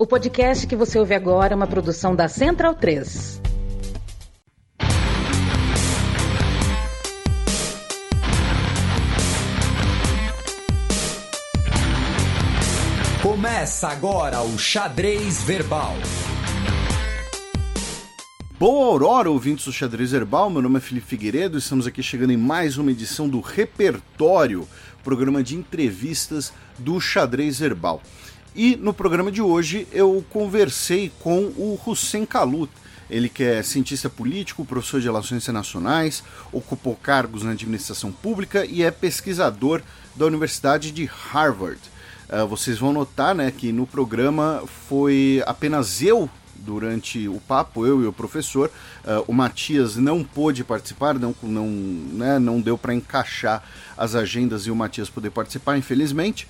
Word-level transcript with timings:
O 0.00 0.06
podcast 0.06 0.64
que 0.64 0.76
você 0.76 0.96
ouve 0.96 1.12
agora 1.12 1.54
é 1.54 1.56
uma 1.56 1.66
produção 1.66 2.14
da 2.14 2.28
Central 2.28 2.72
3. 2.72 3.42
Começa 13.20 13.88
agora 13.88 14.40
o 14.40 14.56
Xadrez 14.56 15.42
Verbal. 15.42 15.96
Boa 18.56 18.86
Aurora, 18.86 19.28
ouvintes 19.28 19.64
do 19.64 19.72
Xadrez 19.72 20.12
Verbal, 20.12 20.48
meu 20.48 20.62
nome 20.62 20.76
é 20.76 20.80
Felipe 20.80 21.08
Figueiredo, 21.08 21.58
estamos 21.58 21.88
aqui 21.88 22.04
chegando 22.04 22.32
em 22.32 22.36
mais 22.36 22.78
uma 22.78 22.92
edição 22.92 23.28
do 23.28 23.40
Repertório, 23.40 24.68
programa 25.02 25.42
de 25.42 25.56
entrevistas 25.56 26.52
do 26.78 27.00
Xadrez 27.00 27.58
Verbal. 27.58 28.00
E 28.54 28.76
no 28.76 28.92
programa 28.92 29.30
de 29.30 29.42
hoje 29.42 29.86
eu 29.92 30.24
conversei 30.30 31.12
com 31.20 31.44
o 31.56 31.78
Hussein 31.86 32.24
Kalut, 32.24 32.70
ele 33.10 33.28
que 33.28 33.42
é 33.42 33.62
cientista 33.62 34.10
político, 34.10 34.64
professor 34.64 35.00
de 35.00 35.06
relações 35.06 35.42
internacionais, 35.42 36.22
ocupou 36.52 36.94
cargos 36.94 37.42
na 37.42 37.52
administração 37.52 38.12
pública 38.12 38.66
e 38.66 38.82
é 38.82 38.90
pesquisador 38.90 39.82
da 40.14 40.26
Universidade 40.26 40.90
de 40.90 41.04
Harvard. 41.04 41.80
Uh, 42.28 42.46
vocês 42.46 42.78
vão 42.78 42.92
notar 42.92 43.34
né, 43.34 43.50
que 43.50 43.72
no 43.72 43.86
programa 43.86 44.62
foi 44.88 45.42
apenas 45.46 46.02
eu 46.02 46.28
durante 46.54 47.28
o 47.28 47.40
papo, 47.40 47.86
eu 47.86 48.02
e 48.02 48.06
o 48.06 48.12
professor. 48.12 48.70
Uh, 49.04 49.24
o 49.26 49.32
Matias 49.32 49.96
não 49.96 50.22
pôde 50.22 50.62
participar, 50.64 51.14
não, 51.14 51.34
não, 51.42 51.66
né, 51.66 52.38
não 52.38 52.60
deu 52.60 52.76
para 52.76 52.92
encaixar 52.92 53.62
as 53.96 54.14
agendas 54.14 54.66
e 54.66 54.70
o 54.70 54.76
Matias 54.76 55.08
poder 55.08 55.30
participar, 55.30 55.78
infelizmente. 55.78 56.46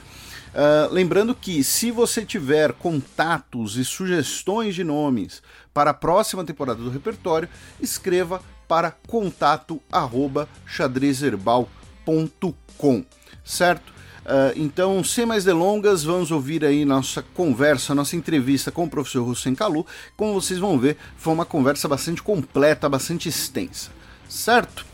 Uh, 0.48 0.92
lembrando 0.92 1.34
que 1.34 1.62
se 1.62 1.90
você 1.90 2.24
tiver 2.24 2.72
contatos 2.72 3.76
e 3.76 3.84
sugestões 3.84 4.74
de 4.74 4.82
nomes 4.82 5.42
para 5.74 5.90
a 5.90 5.94
próxima 5.94 6.44
temporada 6.44 6.82
do 6.82 6.90
repertório, 6.90 7.48
escreva 7.80 8.42
para 8.66 8.90
contato 8.90 9.80
arroba 9.90 10.48
xadrezherbal.com, 10.66 13.04
certo? 13.44 13.98
Uh, 14.28 14.52
então, 14.56 15.02
sem 15.02 15.24
mais 15.24 15.44
delongas, 15.44 16.04
vamos 16.04 16.30
ouvir 16.30 16.62
aí 16.62 16.84
nossa 16.84 17.22
conversa, 17.22 17.94
nossa 17.94 18.14
entrevista 18.14 18.70
com 18.70 18.84
o 18.84 18.90
professor 18.90 19.26
Hussein 19.26 19.54
Kalu. 19.54 19.86
Como 20.16 20.34
vocês 20.34 20.58
vão 20.58 20.78
ver, 20.78 20.98
foi 21.16 21.32
uma 21.32 21.46
conversa 21.46 21.88
bastante 21.88 22.22
completa, 22.22 22.90
bastante 22.90 23.26
extensa, 23.28 23.90
certo? 24.28 24.84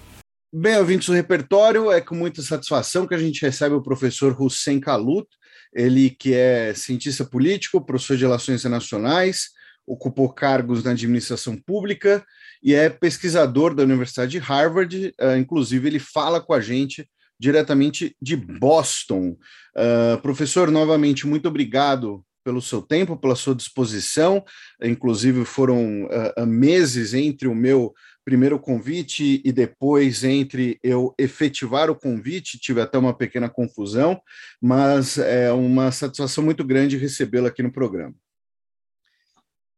Bem, 0.56 0.78
ouvintes 0.78 1.08
do 1.08 1.14
repertório, 1.14 1.90
é 1.90 2.00
com 2.00 2.14
muita 2.14 2.40
satisfação 2.42 3.08
que 3.08 3.14
a 3.14 3.18
gente 3.18 3.42
recebe 3.42 3.74
o 3.74 3.82
professor 3.82 4.40
Hussein 4.40 4.78
Kalut, 4.78 5.26
ele 5.74 6.10
que 6.10 6.34
é 6.34 6.72
cientista 6.74 7.24
político, 7.24 7.84
professor 7.84 8.16
de 8.16 8.22
relações 8.22 8.60
internacionais, 8.60 9.48
ocupou 9.86 10.32
cargos 10.32 10.82
na 10.82 10.92
administração 10.92 11.56
pública 11.56 12.24
e 12.62 12.74
é 12.74 12.88
pesquisador 12.88 13.74
da 13.74 13.82
Universidade 13.82 14.32
de 14.32 14.38
Harvard. 14.38 15.14
Uh, 15.20 15.36
inclusive, 15.36 15.86
ele 15.86 15.98
fala 15.98 16.40
com 16.40 16.54
a 16.54 16.60
gente 16.60 17.06
diretamente 17.38 18.16
de 18.22 18.36
Boston. 18.36 19.36
Uh, 19.76 20.20
professor, 20.22 20.70
novamente, 20.70 21.26
muito 21.26 21.48
obrigado 21.48 22.24
pelo 22.42 22.62
seu 22.62 22.80
tempo, 22.80 23.16
pela 23.16 23.34
sua 23.34 23.54
disposição. 23.54 24.44
Inclusive, 24.82 25.44
foram 25.44 26.04
uh, 26.04 26.46
meses 26.46 27.12
entre 27.12 27.48
o 27.48 27.54
meu 27.54 27.92
primeiro 28.24 28.58
convite 28.58 29.42
e 29.44 29.52
depois 29.52 30.24
entre 30.24 30.78
eu 30.82 31.14
efetivar 31.18 31.90
o 31.90 31.94
convite, 31.94 32.58
tive 32.58 32.80
até 32.80 32.96
uma 32.96 33.14
pequena 33.14 33.48
confusão, 33.48 34.20
mas 34.60 35.18
é 35.18 35.52
uma 35.52 35.92
satisfação 35.92 36.42
muito 36.42 36.64
grande 36.64 36.96
recebê-lo 36.96 37.46
aqui 37.46 37.62
no 37.62 37.72
programa. 37.72 38.14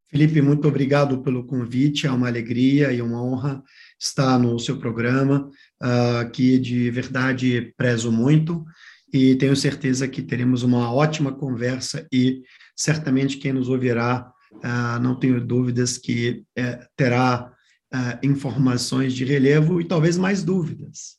Felipe, 0.08 0.40
muito 0.40 0.68
obrigado 0.68 1.20
pelo 1.22 1.44
convite, 1.44 2.06
é 2.06 2.10
uma 2.10 2.28
alegria 2.28 2.92
e 2.92 3.02
uma 3.02 3.22
honra 3.22 3.62
estar 3.98 4.38
no 4.38 4.58
seu 4.58 4.78
programa, 4.78 5.50
uh, 5.82 6.30
que 6.30 6.58
de 6.58 6.90
verdade 6.90 7.74
prezo 7.76 8.12
muito, 8.12 8.64
e 9.12 9.34
tenho 9.34 9.56
certeza 9.56 10.06
que 10.06 10.22
teremos 10.22 10.62
uma 10.62 10.92
ótima 10.92 11.32
conversa 11.32 12.06
e 12.12 12.42
certamente 12.76 13.38
quem 13.38 13.52
nos 13.52 13.68
ouvirá, 13.68 14.30
uh, 14.52 15.00
não 15.02 15.18
tenho 15.18 15.44
dúvidas 15.44 15.98
que 15.98 16.44
uh, 16.56 16.86
terá 16.96 17.52
uh, 17.94 18.26
informações 18.26 19.14
de 19.14 19.24
relevo 19.24 19.80
e 19.80 19.84
talvez 19.84 20.16
mais 20.16 20.42
dúvidas, 20.42 21.16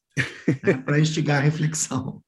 né, 0.63 0.73
para 0.85 0.99
instigar 0.99 1.37
a 1.37 1.41
reflexão. 1.41 2.21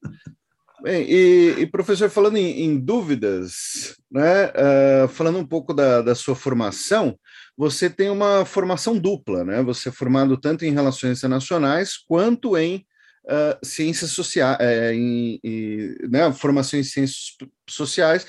Bem, 0.82 1.06
e, 1.10 1.56
e, 1.60 1.66
professor, 1.66 2.10
falando 2.10 2.38
em, 2.38 2.64
em 2.64 2.80
dúvidas, 2.80 3.96
né, 4.10 4.46
uh, 4.46 5.08
falando 5.10 5.38
um 5.38 5.46
pouco 5.46 5.74
da, 5.74 6.02
da, 6.02 6.16
sua 6.16 6.36
formação, 6.36 7.20
você 7.58 7.90
tem 7.90 8.10
uma 8.10 8.46
formação 8.46 8.98
dupla, 8.98 9.44
né? 9.44 9.62
Você 9.64 9.90
é 9.90 9.92
formado 9.92 10.38
tanto 10.38 10.64
em 10.64 10.72
relações 10.72 11.18
internacionais 11.18 11.98
quanto 11.98 12.58
em 12.58 12.86
uh, 13.30 13.66
ciências 13.66 14.12
sociais, 14.12 14.58
é, 14.60 14.94
em, 14.94 15.40
em, 15.44 15.96
né, 16.10 16.32
formação 16.34 16.80
em 16.80 16.84
ciências 16.84 17.36
sociais, 17.70 18.26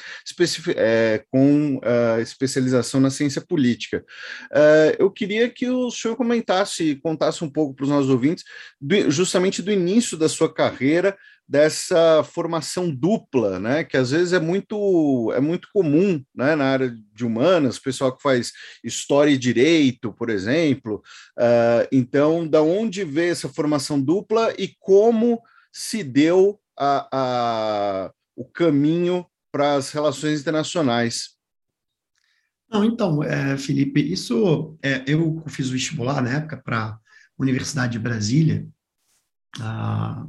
é, 0.76 1.24
com 1.30 1.76
uh, 1.78 2.20
especialização 2.20 3.00
na 3.00 3.10
ciência 3.10 3.40
política. 3.40 4.04
Uh, 4.52 4.94
eu 4.98 5.10
queria 5.10 5.48
que 5.48 5.68
o 5.68 5.90
senhor 5.90 6.16
comentasse, 6.16 6.96
contasse 6.96 7.42
um 7.42 7.50
pouco 7.50 7.74
para 7.74 7.84
os 7.84 7.90
nossos 7.90 8.10
ouvintes, 8.10 8.44
do, 8.80 9.10
justamente 9.10 9.62
do 9.62 9.72
início 9.72 10.16
da 10.16 10.28
sua 10.28 10.52
carreira, 10.52 11.16
dessa 11.50 12.22
formação 12.22 12.88
dupla, 12.94 13.58
né, 13.58 13.82
que 13.82 13.96
às 13.96 14.12
vezes 14.12 14.32
é 14.32 14.38
muito 14.38 15.32
é 15.34 15.40
muito 15.40 15.68
comum, 15.74 16.24
né, 16.32 16.54
na 16.54 16.64
área 16.64 16.96
de 17.12 17.26
humanas, 17.26 17.76
pessoal 17.76 18.16
que 18.16 18.22
faz 18.22 18.52
história 18.84 19.32
e 19.32 19.36
direito, 19.36 20.12
por 20.12 20.30
exemplo. 20.30 21.02
Uh, 21.36 21.88
então, 21.90 22.46
da 22.46 22.62
onde 22.62 23.02
veio 23.02 23.32
essa 23.32 23.48
formação 23.48 24.00
dupla 24.00 24.54
e 24.56 24.76
como 24.78 25.42
se 25.72 26.04
deu 26.04 26.60
a, 26.78 27.08
a 27.12 28.12
o 28.36 28.44
caminho 28.44 29.26
para 29.50 29.74
as 29.74 29.90
relações 29.90 30.40
internacionais? 30.40 31.30
Não, 32.70 32.84
então, 32.84 33.24
é, 33.24 33.58
Felipe, 33.58 34.00
isso 34.00 34.78
é, 34.80 35.02
eu 35.04 35.42
fiz 35.48 35.68
o 35.68 35.72
vestibular 35.72 36.22
na 36.22 36.30
época 36.30 36.56
para 36.58 36.84
a 36.84 36.98
Universidade 37.36 37.94
de 37.94 37.98
Brasília. 37.98 38.68
Ah, 39.60 40.24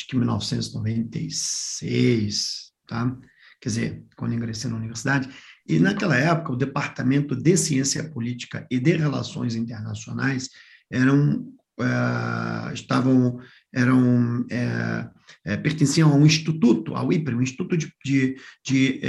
acho 0.00 0.06
que 0.06 0.16
1996, 0.16 2.72
tá? 2.86 3.14
Quer 3.60 3.68
dizer, 3.68 4.02
quando 4.16 4.32
ingressei 4.34 4.70
na 4.70 4.78
universidade. 4.78 5.28
E 5.68 5.78
naquela 5.78 6.16
época, 6.16 6.52
o 6.52 6.56
Departamento 6.56 7.36
de 7.36 7.54
Ciência 7.58 8.08
Política 8.08 8.66
e 8.70 8.80
de 8.80 8.96
Relações 8.96 9.54
Internacionais 9.54 10.48
eram, 10.90 11.46
uh, 11.78 12.72
estavam, 12.72 13.38
eram, 13.72 14.40
uh, 14.40 15.10
uh, 15.46 15.62
pertenciam 15.62 16.10
a 16.10 16.14
um 16.14 16.24
instituto, 16.24 16.94
ao 16.94 17.12
IPRE, 17.12 17.34
um 17.34 17.42
Instituto 17.42 17.76
de, 17.76 17.92
de, 18.02 18.38
de 18.64 19.02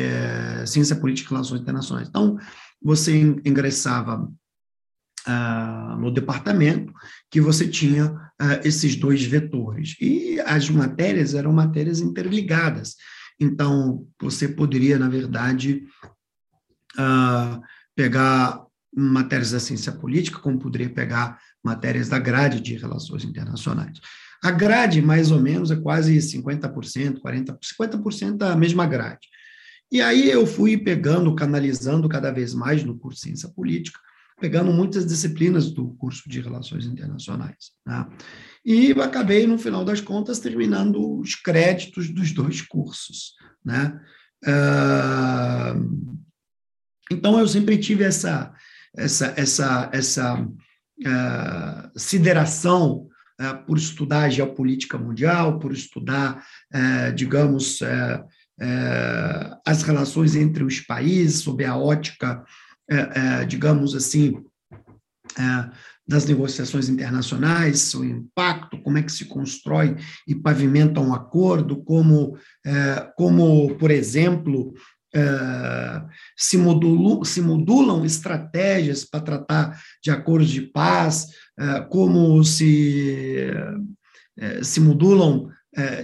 Ciência 0.68 0.98
Política 0.98 1.30
e 1.30 1.32
Relações 1.32 1.62
Internacionais. 1.62 2.10
Então, 2.10 2.38
você 2.82 3.18
ingressava 3.46 4.30
ah, 5.26 5.96
no 6.00 6.12
departamento 6.12 6.92
que 7.30 7.40
você 7.40 7.68
tinha 7.68 8.31
ah, 8.44 8.60
esses 8.64 8.96
dois 8.96 9.24
vetores. 9.24 9.96
E 10.02 10.40
as 10.40 10.68
matérias 10.68 11.36
eram 11.36 11.54
matérias 11.54 12.00
interligadas. 12.00 12.96
Então, 13.40 14.08
você 14.20 14.48
poderia, 14.48 14.98
na 14.98 15.08
verdade, 15.08 15.84
ah, 16.98 17.62
pegar 17.96 18.66
matérias 18.96 19.52
da 19.52 19.60
ciência 19.60 19.92
política, 19.92 20.40
como 20.40 20.58
poderia 20.58 20.90
pegar 20.90 21.40
matérias 21.64 22.10
da 22.10 22.18
grade 22.18 22.60
de 22.62 22.76
relações 22.76 23.24
internacionais. 23.24 24.00
A 24.44 24.50
grade, 24.50 25.04
mais 25.04 25.30
ou 25.30 25.40
menos, 25.40 25.70
é 25.70 25.76
quase 25.76 26.18
50%, 26.18 27.22
40%, 27.22 27.60
50% 27.80 28.38
da 28.38 28.56
mesma 28.56 28.88
grade. 28.88 29.28
E 29.92 30.02
aí 30.02 30.32
eu 30.32 30.48
fui 30.48 30.78
pegando, 30.78 31.36
canalizando 31.36 32.10
cada 32.10 32.32
vez 32.32 32.56
mais 32.56 32.84
no 32.84 32.98
curso 32.98 33.22
ciência 33.22 33.50
política, 33.50 34.00
pegando 34.42 34.74
muitas 34.74 35.06
disciplinas 35.06 35.72
do 35.72 35.94
curso 35.94 36.28
de 36.28 36.42
Relações 36.42 36.86
Internacionais. 36.86 37.72
Né? 37.86 38.08
E 38.66 38.92
acabei, 38.94 39.46
no 39.46 39.58
final 39.58 39.86
das 39.86 40.02
contas, 40.02 40.40
terminando 40.40 41.20
os 41.20 41.36
créditos 41.36 42.10
dos 42.10 42.34
dois 42.34 42.62
cursos. 42.62 43.36
Né? 43.64 43.98
Uh, 44.44 46.18
então, 47.12 47.40
eu 47.40 47.48
sempre 47.48 47.78
tive 47.78 48.04
essa, 48.04 48.52
essa, 48.98 49.34
essa, 49.38 49.90
essa 49.94 50.42
uh, 50.42 52.00
sideração 52.00 53.08
uh, 53.40 53.66
por 53.66 53.78
estudar 53.78 54.24
a 54.24 54.30
geopolítica 54.30 54.98
mundial, 54.98 55.60
por 55.60 55.72
estudar, 55.72 56.44
uh, 56.74 57.14
digamos, 57.14 57.80
as 59.66 59.82
relações 59.82 60.36
entre 60.36 60.64
os 60.64 60.80
países, 60.82 61.42
sob 61.42 61.66
a 61.66 61.76
ótica 61.76 62.46
é, 62.92 63.42
é, 63.42 63.46
digamos 63.46 63.96
assim, 63.96 64.44
é, 65.40 65.70
das 66.06 66.26
negociações 66.26 66.90
internacionais, 66.90 67.94
o 67.94 68.04
impacto, 68.04 68.82
como 68.82 68.98
é 68.98 69.02
que 69.02 69.12
se 69.12 69.24
constrói 69.26 69.96
e 70.28 70.36
pavimenta 70.36 71.00
um 71.00 71.14
acordo, 71.14 71.82
como, 71.86 72.38
é, 72.66 73.10
como 73.16 73.74
por 73.78 73.92
exemplo, 73.92 74.74
é, 75.16 76.04
se, 76.36 76.58
modulam, 76.58 77.24
se 77.24 77.42
modulam 77.42 78.04
estratégias 78.04 79.06
para 79.06 79.22
tratar 79.22 79.82
de 80.04 80.12
acordos 80.12 80.50
de 80.50 80.62
paz, 80.62 81.28
como 81.90 82.44
se, 82.44 83.52
se 84.64 84.80
modulam 84.80 85.50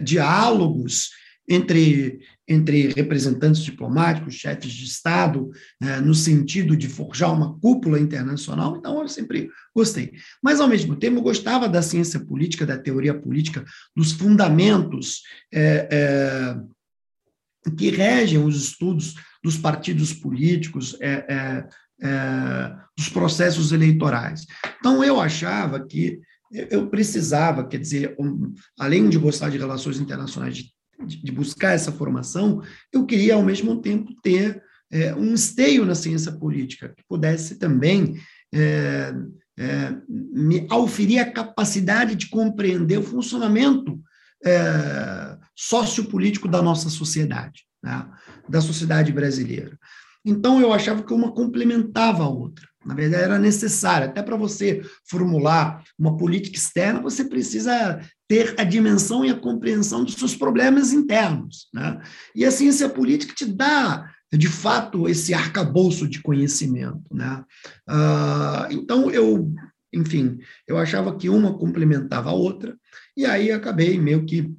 diálogos 0.03 1.09
entre, 1.49 2.19
entre 2.47 2.93
representantes 2.93 3.61
diplomáticos, 3.61 4.35
chefes 4.35 4.71
de 4.71 4.85
Estado, 4.85 5.49
né, 5.81 5.99
no 5.99 6.13
sentido 6.13 6.77
de 6.77 6.87
forjar 6.87 7.33
uma 7.33 7.59
cúpula 7.59 7.99
internacional. 7.99 8.77
Então, 8.77 9.01
eu 9.01 9.07
sempre 9.07 9.49
gostei. 9.75 10.13
Mas, 10.41 10.61
ao 10.61 10.67
mesmo 10.67 10.95
tempo, 10.95 11.17
eu 11.17 11.23
gostava 11.23 11.67
da 11.67 11.81
ciência 11.81 12.19
política, 12.19 12.65
da 12.65 12.77
teoria 12.77 13.13
política, 13.13 13.65
dos 13.95 14.13
fundamentos 14.13 15.23
é, 15.53 15.87
é, 15.91 17.71
que 17.77 17.89
regem 17.89 18.41
os 18.41 18.55
estudos 18.55 19.15
dos 19.43 19.57
partidos 19.57 20.13
políticos, 20.13 20.95
é, 21.01 21.25
é, 21.27 21.67
é 22.01 22.87
dos 22.97 23.09
processos 23.09 23.71
eleitorais. 23.71 24.45
Então, 24.79 25.03
eu 25.03 25.19
achava 25.19 25.85
que 25.85 26.19
eu 26.51 26.87
precisava, 26.87 27.67
quer 27.67 27.77
dizer, 27.77 28.15
um, 28.17 28.53
além 28.79 29.09
de 29.09 29.17
gostar 29.17 29.49
de 29.49 29.57
relações 29.57 29.99
internacionais, 29.99 30.55
de 30.55 30.76
de, 31.05 31.31
buscar 31.31 31.73
essa 31.73 31.91
formação, 31.91 32.61
eu 32.91 33.05
queria, 33.05 33.35
ao 33.35 33.43
mesmo 33.43 33.81
tempo, 33.81 34.13
ter 34.21 34.61
é, 34.91 35.13
um 35.15 35.33
esteio 35.33 35.85
na 35.85 35.95
ciência 35.95 36.31
política, 36.31 36.93
que 36.95 37.03
pudesse 37.07 37.55
também 37.55 38.19
é, 38.53 39.13
é, 39.57 39.95
me 40.07 40.65
auferir 40.69 41.19
a 41.19 41.31
capacidade 41.31 42.15
de 42.15 42.29
compreender 42.29 42.97
o 42.99 43.03
funcionamento 43.03 43.99
é, 44.45 45.37
sociopolítico 45.55 46.47
da 46.47 46.61
nossa 46.61 46.89
sociedade, 46.89 47.63
né, 47.83 48.07
da 48.47 48.61
sociedade 48.61 49.11
brasileira. 49.11 49.77
Então, 50.23 50.59
eu 50.61 50.73
achava 50.73 51.03
que 51.03 51.13
uma 51.13 51.31
complementava 51.31 52.23
a 52.23 52.29
outra. 52.29 52.67
Na 52.87 52.95
verdade, 52.95 53.23
era 53.23 53.37
necessário. 53.37 54.07
Até 54.07 54.23
para 54.23 54.37
você 54.37 54.81
formular 55.03 55.83
uma 55.99 56.15
política 56.15 56.57
externa, 56.57 57.01
você 57.01 57.25
precisa 57.25 57.99
ter 58.29 58.55
a 58.57 58.63
dimensão 58.63 59.25
e 59.25 59.29
a 59.29 59.37
compreensão 59.37 60.05
dos 60.05 60.15
seus 60.15 60.33
problemas 60.33 60.93
internos. 60.93 61.67
Né? 61.73 62.01
E 62.33 62.45
a 62.45 62.51
ciência 62.51 62.87
política 62.87 63.35
te 63.35 63.45
dá, 63.45 64.09
de 64.31 64.47
fato, 64.47 65.09
esse 65.09 65.33
arcabouço 65.33 66.07
de 66.07 66.21
conhecimento. 66.21 67.13
Né? 67.13 67.43
Uh, 67.89 68.71
então, 68.71 69.11
eu, 69.11 69.53
enfim, 69.93 70.37
eu 70.65 70.77
achava 70.77 71.15
que 71.17 71.29
uma 71.29 71.57
complementava 71.57 72.29
a 72.29 72.33
outra, 72.33 72.73
e 73.15 73.25
aí 73.25 73.51
acabei 73.51 73.99
meio 73.99 74.25
que. 74.25 74.49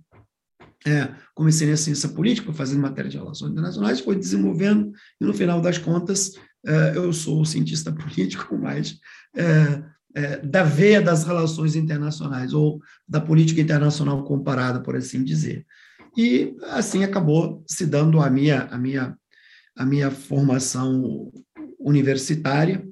É, 0.87 1.13
comecei 1.35 1.69
na 1.69 1.77
ciência 1.77 2.09
política, 2.09 2.53
fazendo 2.53 2.81
matéria 2.81 3.11
de 3.11 3.17
relações 3.17 3.51
internacionais, 3.51 3.99
foi 4.01 4.15
desenvolvendo, 4.15 4.93
e 5.21 5.25
no 5.25 5.35
final 5.35 5.61
das 5.61 5.77
contas, 5.77 6.35
eu 6.95 7.13
sou 7.13 7.45
cientista 7.45 7.93
político, 7.93 8.57
mas 8.59 8.99
é, 9.37 9.83
é, 10.15 10.37
da 10.39 10.63
veia 10.63 11.01
das 11.01 11.25
relações 11.25 11.77
internacionais, 11.77 12.53
ou 12.53 12.81
da 13.07 13.21
política 13.21 13.61
internacional 13.61 14.25
comparada, 14.25 14.81
por 14.81 14.97
assim 14.97 15.23
dizer. 15.23 15.67
E 16.17 16.57
assim 16.65 17.05
acabou 17.05 17.63
se 17.69 17.87
dando 17.87 18.21
a 18.21 18.29
minha, 18.29 18.65
a 18.65 18.79
minha, 18.79 19.17
a 19.77 19.85
minha 19.85 20.11
formação 20.11 21.31
universitária. 21.79 22.87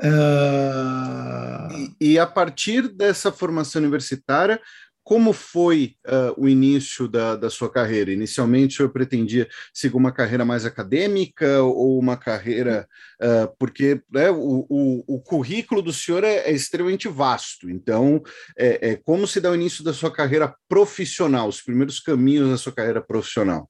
Uh... 0.00 1.92
E, 2.00 2.12
e, 2.12 2.18
a 2.18 2.26
partir 2.26 2.88
dessa 2.88 3.30
formação 3.30 3.80
universitária, 3.80 4.60
como 5.04 5.32
foi 5.32 5.96
uh, 6.06 6.40
o 6.40 6.48
início 6.48 7.08
da, 7.08 7.34
da 7.34 7.50
sua 7.50 7.70
carreira? 7.70 8.12
Inicialmente, 8.12 8.76
senhor 8.76 8.90
pretendia 8.90 9.48
seguir 9.74 9.96
uma 9.96 10.12
carreira 10.12 10.44
mais 10.44 10.64
acadêmica 10.64 11.62
ou 11.62 11.98
uma 11.98 12.16
carreira. 12.16 12.88
Uh, 13.20 13.52
porque 13.58 14.00
né, 14.10 14.30
o, 14.30 14.64
o, 14.68 15.16
o, 15.16 15.20
currículo 15.20 15.82
do 15.82 15.92
senhor 15.92 16.22
é, 16.22 16.36
é 16.48 16.52
extremamente 16.52 17.08
vasto. 17.08 17.68
Então, 17.68 18.22
é, 18.56 18.90
é, 18.90 18.96
como 18.96 19.26
se 19.26 19.40
dá 19.40 19.50
o 19.50 19.54
início 19.54 19.82
da 19.82 19.92
sua 19.92 20.12
carreira 20.12 20.54
profissional, 20.68 21.48
os 21.48 21.60
primeiros 21.60 21.98
caminhos 21.98 22.50
da 22.50 22.56
sua 22.56 22.72
carreira 22.72 23.02
profissional? 23.02 23.68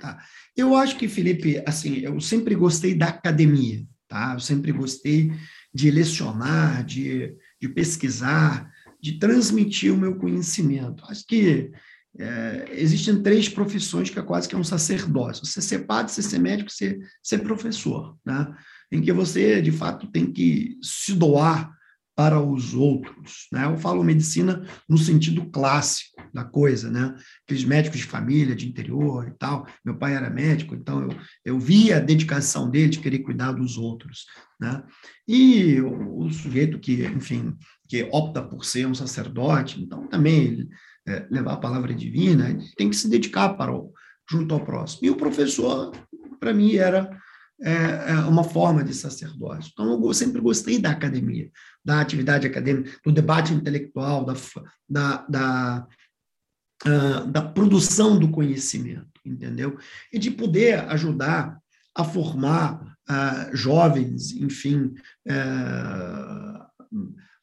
Tá. 0.00 0.18
Eu 0.56 0.74
acho 0.74 0.98
que, 0.98 1.06
Felipe, 1.08 1.62
assim, 1.66 1.98
eu 1.98 2.20
sempre 2.20 2.56
gostei 2.56 2.94
da 2.94 3.08
academia, 3.08 3.84
tá? 4.08 4.32
Eu 4.34 4.40
sempre 4.40 4.72
gostei 4.72 5.32
de 5.72 5.90
lecionar, 5.90 6.84
de, 6.84 7.34
de 7.60 7.68
pesquisar 7.68 8.71
de 9.02 9.18
transmitir 9.18 9.92
o 9.92 9.98
meu 9.98 10.16
conhecimento. 10.16 11.04
Acho 11.08 11.26
que 11.26 11.70
é, 12.18 12.68
existem 12.72 13.22
três 13.22 13.48
profissões 13.48 14.10
que 14.10 14.18
é 14.18 14.22
quase 14.22 14.48
que 14.48 14.54
um 14.54 14.64
sacerdócio. 14.64 15.44
Você 15.44 15.60
ser 15.60 15.80
padre, 15.86 16.12
você 16.12 16.22
ser 16.22 16.38
médico, 16.38 16.70
você 16.70 16.98
ser 17.22 17.38
professor, 17.38 18.16
né? 18.24 18.54
em 18.90 19.00
que 19.00 19.12
você, 19.12 19.62
de 19.62 19.72
fato, 19.72 20.06
tem 20.06 20.30
que 20.30 20.76
se 20.82 21.14
doar 21.14 21.72
para 22.14 22.38
os 22.38 22.74
outros. 22.74 23.48
Né? 23.50 23.64
Eu 23.64 23.78
falo 23.78 24.04
medicina 24.04 24.62
no 24.86 24.98
sentido 24.98 25.46
clássico 25.46 26.22
da 26.32 26.44
coisa, 26.44 26.90
né? 26.90 27.14
aqueles 27.44 27.64
médicos 27.64 28.00
de 28.00 28.04
família, 28.04 28.54
de 28.54 28.68
interior 28.68 29.26
e 29.28 29.38
tal. 29.38 29.66
Meu 29.82 29.96
pai 29.96 30.14
era 30.14 30.28
médico, 30.28 30.74
então 30.74 31.02
eu, 31.02 31.16
eu 31.42 31.58
via 31.58 31.96
a 31.96 32.00
dedicação 32.00 32.70
dele 32.70 32.90
de 32.90 33.00
querer 33.00 33.20
cuidar 33.20 33.52
dos 33.52 33.78
outros. 33.78 34.26
Né? 34.60 34.82
E 35.26 35.80
o, 35.80 36.26
o 36.26 36.30
sujeito 36.30 36.78
que, 36.78 37.02
enfim, 37.06 37.56
que 37.92 38.08
opta 38.10 38.40
por 38.40 38.64
ser 38.64 38.86
um 38.86 38.94
sacerdote, 38.94 39.82
então 39.82 40.06
também 40.06 40.66
é, 41.06 41.26
levar 41.30 41.52
a 41.52 41.58
palavra 41.58 41.92
divina, 41.92 42.58
tem 42.74 42.88
que 42.88 42.96
se 42.96 43.06
dedicar 43.06 43.50
para 43.50 43.70
o, 43.70 43.92
junto 44.30 44.54
ao 44.54 44.64
próximo. 44.64 45.00
E 45.04 45.10
o 45.10 45.16
professor, 45.16 45.92
para 46.40 46.54
mim, 46.54 46.76
era 46.76 47.14
é, 47.60 47.72
é, 48.12 48.14
uma 48.20 48.44
forma 48.44 48.82
de 48.82 48.94
sacerdócio. 48.94 49.70
Então, 49.74 50.02
eu 50.02 50.14
sempre 50.14 50.40
gostei 50.40 50.78
da 50.78 50.88
academia, 50.88 51.50
da 51.84 52.00
atividade 52.00 52.46
acadêmica, 52.46 52.98
do 53.04 53.12
debate 53.12 53.52
intelectual, 53.52 54.24
da, 54.24 54.34
da, 54.88 55.26
da, 55.28 55.86
uh, 56.86 57.26
da 57.30 57.42
produção 57.42 58.18
do 58.18 58.30
conhecimento, 58.30 59.20
entendeu? 59.22 59.76
E 60.10 60.18
de 60.18 60.30
poder 60.30 60.78
ajudar 60.88 61.58
a 61.94 62.04
formar 62.04 62.96
uh, 63.10 63.54
jovens, 63.54 64.32
enfim, 64.32 64.94
uh, 65.28 66.62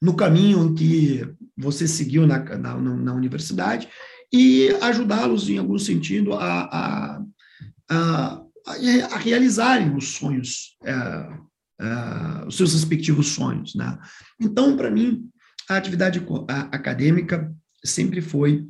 no 0.01 0.15
caminho 0.15 0.73
que 0.73 1.27
você 1.57 1.87
seguiu 1.87 2.25
na, 2.25 2.39
na, 2.57 2.77
na 2.77 3.13
universidade 3.13 3.89
e 4.31 4.69
ajudá-los, 4.81 5.49
em 5.49 5.57
algum 5.57 5.77
sentido, 5.77 6.33
a, 6.33 6.63
a, 6.63 7.21
a, 7.89 8.45
a 9.11 9.17
realizarem 9.17 9.95
os 9.95 10.09
sonhos, 10.09 10.77
é, 10.83 10.93
é, 11.81 12.45
os 12.47 12.55
seus 12.55 12.73
respectivos 12.73 13.29
sonhos. 13.29 13.75
Né? 13.75 13.97
Então, 14.39 14.77
para 14.77 14.91
mim, 14.91 15.29
a 15.69 15.75
atividade 15.75 16.25
acadêmica 16.71 17.53
sempre 17.83 18.21
foi, 18.21 18.67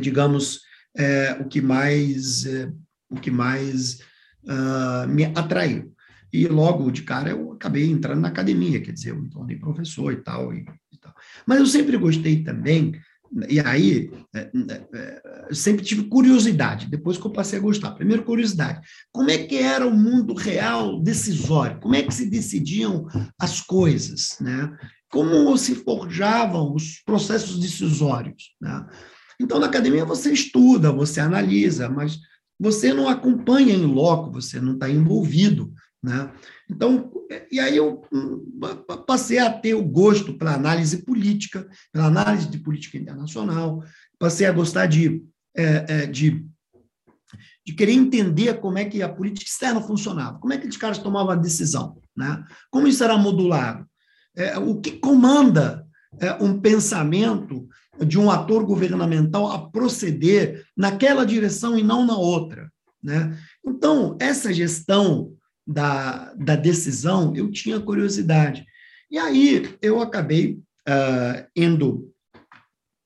digamos, 0.00 0.60
é, 0.96 1.32
o 1.40 1.46
que 1.46 1.60
mais, 1.60 2.44
é, 2.44 2.72
o 3.10 3.16
que 3.16 3.30
mais 3.30 4.00
uh, 4.44 5.08
me 5.08 5.24
atraiu. 5.26 5.94
E 6.32 6.46
logo 6.46 6.90
de 6.90 7.02
cara 7.02 7.30
eu 7.30 7.52
acabei 7.52 7.90
entrando 7.90 8.20
na 8.20 8.28
academia, 8.28 8.80
quer 8.80 8.92
dizer, 8.92 9.10
eu 9.10 9.20
me 9.20 9.30
tornei 9.30 9.56
professor 9.56 10.12
e 10.12 10.16
tal, 10.16 10.52
e, 10.52 10.66
e 10.92 10.98
tal. 10.98 11.14
Mas 11.46 11.58
eu 11.58 11.66
sempre 11.66 11.96
gostei 11.96 12.42
também, 12.42 12.92
e 13.48 13.60
aí 13.60 14.10
é, 14.34 14.50
é, 14.94 15.22
eu 15.50 15.54
sempre 15.54 15.84
tive 15.84 16.04
curiosidade, 16.04 16.86
depois 16.86 17.18
que 17.18 17.26
eu 17.26 17.32
passei 17.32 17.58
a 17.58 17.62
gostar. 17.62 17.92
Primeiro, 17.92 18.24
curiosidade. 18.24 18.80
Como 19.12 19.30
é 19.30 19.38
que 19.38 19.56
era 19.56 19.86
o 19.86 19.96
mundo 19.96 20.34
real 20.34 21.00
decisório? 21.00 21.78
Como 21.80 21.94
é 21.94 22.02
que 22.02 22.14
se 22.14 22.28
decidiam 22.28 23.06
as 23.38 23.60
coisas? 23.60 24.36
Né? 24.40 24.70
Como 25.10 25.56
se 25.56 25.74
forjavam 25.74 26.74
os 26.74 27.02
processos 27.04 27.58
decisórios? 27.58 28.54
Né? 28.60 28.86
Então, 29.40 29.58
na 29.58 29.66
academia 29.66 30.04
você 30.04 30.32
estuda, 30.32 30.90
você 30.90 31.20
analisa, 31.20 31.88
mas 31.88 32.18
você 32.58 32.92
não 32.92 33.08
acompanha 33.08 33.74
em 33.74 33.86
loco, 33.86 34.32
você 34.32 34.60
não 34.60 34.74
está 34.74 34.90
envolvido 34.90 35.72
né? 36.02 36.32
Então, 36.70 37.10
e 37.50 37.58
aí 37.58 37.76
eu 37.76 38.02
hum, 38.12 38.46
passei 39.06 39.38
a 39.38 39.52
ter 39.52 39.74
o 39.74 39.84
gosto 39.84 40.34
pela 40.34 40.54
análise 40.54 41.04
política, 41.04 41.68
pela 41.92 42.06
análise 42.06 42.48
de 42.48 42.58
política 42.58 42.96
internacional, 42.96 43.82
passei 44.18 44.46
a 44.46 44.52
gostar 44.52 44.86
de, 44.86 45.24
é, 45.56 45.84
é, 45.88 46.06
de, 46.06 46.46
de 47.66 47.72
querer 47.72 47.92
entender 47.92 48.60
como 48.60 48.78
é 48.78 48.84
que 48.84 49.02
a 49.02 49.08
política 49.08 49.50
externa 49.50 49.80
funcionava, 49.80 50.38
como 50.38 50.52
é 50.52 50.58
que 50.58 50.68
os 50.68 50.76
caras 50.76 50.98
tomavam 50.98 51.32
a 51.32 51.36
decisão, 51.36 52.00
né? 52.16 52.44
como 52.70 52.86
isso 52.86 53.02
era 53.02 53.18
modulado, 53.18 53.84
é, 54.36 54.56
o 54.56 54.80
que 54.80 54.92
comanda 54.92 55.84
é, 56.20 56.32
um 56.34 56.60
pensamento 56.60 57.68
de 58.06 58.18
um 58.18 58.30
ator 58.30 58.64
governamental 58.64 59.50
a 59.50 59.68
proceder 59.68 60.64
naquela 60.76 61.26
direção 61.26 61.76
e 61.76 61.82
não 61.82 62.06
na 62.06 62.16
outra. 62.16 62.70
Né? 63.02 63.36
Então, 63.66 64.16
essa 64.20 64.52
gestão 64.52 65.36
da, 65.68 66.32
da 66.32 66.56
decisão, 66.56 67.36
eu 67.36 67.50
tinha 67.50 67.78
curiosidade. 67.78 68.64
E 69.10 69.18
aí 69.18 69.76
eu 69.82 70.00
acabei 70.00 70.62
uh, 70.88 71.46
indo 71.54 72.10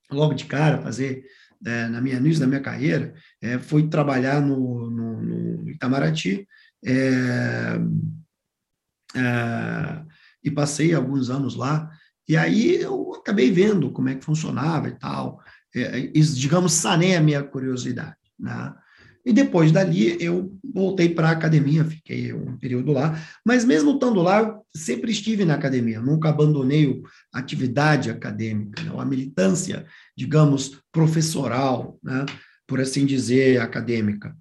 logo 0.08 0.32
de 0.34 0.44
cara 0.44 0.80
fazer, 0.80 1.24
uh, 1.66 1.90
na 1.90 2.00
minha 2.00 2.16
início 2.16 2.40
da 2.40 2.46
minha 2.46 2.60
carreira, 2.60 3.14
uh, 3.42 3.58
fui 3.58 3.88
trabalhar 3.88 4.40
no, 4.40 4.88
no, 4.88 5.22
no, 5.22 5.70
Itamaraty, 5.70 6.46
é, 6.84 7.78
é, 9.14 10.04
e 10.42 10.50
passei 10.50 10.94
alguns 10.94 11.30
anos 11.30 11.54
lá. 11.54 11.90
E 12.28 12.36
aí 12.36 12.76
eu 12.80 13.14
acabei 13.14 13.50
vendo 13.50 13.90
como 13.90 14.08
é 14.08 14.14
que 14.16 14.24
funcionava 14.24 14.88
e 14.88 14.98
tal. 14.98 15.40
É, 15.74 16.00
digamos, 16.00 16.72
sanei 16.72 17.14
a 17.16 17.20
minha 17.20 17.42
curiosidade. 17.42 18.16
Né? 18.38 18.74
E 19.24 19.32
depois 19.32 19.70
dali 19.70 20.16
eu 20.20 20.52
voltei 20.74 21.08
para 21.08 21.28
a 21.28 21.32
academia, 21.32 21.84
fiquei 21.84 22.32
um 22.32 22.56
período 22.58 22.92
lá, 22.92 23.16
mas 23.44 23.64
mesmo 23.64 23.92
estando 23.92 24.20
lá, 24.20 24.58
sempre 24.74 25.12
estive 25.12 25.44
na 25.44 25.54
academia, 25.54 26.00
nunca 26.00 26.28
abandonei 26.28 27.00
a 27.32 27.38
atividade 27.38 28.10
acadêmica, 28.10 28.82
né? 28.82 28.90
a 28.96 29.04
militância, 29.04 29.86
digamos, 30.16 30.82
professoral, 30.90 31.98
né? 32.02 32.26
por 32.66 32.80
assim 32.80 33.06
dizer, 33.06 33.60
acadêmica. 33.60 34.36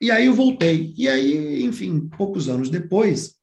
E 0.00 0.10
aí 0.10 0.26
eu 0.26 0.34
voltei. 0.34 0.92
E 0.96 1.08
aí, 1.08 1.62
enfim, 1.62 2.08
poucos 2.16 2.48
anos 2.48 2.68
depois, 2.68 3.36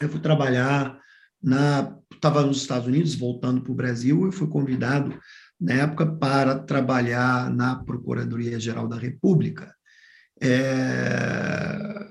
eu 0.00 0.08
fui 0.08 0.20
trabalhar 0.20 0.98
na. 1.42 1.96
Estava 2.12 2.42
nos 2.42 2.58
Estados 2.58 2.86
Unidos, 2.86 3.14
voltando 3.14 3.62
para 3.62 3.72
o 3.72 3.74
Brasil, 3.74 4.28
e 4.28 4.32
fui 4.32 4.46
convidado, 4.46 5.18
na 5.58 5.72
época, 5.72 6.04
para 6.04 6.58
trabalhar 6.58 7.50
na 7.50 7.76
Procuradoria-Geral 7.76 8.86
da 8.86 8.96
República. 8.96 9.74
É, 10.40 12.08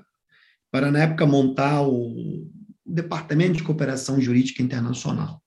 para, 0.70 0.90
na 0.90 1.00
época, 1.00 1.26
montar 1.26 1.82
o 1.82 2.48
Departamento 2.86 3.54
de 3.54 3.62
Cooperação 3.62 4.20
Jurídica 4.20 4.62
Internacional. 4.62 5.42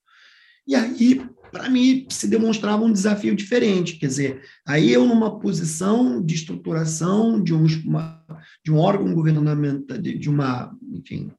E 0.66 0.74
aí 0.74 1.20
para 1.54 1.70
mim, 1.70 2.04
se 2.10 2.26
demonstrava 2.26 2.82
um 2.82 2.92
desafio 2.92 3.32
diferente. 3.36 3.96
Quer 3.96 4.08
dizer, 4.08 4.42
aí 4.66 4.90
eu, 4.90 5.06
numa 5.06 5.38
posição 5.38 6.20
de 6.20 6.34
estruturação 6.34 7.40
de 7.40 7.54
um, 7.54 7.64
uma, 7.84 8.26
de 8.64 8.72
um 8.72 8.78
órgão 8.78 9.14
governamental, 9.14 9.96
de, 9.98 10.18
de 10.18 10.28
uma, 10.28 10.76
enfim, 10.90 11.30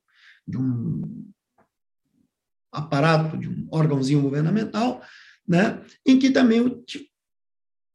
de 0.47 0.57
um 0.57 1.25
aparato, 2.71 3.37
de 3.37 3.49
um 3.49 3.67
órgãozinho 3.69 4.21
governamental, 4.21 5.01
né, 5.45 5.81
em 6.05 6.17
que 6.17 6.31
também 6.31 6.59
eu 6.59 6.81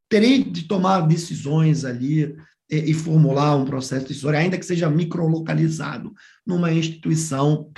terei 0.06 0.44
de 0.44 0.64
tomar 0.68 1.00
decisões 1.08 1.86
ali 1.86 2.36
e, 2.70 2.94
formular 2.94 3.56
um 3.56 3.64
processo 3.64 4.06
decisório, 4.06 4.38
ainda 4.38 4.58
que 4.58 4.64
seja 4.64 4.88
microlocalizado 4.88 6.12
numa 6.46 6.72
instituição 6.72 7.70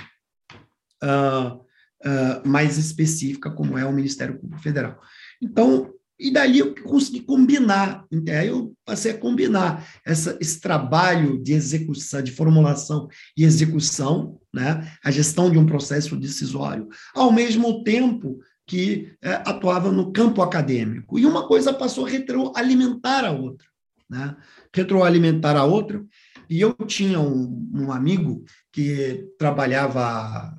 uh, 1.03 1.55
uh, 1.55 2.47
mais 2.47 2.77
específica, 2.77 3.49
como 3.49 3.77
é 3.77 3.85
o 3.85 3.93
Ministério 3.93 4.37
Público 4.37 4.61
Federal. 4.61 4.99
Então, 5.41 5.91
e 6.19 6.31
daí 6.31 6.59
eu 6.59 6.75
consegui 6.75 7.21
combinar, 7.21 8.05
aí 8.29 8.47
eu 8.47 8.73
passei 8.85 9.11
a 9.11 9.17
combinar 9.17 9.85
essa, 10.05 10.37
esse 10.39 10.59
trabalho 10.61 11.41
de 11.41 11.53
execução, 11.53 12.21
de 12.21 12.31
formulação 12.31 13.07
e 13.35 13.43
execução, 13.43 14.39
né, 14.53 14.89
a 15.03 15.09
gestão 15.09 15.49
de 15.49 15.57
um 15.57 15.65
processo 15.65 16.15
decisório, 16.15 16.87
ao 17.15 17.31
mesmo 17.31 17.83
tempo 17.83 18.39
que 18.65 19.11
é, 19.21 19.33
atuava 19.45 19.91
no 19.91 20.13
campo 20.13 20.41
acadêmico. 20.41 21.19
E 21.19 21.25
uma 21.25 21.47
coisa 21.47 21.73
passou 21.73 22.05
a 22.05 22.09
retroalimentar 22.09 23.25
a 23.25 23.31
outra. 23.31 23.67
Né? 24.13 24.35
Retroalimentar 24.73 25.57
a 25.57 25.65
outra. 25.65 26.03
E 26.49 26.61
eu 26.61 26.73
tinha 26.85 27.19
um, 27.19 27.69
um 27.73 27.91
amigo 27.91 28.45
que 28.71 29.27
trabalhava 29.39 30.55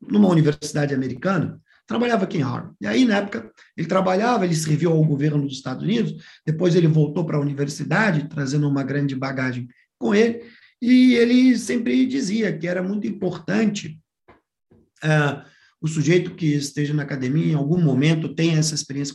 numa 0.00 0.28
universidade 0.28 0.94
americana, 0.94 1.60
trabalhava 1.86 2.24
aqui 2.24 2.38
em 2.38 2.42
Harvard. 2.42 2.74
E 2.80 2.86
aí, 2.86 3.04
na 3.04 3.16
época, 3.18 3.50
ele 3.76 3.86
trabalhava, 3.86 4.44
ele 4.44 4.54
serviu 4.54 4.92
ao 4.92 5.04
governo 5.04 5.42
dos 5.42 5.56
Estados 5.56 5.82
Unidos, 5.82 6.14
depois 6.46 6.74
ele 6.74 6.86
voltou 6.86 7.24
para 7.24 7.36
a 7.36 7.40
universidade, 7.40 8.28
trazendo 8.28 8.68
uma 8.68 8.82
grande 8.82 9.14
bagagem 9.14 9.68
com 9.98 10.14
ele, 10.14 10.42
e 10.80 11.14
ele 11.14 11.56
sempre 11.58 12.06
dizia 12.06 12.56
que 12.56 12.66
era 12.66 12.82
muito 12.82 13.06
importante 13.06 14.00
uh, 15.02 15.44
o 15.80 15.86
sujeito 15.86 16.34
que 16.34 16.46
esteja 16.54 16.94
na 16.94 17.02
academia, 17.02 17.52
em 17.52 17.54
algum 17.54 17.80
momento, 17.80 18.34
tenha 18.34 18.58
essa 18.58 18.74
experiência 18.74 19.14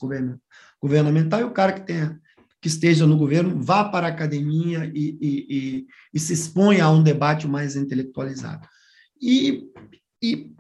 governamental, 0.82 1.40
e 1.40 1.44
o 1.44 1.52
cara 1.52 1.74
que 1.74 1.86
tenha 1.86 2.20
que 2.62 2.68
esteja 2.68 3.08
no 3.08 3.18
governo 3.18 3.62
vá 3.62 3.86
para 3.86 4.08
a 4.08 4.10
academia 4.10 4.92
e, 4.94 5.18
e, 5.22 5.46
e, 5.50 5.88
e 6.14 6.20
se 6.20 6.34
exponha 6.34 6.86
a 6.86 6.92
um 6.92 7.02
debate 7.02 7.48
mais 7.48 7.76
intelectualizado. 7.76 8.68
E, 9.22 9.64
e 10.22 10.52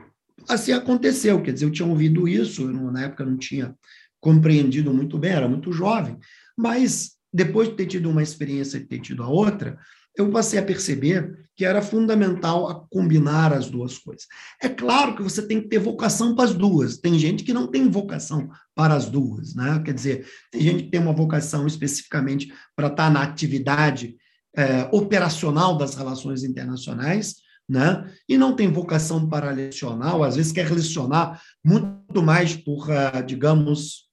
assim 0.47 0.71
aconteceu, 0.71 1.41
quer 1.41 1.53
dizer, 1.53 1.65
eu 1.65 1.71
tinha 1.71 1.87
ouvido 1.87 2.27
isso, 2.27 2.67
na 2.71 3.03
época 3.03 3.25
não 3.25 3.37
tinha 3.37 3.75
compreendido 4.19 4.93
muito 4.93 5.17
bem, 5.17 5.31
era 5.31 5.47
muito 5.47 5.71
jovem, 5.71 6.17
mas 6.57 7.11
depois 7.33 7.69
de 7.69 7.75
ter 7.75 7.85
tido 7.85 8.09
uma 8.09 8.23
experiência 8.23 8.77
e 8.77 8.85
ter 8.85 8.99
tido 8.99 9.23
a 9.23 9.27
outra, 9.27 9.77
eu 10.17 10.29
passei 10.31 10.59
a 10.59 10.63
perceber 10.63 11.47
que 11.55 11.65
era 11.65 11.81
fundamental 11.81 12.69
a 12.69 12.75
combinar 12.89 13.51
as 13.51 13.69
duas 13.69 13.97
coisas. 13.97 14.25
É 14.61 14.69
claro 14.69 15.15
que 15.15 15.21
você 15.21 15.45
tem 15.45 15.61
que 15.61 15.67
ter 15.67 15.79
vocação 15.79 16.33
para 16.33 16.45
as 16.45 16.53
duas. 16.53 16.97
Tem 16.97 17.19
gente 17.19 17.43
que 17.43 17.53
não 17.53 17.67
tem 17.67 17.89
vocação 17.89 18.49
para 18.73 18.93
as 18.93 19.09
duas, 19.09 19.53
né? 19.55 19.81
Quer 19.83 19.93
dizer, 19.93 20.27
tem 20.51 20.61
gente 20.61 20.83
que 20.83 20.91
tem 20.91 21.01
uma 21.01 21.11
vocação 21.11 21.67
especificamente 21.67 22.53
para 22.75 22.87
estar 22.87 23.11
na 23.11 23.21
atividade 23.21 24.15
é, 24.55 24.89
operacional 24.91 25.77
das 25.77 25.95
relações 25.95 26.43
internacionais, 26.43 27.35
né? 27.67 28.09
e 28.27 28.37
não 28.37 28.55
tem 28.55 28.71
vocação 28.71 29.29
para 29.29 29.51
lecionar, 29.51 30.15
ou 30.15 30.23
às 30.23 30.35
vezes 30.35 30.51
quer 30.51 30.71
lecionar 30.71 31.39
muito 31.63 32.23
mais 32.23 32.55
por, 32.55 32.91
ah, 32.91 33.21
digamos, 33.21 34.08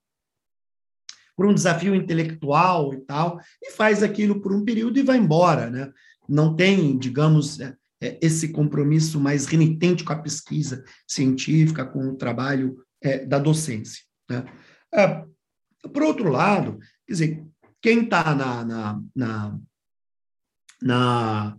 por 1.37 1.45
um 1.45 1.53
desafio 1.53 1.93
intelectual 1.93 2.95
e 2.95 2.97
tal, 3.01 3.39
e 3.61 3.71
faz 3.71 4.01
aquilo 4.01 4.41
por 4.41 4.51
um 4.51 4.65
período 4.65 4.97
e 4.97 5.03
vai 5.03 5.17
embora. 5.17 5.69
Né? 5.69 5.91
Não 6.27 6.55
tem, 6.55 6.97
digamos, 6.97 7.59
é, 7.59 7.75
é, 8.01 8.17
esse 8.19 8.49
compromisso 8.49 9.19
mais 9.19 9.45
renitente 9.45 10.03
com 10.03 10.11
a 10.11 10.19
pesquisa 10.19 10.83
científica, 11.07 11.85
com 11.85 12.09
o 12.09 12.15
trabalho 12.15 12.83
é, 13.01 13.23
da 13.23 13.37
docência. 13.37 14.03
Né? 14.27 14.43
por 15.93 16.03
outro 16.03 16.29
lado, 16.29 16.79
quer 17.05 17.13
dizer, 17.13 17.45
quem 17.81 18.03
está 18.03 18.33
na, 18.33 18.65
na, 18.65 19.01
na, 19.15 19.59
na 20.81 21.57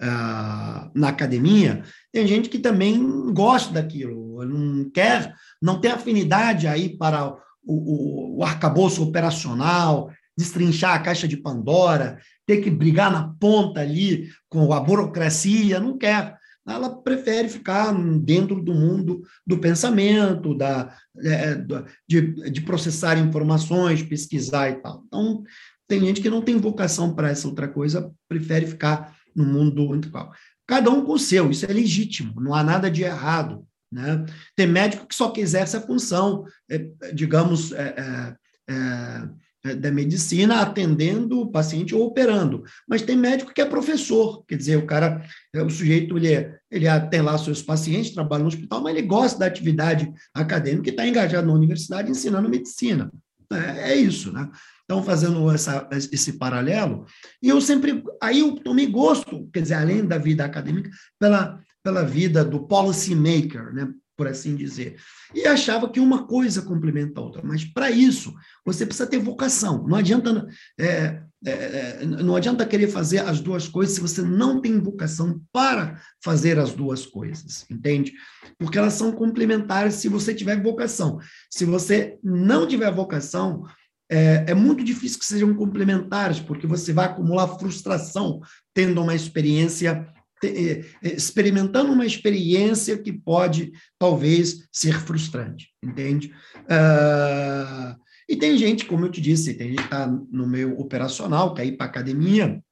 uh, 0.00 0.90
na 0.94 1.08
academia, 1.08 1.84
tem 2.12 2.26
gente 2.26 2.48
que 2.48 2.58
também 2.58 3.32
gosta 3.32 3.72
daquilo, 3.72 4.44
não 4.44 4.90
quer, 4.90 5.34
não 5.60 5.80
tem 5.80 5.90
afinidade 5.90 6.66
aí 6.66 6.96
para 6.96 7.36
o, 7.66 8.36
o, 8.36 8.38
o 8.38 8.44
arcabouço 8.44 9.02
operacional, 9.02 10.10
destrinchar 10.36 10.94
a 10.94 10.98
caixa 10.98 11.28
de 11.28 11.36
Pandora, 11.36 12.18
ter 12.46 12.58
que 12.58 12.70
brigar 12.70 13.10
na 13.10 13.28
ponta 13.40 13.80
ali 13.80 14.28
com 14.48 14.72
a 14.72 14.80
burocracia, 14.80 15.80
não 15.80 15.96
quer. 15.96 16.36
Ela 16.66 16.90
prefere 17.02 17.48
ficar 17.48 17.92
dentro 18.20 18.62
do 18.62 18.72
mundo 18.72 19.22
do 19.46 19.58
pensamento, 19.58 20.56
da, 20.56 20.96
é, 21.18 21.62
de, 22.08 22.50
de 22.50 22.60
processar 22.62 23.18
informações, 23.18 24.02
pesquisar 24.02 24.70
e 24.70 24.74
tal. 24.76 25.04
Então, 25.06 25.44
tem 25.86 26.00
gente 26.00 26.22
que 26.22 26.30
não 26.30 26.40
tem 26.40 26.56
vocação 26.56 27.14
para 27.14 27.28
essa 27.28 27.46
outra 27.46 27.68
coisa, 27.68 28.10
prefere 28.26 28.66
ficar 28.66 29.14
no 29.36 29.44
mundo 29.44 29.94
intelectual. 29.94 30.32
Cada 30.66 30.90
um 30.90 31.04
com 31.04 31.12
o 31.12 31.18
seu, 31.18 31.50
isso 31.50 31.66
é 31.66 31.72
legítimo, 31.72 32.40
não 32.40 32.54
há 32.54 32.64
nada 32.64 32.90
de 32.90 33.02
errado. 33.02 33.66
Né? 33.94 34.26
Tem 34.56 34.66
médico 34.66 35.06
que 35.06 35.14
só 35.14 35.30
quiser 35.30 35.62
essa 35.62 35.80
função, 35.80 36.44
é, 36.68 36.84
digamos, 37.12 37.70
é, 37.70 37.94
é, 37.96 38.74
é, 38.74 39.28
é, 39.66 39.74
da 39.76 39.92
medicina, 39.92 40.60
atendendo 40.60 41.40
o 41.40 41.52
paciente 41.52 41.94
ou 41.94 42.04
operando. 42.04 42.64
Mas 42.88 43.02
tem 43.02 43.16
médico 43.16 43.54
que 43.54 43.60
é 43.60 43.64
professor, 43.64 44.44
quer 44.46 44.56
dizer, 44.56 44.76
o 44.76 44.84
cara, 44.84 45.24
o 45.54 45.70
sujeito, 45.70 46.18
ele, 46.18 46.52
ele 46.68 47.00
tem 47.08 47.22
lá 47.22 47.38
seus 47.38 47.62
pacientes, 47.62 48.10
trabalha 48.10 48.42
no 48.42 48.48
hospital, 48.48 48.82
mas 48.82 48.96
ele 48.96 49.06
gosta 49.06 49.38
da 49.38 49.46
atividade 49.46 50.12
acadêmica 50.34 50.88
e 50.88 50.90
está 50.90 51.06
engajado 51.06 51.46
na 51.46 51.54
universidade 51.54 52.10
ensinando 52.10 52.48
medicina. 52.48 53.12
É, 53.56 53.92
é 53.92 53.96
isso, 53.96 54.32
né? 54.32 54.50
Então, 54.84 55.02
fazendo 55.02 55.50
essa, 55.50 55.88
esse 55.92 56.34
paralelo, 56.34 57.06
e 57.42 57.48
eu 57.48 57.60
sempre, 57.60 58.02
aí 58.22 58.40
eu 58.40 58.54
tomei 58.56 58.86
gosto, 58.86 59.48
quer 59.52 59.62
dizer, 59.62 59.74
além 59.74 60.04
da 60.04 60.18
vida 60.18 60.44
acadêmica, 60.44 60.90
pela, 61.18 61.58
pela 61.82 62.04
vida 62.04 62.44
do 62.44 62.66
policy 62.66 63.14
maker, 63.14 63.72
né, 63.72 63.90
por 64.16 64.28
assim 64.28 64.54
dizer. 64.54 64.96
E 65.34 65.46
achava 65.46 65.88
que 65.88 65.98
uma 65.98 66.26
coisa 66.26 66.62
complementa 66.62 67.18
a 67.18 67.24
outra, 67.24 67.42
mas 67.42 67.64
para 67.64 67.90
isso 67.90 68.34
você 68.64 68.84
precisa 68.84 69.08
ter 69.08 69.18
vocação. 69.18 69.86
Não 69.88 69.96
adianta, 69.96 70.46
é, 70.78 71.22
é, 71.46 71.98
é, 72.00 72.06
não 72.06 72.34
adianta 72.34 72.64
querer 72.64 72.88
fazer 72.88 73.18
as 73.18 73.40
duas 73.40 73.68
coisas 73.68 73.94
se 73.94 74.00
você 74.00 74.22
não 74.22 74.60
tem 74.60 74.78
vocação 74.80 75.40
para 75.52 76.00
fazer 76.22 76.58
as 76.58 76.72
duas 76.72 77.04
coisas, 77.04 77.66
entende? 77.70 78.12
Porque 78.58 78.78
elas 78.78 78.94
são 78.94 79.12
complementares 79.12 79.94
se 79.94 80.08
você 80.08 80.34
tiver 80.34 80.62
vocação. 80.62 81.18
Se 81.50 81.64
você 81.64 82.18
não 82.22 82.66
tiver 82.66 82.90
vocação, 82.90 83.64
é, 84.10 84.44
é, 84.48 84.54
muito 84.54 84.82
difícil 84.82 85.18
que 85.18 85.26
sejam 85.26 85.54
complementares, 85.54 86.40
porque 86.40 86.66
você 86.66 86.92
vai 86.92 87.06
acumular 87.06 87.58
frustração 87.58 88.40
tendo 88.72 89.02
uma 89.02 89.14
experiência, 89.14 90.06
te, 90.40 90.48
é, 90.48 90.80
é, 91.02 91.14
experimentando 91.14 91.92
uma 91.92 92.06
experiência 92.06 92.96
que 92.96 93.12
pode, 93.12 93.72
talvez, 93.98 94.66
ser 94.72 94.98
frustrante, 95.00 95.68
entende? 95.82 96.32
Uh, 96.64 97.96
e 98.28 98.36
tem 98.36 98.56
gente, 98.56 98.86
como 98.86 99.04
eu 99.04 99.10
te 99.10 99.20
disse, 99.20 99.54
tem 99.54 99.68
gente 99.68 99.78
que 99.78 99.84
está 99.84 100.06
no 100.06 100.46
meio 100.46 100.78
operacional, 100.78 101.54
quer 101.54 101.66
ir 101.66 101.76
para 101.76 101.86
academia, 101.86 102.62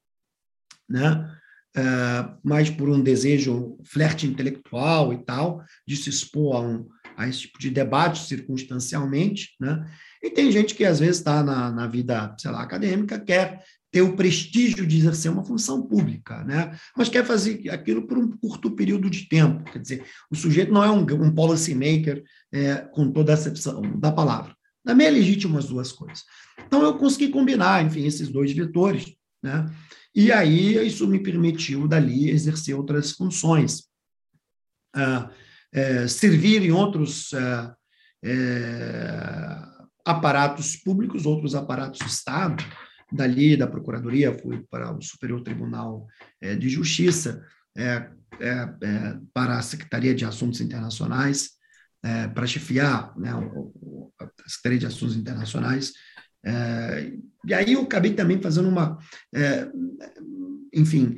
né? 0.89 1.29
Uh, 1.75 2.77
por 2.77 2.91
um 2.91 3.03
desejo 3.03 3.79
flerte 3.83 4.27
intelectual 4.27 5.13
e 5.13 5.25
tal, 5.25 5.65
de 5.87 5.97
se 5.97 6.11
expor 6.11 6.57
a, 6.57 6.61
um, 6.61 6.87
a 7.17 7.27
esse 7.27 7.41
tipo 7.43 7.59
de 7.59 7.71
debate 7.71 8.27
circunstancialmente, 8.27 9.55
né? 9.59 9.91
E 10.23 10.31
tem 10.31 10.53
gente 10.53 10.75
que 10.75 10.85
às 10.85 11.01
vezes 11.01 11.19
está 11.19 11.43
na, 11.43 11.71
na 11.71 11.87
vida, 11.87 12.35
sei 12.39 12.51
lá, 12.51 12.63
acadêmica, 12.63 13.19
quer 13.19 13.63
ter 13.93 14.01
o 14.01 14.17
prestígio 14.17 14.87
de 14.87 14.97
exercer 14.97 15.31
uma 15.31 15.45
função 15.45 15.83
pública, 15.83 16.43
né? 16.45 16.75
mas 16.97 17.11
quer 17.11 17.27
fazer 17.27 17.69
aquilo 17.69 18.07
por 18.07 18.17
um 18.17 18.31
curto 18.39 18.71
período 18.71 19.11
de 19.11 19.29
tempo. 19.29 19.71
Quer 19.71 19.81
dizer, 19.81 20.05
o 20.31 20.35
sujeito 20.35 20.73
não 20.73 20.83
é 20.83 20.91
um, 20.91 21.01
um 21.01 21.35
policy 21.35 21.75
maker 21.75 22.25
é, 22.51 22.77
com 22.77 23.13
toda 23.13 23.33
a 23.33 23.35
acepção 23.35 23.83
da 24.01 24.11
palavra. 24.11 24.57
Também 24.85 25.07
é 25.07 25.11
legítimo 25.11 25.59
as 25.59 25.67
duas 25.67 25.93
coisas. 25.93 26.25
Então, 26.67 26.83
eu 26.83 26.97
consegui 26.97 27.29
combinar, 27.29 27.85
enfim, 27.85 28.05
esses 28.05 28.29
dois 28.29 28.53
vetores, 28.53 29.15
né? 29.43 29.67
E 30.15 30.31
aí, 30.31 30.87
isso 30.87 31.07
me 31.07 31.23
permitiu, 31.23 31.89
dali, 31.89 32.29
exercer 32.31 32.75
outras 32.77 33.13
funções. 33.13 33.85
Ah, 34.95 35.31
é, 35.73 36.07
servir 36.07 36.63
em 36.63 36.71
outros 36.71 37.33
é, 37.33 37.73
é, 38.25 39.63
aparatos 40.05 40.77
públicos, 40.77 41.25
outros 41.25 41.55
aparatos 41.55 42.01
do 42.01 42.07
Estado. 42.07 42.63
Dali, 43.11 43.57
da 43.59 43.67
Procuradoria, 43.67 44.39
fui 44.39 44.65
para 44.71 44.91
o 44.91 45.03
Superior 45.03 45.43
Tribunal 45.43 46.07
é, 46.41 46.55
de 46.55 46.71
Justiça, 46.71 47.45
é, 47.77 48.09
para 49.35 49.59
a 49.59 49.63
Secretaria 49.63 50.15
de 50.15 50.25
Assuntos 50.25 50.63
Internacionais, 50.63 51.51
para 52.35 52.47
chefiar 52.47 53.17
né, 53.17 53.31
a 53.31 54.49
Secretaria 54.49 54.79
de 54.81 54.87
Assuntos 54.87 55.17
Internacionais, 55.17 55.93
é, 56.45 57.13
e 57.47 57.55
aí 57.55 57.73
eu 57.73 57.83
acabei 57.83 58.15
também 58.15 58.41
fazendo 58.41 58.69
uma, 58.69 58.99
é, 59.35 59.69
enfim, 60.75 61.17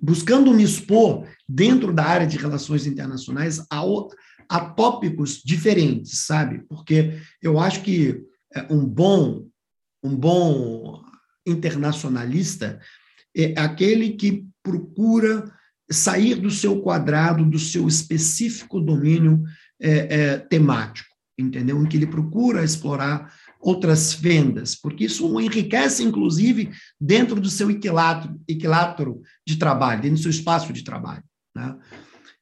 buscando 0.00 0.54
me 0.54 0.62
expor 0.62 1.26
dentro 1.48 1.92
da 1.92 2.04
área 2.04 2.26
de 2.26 2.36
relações 2.36 2.86
internacionais 2.86 3.60
a, 3.70 3.82
a 4.48 4.60
tópicos 4.60 5.42
diferentes, 5.44 6.20
sabe? 6.20 6.64
Porque 6.68 7.18
eu 7.42 7.58
acho 7.58 7.82
que 7.82 8.22
é, 8.54 8.72
um 8.72 8.84
bom, 8.84 9.48
um 10.02 10.16
bom 10.16 11.02
internacionalista 11.44 12.80
é 13.36 13.58
aquele 13.58 14.10
que 14.10 14.46
procura 14.62 15.52
sair 15.90 16.34
do 16.36 16.50
seu 16.50 16.80
quadrado, 16.82 17.44
do 17.44 17.58
seu 17.58 17.86
específico 17.86 18.80
domínio 18.80 19.44
é, 19.80 19.90
é, 19.90 20.38
temático, 20.38 21.14
entendeu? 21.38 21.82
Em 21.82 21.86
que 21.86 21.96
ele 21.96 22.06
procura 22.06 22.64
explorar 22.64 23.32
outras 23.60 24.14
vendas, 24.14 24.74
porque 24.74 25.04
isso 25.04 25.28
o 25.28 25.40
enriquece, 25.40 26.02
inclusive, 26.02 26.70
dentro 27.00 27.40
do 27.40 27.50
seu 27.50 27.70
equilátero, 27.70 28.40
equilátero 28.46 29.20
de 29.46 29.56
trabalho, 29.56 30.02
dentro 30.02 30.18
do 30.18 30.22
seu 30.22 30.30
espaço 30.30 30.72
de 30.72 30.84
trabalho. 30.84 31.24
Né? 31.54 31.76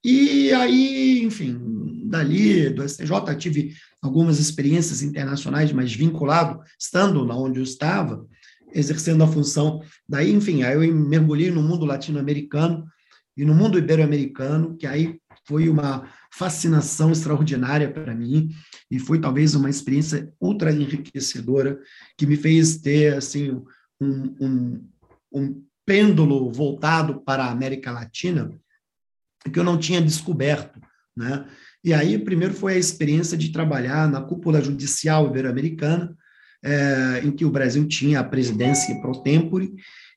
E 0.04 0.52
aí, 0.52 1.22
enfim, 1.22 2.04
dali, 2.04 2.68
do 2.68 2.86
STJ, 2.86 3.34
tive 3.38 3.74
algumas 4.02 4.38
experiências 4.38 5.02
internacionais, 5.02 5.72
mas 5.72 5.94
vinculado, 5.94 6.60
estando 6.78 7.24
na 7.24 7.34
onde 7.34 7.58
eu 7.58 7.64
estava, 7.64 8.26
exercendo 8.74 9.24
a 9.24 9.26
função. 9.26 9.80
Daí, 10.06 10.30
enfim, 10.30 10.62
aí 10.62 10.74
eu 10.74 10.94
mergulhei 10.94 11.50
no 11.50 11.62
mundo 11.62 11.86
latino-americano 11.86 12.84
e 13.34 13.44
no 13.44 13.54
mundo 13.54 13.78
ibero-americano, 13.78 14.76
que 14.76 14.86
aí 14.86 15.18
foi 15.46 15.68
uma 15.68 16.08
fascinação 16.32 17.10
extraordinária 17.12 17.90
para 17.90 18.14
mim 18.14 18.50
e 18.90 18.98
foi 18.98 19.20
talvez 19.20 19.54
uma 19.54 19.70
experiência 19.70 20.32
ultra 20.40 20.72
enriquecedora 20.72 21.78
que 22.16 22.26
me 22.26 22.36
fez 22.36 22.78
ter 22.78 23.16
assim 23.16 23.62
um, 24.00 24.36
um, 24.40 24.88
um 25.32 25.64
pêndulo 25.86 26.50
voltado 26.50 27.20
para 27.20 27.44
a 27.44 27.50
América 27.50 27.92
Latina 27.92 28.50
que 29.52 29.58
eu 29.58 29.64
não 29.64 29.78
tinha 29.78 30.00
descoberto, 30.00 30.80
né? 31.16 31.44
E 31.83 31.92
aí, 31.92 32.18
primeiro 32.18 32.54
foi 32.54 32.74
a 32.74 32.78
experiência 32.78 33.37
de 33.37 33.52
trabalhar 33.52 34.09
na 34.09 34.22
cúpula 34.22 34.62
judicial 34.62 35.26
ibero-americana, 35.26 36.16
é, 36.64 37.20
em 37.22 37.30
que 37.30 37.44
o 37.44 37.50
Brasil 37.50 37.87
tinha 37.87 38.20
a 38.20 38.24
presidência 38.24 38.98
pro 39.02 39.22
tempore, 39.22 39.74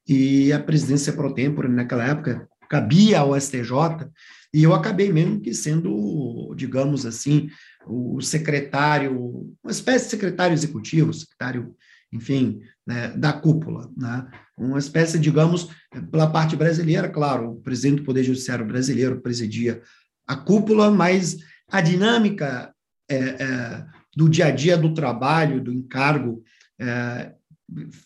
e 0.07 0.53
a 0.53 0.59
presidência 0.59 1.11
pro 1.11 1.33
tempore, 1.33 1.67
naquela 1.67 2.05
época, 2.05 2.47
cabia 2.69 3.19
ao 3.19 3.37
STJ, 3.39 4.07
e 4.53 4.63
eu 4.63 4.73
acabei 4.73 5.11
mesmo 5.11 5.39
que 5.39 5.53
sendo, 5.53 6.53
digamos 6.55 7.05
assim, 7.05 7.49
o 7.85 8.21
secretário, 8.21 9.55
uma 9.63 9.71
espécie 9.71 10.05
de 10.05 10.11
secretário 10.11 10.53
executivo, 10.53 11.13
secretário, 11.13 11.75
enfim, 12.11 12.61
né, 12.85 13.09
da 13.09 13.33
cúpula, 13.33 13.91
né? 13.97 14.27
uma 14.57 14.79
espécie, 14.79 15.19
digamos, 15.19 15.69
pela 16.09 16.27
parte 16.27 16.55
brasileira, 16.55 17.09
claro, 17.09 17.51
o 17.51 17.61
presidente 17.61 17.99
do 17.99 18.05
Poder 18.05 18.23
Judiciário 18.23 18.65
brasileiro 18.65 19.21
presidia 19.21 19.81
a 20.25 20.35
cúpula, 20.35 20.89
mas 20.89 21.37
a 21.69 21.79
dinâmica 21.81 22.73
é, 23.09 23.15
é, 23.15 23.85
do 24.15 24.27
dia 24.27 24.47
a 24.47 24.51
dia 24.51 24.77
do 24.77 24.93
trabalho, 24.93 25.63
do 25.63 25.71
encargo, 25.71 26.43
é, 26.79 27.33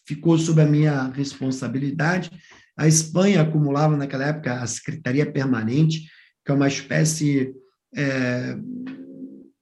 ficou 0.05 0.37
sob 0.37 0.61
a 0.61 0.65
minha 0.65 1.07
responsabilidade. 1.09 2.31
A 2.77 2.87
Espanha 2.87 3.41
acumulava 3.41 3.95
naquela 3.95 4.25
época 4.25 4.61
a 4.61 4.67
Secretaria 4.67 5.31
Permanente, 5.31 6.09
que 6.45 6.51
é 6.51 6.55
uma 6.55 6.67
espécie 6.67 7.53
é, 7.95 8.55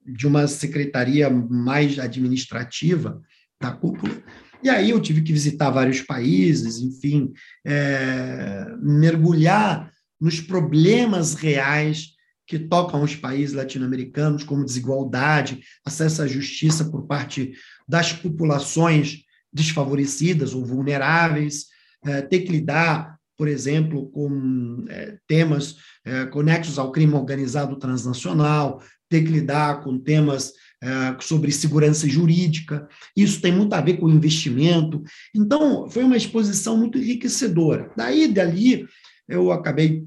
de 0.06 0.26
uma 0.26 0.46
secretaria 0.46 1.28
mais 1.30 1.98
administrativa 1.98 3.20
da 3.60 3.72
cúpula. 3.72 4.22
E 4.62 4.68
aí 4.68 4.90
eu 4.90 5.00
tive 5.00 5.22
que 5.22 5.32
visitar 5.32 5.70
vários 5.70 6.02
países, 6.02 6.78
enfim, 6.78 7.32
é, 7.64 8.66
mergulhar 8.80 9.90
nos 10.20 10.40
problemas 10.40 11.34
reais 11.34 12.10
que 12.46 12.58
tocam 12.58 13.02
os 13.02 13.14
países 13.14 13.54
latino-americanos, 13.54 14.42
como 14.42 14.64
desigualdade, 14.64 15.60
acesso 15.86 16.22
à 16.22 16.26
justiça 16.26 16.84
por 16.90 17.06
parte 17.06 17.52
das 17.88 18.12
populações 18.12 19.22
desfavorecidas 19.52 20.52
ou 20.52 20.64
vulneráveis, 20.64 21.66
é, 22.04 22.20
ter 22.22 22.40
que 22.40 22.52
lidar, 22.52 23.19
por 23.40 23.48
exemplo, 23.48 24.10
com 24.10 24.84
é, 24.90 25.16
temas 25.26 25.76
é, 26.04 26.26
conexos 26.26 26.78
ao 26.78 26.92
crime 26.92 27.14
organizado 27.14 27.74
transnacional, 27.78 28.82
ter 29.08 29.22
que 29.22 29.32
lidar 29.32 29.82
com 29.82 29.98
temas 29.98 30.52
é, 30.82 31.16
sobre 31.20 31.50
segurança 31.50 32.06
jurídica, 32.06 32.86
isso 33.16 33.40
tem 33.40 33.50
muito 33.50 33.72
a 33.72 33.80
ver 33.80 33.96
com 33.96 34.10
investimento. 34.10 35.02
Então, 35.34 35.88
foi 35.88 36.04
uma 36.04 36.18
exposição 36.18 36.76
muito 36.76 36.98
enriquecedora. 36.98 37.90
Daí, 37.96 38.28
dali, 38.28 38.86
eu 39.26 39.50
acabei 39.50 40.04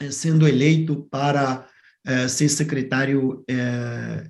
é, 0.00 0.10
sendo 0.10 0.48
eleito 0.48 1.06
para 1.08 1.68
é, 2.04 2.26
ser 2.26 2.48
secretário 2.48 3.44
é, 3.48 4.28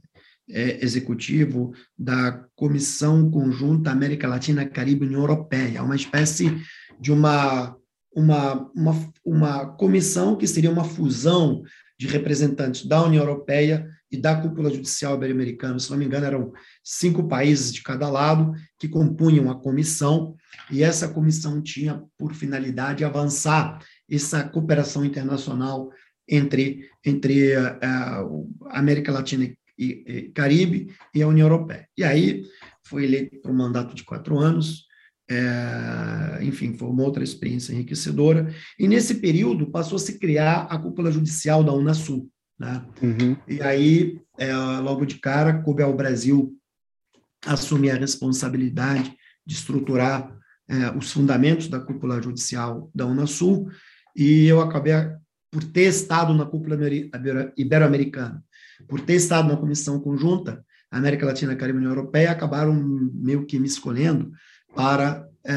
executivo 0.85 1.73
da 1.99 2.45
Comissão 2.55 3.31
Conjunta 3.31 3.91
América 3.91 4.29
Latina, 4.29 4.67
Caribe 4.67 5.07
e 5.07 5.09
União 5.09 5.23
Europeia, 5.23 5.83
uma 5.83 5.97
espécie 5.97 6.55
de 7.01 7.11
uma, 7.11 7.75
uma, 8.15 8.71
uma, 8.75 9.13
uma 9.25 9.67
comissão 9.77 10.37
que 10.37 10.47
seria 10.47 10.71
uma 10.71 10.85
fusão 10.85 11.63
de 11.99 12.07
representantes 12.07 12.87
da 12.87 13.05
União 13.05 13.23
Europeia 13.23 13.87
e 14.11 14.17
da 14.17 14.35
cúpula 14.35 14.71
judicial 14.71 15.15
ibero-americana. 15.15 15.79
Se 15.79 15.91
não 15.91 15.99
me 15.99 16.05
engano, 16.05 16.27
eram 16.27 16.53
cinco 16.83 17.29
países 17.29 17.73
de 17.73 17.83
cada 17.83 18.09
lado 18.09 18.53
que 18.79 18.89
compunham 18.89 19.51
a 19.51 19.55
comissão, 19.55 20.35
e 20.71 20.83
essa 20.83 21.09
comissão 21.09 21.63
tinha 21.63 22.03
por 22.19 22.35
finalidade 22.35 23.05
avançar 23.05 23.79
essa 24.11 24.43
cooperação 24.49 25.05
internacional 25.05 25.91
entre, 26.29 26.89
entre 27.05 27.55
a, 27.55 27.79
a 27.83 28.79
América 28.79 29.13
Latina 29.13 29.45
e, 29.45 29.57
e 29.79 30.23
Caribe 30.31 30.93
e 31.15 31.23
a 31.23 31.29
União 31.29 31.47
Europeia. 31.47 31.87
E 31.97 32.03
aí 32.03 32.43
foi 32.85 33.05
eleito 33.05 33.41
para 33.41 33.53
um 33.53 33.57
mandato 33.57 33.95
de 33.95 34.05
quatro 34.05 34.39
anos, 34.39 34.87
é, 35.31 36.45
enfim, 36.45 36.75
foi 36.75 36.89
uma 36.89 37.05
outra 37.05 37.23
experiência 37.23 37.73
enriquecedora. 37.73 38.53
E 38.77 38.89
nesse 38.89 39.15
período 39.15 39.71
passou 39.71 39.95
a 39.95 40.01
se 40.01 40.19
criar 40.19 40.63
a 40.63 40.77
cúpula 40.77 41.13
judicial 41.13 41.63
da 41.63 41.73
Unasul. 41.73 42.29
Né? 42.59 42.85
Uhum. 43.01 43.37
E 43.49 43.63
aí, 43.63 44.21
é, 44.37 44.53
logo 44.53 45.07
de 45.07 45.21
cara, 45.21 45.63
coube 45.63 45.83
ao 45.85 45.97
Brasil 45.97 46.57
assumir 47.47 47.91
a 47.91 47.97
responsabilidade 47.97 49.15
de 49.47 49.55
estruturar 49.55 50.37
é, 50.69 50.91
os 50.97 51.13
fundamentos 51.13 51.69
da 51.69 51.79
cúpula 51.79 52.21
judicial 52.21 52.91
da 52.95 53.07
Unasul, 53.07 53.71
e 54.15 54.47
eu 54.47 54.61
acabei 54.61 54.93
por 55.51 55.65
ter 55.65 55.89
estado 55.89 56.35
na 56.35 56.45
cúpula 56.45 56.77
ibero-americana, 57.57 58.45
por 58.89 59.01
ter 59.01 59.15
estado 59.15 59.49
na 59.49 59.57
comissão 59.57 60.01
conjunta 60.01 60.65
América 60.91 61.25
Latina, 61.25 61.55
Caribe 61.55 61.79
e 61.79 61.81
União 61.81 61.93
Europeia, 61.93 62.33
acabaram 62.33 62.75
meio 62.75 63.47
que 63.47 63.59
me 63.59 63.67
escolhendo 63.67 64.33
para 64.75 65.29
é, 65.45 65.55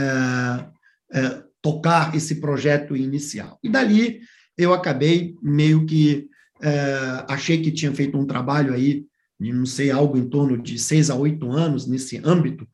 é, 1.13 1.43
tocar 1.61 2.15
esse 2.15 2.39
projeto 2.39 2.95
inicial. 2.95 3.59
E 3.63 3.69
dali 3.69 4.21
eu 4.57 4.73
acabei 4.73 5.35
meio 5.41 5.85
que 5.85 6.27
é, 6.61 7.25
achei 7.27 7.61
que 7.61 7.71
tinha 7.71 7.93
feito 7.93 8.17
um 8.17 8.25
trabalho 8.25 8.73
aí 8.73 9.05
não 9.39 9.65
sei 9.65 9.91
algo 9.91 10.17
em 10.17 10.29
torno 10.29 10.57
de 10.57 10.79
seis 10.79 11.09
a 11.09 11.15
oito 11.15 11.51
anos 11.51 11.85
nesse 11.85 12.21
âmbito 12.23 12.65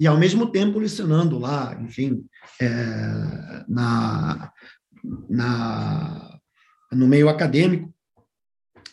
e 0.00 0.06
ao 0.06 0.16
mesmo 0.16 0.50
tempo 0.50 0.78
lecionando 0.78 1.38
lá, 1.38 1.76
enfim, 1.82 2.24
é, 2.60 2.68
na, 3.68 4.52
na, 5.28 6.38
no 6.92 7.06
meio 7.08 7.28
acadêmico, 7.28 7.92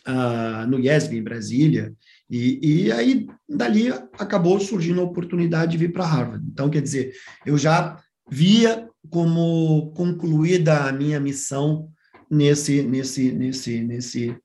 uh, 0.08 0.68
no 0.68 0.80
IESB, 0.80 1.18
em 1.18 1.24
Brasília, 1.24 1.94
e, 2.30 2.86
e 2.86 2.92
aí, 2.92 3.28
dali, 3.48 3.90
acabou 4.18 4.60
surgindo 4.60 5.02
a 5.02 5.04
oportunidade 5.04 5.74
de 5.74 5.78
vir 5.78 5.94
para 5.94 6.06
Harvard. 6.06 6.46
Então, 6.48 6.70
quer 6.70 6.82
dizer, 6.82 7.14
eu 7.46 7.58
já 7.58 8.00
via 8.30 8.90
como 9.10 9.92
concluída 9.92 10.86
a 10.86 10.92
minha 10.92 11.20
missão 11.20 11.90
nesse, 12.30 12.82
nesse, 12.82 13.32
nesse, 13.32 13.84
nesse 13.84 14.38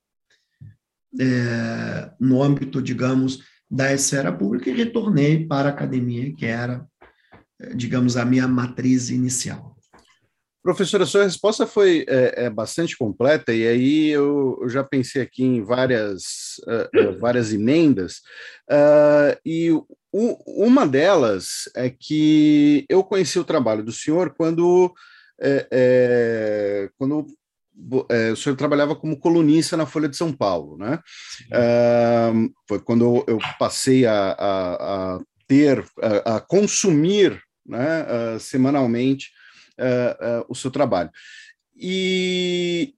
é, 1.19 2.13
no 2.21 2.43
âmbito, 2.43 2.83
digamos, 2.83 3.41
da 3.71 3.93
esfera 3.93 4.33
pública 4.33 4.69
e 4.69 4.75
retornei 4.75 5.47
para 5.47 5.69
a 5.69 5.73
academia, 5.73 6.35
que 6.35 6.45
era, 6.45 6.87
digamos, 7.75 8.17
a 8.17 8.25
minha 8.25 8.47
matriz 8.47 9.11
inicial. 9.11 9.70
Professora, 10.63 11.07
sua 11.07 11.25
resposta 11.25 11.67
foi 11.67 12.05
é, 12.07 12.45
é 12.45 12.51
bastante 12.51 12.97
completa, 12.97 13.51
e 13.53 13.67
aí 13.67 14.09
eu, 14.09 14.59
eu, 14.61 14.69
já 14.69 14.85
pensei 14.85 15.23
aqui 15.23 15.43
em 15.43 15.63
várias, 15.63 16.61
uh, 16.67 17.13
uh, 17.13 17.17
várias 17.19 17.51
emendas, 17.51 18.17
uh, 18.71 19.41
e 19.45 19.71
uma 20.13 20.87
delas 20.87 21.71
é 21.75 21.89
que 21.89 22.85
eu 22.91 23.03
conheci 23.03 23.39
o 23.39 23.45
trabalho 23.45 23.83
do 23.83 23.93
senhor 23.93 24.35
quando, 24.37 24.93
é, 25.41 25.67
é, 25.71 26.91
quando 26.99 27.27
o 28.33 28.37
senhor 28.37 28.57
trabalhava 28.57 28.97
como 28.97 29.21
colunista 29.21 29.77
na 29.77 29.87
Folha 29.87 30.09
de 30.09 30.17
São 30.17 30.33
Paulo, 30.33 30.77
né? 30.77 30.99
foi 32.69 32.81
quando 32.81 33.25
eu 33.29 33.39
passei 33.57 34.05
a, 34.05 34.33
a, 34.33 35.15
a 35.15 35.21
ter, 35.47 35.85
a, 36.03 36.37
a 36.37 36.41
consumir 36.41 37.41
né, 37.65 38.37
semanalmente 38.41 39.31
uh, 39.81 40.43
uh, 40.43 40.47
o 40.49 40.55
seu 40.55 40.71
trabalho. 40.71 41.11
E, 41.77 42.95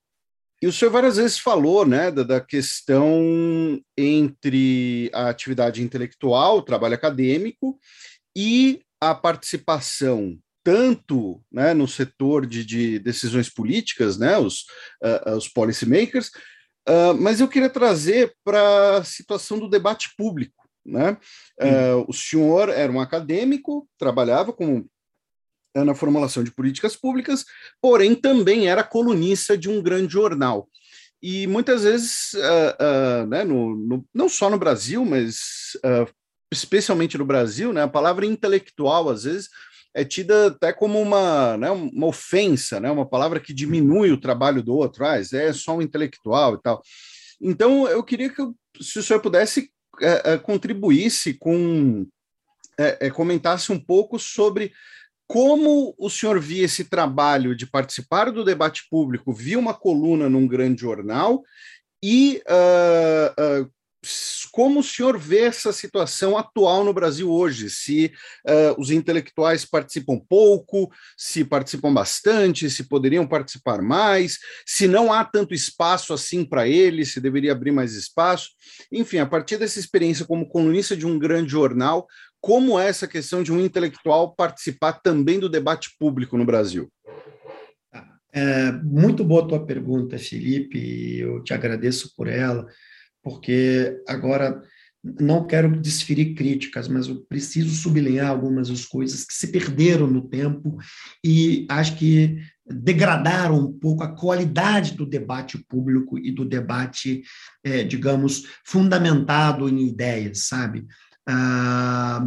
e 0.61 0.67
o 0.67 0.73
senhor 0.73 0.91
várias 0.91 1.17
vezes 1.17 1.39
falou 1.39 1.87
né, 1.87 2.11
da, 2.11 2.23
da, 2.23 2.41
questão 2.41 3.81
entre 3.97 5.11
a 5.15 5.29
atividade 5.29 5.83
intelectual, 5.83 6.59
o 6.59 6.63
trabalho 6.63 6.95
acadêmico, 6.95 7.79
e 8.37 8.81
a 9.01 9.15
participação 9.15 10.39
tanto 10.65 11.43
né, 11.51 11.75
no 11.75 11.89
setor 11.89 12.47
de, 12.47 12.65
de 12.65 12.99
decisões 12.99 13.49
políticas, 13.49 14.17
né, 14.17 14.39
os, 14.39 14.61
uh, 15.03 15.37
os 15.37 15.49
policymakers, 15.49 16.29
uh, 16.89 17.15
mas 17.19 17.41
eu 17.41 17.49
queria 17.49 17.69
trazer 17.69 18.33
para 18.45 18.99
a 18.99 19.05
situação 19.05 19.59
do 19.59 19.69
debate 19.69 20.15
público. 20.17 20.63
Né? 20.85 21.17
Uh, 21.61 22.05
o 22.09 22.13
senhor 22.13 22.69
era 22.69 22.93
um 22.93 23.01
acadêmico, 23.01 23.89
trabalhava 23.99 24.53
como 24.53 24.89
na 25.75 25.95
formulação 25.95 26.45
de 26.45 26.51
políticas 26.51 26.97
públicas, 26.97 27.45
porém 27.81 28.15
também 28.15 28.69
era 28.69 28.85
colunista 28.85 29.57
de 29.57 29.71
um 29.71 29.83
grande 29.83 30.13
jornal. 30.13 30.69
E 31.23 31.47
muitas 31.47 31.85
vezes, 31.85 32.33
uh, 32.35 33.23
uh, 33.23 33.27
né, 33.29 33.45
no, 33.45 33.77
no, 33.77 34.05
não 34.13 34.29
só 34.29 34.51
no 34.51 34.59
Brasil, 34.59 35.05
mas 35.05 35.79
uh, 35.85 36.13
especialmente 36.53 37.17
no 37.17 37.25
Brasil, 37.25 37.73
né, 37.73 37.83
a 37.83 37.89
palavra 37.89 38.27
intelectual, 38.27 39.09
às 39.09 39.23
vezes, 39.23 39.49
é 39.95 40.05
tida 40.05 40.49
até 40.49 40.73
como 40.73 41.01
uma, 41.01 41.57
né, 41.57 41.71
uma 41.71 42.09
ofensa, 42.09 42.81
né, 42.81 42.91
uma 42.91 43.09
palavra 43.09 43.39
que 43.39 43.55
diminui 43.55 44.11
o 44.11 44.21
trabalho 44.21 44.65
do 44.65 44.75
outro, 44.75 45.07
ah, 45.07 45.17
é 45.17 45.53
só 45.53 45.77
um 45.77 45.83
intelectual 45.83 46.55
e 46.55 46.63
tal. 46.63 46.83
Então, 47.41 47.87
eu 47.87 48.03
queria 48.03 48.29
que, 48.29 48.43
se 48.81 48.99
o 48.99 49.03
senhor 49.03 49.21
pudesse, 49.21 49.71
contribuísse 50.45 51.35
com, 51.35 52.07
comentasse 53.15 53.71
um 53.71 53.79
pouco 53.79 54.19
sobre 54.19 54.73
como 55.33 55.95
o 55.97 56.11
senhor 56.11 56.39
via 56.39 56.67
esse 56.67 56.85
trabalho 56.85 57.57
de 57.57 57.65
participar 57.65 58.31
do 58.31 58.45
debate 58.45 58.87
público, 58.91 59.33
via 59.33 59.59
uma 59.59 59.73
coluna 59.73 60.29
num 60.29 60.47
grande 60.47 60.83
jornal 60.83 61.43
e 62.03 62.43
uh, 62.47 63.63
uh, 63.63 63.71
como 64.51 64.81
o 64.81 64.83
senhor 64.83 65.17
vê 65.17 65.45
essa 65.45 65.73
situação 65.73 66.37
atual 66.37 66.85
no 66.85 66.93
Brasil 66.93 67.31
hoje? 67.31 67.71
Se 67.71 68.13
uh, 68.47 68.79
os 68.79 68.91
intelectuais 68.91 69.65
participam 69.65 70.19
pouco, 70.19 70.93
se 71.17 71.45
participam 71.45 71.95
bastante, 71.95 72.69
se 72.69 72.85
poderiam 72.85 73.27
participar 73.27 73.81
mais, 73.81 74.39
se 74.67 74.87
não 74.87 75.11
há 75.11 75.25
tanto 75.25 75.55
espaço 75.55 76.13
assim 76.13 76.45
para 76.45 76.69
eles, 76.69 77.13
se 77.13 77.21
deveria 77.21 77.53
abrir 77.53 77.71
mais 77.71 77.95
espaço. 77.95 78.51
Enfim, 78.91 79.19
a 79.19 79.27
partir 79.27 79.57
dessa 79.57 79.79
experiência 79.79 80.27
como 80.27 80.47
colunista 80.47 80.95
de 80.95 81.07
um 81.07 81.19
grande 81.19 81.53
jornal, 81.53 82.07
como 82.43 82.77
é 82.77 82.89
essa 82.89 83.07
questão 83.07 83.41
de 83.41 83.53
um 83.53 83.65
intelectual 83.65 84.35
participar 84.35 84.95
também 84.95 85.39
do 85.39 85.49
debate 85.49 85.95
público 85.97 86.37
no 86.37 86.45
Brasil? 86.45 86.93
É, 88.35 88.73
muito 88.73 89.23
boa 89.23 89.47
tua 89.47 89.65
pergunta, 89.65 90.19
Felipe. 90.19 91.19
Eu 91.19 91.45
te 91.45 91.55
agradeço 91.55 92.13
por 92.17 92.27
ela, 92.27 92.67
porque 93.23 93.97
agora 94.09 94.61
não 95.21 95.47
quero 95.47 95.81
desferir 95.81 96.35
críticas, 96.35 96.89
mas 96.89 97.07
eu 97.07 97.25
preciso 97.29 97.71
sublinhar 97.71 98.31
algumas 98.31 98.69
das 98.69 98.85
coisas 98.85 99.25
que 99.25 99.35
se 99.35 99.53
perderam 99.53 100.09
no 100.09 100.29
tempo 100.29 100.79
e 101.25 101.65
acho 101.69 101.97
que 101.97 102.39
degradaram 102.67 103.59
um 103.59 103.73
pouco 103.73 104.03
a 104.03 104.17
qualidade 104.17 104.95
do 104.95 105.07
debate 105.07 105.59
público 105.69 106.19
e 106.19 106.33
do 106.33 106.45
debate, 106.45 107.23
é, 107.63 107.85
digamos, 107.85 108.45
fundamentado 108.65 109.69
em 109.69 109.87
ideias, 109.87 110.47
sabe? 110.47 110.87
Ah, 111.27 112.27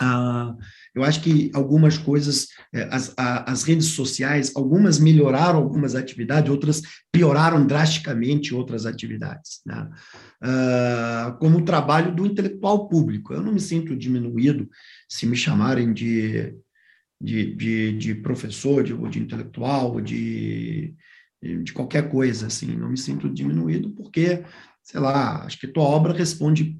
ah, 0.00 0.54
eu 0.94 1.02
acho 1.02 1.20
que 1.20 1.50
algumas 1.54 1.98
coisas, 1.98 2.48
eh, 2.72 2.88
as, 2.90 3.12
as 3.16 3.62
redes 3.64 3.86
sociais, 3.86 4.52
algumas 4.54 4.98
melhoraram 4.98 5.58
algumas 5.58 5.94
atividades, 5.94 6.50
outras 6.50 6.82
pioraram 7.10 7.66
drasticamente 7.66 8.54
outras 8.54 8.86
atividades. 8.86 9.60
Né? 9.66 9.90
Ah, 10.40 11.36
como 11.40 11.58
o 11.58 11.64
trabalho 11.64 12.14
do 12.14 12.26
intelectual 12.26 12.88
público. 12.88 13.32
Eu 13.32 13.42
não 13.42 13.52
me 13.52 13.60
sinto 13.60 13.96
diminuído 13.96 14.68
se 15.08 15.26
me 15.26 15.36
chamarem 15.36 15.92
de, 15.92 16.54
de, 17.20 17.54
de, 17.54 17.98
de 17.98 18.14
professor, 18.14 18.84
de, 18.84 18.96
de 19.08 19.18
intelectual, 19.18 20.00
de, 20.00 20.94
de 21.42 21.72
qualquer 21.72 22.08
coisa, 22.08 22.46
assim. 22.46 22.76
Não 22.76 22.90
me 22.90 22.98
sinto 22.98 23.28
diminuído 23.28 23.90
porque, 23.90 24.44
sei 24.82 25.00
lá, 25.00 25.44
acho 25.44 25.58
que 25.58 25.66
tua 25.66 25.84
obra 25.84 26.12
responde 26.12 26.78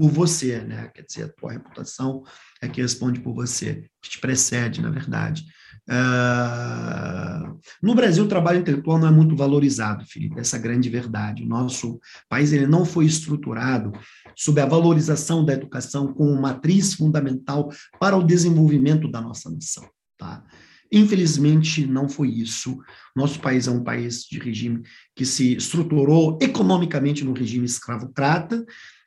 por 0.00 0.10
você, 0.10 0.62
né? 0.62 0.90
Quer 0.94 1.02
dizer, 1.02 1.24
a 1.24 1.28
tua 1.28 1.52
reputação 1.52 2.22
é 2.62 2.66
que 2.66 2.80
responde 2.80 3.20
por 3.20 3.34
você, 3.34 3.84
que 4.00 4.08
te 4.08 4.18
precede, 4.18 4.80
na 4.80 4.88
verdade. 4.88 5.44
Uh, 5.86 7.60
no 7.82 7.94
Brasil, 7.94 8.24
o 8.24 8.28
trabalho 8.28 8.60
intelectual 8.60 8.98
não 8.98 9.08
é 9.08 9.10
muito 9.10 9.36
valorizado, 9.36 10.06
Felipe, 10.06 10.40
essa 10.40 10.56
é 10.56 10.58
a 10.58 10.62
grande 10.62 10.88
verdade. 10.88 11.42
O 11.42 11.46
nosso 11.46 12.00
país 12.30 12.50
ele 12.50 12.66
não 12.66 12.86
foi 12.86 13.04
estruturado 13.04 13.92
sob 14.34 14.58
a 14.58 14.66
valorização 14.66 15.44
da 15.44 15.52
educação 15.52 16.14
como 16.14 16.40
matriz 16.40 16.94
fundamental 16.94 17.70
para 17.98 18.16
o 18.16 18.24
desenvolvimento 18.24 19.06
da 19.06 19.20
nossa 19.20 19.50
nação. 19.50 19.86
Tá? 20.16 20.42
Infelizmente, 20.90 21.86
não 21.86 22.08
foi 22.08 22.30
isso. 22.30 22.78
Nosso 23.14 23.38
país 23.38 23.68
é 23.68 23.70
um 23.70 23.84
país 23.84 24.22
de 24.22 24.38
regime 24.38 24.82
que 25.14 25.26
se 25.26 25.56
estruturou 25.56 26.38
economicamente 26.40 27.22
no 27.22 27.34
regime 27.34 27.66
escravocrata, 27.66 28.64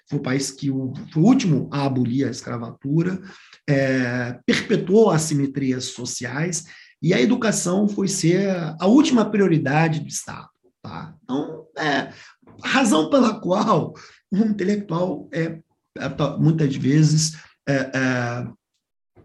foi 0.09 0.19
o 0.19 0.21
país 0.23 0.51
que 0.51 0.69
o, 0.69 0.93
foi 1.11 1.21
o 1.21 1.25
último 1.25 1.69
a 1.71 1.85
abolir 1.85 2.27
a 2.27 2.31
escravatura, 2.31 3.21
é, 3.67 4.39
perpetuou 4.45 5.11
assimetrias 5.11 5.85
sociais, 5.85 6.65
e 7.01 7.13
a 7.13 7.21
educação 7.21 7.87
foi 7.87 8.07
ser 8.07 8.49
a 8.79 8.87
última 8.87 9.29
prioridade 9.29 9.99
do 9.99 10.07
Estado. 10.07 10.47
Tá? 10.81 11.13
Então, 11.23 11.65
é, 11.77 12.13
a 12.61 12.67
razão 12.67 13.09
pela 13.09 13.39
qual 13.39 13.93
o 14.31 14.37
intelectual 14.37 15.29
é, 15.33 15.59
é 15.97 16.37
muitas 16.39 16.75
vezes 16.75 17.37
é, 17.67 17.73
é, 17.73 18.47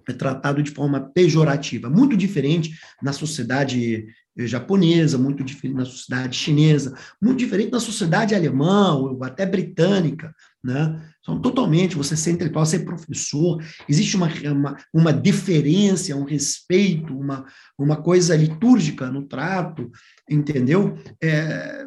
é, 0.08 0.12
tratado 0.12 0.62
de 0.62 0.70
forma 0.70 1.10
pejorativa, 1.14 1.88
muito 1.90 2.16
diferente 2.16 2.78
na 3.02 3.12
sociedade 3.12 4.06
japonesa, 4.36 5.18
muito 5.18 5.42
diferente 5.42 5.76
na 5.76 5.84
sociedade 5.84 6.36
chinesa, 6.36 6.96
muito 7.20 7.38
diferente 7.38 7.72
na 7.72 7.80
sociedade 7.80 8.34
alemã 8.34 8.94
ou 8.94 9.24
até 9.24 9.44
britânica, 9.44 10.32
né? 10.62 11.00
São 11.24 11.40
totalmente, 11.40 11.96
você 11.96 12.16
ser 12.16 12.32
intelectual, 12.32 12.66
ser 12.66 12.80
professor, 12.80 13.62
existe 13.88 14.16
uma, 14.16 14.28
uma, 14.52 14.76
uma 14.92 15.12
deferência, 15.12 16.16
um 16.16 16.24
respeito, 16.24 17.16
uma, 17.16 17.44
uma 17.78 17.96
coisa 17.96 18.36
litúrgica 18.36 19.10
no 19.10 19.24
trato, 19.24 19.90
entendeu? 20.28 20.98
É, 21.22 21.86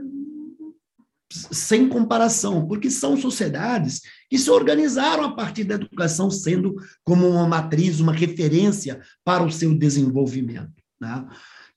sem 1.32 1.88
comparação, 1.88 2.68
porque 2.68 2.90
são 2.90 3.16
sociedades 3.16 4.02
que 4.30 4.38
se 4.38 4.50
organizaram 4.50 5.24
a 5.24 5.36
partir 5.36 5.64
da 5.64 5.76
educação 5.76 6.30
sendo 6.30 6.76
como 7.04 7.28
uma 7.28 7.48
matriz, 7.48 8.00
uma 8.00 8.14
referência 8.14 9.02
para 9.24 9.44
o 9.44 9.52
seu 9.52 9.74
desenvolvimento. 9.78 10.74
Né? 11.00 11.26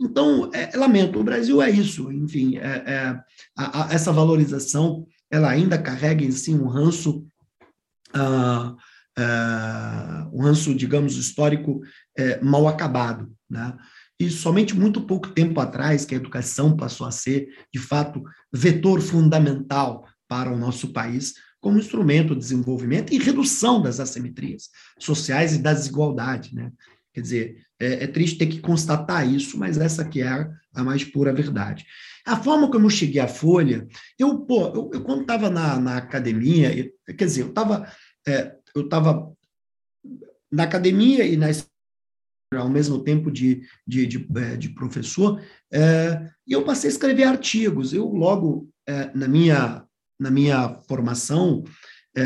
Então, 0.01 0.51
é, 0.53 0.77
lamento, 0.77 1.21
o 1.21 1.25
Brasil 1.25 1.63
é 1.63 1.71
isso, 1.71 2.11
enfim, 2.13 2.57
é, 2.57 2.83
é, 2.87 3.21
a, 3.57 3.85
a, 3.85 3.95
essa 3.95 4.13
valorização, 4.13 5.07
ela 5.31 5.51
ainda 5.51 5.77
carrega 5.79 6.25
em 6.25 6.31
si 6.31 6.55
um 6.55 6.67
ranço, 6.67 7.27
ah, 8.13 8.75
uh, 9.19 10.37
um 10.39 10.43
ranço, 10.43 10.75
digamos, 10.75 11.17
histórico 11.17 11.81
uh, 12.19 12.45
mal 12.45 12.69
acabado, 12.69 13.33
né? 13.49 13.77
E 14.19 14.31
somente 14.31 14.77
muito 14.77 15.07
pouco 15.07 15.31
tempo 15.31 15.59
atrás 15.61 16.05
que 16.05 16.15
a 16.15 16.19
educação 16.19 16.77
passou 16.77 17.07
a 17.07 17.11
ser, 17.11 17.49
de 17.73 17.81
fato, 17.81 18.23
vetor 18.53 19.01
fundamental 19.01 20.07
para 20.29 20.53
o 20.53 20.59
nosso 20.59 20.93
país 20.93 21.35
como 21.61 21.79
instrumento 21.79 22.35
de 22.35 22.41
desenvolvimento 22.41 23.13
e 23.13 23.19
redução 23.19 23.83
das 23.83 23.99
assimetrias 23.99 24.69
sociais 25.01 25.55
e 25.55 25.59
da 25.59 25.73
desigualdade, 25.73 26.55
né? 26.55 26.71
Quer 27.13 27.21
dizer, 27.21 27.64
é, 27.81 28.05
é, 28.05 28.07
triste 28.07 28.39
ter 28.39 28.47
que 28.47 28.61
constatar 28.61 29.29
isso, 29.29 29.59
mas 29.59 29.79
essa 29.79 30.05
que 30.05 30.23
é 30.23 30.49
a 30.75 30.85
mais 30.85 31.05
pura 31.05 31.33
verdade. 31.33 31.85
A 32.27 32.37
forma 32.37 32.71
como 32.71 32.87
eu 32.87 32.91
cheguei 32.91 33.21
à 33.21 33.29
Folha, 33.29 33.87
eu, 34.19 34.39
pô, 34.41 34.67
eu, 34.69 34.91
eu 34.95 35.03
quando 35.03 35.23
estava 35.23 35.51
na, 35.51 35.79
na 35.79 35.97
academia, 35.97 36.75
eu, 36.77 37.15
quer 37.15 37.25
dizer, 37.25 37.43
eu 37.43 37.49
estava 37.49 37.87
é, 38.27 38.55
eu 38.75 38.89
na 40.51 40.63
academia 40.63 41.27
e 41.27 41.37
na 41.37 41.49
ao 42.57 42.69
mesmo 42.69 43.03
tempo 43.03 43.31
de, 43.31 43.63
de, 43.87 44.07
de, 44.07 44.29
é, 44.37 44.57
de 44.57 44.69
professor, 44.69 45.43
é, 45.73 46.31
e 46.47 46.53
eu 46.53 46.65
passei 46.65 46.89
a 46.89 46.93
escrever 46.93 47.25
artigos. 47.25 47.93
Eu 47.93 48.07
logo, 48.09 48.69
é, 48.87 49.11
na, 49.15 49.27
minha, 49.27 49.85
na 50.19 50.31
minha 50.31 50.79
formação, 50.87 51.65
é, 52.17 52.25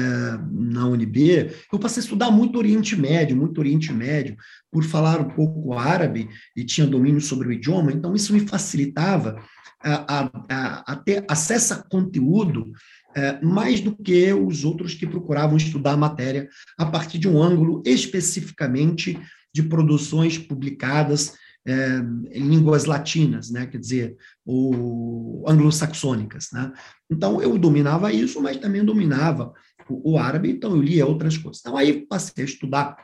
na 0.51 0.87
UNB, 0.87 1.51
eu 1.73 1.79
passei 1.79 2.01
a 2.01 2.05
estudar 2.05 2.31
muito 2.31 2.59
Oriente 2.59 2.95
Médio, 2.95 3.37
muito 3.37 3.59
Oriente 3.59 3.93
Médio, 3.93 4.37
por 4.71 4.85
falar 4.85 5.21
um 5.21 5.29
pouco 5.31 5.73
árabe 5.75 6.29
e 6.55 6.65
tinha 6.65 6.87
domínio 6.87 7.21
sobre 7.21 7.49
o 7.49 7.53
idioma, 7.53 7.93
então 7.93 8.15
isso 8.15 8.33
me 8.33 8.41
facilitava 8.41 9.43
a, 9.83 10.31
a, 10.49 10.93
a 10.93 10.97
ter 10.97 11.25
acesso 11.29 11.75
a 11.75 11.77
conteúdo 11.77 12.73
é, 13.17 13.41
mais 13.41 13.81
do 13.81 13.97
que 13.97 14.33
os 14.33 14.65
outros 14.65 14.95
que 14.95 15.07
procuravam 15.07 15.57
estudar 15.57 15.93
a 15.93 15.97
matéria 15.97 16.49
a 16.77 16.85
partir 16.85 17.19
de 17.19 17.29
um 17.29 17.43
ângulo 17.43 17.83
especificamente 17.87 19.19
de 19.55 19.63
produções 19.63 20.37
publicadas 20.37 21.35
é, 21.67 21.99
em 22.33 22.49
línguas 22.49 22.85
latinas, 22.85 23.51
né? 23.51 23.67
quer 23.67 23.79
dizer, 23.79 24.17
o 24.45 25.45
anglo-saxônicas. 25.47 26.49
Né? 26.53 26.73
Então, 27.11 27.43
eu 27.43 27.59
dominava 27.59 28.13
isso, 28.13 28.41
mas 28.41 28.57
também 28.57 28.85
dominava 28.85 29.53
o, 29.89 30.13
o, 30.13 30.19
árabe, 30.19 30.51
então 30.51 30.71
eu 30.71 30.83
lia 30.83 31.07
outras 31.07 31.37
coisas. 31.37 31.61
Então, 31.61 31.77
aí 31.77 32.07
passei 32.07 32.45
a 32.45 32.47
estudar 32.47 32.97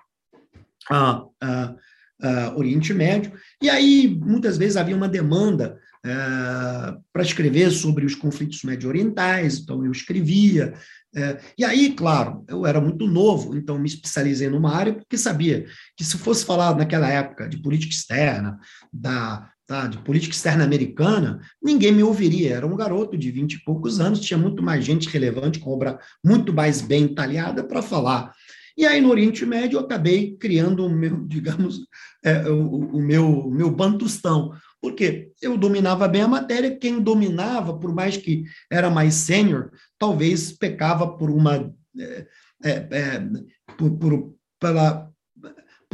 a, 0.91 1.25
a, 1.43 1.75
a 2.23 2.57
Oriente 2.57 2.93
Médio, 2.93 3.33
e 3.63 3.69
aí 3.71 4.09
muitas 4.09 4.57
vezes 4.57 4.77
havia 4.77 4.97
uma 4.97 5.09
demanda 5.09 5.79
é, 6.05 6.97
para 7.13 7.23
escrever 7.23 7.71
sobre 7.71 8.05
os 8.05 8.15
conflitos 8.15 8.63
médio-orientais, 8.63 9.59
então 9.59 9.85
eu 9.85 9.91
escrevia. 9.91 10.75
É, 11.17 11.41
e 11.57 11.65
aí, 11.65 11.95
claro, 11.95 12.45
eu 12.47 12.67
era 12.67 12.81
muito 12.81 13.07
novo, 13.07 13.57
então 13.57 13.79
me 13.79 13.89
especializei 13.89 14.51
numa 14.51 14.75
área 14.75 14.93
porque 14.93 15.17
sabia 15.17 15.67
que 15.97 16.05
se 16.05 16.19
fosse 16.19 16.45
falar 16.45 16.77
naquela 16.77 17.09
época 17.09 17.49
de 17.49 17.57
política 17.57 17.95
externa, 17.95 18.59
da, 18.93 19.51
tá, 19.67 19.87
de 19.87 19.99
política 19.99 20.35
externa 20.35 20.65
americana, 20.65 21.41
ninguém 21.63 21.93
me 21.93 22.03
ouviria. 22.03 22.55
Era 22.55 22.67
um 22.67 22.77
garoto 22.77 23.17
de 23.17 23.31
vinte 23.31 23.55
e 23.55 23.65
poucos 23.65 24.01
anos, 24.01 24.21
tinha 24.21 24.39
muito 24.39 24.63
mais 24.63 24.85
gente 24.85 25.09
relevante, 25.09 25.59
com 25.59 25.71
obra 25.71 25.99
muito 26.25 26.53
mais 26.53 26.81
bem 26.81 27.09
talhada 27.09 27.65
para 27.65 27.83
falar. 27.83 28.33
E 28.77 28.85
aí, 28.85 29.01
no 29.01 29.11
Oriente 29.11 29.47
Médio, 29.47 29.79
eu 29.79 29.85
acabei 29.85 30.37
criando 30.37 30.85
o 30.85 30.91
meu, 30.91 31.25
digamos, 31.27 31.87
é, 32.25 32.49
o, 32.49 32.97
o, 32.97 33.01
meu, 33.01 33.49
meu 33.51 33.71
bantustão, 33.71 34.53
porque 34.81 35.31
eu 35.41 35.57
dominava 35.57 36.09
bem 36.09 36.23
a 36.23 36.29
matéria, 36.29 36.77
quem 36.77 37.01
dominava, 37.01 37.79
por 37.79 37.95
mais 37.95 38.17
que 38.17 38.45
era 38.71 38.91
mais 38.91 39.15
sênior, 39.15 39.71
talvez 39.99 40.53
pecava 40.53 41.17
por 41.17 41.31
uma. 41.31 41.73
É, 41.99 42.27
é, 42.65 42.71
é, 42.71 43.29
por, 43.77 43.91
por, 43.99 44.35
pela, 44.59 45.14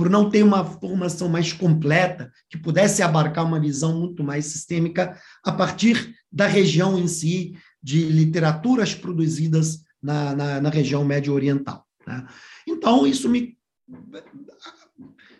por 0.00 0.08
não 0.08 0.30
ter 0.30 0.42
uma 0.42 0.64
formação 0.64 1.28
mais 1.28 1.52
completa, 1.52 2.32
que 2.48 2.56
pudesse 2.56 3.02
abarcar 3.02 3.44
uma 3.44 3.60
visão 3.60 4.00
muito 4.00 4.24
mais 4.24 4.46
sistêmica 4.46 5.14
a 5.44 5.52
partir 5.52 6.16
da 6.32 6.46
região 6.46 6.98
em 6.98 7.06
si, 7.06 7.52
de 7.82 8.06
literaturas 8.06 8.94
produzidas 8.94 9.84
na, 10.02 10.34
na, 10.34 10.58
na 10.58 10.70
região 10.70 11.04
médio-oriental. 11.04 11.84
Né? 12.06 12.26
Então, 12.66 13.06
isso 13.06 13.28
me 13.28 13.58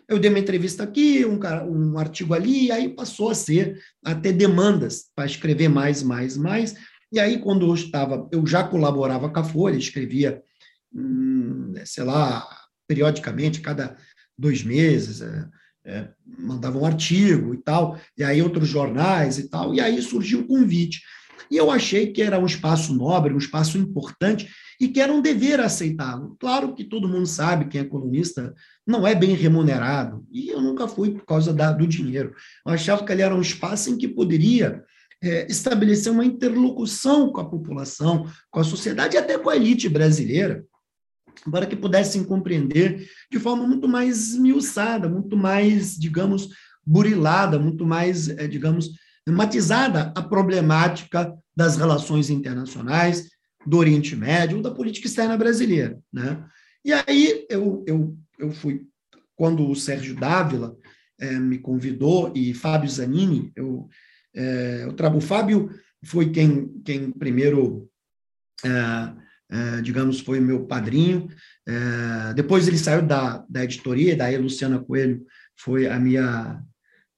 eu 0.07 0.19
dei 0.19 0.29
uma 0.29 0.37
entrevista 0.37 0.83
aqui, 0.83 1.25
um, 1.25 1.39
um 1.67 1.97
artigo 1.97 2.35
ali, 2.35 2.65
e 2.65 2.71
aí 2.71 2.89
passou 2.89 3.31
a 3.31 3.35
ser, 3.35 3.81
a 4.05 4.13
ter 4.13 4.33
demandas 4.33 5.09
para 5.15 5.25
escrever 5.25 5.69
mais, 5.69 6.03
mais, 6.03 6.37
mais. 6.37 6.75
E 7.11 7.19
aí, 7.19 7.39
quando 7.39 7.65
eu 7.65 7.73
estava, 7.73 8.29
eu 8.31 8.45
já 8.45 8.63
colaborava 8.63 9.27
com 9.27 9.39
a 9.39 9.43
Folha, 9.43 9.75
escrevia, 9.75 10.43
hum, 10.93 11.73
sei 11.83 12.03
lá, 12.03 12.47
periodicamente, 12.87 13.61
cada 13.61 13.97
dois 14.41 14.63
meses, 14.63 15.21
é, 15.21 15.47
é, 15.85 16.07
mandava 16.39 16.77
um 16.77 16.85
artigo 16.85 17.53
e 17.53 17.57
tal, 17.57 17.97
e 18.17 18.23
aí 18.23 18.41
outros 18.41 18.67
jornais 18.67 19.37
e 19.37 19.47
tal, 19.47 19.73
e 19.73 19.79
aí 19.79 20.01
surgiu 20.01 20.41
o 20.41 20.47
convite. 20.47 21.01
E 21.49 21.57
eu 21.57 21.69
achei 21.69 22.11
que 22.11 22.21
era 22.21 22.39
um 22.39 22.45
espaço 22.45 22.93
nobre, 22.93 23.33
um 23.33 23.37
espaço 23.37 23.77
importante, 23.77 24.49
e 24.79 24.87
que 24.87 24.99
era 24.99 25.13
um 25.13 25.21
dever 25.21 25.59
aceitá-lo. 25.59 26.35
Claro 26.39 26.73
que 26.73 26.83
todo 26.83 27.09
mundo 27.09 27.27
sabe, 27.27 27.67
quem 27.67 27.81
é 27.81 27.83
colunista, 27.83 28.53
não 28.87 29.05
é 29.05 29.13
bem 29.13 29.35
remunerado, 29.35 30.25
e 30.31 30.49
eu 30.49 30.61
nunca 30.61 30.87
fui 30.87 31.11
por 31.11 31.25
causa 31.25 31.53
da, 31.53 31.71
do 31.71 31.85
dinheiro. 31.85 32.33
Eu 32.65 32.73
achava 32.73 33.05
que 33.05 33.11
ali 33.11 33.21
era 33.21 33.35
um 33.35 33.41
espaço 33.41 33.89
em 33.89 33.97
que 33.97 34.07
poderia 34.07 34.83
é, 35.21 35.45
estabelecer 35.49 36.11
uma 36.11 36.25
interlocução 36.25 37.31
com 37.31 37.41
a 37.41 37.49
população, 37.49 38.25
com 38.49 38.59
a 38.59 38.63
sociedade 38.63 39.15
e 39.15 39.19
até 39.19 39.37
com 39.37 39.49
a 39.49 39.55
elite 39.55 39.87
brasileira, 39.87 40.65
para 41.49 41.65
que 41.65 41.75
pudessem 41.75 42.23
compreender 42.23 43.09
de 43.31 43.39
forma 43.39 43.67
muito 43.67 43.87
mais 43.87 44.35
miuçada, 44.35 45.09
muito 45.09 45.35
mais, 45.35 45.97
digamos, 45.97 46.49
burilada, 46.85 47.59
muito 47.59 47.85
mais, 47.85 48.29
é, 48.29 48.47
digamos, 48.47 48.89
matizada 49.27 50.11
a 50.15 50.21
problemática 50.21 51.33
das 51.55 51.77
relações 51.77 52.29
internacionais, 52.29 53.29
do 53.65 53.77
Oriente 53.77 54.15
Médio, 54.15 54.61
da 54.61 54.71
política 54.71 55.07
externa 55.07 55.37
brasileira. 55.37 55.99
Né? 56.11 56.43
E 56.83 56.91
aí 56.93 57.45
eu, 57.49 57.83
eu, 57.87 58.17
eu 58.39 58.51
fui, 58.51 58.87
quando 59.35 59.69
o 59.69 59.75
Sérgio 59.75 60.15
Dávila 60.15 60.75
é, 61.19 61.37
me 61.39 61.59
convidou 61.59 62.31
e 62.35 62.53
Fábio 62.53 62.89
Zanini, 62.89 63.51
eu, 63.55 63.87
é, 64.33 64.85
eu 64.85 65.15
o 65.15 65.21
Fábio 65.21 65.69
foi 66.03 66.31
quem, 66.31 66.67
quem 66.83 67.11
primeiro, 67.11 67.87
é, 68.65 68.69
é, 69.51 69.81
digamos, 69.81 70.21
foi 70.21 70.39
meu 70.39 70.65
padrinho. 70.65 71.27
É, 71.67 72.33
depois 72.33 72.67
ele 72.67 72.77
saiu 72.77 73.01
da, 73.01 73.45
da 73.49 73.63
editoria, 73.63 74.15
daí 74.15 74.35
a 74.35 74.39
Luciana 74.39 74.79
Coelho 74.79 75.25
foi 75.57 75.87
a 75.87 75.99
minha, 75.99 76.63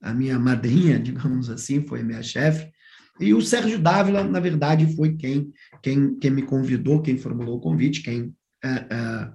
a 0.02 0.14
minha 0.14 0.40
madrinha, 0.40 0.98
digamos 1.00 1.50
assim, 1.50 1.86
foi 1.86 2.04
minha 2.04 2.24
chefe. 2.24 2.72
E 3.20 3.34
o 3.34 3.42
Sérgio 3.42 3.78
Dávila, 3.78 4.24
na 4.24 4.40
verdade, 4.40 4.96
foi 4.96 5.16
quem, 5.16 5.54
quem, 5.84 6.18
quem 6.18 6.32
me 6.32 6.42
convidou, 6.42 7.02
quem 7.02 7.18
formulou 7.18 7.58
o 7.58 7.62
convite, 7.62 8.02
quem 8.02 8.34
é, 8.64 9.32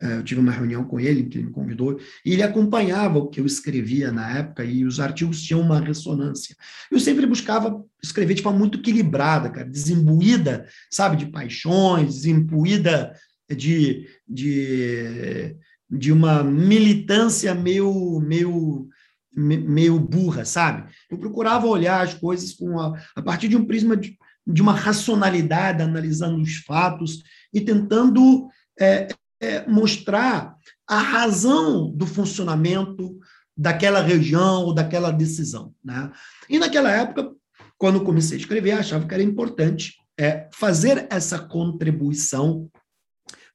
eu 0.00 0.22
tive 0.22 0.40
uma 0.40 0.52
reunião 0.52 0.84
com 0.84 0.98
ele, 0.98 1.24
que 1.24 1.38
ele 1.38 1.46
me 1.46 1.52
convidou, 1.52 2.00
e 2.24 2.32
ele 2.32 2.42
acompanhava 2.42 3.18
o 3.18 3.28
que 3.28 3.40
eu 3.40 3.46
escrevia 3.46 4.10
na 4.10 4.38
época, 4.38 4.64
e 4.64 4.84
os 4.84 4.98
artigos 4.98 5.42
tinham 5.42 5.60
uma 5.60 5.78
ressonância. 5.78 6.56
Eu 6.90 6.98
sempre 6.98 7.26
buscava 7.26 7.84
escrever 8.02 8.34
de 8.34 8.42
forma 8.42 8.58
muito 8.58 8.78
equilibrada, 8.78 9.50
cara, 9.50 9.68
desimbuída, 9.68 10.66
sabe, 10.90 11.16
de 11.16 11.26
paixões, 11.26 12.14
desimbuída 12.14 13.12
de, 13.54 14.08
de, 14.26 15.56
de 15.90 16.12
uma 16.12 16.42
militância 16.42 17.54
meio, 17.54 18.20
meio 18.20 18.88
meio 19.32 19.98
burra, 19.98 20.44
sabe? 20.44 20.90
Eu 21.08 21.16
procurava 21.16 21.66
olhar 21.66 22.02
as 22.02 22.14
coisas 22.14 22.52
com 22.52 22.80
a, 22.80 23.00
a 23.14 23.22
partir 23.22 23.46
de 23.46 23.56
um 23.56 23.64
prisma 23.64 23.96
de, 23.96 24.18
de 24.44 24.60
uma 24.60 24.74
racionalidade, 24.74 25.82
analisando 25.82 26.42
os 26.42 26.56
fatos 26.56 27.22
e 27.54 27.60
tentando 27.60 28.48
é, 28.78 29.06
é, 29.40 29.66
mostrar 29.66 30.56
a 30.86 30.98
razão 30.98 31.90
do 31.90 32.06
funcionamento 32.06 33.18
daquela 33.56 34.00
região 34.00 34.64
ou 34.64 34.74
daquela 34.74 35.10
decisão. 35.10 35.74
Né? 35.84 36.10
E 36.48 36.58
naquela 36.58 36.90
época, 36.90 37.32
quando 37.78 38.04
comecei 38.04 38.36
a 38.36 38.40
escrever, 38.40 38.72
achava 38.72 39.06
que 39.06 39.14
era 39.14 39.22
importante 39.22 39.94
é, 40.18 40.48
fazer 40.52 41.06
essa 41.10 41.38
contribuição 41.38 42.70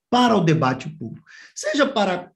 para 0.10 0.36
o 0.36 0.44
debate 0.44 0.90
público, 0.90 1.28
seja 1.54 1.86
para 1.86 2.32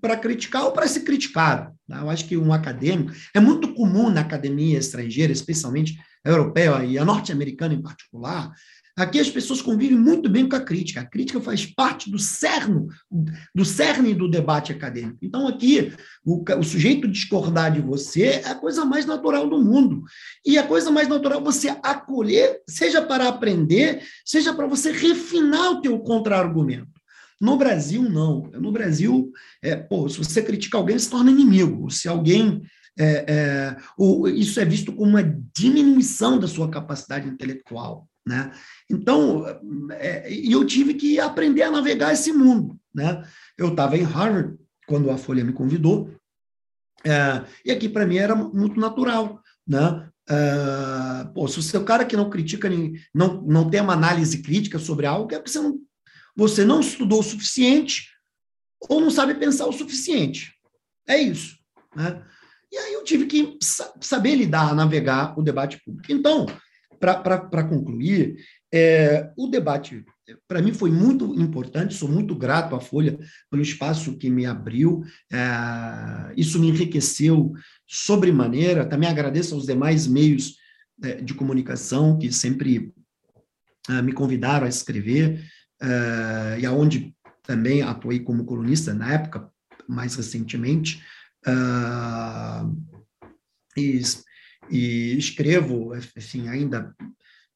para 0.00 0.16
criticar 0.16 0.64
ou 0.64 0.70
para 0.70 0.86
ser 0.86 1.00
criticado. 1.00 1.74
Né? 1.88 1.98
Eu 2.00 2.08
acho 2.08 2.24
que 2.26 2.36
um 2.36 2.52
acadêmico, 2.52 3.12
é 3.34 3.40
muito 3.40 3.74
comum 3.74 4.08
na 4.08 4.20
academia 4.20 4.78
estrangeira, 4.78 5.32
especialmente 5.32 5.98
a 6.24 6.30
europeia 6.30 6.84
e 6.84 6.98
a 6.98 7.04
norte-americana 7.04 7.74
em 7.74 7.82
particular, 7.82 8.52
aqui 8.98 9.20
as 9.20 9.30
pessoas 9.30 9.62
convivem 9.62 9.96
muito 9.96 10.28
bem 10.28 10.48
com 10.48 10.56
a 10.56 10.60
crítica. 10.60 11.00
A 11.00 11.06
crítica 11.06 11.40
faz 11.40 11.64
parte 11.64 12.10
do 12.10 12.18
cerne, 12.18 12.88
do 13.54 13.64
cerne 13.64 14.12
do 14.12 14.28
debate 14.28 14.72
acadêmico. 14.72 15.18
Então, 15.22 15.46
aqui, 15.46 15.92
o, 16.24 16.44
o 16.58 16.62
sujeito 16.64 17.06
discordar 17.06 17.72
de 17.72 17.80
você 17.80 18.22
é 18.24 18.48
a 18.48 18.54
coisa 18.56 18.84
mais 18.84 19.06
natural 19.06 19.48
do 19.48 19.62
mundo. 19.62 20.02
E 20.44 20.58
a 20.58 20.66
coisa 20.66 20.90
mais 20.90 21.06
natural 21.06 21.40
é 21.40 21.44
você 21.44 21.68
acolher, 21.82 22.60
seja 22.68 23.00
para 23.00 23.28
aprender, 23.28 24.02
seja 24.24 24.52
para 24.52 24.66
você 24.66 24.90
refinar 24.90 25.70
o 25.70 25.80
teu 25.80 25.98
contra-argumento. 26.00 26.98
No 27.40 27.56
Brasil, 27.56 28.02
não. 28.02 28.50
No 28.54 28.72
Brasil, 28.72 29.30
é, 29.62 29.76
pô, 29.76 30.08
se 30.08 30.18
você 30.18 30.42
critica 30.42 30.76
alguém, 30.76 30.98
se 30.98 31.08
torna 31.08 31.30
inimigo. 31.30 31.88
Se 31.90 32.08
alguém. 32.08 32.62
É, 33.00 33.24
é, 33.28 33.76
isso 34.34 34.58
é 34.58 34.64
visto 34.64 34.92
como 34.92 35.10
uma 35.10 35.22
diminuição 35.56 36.36
da 36.36 36.48
sua 36.48 36.68
capacidade 36.68 37.28
intelectual. 37.28 38.07
Né? 38.28 38.52
Então, 38.90 39.44
é, 39.92 40.30
eu 40.30 40.64
tive 40.66 40.94
que 40.94 41.18
aprender 41.18 41.62
a 41.62 41.70
navegar 41.70 42.12
esse 42.12 42.30
mundo. 42.30 42.78
Né? 42.94 43.26
Eu 43.56 43.68
estava 43.68 43.96
em 43.96 44.02
Harvard 44.02 44.58
quando 44.86 45.10
a 45.10 45.16
Folha 45.16 45.44
me 45.44 45.52
convidou, 45.52 46.14
é, 47.04 47.44
e 47.64 47.70
aqui 47.70 47.88
para 47.88 48.06
mim 48.06 48.16
era 48.16 48.34
muito 48.34 48.78
natural. 48.78 49.42
Né? 49.66 50.08
É, 50.28 51.24
pô, 51.34 51.48
se 51.48 51.62
você 51.62 51.76
é 51.76 51.80
o 51.80 51.84
cara 51.84 52.04
que 52.04 52.16
não 52.16 52.28
critica, 52.28 52.68
não, 53.14 53.42
não 53.42 53.70
tem 53.70 53.80
uma 53.80 53.94
análise 53.94 54.42
crítica 54.42 54.78
sobre 54.78 55.06
algo, 55.06 55.32
é 55.34 55.38
porque 55.38 55.50
você 55.50 55.60
não 55.60 55.80
você 56.36 56.64
não 56.64 56.78
estudou 56.78 57.18
o 57.18 57.24
suficiente 57.24 58.10
ou 58.88 59.00
não 59.00 59.10
sabe 59.10 59.34
pensar 59.34 59.66
o 59.66 59.72
suficiente. 59.72 60.54
É 61.04 61.18
isso. 61.18 61.58
Né? 61.96 62.22
E 62.70 62.76
aí 62.76 62.92
eu 62.92 63.02
tive 63.02 63.26
que 63.26 63.58
saber 64.00 64.36
lidar, 64.36 64.72
navegar 64.72 65.36
o 65.36 65.42
debate 65.42 65.82
público. 65.84 66.12
Então, 66.12 66.46
para 66.98 67.64
concluir, 67.64 68.36
é, 68.72 69.30
o 69.36 69.48
debate, 69.48 70.04
para 70.46 70.60
mim, 70.60 70.72
foi 70.72 70.90
muito 70.90 71.34
importante, 71.40 71.94
sou 71.94 72.08
muito 72.08 72.34
grato 72.34 72.74
à 72.74 72.80
Folha 72.80 73.18
pelo 73.50 73.62
espaço 73.62 74.16
que 74.16 74.28
me 74.28 74.46
abriu, 74.46 75.02
é, 75.32 76.32
isso 76.36 76.58
me 76.58 76.68
enriqueceu 76.68 77.52
sobremaneira. 77.86 78.86
Também 78.86 79.08
agradeço 79.08 79.54
aos 79.54 79.66
demais 79.66 80.06
meios 80.06 80.56
é, 81.02 81.16
de 81.16 81.34
comunicação 81.34 82.18
que 82.18 82.32
sempre 82.32 82.92
é, 83.88 84.02
me 84.02 84.12
convidaram 84.12 84.66
a 84.66 84.68
escrever 84.68 85.40
uh, 85.82 86.58
e 86.58 86.66
aonde 86.66 87.14
também 87.42 87.82
atuei 87.82 88.20
como 88.20 88.44
colunista 88.44 88.92
na 88.92 89.14
época, 89.14 89.50
mais 89.88 90.14
recentemente, 90.14 91.02
uh, 91.46 92.76
e, 93.76 94.00
e, 94.70 95.16
escrevo, 95.16 95.92
assim, 96.16 96.48
ainda 96.48 96.94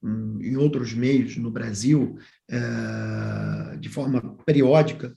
um, 0.02 0.40
em 0.40 0.56
outros 0.56 0.92
meios 0.92 1.36
no 1.36 1.50
Brasil, 1.50 2.18
uh, 2.50 3.78
de 3.78 3.88
forma 3.88 4.36
periódica, 4.44 5.16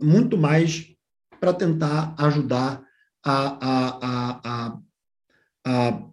muito 0.00 0.36
mais 0.36 0.94
para 1.40 1.52
tentar 1.52 2.14
ajudar 2.18 2.84
a, 3.24 3.68
a, 3.68 4.38
a, 4.44 4.78
a, 5.66 6.08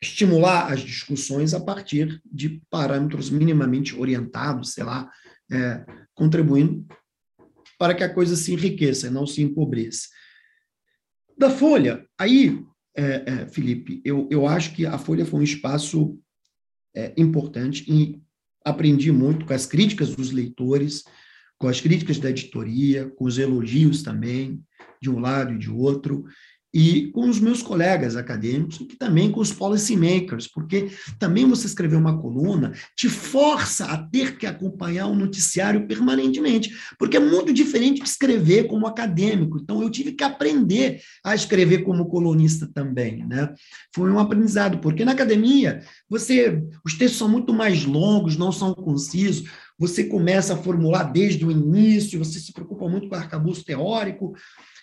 estimular 0.00 0.72
as 0.72 0.80
discussões 0.80 1.52
a 1.54 1.60
partir 1.60 2.20
de 2.24 2.62
parâmetros 2.70 3.30
minimamente 3.30 3.94
orientados, 3.98 4.72
sei 4.72 4.84
lá, 4.84 5.10
é, 5.50 5.84
contribuindo 6.14 6.86
para 7.78 7.94
que 7.94 8.04
a 8.04 8.12
coisa 8.12 8.36
se 8.36 8.52
enriqueça, 8.52 9.10
não 9.10 9.26
se 9.26 9.42
empobreça. 9.42 10.08
Da 11.36 11.50
Folha, 11.50 12.06
aí, 12.18 12.64
é, 12.96 13.24
é, 13.26 13.46
Felipe, 13.48 14.00
eu, 14.04 14.28
eu 14.30 14.46
acho 14.46 14.74
que 14.74 14.86
a 14.86 14.98
Folha 14.98 15.26
foi 15.26 15.40
um 15.40 15.44
espaço 15.44 16.18
é, 16.94 17.12
importante 17.16 17.84
e 17.88 18.20
aprendi 18.64 19.12
muito 19.12 19.44
com 19.44 19.52
as 19.52 19.66
críticas 19.66 20.14
dos 20.14 20.32
leitores, 20.32 21.04
com 21.58 21.68
as 21.68 21.80
críticas 21.80 22.18
da 22.18 22.30
editoria, 22.30 23.08
com 23.10 23.24
os 23.24 23.38
elogios 23.38 24.02
também, 24.02 24.62
de 25.00 25.10
um 25.10 25.18
lado 25.18 25.54
e 25.54 25.58
de 25.58 25.70
outro, 25.70 26.24
e 26.78 27.10
com 27.10 27.26
os 27.26 27.40
meus 27.40 27.62
colegas 27.62 28.16
acadêmicos, 28.16 28.78
e 28.82 28.96
também 28.96 29.32
com 29.32 29.40
os 29.40 29.50
policymakers, 29.50 30.46
porque 30.46 30.90
também 31.18 31.48
você 31.48 31.66
escrever 31.66 31.96
uma 31.96 32.18
coluna 32.18 32.74
te 32.94 33.08
força 33.08 33.86
a 33.86 33.96
ter 33.96 34.36
que 34.36 34.44
acompanhar 34.44 35.06
o 35.06 35.12
um 35.12 35.16
noticiário 35.16 35.86
permanentemente, 35.86 36.76
porque 36.98 37.16
é 37.16 37.20
muito 37.20 37.50
diferente 37.50 38.02
de 38.02 38.08
escrever 38.08 38.66
como 38.66 38.86
acadêmico. 38.86 39.56
Então, 39.56 39.80
eu 39.80 39.88
tive 39.88 40.12
que 40.12 40.22
aprender 40.22 41.00
a 41.24 41.34
escrever 41.34 41.78
como 41.78 42.10
colunista 42.10 42.68
também, 42.74 43.26
né? 43.26 43.54
Foi 43.94 44.10
um 44.10 44.18
aprendizado, 44.18 44.76
porque 44.76 45.02
na 45.02 45.12
academia, 45.12 45.80
você, 46.10 46.62
os 46.84 46.92
textos 46.92 47.18
são 47.18 47.28
muito 47.28 47.54
mais 47.54 47.86
longos, 47.86 48.36
não 48.36 48.52
são 48.52 48.74
concisos, 48.74 49.48
você 49.78 50.04
começa 50.04 50.54
a 50.54 50.56
formular 50.56 51.04
desde 51.04 51.44
o 51.44 51.50
início, 51.50 52.18
você 52.18 52.38
se 52.38 52.52
preocupa 52.52 52.88
muito 52.88 53.08
com 53.08 53.14
o 53.14 53.18
arcabouço 53.18 53.64
teórico, 53.64 54.34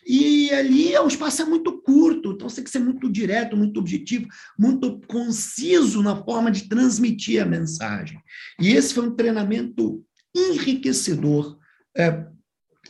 e 0.05 0.51
ali 0.51 0.97
o 0.97 1.07
espaço 1.07 1.41
é 1.41 1.45
muito 1.45 1.81
curto, 1.81 2.33
então 2.33 2.49
você 2.49 2.57
tem 2.57 2.63
que 2.65 2.69
ser 2.69 2.79
muito 2.79 3.11
direto, 3.11 3.55
muito 3.55 3.79
objetivo, 3.79 4.27
muito 4.59 4.99
conciso 5.07 6.01
na 6.03 6.15
forma 6.23 6.51
de 6.51 6.67
transmitir 6.67 7.41
a 7.41 7.45
mensagem. 7.45 8.19
E 8.59 8.69
esse 8.73 8.93
foi 8.93 9.07
um 9.07 9.15
treinamento 9.15 10.03
enriquecedor, 10.35 11.57
é, 11.95 12.25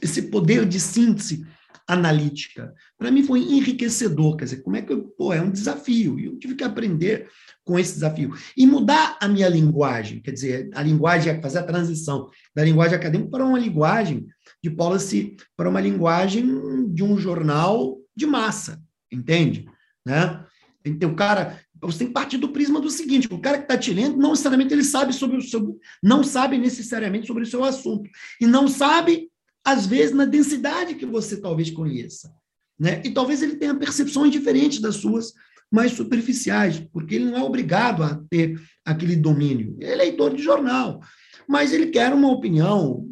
esse 0.01 0.23
poder 0.23 0.65
de 0.65 0.79
síntese 0.79 1.45
analítica. 1.87 2.73
Para 2.97 3.11
mim 3.11 3.23
foi 3.23 3.39
enriquecedor, 3.39 4.37
quer 4.37 4.45
dizer, 4.45 4.61
como 4.61 4.75
é 4.75 4.81
que 4.81 4.93
eu, 4.93 5.03
pô, 5.17 5.33
é 5.33 5.41
um 5.41 5.51
desafio, 5.51 6.19
e 6.19 6.25
eu 6.25 6.37
tive 6.37 6.55
que 6.55 6.63
aprender 6.63 7.29
com 7.63 7.77
esse 7.77 7.93
desafio. 7.93 8.33
E 8.55 8.65
mudar 8.65 9.17
a 9.21 9.27
minha 9.27 9.49
linguagem, 9.49 10.21
quer 10.21 10.31
dizer, 10.31 10.69
a 10.73 10.81
linguagem, 10.81 11.33
é 11.33 11.41
fazer 11.41 11.59
a 11.59 11.63
transição 11.63 12.29
da 12.55 12.63
linguagem 12.63 12.95
acadêmica 12.95 13.31
para 13.31 13.45
uma 13.45 13.59
linguagem 13.59 14.27
de 14.61 14.69
policy, 14.69 15.35
para 15.55 15.69
uma 15.69 15.81
linguagem 15.81 16.93
de 16.93 17.03
um 17.03 17.17
jornal 17.17 17.97
de 18.15 18.25
massa, 18.25 18.81
entende? 19.11 19.65
Né? 20.05 20.45
Então, 20.85 21.11
o 21.11 21.15
cara, 21.15 21.59
você 21.81 21.99
tem 21.99 22.07
que 22.07 22.13
partir 22.13 22.37
do 22.37 22.49
prisma 22.49 22.79
do 22.79 22.89
seguinte: 22.89 23.27
o 23.31 23.39
cara 23.39 23.57
que 23.57 23.63
está 23.63 23.77
te 23.77 23.93
lendo, 23.93 24.17
não 24.17 24.31
necessariamente 24.31 24.73
ele 24.73 24.83
sabe 24.83 25.13
sobre 25.13 25.37
o 25.37 25.41
seu, 25.41 25.79
não 26.01 26.23
sabe 26.23 26.57
necessariamente 26.57 27.27
sobre 27.27 27.43
o 27.43 27.45
seu 27.47 27.63
assunto. 27.63 28.09
E 28.39 28.45
não 28.45 28.67
sabe, 28.67 29.29
às 29.65 29.85
vezes, 29.85 30.15
na 30.15 30.25
densidade 30.25 30.95
que 30.95 31.05
você 31.05 31.37
talvez 31.37 31.71
conheça. 31.71 32.33
Né? 32.77 33.01
E 33.05 33.11
talvez 33.11 33.41
ele 33.41 33.55
tenha 33.55 33.75
percepções 33.75 34.31
diferentes 34.31 34.79
das 34.79 34.95
suas 34.95 35.33
mais 35.71 35.93
superficiais, 35.93 36.79
porque 36.91 37.15
ele 37.15 37.25
não 37.25 37.37
é 37.37 37.43
obrigado 37.43 38.03
a 38.03 38.15
ter 38.29 38.61
aquele 38.85 39.15
domínio. 39.15 39.75
Ele 39.79 39.91
é 39.91 39.95
leitor 39.95 40.35
de 40.35 40.43
jornal, 40.43 41.01
mas 41.47 41.73
ele 41.73 41.87
quer 41.87 42.13
uma 42.13 42.29
opinião 42.29 43.09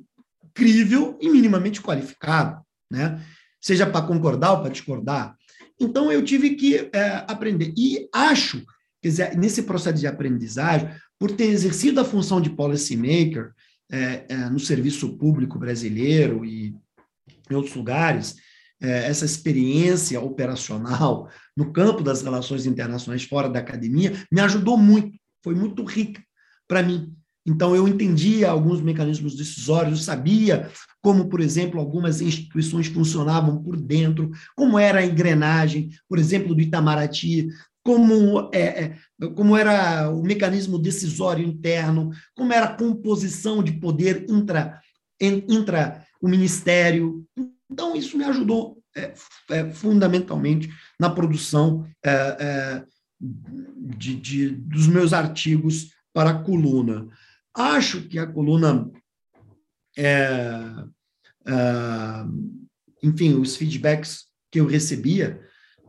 crível 0.54 1.18
e 1.20 1.30
minimamente 1.30 1.82
qualificada, 1.82 2.62
né? 2.90 3.24
Seja 3.60 3.88
para 3.88 4.06
concordar 4.06 4.52
ou 4.52 4.62
para 4.62 4.70
discordar. 4.70 5.36
Então 5.80 6.12
eu 6.12 6.24
tive 6.24 6.52
que 6.52 6.90
é, 6.94 7.26
aprender 7.28 7.74
e 7.78 8.08
acho, 8.14 8.64
quer 9.02 9.10
dizer, 9.10 9.38
nesse 9.38 9.64
processo 9.64 10.00
de 10.00 10.08
aprendizagem, 10.08 10.90
por 11.18 11.32
ter 11.32 11.46
exercido 11.46 12.00
a 12.00 12.06
função 12.06 12.42
de 12.42 12.50
policymaker 12.50 13.54
é, 13.92 14.26
é, 14.30 14.50
no 14.50 14.60
serviço 14.60 15.18
público 15.18 15.60
brasileiro 15.60 16.46
e 16.46 16.76
em 17.50 17.56
outros 17.56 17.76
lugares, 17.76 18.38
é, 18.82 19.08
essa 19.08 19.26
experiência 19.26 20.20
operacional 20.22 21.30
no 21.56 21.72
campo 21.72 22.02
das 22.02 22.22
relações 22.22 22.66
internacionais 22.66 23.24
fora 23.24 23.50
da 23.50 23.60
academia 23.60 24.14
me 24.32 24.40
ajudou 24.42 24.78
muito, 24.78 25.12
foi 25.44 25.54
muito 25.54 25.84
rica 25.84 26.24
para 26.68 26.82
mim. 26.82 27.14
Então, 27.46 27.76
eu 27.76 27.88
entendia 27.88 28.50
alguns 28.50 28.82
mecanismos 28.82 29.36
decisórios, 29.36 30.00
eu 30.00 30.06
sabia 30.06 30.70
como, 31.02 31.28
por 31.28 31.42
exemplo, 31.42 31.80
algumas 31.80 32.22
instituições 32.22 32.88
funcionavam 32.88 33.64
por 33.64 33.76
dentro, 33.76 34.30
como 34.56 34.78
era 34.78 35.00
a 35.00 35.06
engrenagem, 35.06 35.90
por 36.08 36.20
exemplo, 36.20 36.54
do 36.54 36.62
Itamaraty, 36.62 37.48
como, 37.84 38.50
é, 38.54 38.96
é 39.20 39.28
como 39.36 39.58
era 39.58 40.10
o 40.10 40.22
mecanismo 40.22 40.78
decisório 40.78 41.46
interno, 41.46 42.12
como 42.36 42.54
era 42.54 42.66
a 42.66 42.76
composição 42.76 43.64
de 43.64 43.74
poder 43.74 44.26
intra, 44.30 44.80
intra 45.20 46.06
o 46.22 46.28
ministério. 46.28 47.26
Então, 47.70 47.96
isso 47.96 48.18
me 48.18 48.24
ajudou 48.24 48.82
é, 48.96 49.14
é, 49.50 49.72
fundamentalmente 49.72 50.70
na 51.00 51.10
produção 51.10 51.88
é, 52.04 52.12
é, 52.12 52.86
de, 53.20 54.16
de, 54.16 54.50
dos 54.50 54.88
meus 54.88 55.14
artigos 55.14 55.94
para 56.14 56.32
a 56.32 56.44
coluna. 56.44 57.08
Acho 57.54 58.02
que 58.08 58.20
a 58.20 58.28
coluna, 58.28 58.90
enfim, 63.02 63.34
os 63.34 63.56
feedbacks 63.56 64.26
que 64.52 64.60
eu 64.60 64.66
recebia, 64.66 65.42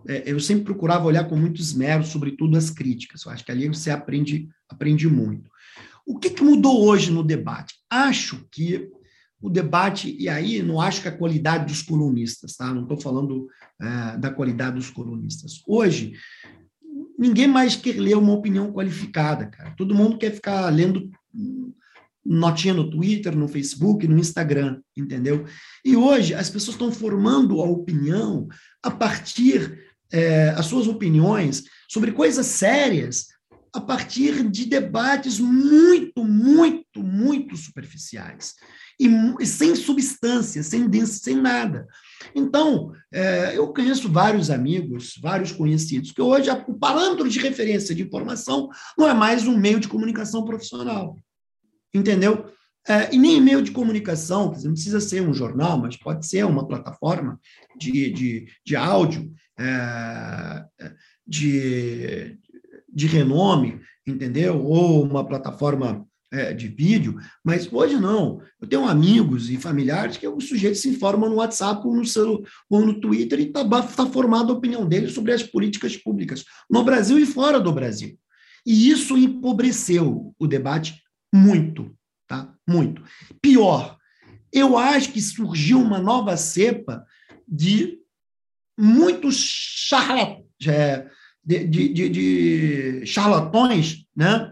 eu 0.06 0.40
sempre 0.40 0.64
procurava 0.64 1.06
olhar 1.06 1.28
com 1.28 1.36
muito 1.36 1.60
esmero, 1.60 2.04
sobretudo 2.04 2.56
as 2.56 2.70
críticas. 2.70 3.24
Eu 3.24 3.32
acho 3.32 3.44
que 3.44 3.52
ali 3.52 3.68
você 3.68 3.90
aprende, 3.90 4.48
aprende 4.68 5.08
muito. 5.08 5.50
O 6.06 6.18
que, 6.18 6.30
que 6.30 6.42
mudou 6.42 6.84
hoje 6.84 7.10
no 7.10 7.22
debate? 7.22 7.74
Acho 7.88 8.44
que 8.50 8.90
o 9.40 9.50
debate, 9.50 10.16
e 10.18 10.28
aí 10.28 10.62
não 10.62 10.80
acho 10.80 11.02
que 11.02 11.08
a 11.08 11.16
qualidade 11.16 11.66
dos 11.66 11.82
colunistas, 11.82 12.56
tá? 12.56 12.72
Não 12.72 12.82
estou 12.82 12.96
falando 12.96 13.48
é, 13.80 14.16
da 14.18 14.30
qualidade 14.30 14.76
dos 14.76 14.90
colunistas. 14.90 15.62
Hoje, 15.66 16.14
ninguém 17.18 17.48
mais 17.48 17.74
quer 17.74 17.98
ler 17.98 18.16
uma 18.16 18.32
opinião 18.32 18.72
qualificada, 18.72 19.46
cara. 19.46 19.74
Todo 19.76 19.94
mundo 19.94 20.18
quer 20.18 20.32
ficar 20.32 20.68
lendo 20.70 21.10
notinha 22.24 22.72
no 22.72 22.88
Twitter, 22.88 23.36
no 23.36 23.48
Facebook, 23.48 24.06
no 24.06 24.18
Instagram, 24.18 24.80
entendeu? 24.96 25.44
E 25.84 25.96
hoje 25.96 26.34
as 26.34 26.48
pessoas 26.48 26.74
estão 26.74 26.92
formando 26.92 27.60
a 27.60 27.64
opinião 27.64 28.48
a 28.82 28.90
partir, 28.90 29.91
é, 30.12 30.50
as 30.50 30.66
suas 30.66 30.86
opiniões 30.86 31.64
sobre 31.88 32.12
coisas 32.12 32.46
sérias 32.46 33.28
a 33.74 33.80
partir 33.80 34.48
de 34.50 34.66
debates 34.66 35.38
muito, 35.38 36.22
muito, 36.22 37.02
muito 37.02 37.56
superficiais 37.56 38.54
e, 39.00 39.08
e 39.40 39.46
sem 39.46 39.74
substância, 39.74 40.62
sem, 40.62 40.88
sem 41.06 41.36
nada. 41.36 41.86
Então, 42.34 42.92
é, 43.12 43.56
eu 43.56 43.72
conheço 43.72 44.10
vários 44.10 44.50
amigos, 44.50 45.18
vários 45.20 45.52
conhecidos, 45.52 46.12
que 46.12 46.20
hoje 46.20 46.50
o 46.68 46.74
parâmetro 46.74 47.28
de 47.28 47.38
referência 47.38 47.94
de 47.94 48.02
informação 48.02 48.68
não 48.96 49.08
é 49.08 49.14
mais 49.14 49.46
um 49.46 49.56
meio 49.56 49.80
de 49.80 49.88
comunicação 49.88 50.44
profissional. 50.44 51.16
Entendeu? 51.94 52.46
É, 52.88 53.14
e 53.14 53.18
nem 53.18 53.40
meio 53.40 53.62
de 53.62 53.70
comunicação, 53.70 54.50
dizer, 54.50 54.66
não 54.66 54.74
precisa 54.74 55.00
ser 55.00 55.22
um 55.22 55.32
jornal, 55.32 55.78
mas 55.78 55.96
pode 55.96 56.26
ser 56.26 56.44
uma 56.44 56.66
plataforma 56.66 57.38
de, 57.78 58.10
de, 58.10 58.48
de 58.66 58.76
áudio, 58.76 59.32
é, 59.58 60.64
de, 61.26 62.36
de 62.92 63.06
renome, 63.06 63.80
entendeu? 64.06 64.64
Ou 64.64 65.04
uma 65.04 65.24
plataforma 65.24 66.04
é, 66.32 66.52
de 66.52 66.66
vídeo, 66.66 67.16
mas 67.44 67.70
hoje 67.70 67.96
não. 67.96 68.40
Eu 68.60 68.66
tenho 68.66 68.86
amigos 68.86 69.50
e 69.50 69.58
familiares 69.58 70.16
que 70.16 70.26
o 70.26 70.40
sujeito 70.40 70.78
se 70.78 70.88
informa 70.88 71.28
no 71.28 71.36
WhatsApp 71.36 71.86
ou 71.86 71.94
no, 71.94 72.04
celu, 72.04 72.42
ou 72.68 72.84
no 72.84 73.00
Twitter 73.00 73.38
e 73.38 73.44
está 73.44 73.64
tá 73.64 74.06
formada 74.06 74.50
a 74.50 74.56
opinião 74.56 74.88
dele 74.88 75.08
sobre 75.08 75.32
as 75.32 75.42
políticas 75.42 75.96
públicas, 75.96 76.44
no 76.70 76.82
Brasil 76.82 77.18
e 77.18 77.26
fora 77.26 77.60
do 77.60 77.70
Brasil. 77.70 78.18
E 78.66 78.90
isso 78.90 79.16
empobreceu 79.16 80.34
o 80.38 80.46
debate 80.46 81.02
muito, 81.34 81.94
tá? 82.32 82.50
Muito. 82.66 83.04
Pior, 83.42 83.98
eu 84.50 84.78
acho 84.78 85.12
que 85.12 85.20
surgiu 85.20 85.78
uma 85.78 85.98
nova 85.98 86.34
cepa 86.34 87.04
de 87.46 87.98
muitos 88.78 89.36
charlat, 89.36 90.42
é, 90.66 91.06
de, 91.44 91.66
de, 91.66 92.08
de, 92.08 93.06
charlatões, 93.06 94.06
né? 94.16 94.50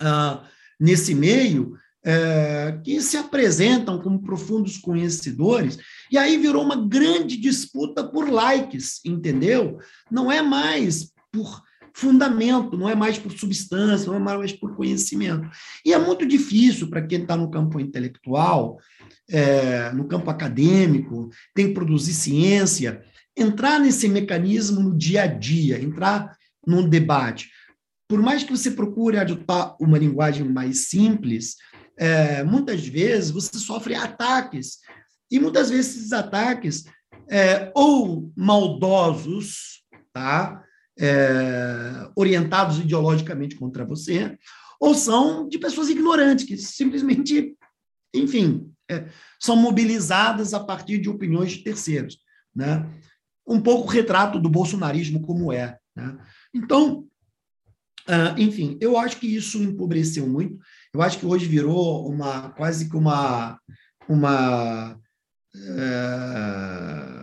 Uh, 0.00 0.46
nesse 0.78 1.12
meio 1.12 1.76
é, 2.04 2.78
que 2.84 3.02
se 3.02 3.16
apresentam 3.16 4.00
como 4.00 4.22
profundos 4.22 4.78
conhecedores, 4.78 5.76
e 6.10 6.16
aí 6.16 6.38
virou 6.38 6.62
uma 6.62 6.86
grande 6.86 7.36
disputa 7.36 8.04
por 8.04 8.30
likes, 8.30 9.00
entendeu? 9.04 9.78
Não 10.08 10.30
é 10.30 10.40
mais 10.40 11.12
por 11.32 11.62
fundamento, 11.94 12.76
não 12.76 12.88
é 12.88 12.94
mais 12.94 13.18
por 13.18 13.32
substância, 13.32 14.06
não 14.06 14.16
é 14.16 14.18
mais 14.18 14.52
por 14.52 14.74
conhecimento. 14.74 15.48
E 15.84 15.92
é 15.92 15.98
muito 15.98 16.26
difícil 16.26 16.88
para 16.88 17.06
quem 17.06 17.22
está 17.22 17.36
no 17.36 17.50
campo 17.50 17.80
intelectual, 17.80 18.78
é, 19.28 19.90
no 19.92 20.06
campo 20.06 20.30
acadêmico, 20.30 21.30
tem 21.54 21.68
que 21.68 21.74
produzir 21.74 22.14
ciência, 22.14 23.02
entrar 23.36 23.78
nesse 23.78 24.08
mecanismo 24.08 24.80
no 24.80 24.96
dia 24.96 25.22
a 25.22 25.26
dia, 25.26 25.80
entrar 25.80 26.36
num 26.66 26.88
debate 26.88 27.48
por 28.10 28.20
mais 28.20 28.42
que 28.42 28.50
você 28.50 28.72
procure 28.72 29.18
adotar 29.18 29.76
uma 29.80 29.96
linguagem 29.96 30.44
mais 30.44 30.88
simples, 30.88 31.54
é, 31.96 32.42
muitas 32.42 32.84
vezes 32.84 33.30
você 33.30 33.56
sofre 33.56 33.94
ataques. 33.94 34.78
E 35.30 35.38
muitas 35.38 35.70
vezes 35.70 35.96
esses 35.96 36.12
ataques, 36.12 36.86
é, 37.30 37.70
ou 37.72 38.32
maldosos, 38.36 39.84
tá? 40.12 40.60
É, 41.02 42.10
orientados 42.14 42.78
ideologicamente 42.78 43.56
contra 43.56 43.86
você, 43.86 44.36
ou 44.78 44.94
são 44.94 45.48
de 45.48 45.58
pessoas 45.58 45.88
ignorantes, 45.88 46.44
que 46.44 46.56
simplesmente, 46.58 47.56
enfim, 48.14 48.70
é, 48.90 49.06
são 49.38 49.56
mobilizadas 49.56 50.52
a 50.52 50.60
partir 50.60 50.98
de 50.98 51.08
opiniões 51.08 51.52
de 51.52 51.64
terceiros. 51.64 52.18
Né? 52.54 52.86
Um 53.46 53.60
pouco 53.60 53.88
o 53.88 53.90
retrato 53.90 54.38
do 54.38 54.50
bolsonarismo 54.50 55.22
como 55.22 55.52
é. 55.52 55.78
Né? 55.96 56.18
Então, 56.54 57.06
Uh, 58.08 58.34
enfim, 58.38 58.78
eu 58.80 58.96
acho 58.98 59.18
que 59.18 59.26
isso 59.36 59.62
empobreceu 59.62 60.26
muito. 60.26 60.58
Eu 60.92 61.00
acho 61.00 61.18
que 61.18 61.26
hoje 61.26 61.46
virou 61.46 62.08
uma 62.08 62.48
quase 62.50 62.88
que 62.88 62.96
uma 62.96 63.60
uma 64.08 64.98
uh, 65.54 67.19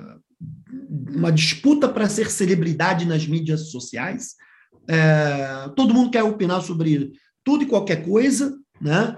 uma 1.15 1.31
disputa 1.31 1.87
para 1.87 2.09
ser 2.09 2.29
celebridade 2.29 3.05
nas 3.05 3.25
mídias 3.27 3.71
sociais. 3.71 4.35
Uh, 4.83 5.73
todo 5.75 5.93
mundo 5.93 6.11
quer 6.11 6.23
opinar 6.23 6.61
sobre 6.61 7.11
tudo 7.43 7.63
e 7.63 7.67
qualquer 7.67 8.05
coisa, 8.05 8.57
né? 8.81 9.15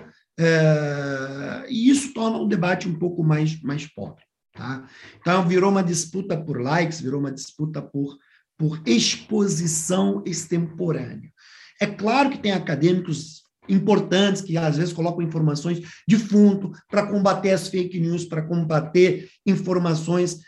e 1.67 1.89
isso 1.89 2.13
torna 2.13 2.37
o 2.37 2.47
debate 2.47 2.87
um 2.87 2.97
pouco 2.97 3.21
mais 3.21 3.61
mais 3.61 3.85
pobre, 3.85 4.23
tá? 4.53 4.87
Então 5.19 5.45
virou 5.45 5.69
uma 5.69 5.83
disputa 5.83 6.37
por 6.37 6.61
likes, 6.61 7.01
virou 7.01 7.19
uma 7.19 7.31
disputa 7.31 7.81
por 7.81 8.17
por 8.57 8.81
exposição 8.85 10.21
extemporânea. 10.25 11.31
É 11.79 11.87
claro 11.87 12.29
que 12.29 12.37
tem 12.37 12.51
acadêmicos 12.51 13.41
importantes 13.69 14.41
que 14.41 14.57
às 14.57 14.77
vezes 14.77 14.91
colocam 14.91 15.21
informações 15.21 15.79
de 16.05 16.17
fundo 16.17 16.71
para 16.89 17.07
combater 17.07 17.51
as 17.51 17.69
fake 17.69 17.99
news, 17.99 18.25
para 18.25 18.41
combater 18.41 19.29
informações 19.45 20.39
é, 20.39 20.47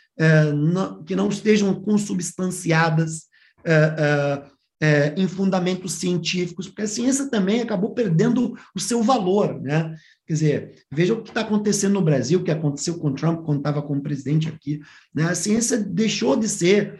que 1.05 1.15
não 1.15 1.29
estejam 1.29 1.73
consubstanciadas 1.81 3.23
é, 3.63 4.43
é, 4.83 5.13
em 5.15 5.27
fundamentos 5.27 5.93
científicos, 5.93 6.67
porque 6.67 6.81
a 6.81 6.87
ciência 6.87 7.29
também 7.29 7.61
acabou 7.61 7.93
perdendo 7.93 8.57
o 8.75 8.79
seu 8.79 9.03
valor, 9.03 9.61
né? 9.61 9.95
Quer 10.25 10.33
dizer, 10.33 10.85
veja 10.91 11.13
o 11.13 11.21
que 11.21 11.29
está 11.29 11.41
acontecendo 11.41 11.93
no 11.93 12.01
Brasil, 12.01 12.39
o 12.39 12.43
que 12.43 12.51
aconteceu 12.51 12.97
com 12.97 13.13
Trump 13.13 13.43
quando 13.43 13.59
estava 13.59 13.81
como 13.81 14.01
presidente 14.01 14.47
aqui. 14.47 14.79
Né? 15.13 15.25
A 15.25 15.35
ciência 15.35 15.77
deixou 15.77 16.35
de 16.35 16.49
ser 16.49 16.99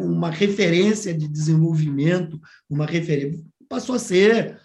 uma 0.00 0.30
referência 0.30 1.14
de 1.14 1.28
desenvolvimento, 1.28 2.40
uma 2.68 2.86
referência 2.86 3.44
passou 3.70 3.94
a 3.94 4.00
ser, 4.00 4.60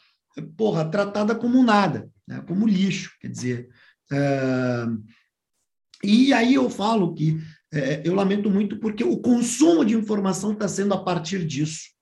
porra, 0.57 0.83
tratada 0.83 1.35
como 1.35 1.63
nada, 1.63 2.09
né? 2.27 2.43
como 2.47 2.67
lixo, 2.67 3.11
quer 3.21 3.29
dizer. 3.29 3.69
É... 4.11 4.85
E 6.03 6.33
aí 6.33 6.55
eu 6.55 6.69
falo 6.69 7.13
que 7.13 7.39
é, 7.73 8.01
eu 8.05 8.13
lamento 8.13 8.49
muito 8.49 8.79
porque 8.79 9.03
o 9.03 9.17
consumo 9.17 9.83
de 9.83 9.95
informação 9.95 10.53
está 10.53 10.67
sendo 10.67 10.93
a 10.93 11.03
partir 11.03 11.45
disso. 11.45 11.95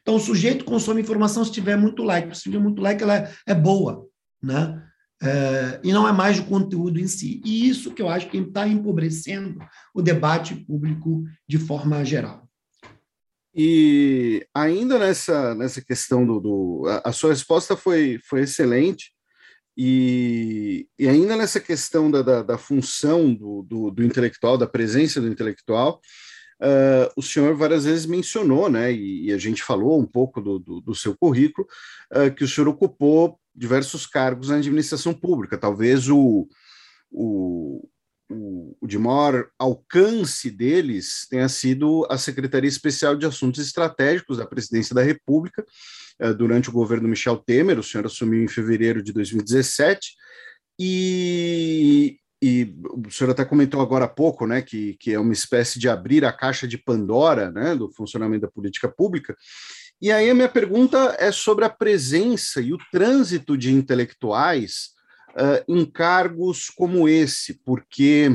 Então, 0.00 0.16
o 0.16 0.20
sujeito 0.20 0.64
consome 0.64 1.00
informação 1.00 1.44
se 1.44 1.50
tiver 1.50 1.76
muito 1.76 2.02
like. 2.02 2.36
Se 2.36 2.44
tiver 2.44 2.60
muito 2.60 2.80
like, 2.80 3.02
ela 3.02 3.16
é, 3.16 3.32
é 3.48 3.54
boa, 3.54 4.06
né? 4.42 4.82
É, 5.22 5.80
e 5.82 5.92
não 5.92 6.06
é 6.06 6.12
mais 6.12 6.38
o 6.38 6.44
conteúdo 6.44 7.00
em 7.00 7.08
si. 7.08 7.40
E 7.44 7.68
isso 7.68 7.92
que 7.92 8.02
eu 8.02 8.08
acho 8.08 8.28
que 8.28 8.36
está 8.36 8.68
empobrecendo 8.68 9.58
o 9.94 10.02
debate 10.02 10.54
público 10.54 11.24
de 11.48 11.58
forma 11.58 12.04
geral. 12.04 12.46
E 13.58 14.46
ainda 14.54 14.98
nessa, 14.98 15.54
nessa 15.54 15.82
questão 15.82 16.26
do. 16.26 16.38
do 16.38 16.84
a, 16.86 17.08
a, 17.08 17.12
sua 17.12 17.30
resposta 17.30 17.74
foi, 17.74 18.20
foi 18.22 18.42
excelente, 18.42 19.12
e, 19.76 20.88
e 20.98 21.06
ainda 21.06 21.36
nessa 21.36 21.60
questão 21.60 22.10
da, 22.10 22.22
da, 22.22 22.42
da 22.42 22.58
função 22.58 23.34
do, 23.34 23.62
do, 23.62 23.90
do, 23.90 24.02
intelectual, 24.02 24.56
da 24.56 24.66
presença 24.66 25.20
do 25.20 25.28
intelectual, 25.28 26.00
uh, 26.62 27.12
o 27.14 27.22
senhor 27.22 27.54
várias 27.54 27.84
vezes 27.84 28.06
mencionou, 28.06 28.70
né, 28.70 28.90
e, 28.90 29.26
e, 29.26 29.32
a 29.32 29.38
gente 29.38 29.62
falou 29.62 30.00
um 30.00 30.06
pouco 30.06 30.40
do, 30.40 30.58
do, 30.58 30.80
do 30.80 30.94
seu 30.94 31.14
currículo, 31.14 31.66
uh, 32.14 32.34
que 32.34 32.42
o 32.42 32.48
senhor 32.48 32.68
ocupou 32.68 33.38
diversos 33.54 34.06
cargos 34.06 34.48
na 34.48 34.56
administração 34.56 35.12
pública, 35.12 35.58
talvez 35.58 36.08
o, 36.08 36.48
o, 37.10 37.86
o, 38.30 38.76
o 38.80 38.86
de 38.86 38.98
maior 38.98 39.48
alcance 39.58 40.50
deles 40.50 41.26
tenha 41.28 41.48
sido 41.50 42.06
a 42.10 42.16
Secretaria 42.16 42.68
Especial 42.68 43.14
de 43.14 43.26
Assuntos 43.26 43.64
Estratégicos 43.64 44.38
da 44.38 44.46
Presidência 44.46 44.94
da 44.94 45.02
República, 45.02 45.64
durante 46.36 46.68
o 46.68 46.72
governo 46.72 47.08
Michel 47.08 47.36
Temer, 47.36 47.78
o 47.78 47.82
senhor 47.82 48.06
assumiu 48.06 48.42
em 48.42 48.48
fevereiro 48.48 49.02
de 49.02 49.12
2017, 49.12 50.14
e, 50.78 52.18
e 52.42 52.74
o 53.06 53.10
senhor 53.10 53.30
até 53.30 53.44
comentou 53.44 53.80
agora 53.80 54.04
há 54.04 54.08
pouco, 54.08 54.46
né, 54.46 54.62
que, 54.62 54.96
que 55.00 55.12
é 55.12 55.18
uma 55.18 55.32
espécie 55.32 55.78
de 55.78 55.88
abrir 55.88 56.24
a 56.24 56.32
caixa 56.32 56.66
de 56.66 56.78
Pandora, 56.78 57.50
né, 57.50 57.74
do 57.74 57.90
funcionamento 57.90 58.42
da 58.42 58.50
política 58.50 58.88
pública, 58.88 59.36
e 60.00 60.12
aí 60.12 60.28
a 60.28 60.34
minha 60.34 60.48
pergunta 60.48 61.16
é 61.18 61.32
sobre 61.32 61.64
a 61.64 61.70
presença 61.70 62.60
e 62.60 62.72
o 62.72 62.78
trânsito 62.92 63.56
de 63.56 63.72
intelectuais 63.72 64.90
uh, 65.30 65.64
em 65.66 65.86
cargos 65.86 66.68
como 66.68 67.08
esse, 67.08 67.54
porque 67.64 68.28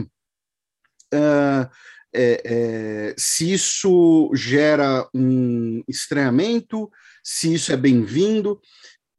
uh, 1.14 1.70
é, 2.14 2.42
é, 2.44 3.16
se 3.18 3.54
isso 3.54 4.32
gera 4.34 5.08
um 5.14 5.84
estranhamento, 5.88 6.92
se 7.24 7.54
isso 7.54 7.72
é 7.72 7.78
bem-vindo, 7.78 8.60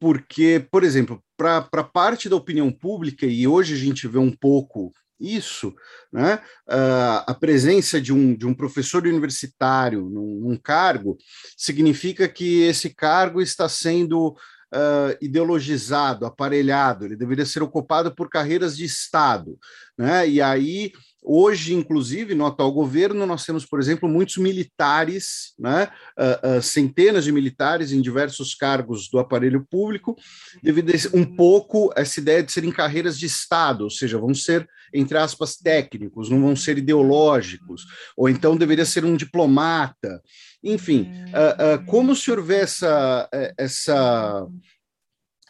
porque, 0.00 0.66
por 0.70 0.82
exemplo, 0.82 1.22
para 1.36 1.84
parte 1.84 2.28
da 2.28 2.36
opinião 2.36 2.70
pública, 2.70 3.26
e 3.26 3.46
hoje 3.46 3.74
a 3.74 3.78
gente 3.78 4.08
vê 4.08 4.18
um 4.18 4.32
pouco 4.32 4.92
isso, 5.22 5.72
né? 6.12 6.40
Uh, 6.68 7.22
a 7.26 7.34
presença 7.38 8.00
de 8.00 8.12
um, 8.12 8.34
de 8.34 8.44
um 8.44 8.52
professor 8.52 9.06
universitário 9.06 10.10
num, 10.10 10.40
num, 10.40 10.56
cargo 10.56 11.16
significa 11.56 12.28
que 12.28 12.62
esse 12.62 12.90
cargo 12.90 13.40
está 13.40 13.68
sendo 13.68 14.36
uh, 14.72 15.16
ideologizado, 15.20 16.26
aparelhado, 16.26 17.04
ele 17.04 17.16
deveria 17.16 17.46
ser 17.46 17.62
ocupado 17.62 18.14
por 18.14 18.28
carreiras 18.28 18.76
de 18.76 18.84
Estado. 18.84 19.56
Né? 20.02 20.28
E 20.28 20.42
aí 20.42 20.92
Hoje, 21.24 21.72
inclusive, 21.72 22.34
no 22.34 22.44
atual 22.44 22.72
governo, 22.72 23.24
nós 23.24 23.46
temos, 23.46 23.64
por 23.64 23.78
exemplo, 23.78 24.08
muitos 24.08 24.38
militares, 24.38 25.54
né, 25.56 25.88
uh, 26.18 26.58
uh, 26.58 26.62
centenas 26.62 27.22
de 27.22 27.30
militares 27.30 27.92
em 27.92 28.02
diversos 28.02 28.56
cargos 28.56 29.08
do 29.08 29.20
aparelho 29.20 29.64
público, 29.70 30.16
devido 30.60 30.92
um 31.14 31.24
pouco 31.24 31.92
essa 31.94 32.18
ideia 32.18 32.42
de 32.42 32.50
serem 32.50 32.72
carreiras 32.72 33.16
de 33.16 33.26
Estado, 33.26 33.84
ou 33.84 33.90
seja, 33.90 34.18
vão 34.18 34.34
ser, 34.34 34.68
entre 34.92 35.16
aspas, 35.16 35.54
técnicos, 35.56 36.28
não 36.28 36.42
vão 36.42 36.56
ser 36.56 36.76
ideológicos, 36.78 37.84
ou 38.16 38.28
então 38.28 38.56
deveria 38.56 38.84
ser 38.84 39.04
um 39.04 39.16
diplomata. 39.16 40.20
Enfim, 40.62 41.08
uh, 41.28 41.84
como 41.86 42.12
o 42.12 42.16
senhor 42.16 42.42
vê 42.42 42.56
essa, 42.56 43.28
eh, 43.32 43.54
essa 43.58 44.46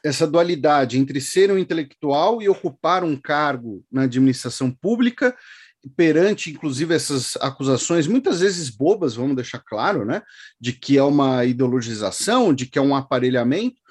essa 0.04 0.26
dualidade 0.26 0.98
entre 0.98 1.20
ser 1.20 1.50
um 1.50 1.58
intelectual 1.58 2.42
e 2.42 2.48
ocupar 2.48 3.04
um 3.04 3.16
cargo 3.16 3.84
na 3.90 4.02
administração 4.02 4.70
pública 4.70 5.34
perante, 5.96 6.50
inclusive, 6.50 6.94
essas 6.94 7.36
acusações, 7.40 8.06
muitas 8.06 8.40
vezes 8.40 8.70
bobas, 8.70 9.16
vamos 9.16 9.34
deixar 9.34 9.58
claro, 9.58 10.04
né, 10.04 10.22
de 10.60 10.72
que 10.72 10.96
é 10.96 11.02
uma 11.02 11.44
ideologização, 11.44 12.54
de 12.54 12.66
que 12.66 12.78
é 12.78 12.82
um 12.82 12.94
aparelhamento, 12.94 13.81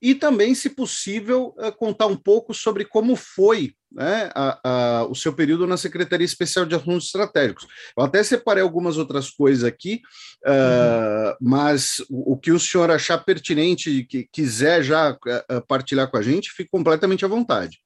e 0.00 0.14
também, 0.14 0.54
se 0.54 0.70
possível, 0.70 1.54
eh, 1.58 1.70
contar 1.70 2.06
um 2.06 2.16
pouco 2.16 2.54
sobre 2.54 2.84
como 2.84 3.14
foi 3.14 3.74
né, 3.92 4.30
a, 4.34 4.60
a, 4.64 5.04
o 5.04 5.14
seu 5.14 5.32
período 5.32 5.66
na 5.66 5.76
Secretaria 5.76 6.24
Especial 6.24 6.64
de 6.64 6.74
Assuntos 6.74 7.06
Estratégicos. 7.06 7.66
Eu 7.96 8.04
até 8.04 8.22
separei 8.22 8.62
algumas 8.62 8.96
outras 8.96 9.28
coisas 9.28 9.64
aqui, 9.64 10.00
uh, 10.46 11.36
mas 11.40 11.98
o, 12.08 12.32
o, 12.32 12.36
que 12.38 12.52
o 12.52 12.60
senhor 12.60 12.90
achar 12.90 13.18
pertinente 13.18 13.90
e 13.90 14.04
que 14.04 14.28
quiser 14.32 14.82
já 14.82 15.12
uh, 15.12 15.66
partilhar 15.66 16.10
com 16.10 16.16
a 16.16 16.22
gente, 16.22 16.52
fique 16.52 16.70
completamente 16.70 17.24
à 17.24 17.28
vontade. 17.28 17.80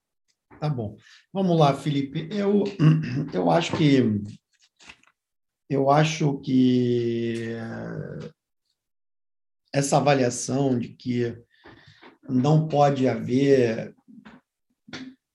Tá 0.61 0.69
bom. 0.69 0.97
Vamos 1.33 1.59
lá, 1.59 1.75
Felipe. 1.75 2.29
Eu, 2.31 2.65
eu 3.33 3.51
acho 3.51 3.77
que 3.77 4.23
eu 5.69 5.91
acho 5.91 6.39
que 6.41 7.57
essa 9.73 9.97
avaliação 9.97 10.79
de 10.79 10.89
que 10.89 11.37
não 12.29 12.69
pode 12.69 13.09
haver 13.09 13.95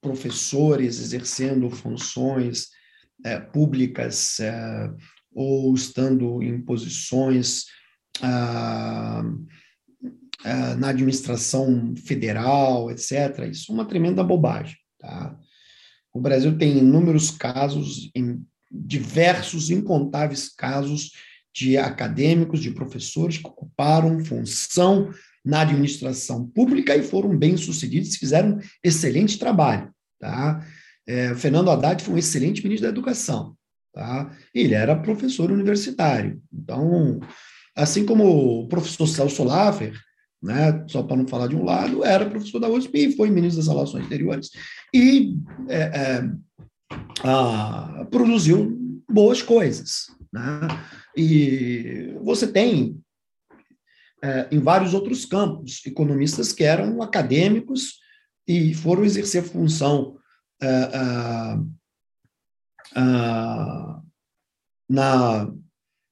professores 0.02 1.00
exercendo 1.00 1.70
funções 1.70 2.70
é, 3.24 3.40
públicas 3.40 4.40
é, 4.40 4.92
ou 5.34 5.74
estando 5.74 6.42
em 6.42 6.62
posições 6.62 7.66
ah, 8.22 9.24
ah, 10.44 10.76
na 10.76 10.90
administração 10.90 11.94
federal, 11.98 12.90
etc. 12.90 13.48
Isso 13.52 13.72
é 13.72 13.76
uma 13.76 13.86
tremenda 13.86 14.24
bobagem. 14.24 14.78
Tá? 14.98 15.38
O 16.14 16.20
Brasil 16.20 16.58
tem 16.58 16.78
inúmeros 16.78 17.30
casos, 17.32 18.10
em 18.16 18.46
diversos, 18.72 19.70
incontáveis 19.70 20.50
casos 20.50 21.12
de 21.54 21.78
acadêmicos, 21.78 22.62
de 22.62 22.72
professores 22.72 23.38
que 23.38 23.48
ocuparam 23.48 24.24
função 24.24 25.12
na 25.44 25.62
administração 25.62 26.46
pública 26.48 26.96
e 26.96 27.04
foram 27.04 27.38
bem-sucedidos, 27.38 28.16
fizeram 28.16 28.60
excelente 28.84 29.40
trabalho. 29.40 29.90
Tá? 30.20 30.66
É, 31.08 31.34
Fernando 31.36 31.72
Haddad 31.72 32.04
foi 32.04 32.16
um 32.16 32.18
excelente 32.18 32.64
ministro 32.64 32.88
da 32.88 32.92
Educação. 32.92 33.56
Tá? 33.94 34.36
Ele 34.54 34.74
era 34.74 34.96
professor 34.96 35.52
universitário. 35.52 36.42
Então, 36.54 37.20
assim 37.76 38.06
como 38.06 38.62
o 38.62 38.68
professor 38.68 39.08
Celso 39.08 39.44
Laffer, 39.44 39.94
né, 40.42 40.86
só 40.88 41.04
para 41.04 41.18
não 41.18 41.28
falar 41.28 41.48
de 41.48 41.56
um 41.56 41.64
lado, 41.64 42.04
era 42.04 42.30
professor 42.30 42.60
da 42.60 42.70
USP 42.70 42.98
e 42.98 43.16
foi 43.16 43.30
ministro 43.30 43.58
das 43.58 43.68
Relações 43.68 44.04
Exteriores 44.04 44.50
e 44.94 45.36
é, 45.68 45.80
é, 45.82 46.32
a, 47.24 48.08
produziu 48.10 48.78
boas 49.10 49.42
coisas. 49.42 50.08
Né? 50.32 50.68
E 51.18 52.16
você 52.24 52.48
tem, 52.48 52.98
é, 54.24 54.48
em 54.52 54.60
vários 54.60 54.94
outros 54.94 55.26
campos, 55.26 55.82
economistas 55.86 56.52
que 56.52 56.64
eram 56.64 57.02
acadêmicos 57.02 58.00
e 58.48 58.74
foram 58.74 59.04
exercer 59.04 59.44
função 59.44 60.18
é, 60.62 60.68
é, 60.68 61.60
é, 62.96 63.02
na 64.90 65.52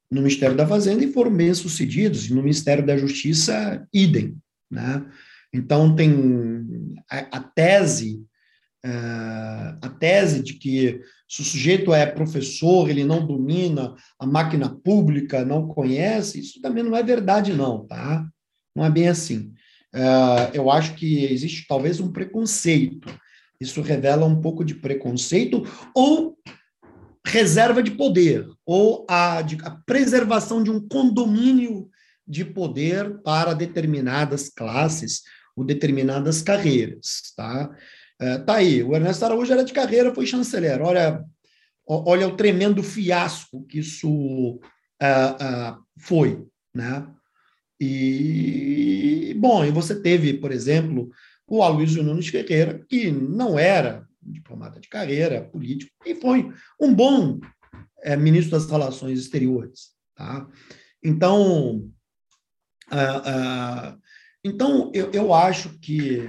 no 0.09 0.21
Ministério 0.21 0.55
da 0.55 0.65
Fazenda 0.65 1.03
e 1.03 1.11
foram 1.11 1.35
bem 1.35 1.53
sucedidos, 1.53 2.29
e 2.29 2.33
no 2.33 2.41
Ministério 2.41 2.85
da 2.85 2.97
Justiça, 2.97 3.85
idem. 3.93 4.37
Né? 4.71 5.05
Então, 5.53 5.93
tem 5.95 6.95
a, 7.09 7.37
a 7.37 7.39
tese, 7.41 8.23
a 9.81 9.89
tese 9.89 10.41
de 10.41 10.53
que 10.53 11.01
se 11.27 11.41
o 11.41 11.45
sujeito 11.45 11.93
é 11.93 12.05
professor, 12.05 12.89
ele 12.89 13.03
não 13.03 13.25
domina 13.25 13.95
a 14.19 14.25
máquina 14.25 14.69
pública, 14.69 15.43
não 15.43 15.67
conhece, 15.67 16.39
isso 16.39 16.61
também 16.61 16.83
não 16.83 16.95
é 16.95 17.03
verdade, 17.03 17.53
não, 17.53 17.85
tá? 17.85 18.25
Não 18.75 18.85
é 18.85 18.89
bem 18.89 19.09
assim. 19.09 19.53
Uh, 19.93 20.53
eu 20.53 20.69
acho 20.69 20.95
que 20.95 21.25
existe 21.25 21.65
talvez 21.67 21.99
um 21.99 22.11
preconceito. 22.11 23.13
Isso 23.59 23.81
revela 23.81 24.25
um 24.25 24.39
pouco 24.39 24.63
de 24.63 24.75
preconceito 24.75 25.63
ou 25.95 26.37
reserva 27.25 27.83
de 27.83 27.91
poder 27.91 28.47
ou 28.65 29.05
a, 29.09 29.39
a 29.39 29.71
preservação 29.85 30.63
de 30.63 30.71
um 30.71 30.79
condomínio 30.87 31.89
de 32.25 32.45
poder 32.45 33.21
para 33.21 33.53
determinadas 33.53 34.49
classes 34.49 35.23
ou 35.55 35.65
determinadas 35.65 36.41
carreiras, 36.41 37.33
tá? 37.35 37.75
É, 38.19 38.37
tá 38.39 38.55
aí, 38.55 38.81
o 38.81 38.95
Ernesto 38.95 39.23
Araújo 39.25 39.53
era 39.53 39.63
de 39.63 39.73
carreira, 39.73 40.13
foi 40.13 40.25
chanceler. 40.25 40.81
Olha, 40.81 41.23
olha 41.85 42.27
o 42.27 42.35
tremendo 42.35 42.81
fiasco 42.81 43.65
que 43.65 43.79
isso 43.79 44.09
uh, 44.09 44.59
uh, 44.59 45.83
foi, 45.97 46.45
né? 46.73 47.07
E, 47.79 49.35
bom, 49.37 49.63
e 49.63 49.71
você 49.71 50.01
teve, 50.01 50.33
por 50.33 50.51
exemplo, 50.51 51.11
o 51.47 51.61
Aloysio 51.61 52.01
Nunes 52.01 52.27
Ferreira, 52.27 52.83
que 52.89 53.11
não 53.11 53.57
era 53.57 54.07
diplomata 54.19 54.79
de 54.79 54.89
carreira, 54.89 55.41
político, 55.41 55.91
e 56.05 56.15
foi 56.15 56.51
um 56.81 56.93
bom 56.93 57.39
é, 58.01 58.17
ministro 58.17 58.51
das 58.51 58.69
Relações 58.69 59.19
Exteriores. 59.19 59.91
Tá? 60.15 60.47
Então, 61.03 61.89
então 64.43 64.91
eu, 64.93 65.11
eu 65.11 65.33
acho 65.33 65.77
que 65.79 66.27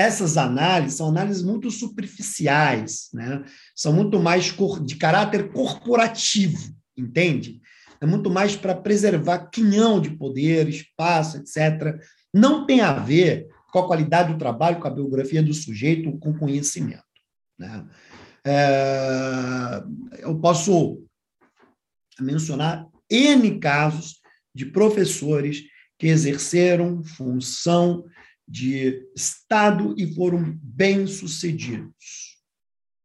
essas 0.00 0.36
análises 0.36 0.96
são 0.96 1.08
análises 1.08 1.42
muito 1.42 1.70
superficiais, 1.70 3.10
né? 3.12 3.44
são 3.74 3.92
muito 3.92 4.18
mais 4.18 4.54
de 4.84 4.96
caráter 4.96 5.52
corporativo, 5.52 6.74
entende? 6.96 7.60
É 8.00 8.06
muito 8.06 8.30
mais 8.30 8.56
para 8.56 8.74
preservar 8.74 9.50
quinhão 9.50 10.00
de 10.00 10.10
poder, 10.10 10.68
espaço, 10.68 11.36
etc. 11.36 12.00
Não 12.32 12.66
tem 12.66 12.80
a 12.80 12.94
ver 12.94 13.48
com 13.70 13.78
a 13.78 13.86
qualidade 13.86 14.32
do 14.32 14.38
trabalho, 14.38 14.80
com 14.80 14.88
a 14.88 14.94
biografia 14.94 15.42
do 15.42 15.52
sujeito, 15.52 16.18
com 16.18 16.36
conhecimento. 16.36 17.04
Né? 17.58 17.86
É, 18.44 19.82
eu 20.20 20.38
posso 20.40 21.04
mencionar 22.18 22.86
N 23.10 23.58
casos 23.58 24.20
de 24.54 24.64
professores 24.66 25.62
que 25.98 26.06
exerceram 26.06 27.04
função 27.04 28.06
de 28.50 29.06
Estado 29.16 29.94
e 29.96 30.12
foram 30.12 30.58
bem-sucedidos. 30.60 32.36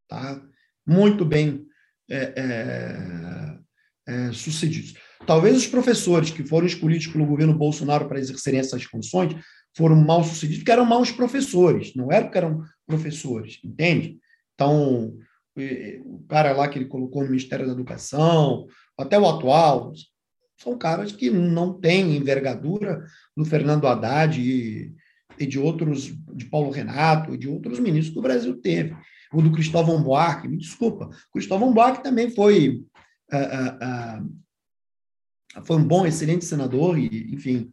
Tá? 0.09 0.41
Muito 0.85 1.23
bem 1.23 1.67
é, 2.09 2.33
é, 2.35 3.57
é, 4.07 4.31
sucedidos. 4.31 4.95
Talvez 5.27 5.55
os 5.55 5.67
professores 5.67 6.31
que 6.31 6.43
foram 6.43 6.65
escolhidos 6.65 7.07
pelo 7.07 7.27
governo 7.27 7.55
Bolsonaro 7.55 8.07
para 8.07 8.19
exercerem 8.19 8.59
essas 8.59 8.83
funções 8.83 9.35
foram 9.77 9.95
mal 9.95 10.23
sucedidos 10.23 10.59
porque 10.59 10.71
eram 10.71 10.85
maus 10.85 11.11
professores, 11.11 11.93
não 11.95 12.11
era 12.11 12.25
porque 12.25 12.37
eram 12.37 12.63
professores, 12.87 13.59
entende? 13.63 14.17
Então, 14.55 15.15
o 16.05 16.23
cara 16.27 16.53
lá 16.53 16.67
que 16.67 16.79
ele 16.79 16.85
colocou 16.85 17.23
no 17.23 17.29
Ministério 17.29 17.65
da 17.65 17.73
Educação, 17.73 18.67
até 18.97 19.19
o 19.19 19.27
atual, 19.27 19.93
são 20.57 20.77
caras 20.77 21.11
que 21.11 21.29
não 21.29 21.73
têm 21.73 22.15
envergadura 22.15 23.05
do 23.35 23.43
Fernando 23.43 23.87
Haddad 23.87 24.39
e, 24.39 24.93
e 25.39 25.45
de 25.45 25.59
outros, 25.59 26.13
de 26.33 26.45
Paulo 26.45 26.71
Renato 26.71 27.33
e 27.33 27.37
de 27.37 27.47
outros 27.47 27.79
ministros 27.79 28.13
que 28.13 28.19
o 28.19 28.23
Brasil 28.23 28.55
teve. 28.61 28.95
O 29.33 29.41
do 29.41 29.51
Cristóvão 29.51 30.01
Buarque, 30.01 30.47
me 30.47 30.57
desculpa, 30.57 31.09
Cristóvão 31.33 31.73
Buarque 31.73 32.03
também 32.03 32.29
foi, 32.29 32.83
uh, 33.33 33.37
uh, 33.37 34.29
uh, 35.59 35.65
foi 35.65 35.77
um 35.77 35.83
bom, 35.83 36.05
excelente 36.05 36.45
senador, 36.45 36.97
e, 36.97 37.33
enfim, 37.33 37.71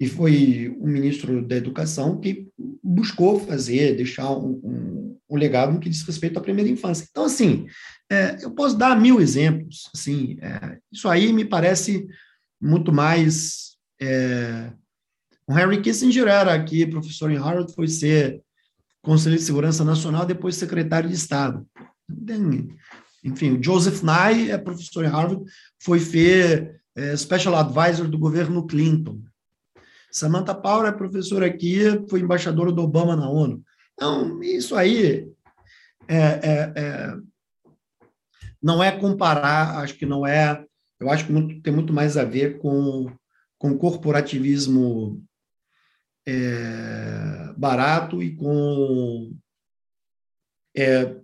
e 0.00 0.06
foi 0.08 0.74
o 0.78 0.86
ministro 0.86 1.46
da 1.46 1.56
Educação 1.56 2.20
que 2.20 2.48
buscou 2.82 3.40
fazer, 3.40 3.96
deixar 3.96 4.30
um, 4.30 4.60
um, 4.62 5.18
um, 5.28 5.36
legado 5.36 5.72
no 5.72 5.80
que 5.80 5.88
diz 5.88 6.02
respeito 6.02 6.38
à 6.38 6.42
primeira 6.42 6.70
infância. 6.70 7.06
Então, 7.10 7.24
assim, 7.24 7.66
é, 8.10 8.36
eu 8.42 8.50
posso 8.50 8.76
dar 8.76 8.98
mil 8.98 9.20
exemplos. 9.20 9.90
Assim, 9.94 10.38
é, 10.40 10.78
isso 10.92 11.08
aí 11.08 11.32
me 11.32 11.44
parece 11.44 12.06
muito 12.60 12.92
mais 12.92 13.75
É, 14.00 14.72
o 15.46 15.58
Henry 15.58 15.80
Kissinger 15.80 16.26
era 16.26 16.52
aqui, 16.54 16.86
professor 16.86 17.30
em 17.30 17.38
Harvard, 17.38 17.72
foi 17.72 17.88
ser 17.88 18.42
conselheiro 19.02 19.40
de 19.40 19.46
segurança 19.46 19.84
nacional, 19.84 20.26
depois 20.26 20.56
secretário 20.56 21.08
de 21.08 21.14
Estado. 21.14 21.66
Enfim, 23.24 23.52
o 23.52 23.62
Joseph 23.62 24.02
Nye 24.02 24.50
é 24.50 24.58
professor 24.58 25.04
em 25.04 25.08
Harvard, 25.08 25.44
foi 25.80 26.00
ser 26.00 26.80
é, 26.96 27.16
special 27.16 27.54
advisor 27.54 28.08
do 28.08 28.18
governo 28.18 28.66
Clinton. 28.66 29.22
Samantha 30.10 30.54
Power 30.54 30.88
é 30.88 30.92
professora 30.92 31.46
aqui, 31.46 31.80
foi 32.08 32.20
embaixadora 32.20 32.72
do 32.72 32.82
Obama 32.82 33.14
na 33.14 33.28
ONU. 33.28 33.62
Então, 33.94 34.42
isso 34.42 34.74
aí 34.74 35.28
é, 36.08 36.16
é, 36.16 36.72
é, 36.76 37.16
não 38.62 38.82
é 38.82 38.90
comparar, 38.92 39.78
acho 39.78 39.94
que 39.94 40.06
não 40.06 40.26
é. 40.26 40.64
Eu 40.98 41.10
acho 41.10 41.26
que 41.26 41.32
muito, 41.32 41.60
tem 41.60 41.72
muito 41.72 41.92
mais 41.92 42.16
a 42.16 42.24
ver 42.24 42.58
com, 42.58 43.10
com 43.58 43.76
corporativismo 43.76 45.22
é, 46.26 47.54
barato 47.56 48.22
e 48.22 48.34
com 48.34 49.34
é, 50.76 51.16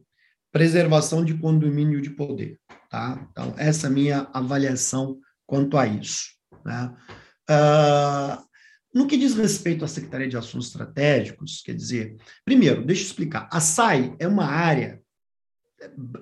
preservação 0.50 1.24
de 1.24 1.34
condomínio 1.34 2.00
de 2.00 2.10
poder. 2.10 2.60
Tá? 2.90 3.26
Então, 3.30 3.54
essa 3.56 3.86
é 3.86 3.90
a 3.90 3.92
minha 3.92 4.28
avaliação 4.32 5.18
quanto 5.46 5.76
a 5.76 5.86
isso. 5.86 6.30
Né? 6.64 6.94
Uh, 7.50 8.42
no 8.94 9.06
que 9.06 9.16
diz 9.16 9.34
respeito 9.34 9.84
à 9.84 9.88
Secretaria 9.88 10.28
de 10.28 10.36
Assuntos 10.36 10.68
Estratégicos, 10.68 11.62
quer 11.62 11.74
dizer, 11.74 12.16
primeiro, 12.44 12.84
deixa 12.84 13.02
eu 13.02 13.06
explicar, 13.06 13.48
a 13.50 13.60
SAI 13.60 14.14
é 14.18 14.28
uma 14.28 14.44
área 14.44 15.00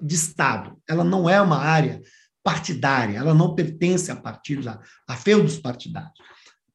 de 0.01 0.15
Estado, 0.15 0.81
ela 0.89 1.05
não 1.05 1.29
é 1.29 1.41
uma 1.41 1.59
área 1.59 2.01
partidária, 2.43 3.19
ela 3.19 3.35
não 3.35 3.55
pertence 3.55 4.11
a 4.11 4.17
partidos, 4.17 4.67
a, 4.67 4.81
a 5.09 5.17
feudos 5.17 5.59
partidários. 5.59 6.13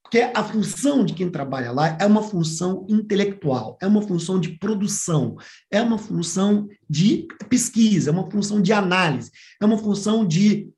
Porque 0.03 0.19
a 0.19 0.43
função 0.43 1.03
de 1.03 1.13
quem 1.13 1.31
trabalha 1.31 1.71
lá 1.71 1.97
é 1.99 2.05
uma 2.05 2.21
função 2.21 2.85
intelectual, 2.87 3.75
é 3.81 3.87
uma 3.87 4.03
função 4.03 4.39
de 4.39 4.49
produção, 4.59 5.35
é 5.71 5.81
uma 5.81 5.97
função 5.97 6.67
de 6.87 7.27
pesquisa, 7.49 8.11
é 8.11 8.13
uma 8.13 8.29
função 8.29 8.61
de 8.61 8.71
análise, 8.71 9.31
é 9.59 9.65
uma 9.65 9.79
função 9.79 10.25
de 10.25 10.69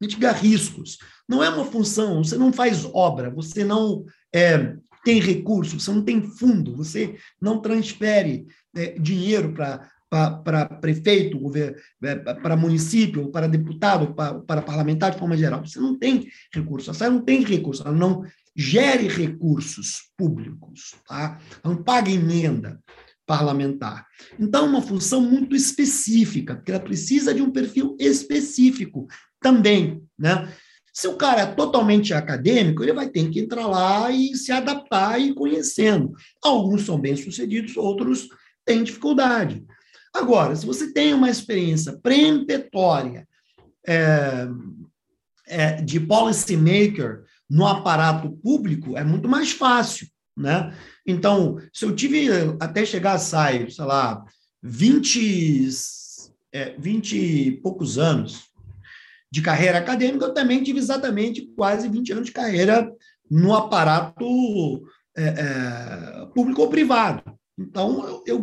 mitigar 0.00 0.40
riscos. 0.40 0.98
Não 1.28 1.42
é 1.42 1.48
uma 1.48 1.64
função, 1.64 2.22
você 2.22 2.36
não 2.36 2.52
faz 2.52 2.84
obra, 2.92 3.28
você 3.28 3.64
não 3.64 4.04
é, 4.32 4.76
tem 5.04 5.20
recurso, 5.20 5.80
você 5.80 5.90
não 5.90 6.02
tem 6.02 6.22
fundo, 6.22 6.76
você 6.76 7.16
não 7.40 7.60
transfere 7.60 8.46
é, 8.74 8.98
dinheiro 8.98 9.52
para 9.52 9.90
para 10.10 10.66
prefeito, 10.66 11.40
é, 12.02 12.16
para 12.16 12.56
município, 12.56 13.30
para 13.30 13.48
deputado, 13.48 14.14
para, 14.14 14.62
parlamentar 14.62 15.10
de 15.10 15.18
forma 15.18 15.36
geral. 15.36 15.64
Você 15.64 15.80
não 15.80 15.98
tem 15.98 16.28
recurso, 16.52 16.90
a 16.90 16.94
SAI 16.94 17.10
não 17.10 17.20
tem 17.20 17.42
recurso, 17.42 17.82
ela 17.82 17.96
não 17.96 18.24
gere 18.56 19.08
recursos 19.08 20.10
públicos, 20.16 20.94
tá? 21.06 21.40
não 21.64 21.82
paga 21.82 22.10
emenda 22.10 22.80
parlamentar. 23.26 24.06
Então, 24.38 24.66
é 24.66 24.68
uma 24.68 24.82
função 24.82 25.20
muito 25.20 25.56
específica, 25.56 26.54
porque 26.54 26.70
ela 26.70 26.80
precisa 26.80 27.34
de 27.34 27.42
um 27.42 27.50
perfil 27.50 27.96
específico 27.98 29.06
também, 29.40 30.02
né? 30.18 30.52
Se 30.92 31.08
o 31.08 31.16
cara 31.16 31.40
é 31.40 31.46
totalmente 31.46 32.14
acadêmico, 32.14 32.82
ele 32.82 32.92
vai 32.92 33.08
ter 33.08 33.28
que 33.28 33.40
entrar 33.40 33.66
lá 33.66 34.12
e 34.12 34.36
se 34.36 34.52
adaptar 34.52 35.20
e 35.20 35.30
ir 35.30 35.34
conhecendo. 35.34 36.12
Alguns 36.40 36.82
são 36.82 37.00
bem-sucedidos, 37.00 37.76
outros 37.76 38.28
têm 38.64 38.84
dificuldade. 38.84 39.64
Agora, 40.14 40.54
se 40.54 40.64
você 40.64 40.92
tem 40.92 41.12
uma 41.12 41.28
experiência 41.28 41.98
preempetória 42.00 43.26
é, 43.86 44.46
é, 45.46 45.82
de 45.82 45.98
policy 45.98 46.56
maker 46.56 47.24
no 47.50 47.66
aparato 47.66 48.30
público, 48.30 48.96
é 48.96 49.02
muito 49.02 49.28
mais 49.28 49.50
fácil. 49.50 50.06
Né? 50.36 50.72
Então, 51.06 51.58
se 51.72 51.84
eu 51.84 51.94
tive 51.94 52.28
até 52.60 52.86
chegar 52.86 53.14
a 53.14 53.18
sair, 53.18 53.70
sei 53.72 53.84
lá, 53.84 54.24
20, 54.62 55.68
é, 56.52 56.74
20 56.78 57.16
e 57.16 57.50
poucos 57.60 57.98
anos, 57.98 58.54
de 59.34 59.42
carreira 59.42 59.78
acadêmica, 59.78 60.26
eu 60.26 60.32
também 60.32 60.62
tive 60.62 60.78
exatamente 60.78 61.42
quase 61.56 61.88
20 61.88 62.12
anos 62.12 62.26
de 62.26 62.32
carreira 62.32 62.88
no 63.28 63.52
aparato 63.52 64.86
é, 65.16 65.24
é, 65.24 66.26
público 66.32 66.62
ou 66.62 66.68
privado. 66.68 67.20
Então, 67.58 68.22
eu, 68.26 68.42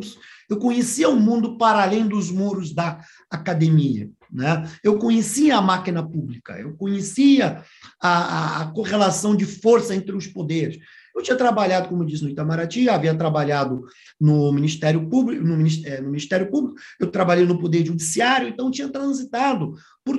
eu 0.49 0.57
conhecia 0.57 1.09
o 1.09 1.19
mundo 1.19 1.57
para 1.57 1.83
além 1.83 2.07
dos 2.07 2.31
muros 2.31 2.73
da 2.73 3.03
academia. 3.29 4.09
Né? 4.31 4.69
Eu 4.83 4.97
conhecia 4.97 5.57
a 5.57 5.61
máquina 5.61 6.07
pública, 6.07 6.57
eu 6.57 6.73
conhecia 6.77 7.63
a, 8.01 8.09
a, 8.09 8.61
a 8.61 8.71
correlação 8.71 9.35
de 9.35 9.45
força 9.45 9.93
entre 9.93 10.15
os 10.15 10.27
poderes. 10.27 10.79
Eu 11.13 11.21
tinha 11.21 11.35
trabalhado, 11.35 11.89
como 11.89 12.05
disse, 12.05 12.23
no 12.23 12.29
Itamaraty, 12.29 12.87
havia 12.87 13.13
trabalhado 13.13 13.83
no 14.19 14.51
Ministério 14.53 15.09
Público, 15.09 15.43
no 15.43 15.57
Ministério, 15.57 16.03
no 16.03 16.09
Ministério 16.09 16.49
Público, 16.49 16.79
eu 16.99 17.11
trabalhei 17.11 17.45
no 17.45 17.59
Poder 17.59 17.85
Judiciário, 17.85 18.47
então 18.47 18.71
tinha 18.71 18.87
transitado 18.87 19.73
por 20.05 20.17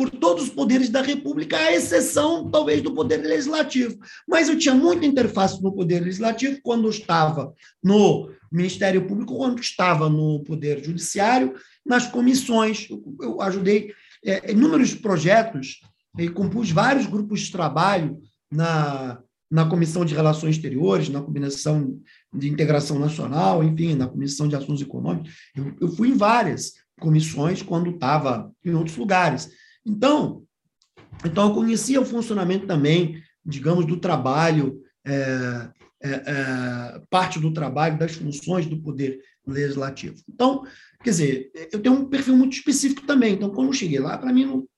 por 0.00 0.08
todos 0.08 0.44
os 0.44 0.48
poderes 0.48 0.88
da 0.88 1.02
República, 1.02 1.58
à 1.58 1.74
exceção, 1.74 2.50
talvez, 2.50 2.80
do 2.80 2.94
Poder 2.94 3.18
Legislativo. 3.18 3.98
Mas 4.26 4.48
eu 4.48 4.56
tinha 4.56 4.74
muita 4.74 5.04
interface 5.04 5.62
no 5.62 5.74
Poder 5.74 6.00
Legislativo 6.00 6.58
quando 6.62 6.88
estava 6.88 7.52
no 7.84 8.30
Ministério 8.50 9.06
Público, 9.06 9.36
quando 9.36 9.60
estava 9.60 10.08
no 10.08 10.42
Poder 10.42 10.82
Judiciário, 10.82 11.52
nas 11.84 12.06
comissões. 12.06 12.88
Eu, 13.20 13.42
ajudei 13.42 13.92
é, 14.24 14.52
inúmeros 14.52 14.94
projetos 14.94 15.80
e 16.18 16.30
compus 16.30 16.70
vários 16.70 17.04
grupos 17.04 17.40
de 17.40 17.52
trabalho 17.52 18.18
na, 18.50 19.20
na 19.50 19.66
Comissão 19.66 20.02
de 20.02 20.14
Relações 20.14 20.56
Exteriores, 20.56 21.10
na 21.10 21.20
Comissão 21.20 22.00
de 22.32 22.48
Integração 22.48 22.98
Nacional, 22.98 23.62
enfim, 23.62 23.96
na 23.96 24.08
Comissão 24.08 24.48
de 24.48 24.56
Assuntos 24.56 24.80
Econômicos. 24.80 25.30
Eu, 25.54 25.74
eu 25.78 25.88
fui 25.88 26.08
em 26.08 26.16
várias 26.16 26.72
comissões 26.98 27.60
quando 27.60 27.90
estava 27.90 28.50
em 28.64 28.72
outros 28.72 28.96
lugares. 28.96 29.50
Então, 29.86 30.44
então 31.24 31.48
eu 31.48 31.54
conhecia 31.54 32.00
o 32.00 32.04
funcionamento 32.04 32.66
também, 32.66 33.22
digamos, 33.44 33.86
do 33.86 33.96
trabalho, 33.98 34.80
é, 35.06 35.70
é, 36.02 36.10
é, 36.10 37.02
parte 37.10 37.38
do 37.38 37.52
trabalho, 37.52 37.98
das 37.98 38.12
funções 38.12 38.66
do 38.66 38.80
poder 38.80 39.20
legislativo. 39.46 40.16
Então, 40.28 40.64
quer 41.02 41.10
dizer, 41.10 41.50
eu 41.72 41.80
tenho 41.80 41.94
um 41.94 42.04
perfil 42.06 42.36
muito 42.36 42.54
específico 42.54 43.06
também. 43.06 43.34
Então, 43.34 43.50
quando 43.50 43.68
eu 43.68 43.72
cheguei 43.72 43.98
lá, 43.98 44.16
para 44.16 44.32
mim, 44.32 44.44
não, 44.44 44.68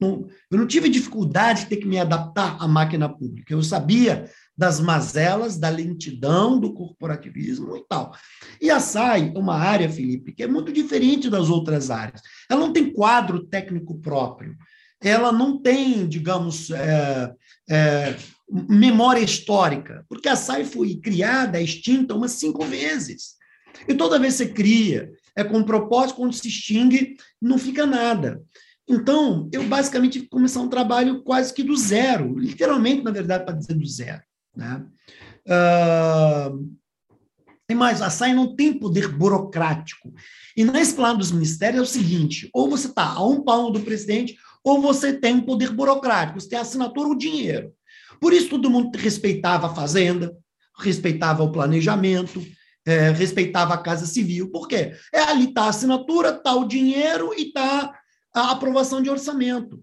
não, 0.00 0.28
eu 0.50 0.58
não 0.58 0.66
tive 0.66 0.88
dificuldade 0.88 1.62
de 1.62 1.66
ter 1.66 1.76
que 1.76 1.86
me 1.86 1.98
adaptar 1.98 2.56
à 2.60 2.66
máquina 2.66 3.08
pública. 3.08 3.52
Eu 3.52 3.62
sabia 3.62 4.30
das 4.56 4.80
mazelas, 4.80 5.56
da 5.56 5.68
lentidão, 5.68 6.58
do 6.60 6.74
corporativismo 6.74 7.76
e 7.76 7.84
tal. 7.88 8.14
E 8.60 8.70
a 8.70 8.78
SAI 8.78 9.32
é 9.34 9.38
uma 9.38 9.56
área, 9.56 9.88
Felipe, 9.88 10.32
que 10.32 10.42
é 10.42 10.46
muito 10.46 10.72
diferente 10.72 11.30
das 11.30 11.48
outras 11.48 11.90
áreas. 11.90 12.20
Ela 12.48 12.60
não 12.60 12.72
tem 12.72 12.92
quadro 12.92 13.46
técnico 13.46 13.98
próprio. 14.00 14.56
Ela 15.00 15.32
não 15.32 15.60
tem, 15.60 16.06
digamos, 16.06 16.70
é, 16.70 17.32
é, 17.70 18.16
memória 18.68 19.22
histórica, 19.22 20.04
porque 20.08 20.28
a 20.28 20.36
SAI 20.36 20.64
foi 20.64 20.96
criada, 20.96 21.60
extinta 21.60 22.14
umas 22.14 22.32
cinco 22.32 22.64
vezes. 22.64 23.36
E 23.88 23.94
toda 23.94 24.18
vez 24.18 24.36
que 24.36 24.44
você 24.44 24.52
cria, 24.52 25.10
é 25.34 25.42
com 25.42 25.62
propósito, 25.62 26.16
quando 26.16 26.34
se 26.34 26.48
extingue, 26.48 27.16
não 27.40 27.56
fica 27.56 27.86
nada. 27.86 28.42
Então, 28.88 29.48
eu 29.52 29.62
basicamente 29.64 30.26
começar 30.28 30.60
um 30.60 30.68
trabalho 30.68 31.22
quase 31.22 31.54
que 31.54 31.62
do 31.62 31.76
zero, 31.76 32.36
literalmente, 32.36 33.02
na 33.02 33.12
verdade, 33.12 33.44
para 33.44 33.56
dizer 33.56 33.74
do 33.74 33.86
zero. 33.86 34.20
Né? 34.54 34.84
Uh, 35.46 36.70
tem 37.66 37.76
mais, 37.76 38.02
a 38.02 38.10
SAI 38.10 38.34
não 38.34 38.56
tem 38.56 38.72
poder 38.72 39.08
burocrático. 39.08 40.12
E 40.56 40.64
nesse 40.64 40.94
plano 40.94 41.18
dos 41.18 41.30
ministérios 41.30 41.78
é 41.78 41.82
o 41.82 41.86
seguinte: 41.86 42.50
ou 42.52 42.68
você 42.68 42.88
está 42.88 43.04
a 43.04 43.24
um 43.24 43.42
palmo 43.42 43.70
do 43.70 43.80
presidente, 43.80 44.36
ou 44.64 44.82
você 44.82 45.12
tem 45.12 45.34
um 45.34 45.42
poder 45.42 45.70
burocrático, 45.70 46.40
você 46.40 46.48
tem 46.48 46.58
assinatura 46.58 47.08
ou 47.08 47.14
dinheiro. 47.14 47.72
Por 48.20 48.32
isso 48.32 48.50
todo 48.50 48.70
mundo 48.70 48.96
respeitava 48.96 49.68
a 49.68 49.74
fazenda, 49.74 50.36
respeitava 50.78 51.42
o 51.42 51.52
planejamento, 51.52 52.44
é, 52.84 53.10
respeitava 53.10 53.74
a 53.74 53.78
Casa 53.78 54.04
Civil. 54.04 54.50
Por 54.50 54.66
quê? 54.66 54.92
É 55.12 55.20
ali 55.20 55.44
está 55.44 55.64
a 55.64 55.68
assinatura, 55.68 56.30
está 56.30 56.54
o 56.54 56.66
dinheiro 56.66 57.32
e 57.36 57.48
está 57.48 57.94
a 58.34 58.50
aprovação 58.50 59.00
de 59.00 59.08
orçamento. 59.08 59.82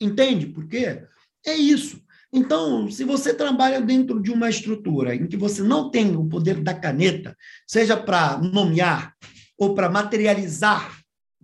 Entende 0.00 0.46
por 0.46 0.66
quê? 0.66 1.04
É 1.44 1.54
isso. 1.54 2.00
Então, 2.32 2.90
se 2.90 3.04
você 3.04 3.32
trabalha 3.32 3.80
dentro 3.80 4.20
de 4.20 4.30
uma 4.30 4.50
estrutura 4.50 5.14
em 5.14 5.26
que 5.26 5.36
você 5.36 5.62
não 5.62 5.90
tem 5.90 6.14
o 6.14 6.26
poder 6.26 6.60
da 6.60 6.74
caneta, 6.74 7.36
seja 7.66 7.96
para 7.96 8.38
nomear 8.38 9.14
ou 9.56 9.74
para 9.74 9.88
materializar 9.88 11.00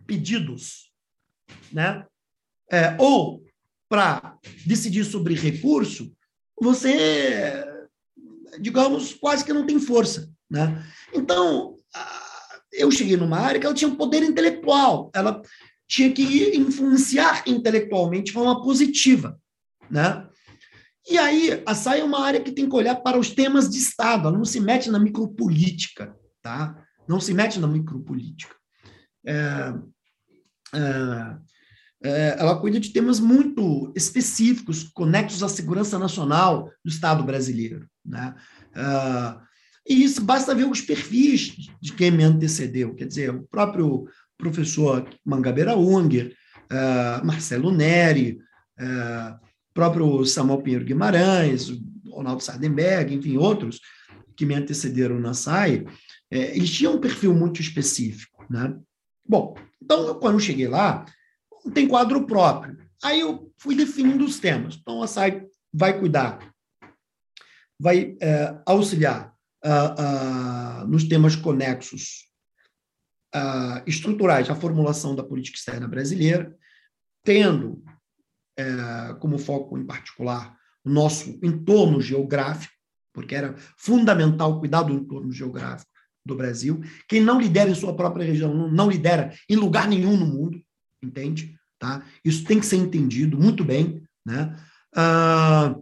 pedidos, 0.06 0.90
né? 1.72 2.04
É, 2.70 2.96
ou 2.98 3.44
para 3.88 4.38
decidir 4.66 5.04
sobre 5.04 5.34
recurso, 5.34 6.12
você, 6.60 7.64
digamos, 8.60 9.14
quase 9.14 9.44
que 9.44 9.52
não 9.52 9.66
tem 9.66 9.78
força. 9.78 10.30
Né? 10.50 10.84
Então, 11.12 11.78
eu 12.72 12.90
cheguei 12.90 13.16
numa 13.16 13.38
área 13.38 13.60
que 13.60 13.66
ela 13.66 13.74
tinha 13.74 13.88
um 13.88 13.96
poder 13.96 14.22
intelectual, 14.22 15.10
ela 15.14 15.40
tinha 15.86 16.12
que 16.12 16.56
influenciar 16.56 17.44
intelectualmente 17.46 18.26
de 18.26 18.32
forma 18.32 18.62
positiva. 18.62 19.38
Né? 19.90 20.26
E 21.08 21.18
aí, 21.18 21.62
a 21.66 21.74
SAI 21.74 22.00
é 22.00 22.04
uma 22.04 22.24
área 22.24 22.40
que 22.40 22.52
tem 22.52 22.68
que 22.68 22.74
olhar 22.74 22.96
para 22.96 23.18
os 23.18 23.30
temas 23.30 23.68
de 23.68 23.78
Estado, 23.78 24.28
ela 24.28 24.36
não 24.36 24.44
se 24.44 24.58
mete 24.58 24.90
na 24.90 24.98
micropolítica, 24.98 26.16
tá? 26.42 26.82
Não 27.06 27.20
se 27.20 27.34
mete 27.34 27.60
na 27.60 27.66
micropolítica. 27.66 28.54
É, 29.26 29.74
é, 30.74 31.36
é, 32.04 32.36
ela 32.38 32.58
cuida 32.58 32.80
de 32.80 32.90
temas 32.90 33.20
muito 33.20 33.92
específicos, 33.94 34.84
conexos 34.94 35.42
à 35.42 35.48
segurança 35.48 35.98
nacional 35.98 36.70
do 36.82 36.90
Estado 36.90 37.22
brasileiro, 37.22 37.86
né? 38.04 38.34
É, 38.74 39.44
e 39.86 40.02
isso 40.02 40.22
basta 40.22 40.54
ver 40.54 40.64
os 40.64 40.80
perfis 40.80 41.68
de 41.80 41.92
quem 41.92 42.10
me 42.10 42.24
antecedeu, 42.24 42.94
quer 42.94 43.06
dizer, 43.06 43.28
o 43.28 43.42
próprio 43.42 44.08
professor 44.38 45.06
Mangabeira 45.22 45.76
Unger, 45.76 46.34
é, 46.70 47.22
Marcelo 47.22 47.70
Neri, 47.70 48.38
próprio 49.74 50.24
Samuel 50.24 50.62
Pinheiro 50.62 50.84
Guimarães, 50.84 51.68
Ronaldo 52.08 52.42
Sardenberg, 52.42 53.12
enfim, 53.12 53.36
outros 53.36 53.80
que 54.36 54.46
me 54.46 54.54
antecederam 54.54 55.18
na 55.20 55.34
SAI, 55.34 55.84
é, 56.30 56.56
eles 56.56 56.70
tinham 56.70 56.94
um 56.94 57.00
perfil 57.00 57.34
muito 57.34 57.60
específico. 57.60 58.46
Né? 58.48 58.74
Bom, 59.28 59.56
então, 59.82 60.18
quando 60.18 60.34
eu 60.34 60.40
cheguei 60.40 60.68
lá, 60.68 61.04
não 61.64 61.72
tem 61.72 61.88
quadro 61.88 62.24
próprio. 62.26 62.78
Aí 63.02 63.20
eu 63.20 63.52
fui 63.58 63.74
definindo 63.74 64.24
os 64.24 64.38
temas. 64.38 64.76
Então, 64.80 65.02
a 65.02 65.06
SAI 65.06 65.44
vai 65.72 65.98
cuidar, 65.98 66.38
vai 67.78 68.16
é, 68.20 68.56
auxiliar 68.64 69.34
nos 70.86 71.04
temas 71.04 71.34
conexos 71.34 72.28
estruturais 73.86 74.50
a 74.50 74.54
formulação 74.54 75.16
da 75.16 75.24
política 75.24 75.56
externa 75.56 75.88
brasileira, 75.88 76.54
tendo 77.24 77.82
é, 78.56 79.14
como 79.20 79.38
foco 79.38 79.76
em 79.78 79.84
particular 79.84 80.56
o 80.84 80.90
nosso 80.90 81.38
entorno 81.42 82.00
geográfico, 82.00 82.74
porque 83.12 83.34
era 83.34 83.54
fundamental 83.76 84.58
cuidar 84.58 84.82
do 84.82 84.92
entorno 84.92 85.32
geográfico 85.32 85.90
do 86.24 86.36
Brasil. 86.36 86.82
Quem 87.08 87.20
não 87.20 87.40
lidera 87.40 87.70
em 87.70 87.74
sua 87.74 87.94
própria 87.94 88.24
região 88.24 88.68
não, 88.70 88.90
lidera 88.90 89.32
em 89.48 89.56
lugar 89.56 89.88
nenhum 89.88 90.16
no 90.16 90.26
mundo, 90.26 90.60
entende? 91.02 91.56
Tá? 91.78 92.04
Isso 92.24 92.44
tem 92.44 92.60
que 92.60 92.66
ser 92.66 92.76
entendido 92.76 93.38
muito 93.38 93.64
bem. 93.64 94.02
Né? 94.24 94.56
Ah, 94.94 95.76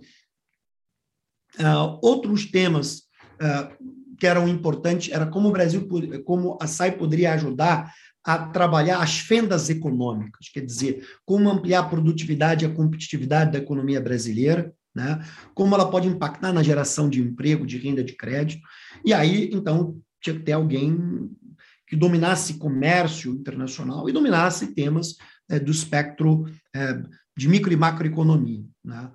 ah, 1.59 1.99
outros 2.03 2.51
temas 2.51 3.03
ah, 3.41 3.73
que 4.19 4.27
eram 4.27 4.49
importantes 4.49 5.13
era 5.13 5.27
como 5.27 5.49
o 5.49 5.53
Brasil, 5.53 5.89
como 6.25 6.57
a 6.61 6.67
SAI 6.67 6.93
poderia 6.93 7.35
ajudar 7.35 7.93
a 8.25 8.39
trabalhar 8.39 9.01
as 9.03 9.19
fendas 9.19 9.69
econômicas, 9.69 10.49
quer 10.49 10.65
dizer, 10.65 11.05
como 11.25 11.51
ampliar 11.51 11.81
a 11.81 11.89
produtividade 11.89 12.65
e 12.65 12.69
a 12.69 12.73
competitividade 12.73 13.53
da 13.53 13.59
economia 13.59 14.01
brasileira, 14.01 14.73
né? 14.95 15.25
como 15.55 15.75
ela 15.75 15.91
pode 15.91 16.07
impactar 16.07 16.53
na 16.53 16.63
geração 16.63 17.09
de 17.09 17.21
emprego, 17.21 17.67
de 17.67 17.79
renda 17.79 18.05
de 18.05 18.15
crédito. 18.15 18.63
E 19.05 19.13
aí, 19.13 19.51
então, 19.53 19.99
tinha 20.21 20.37
que 20.37 20.43
ter 20.43 20.53
alguém 20.53 21.31
que 21.89 21.97
dominasse 21.97 22.55
comércio 22.55 23.33
internacional 23.33 24.09
e 24.09 24.13
dominasse 24.13 24.69
temas 24.69 25.17
é, 25.51 25.59
do 25.59 25.71
espectro 25.71 26.45
é, 26.75 27.03
de 27.37 27.49
micro 27.49 27.73
e 27.73 27.77
macroeconomia. 27.77 28.65
Né? 28.85 29.11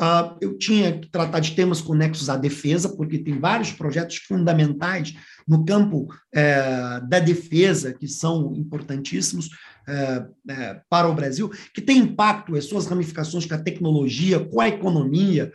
Uh, 0.00 0.36
eu 0.40 0.56
tinha 0.56 0.98
que 0.98 1.10
tratar 1.10 1.38
de 1.40 1.54
temas 1.54 1.82
conexos 1.82 2.30
à 2.30 2.36
defesa, 2.36 2.88
porque 2.88 3.18
tem 3.18 3.38
vários 3.38 3.72
projetos 3.72 4.16
fundamentais 4.16 5.14
no 5.46 5.64
campo 5.64 6.06
é, 6.32 7.00
da 7.08 7.18
defesa 7.18 7.92
que 7.92 8.08
são 8.08 8.54
importantíssimos 8.56 9.50
é, 9.86 10.24
é, 10.48 10.80
para 10.88 11.08
o 11.08 11.14
Brasil, 11.14 11.50
que 11.74 11.82
tem 11.82 11.98
impacto, 11.98 12.56
as 12.56 12.64
suas 12.64 12.86
ramificações 12.86 13.44
com 13.44 13.54
a 13.54 13.62
tecnologia, 13.62 14.40
com 14.40 14.60
a 14.60 14.68
economia, 14.68 15.52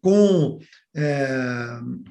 com, 0.00 0.58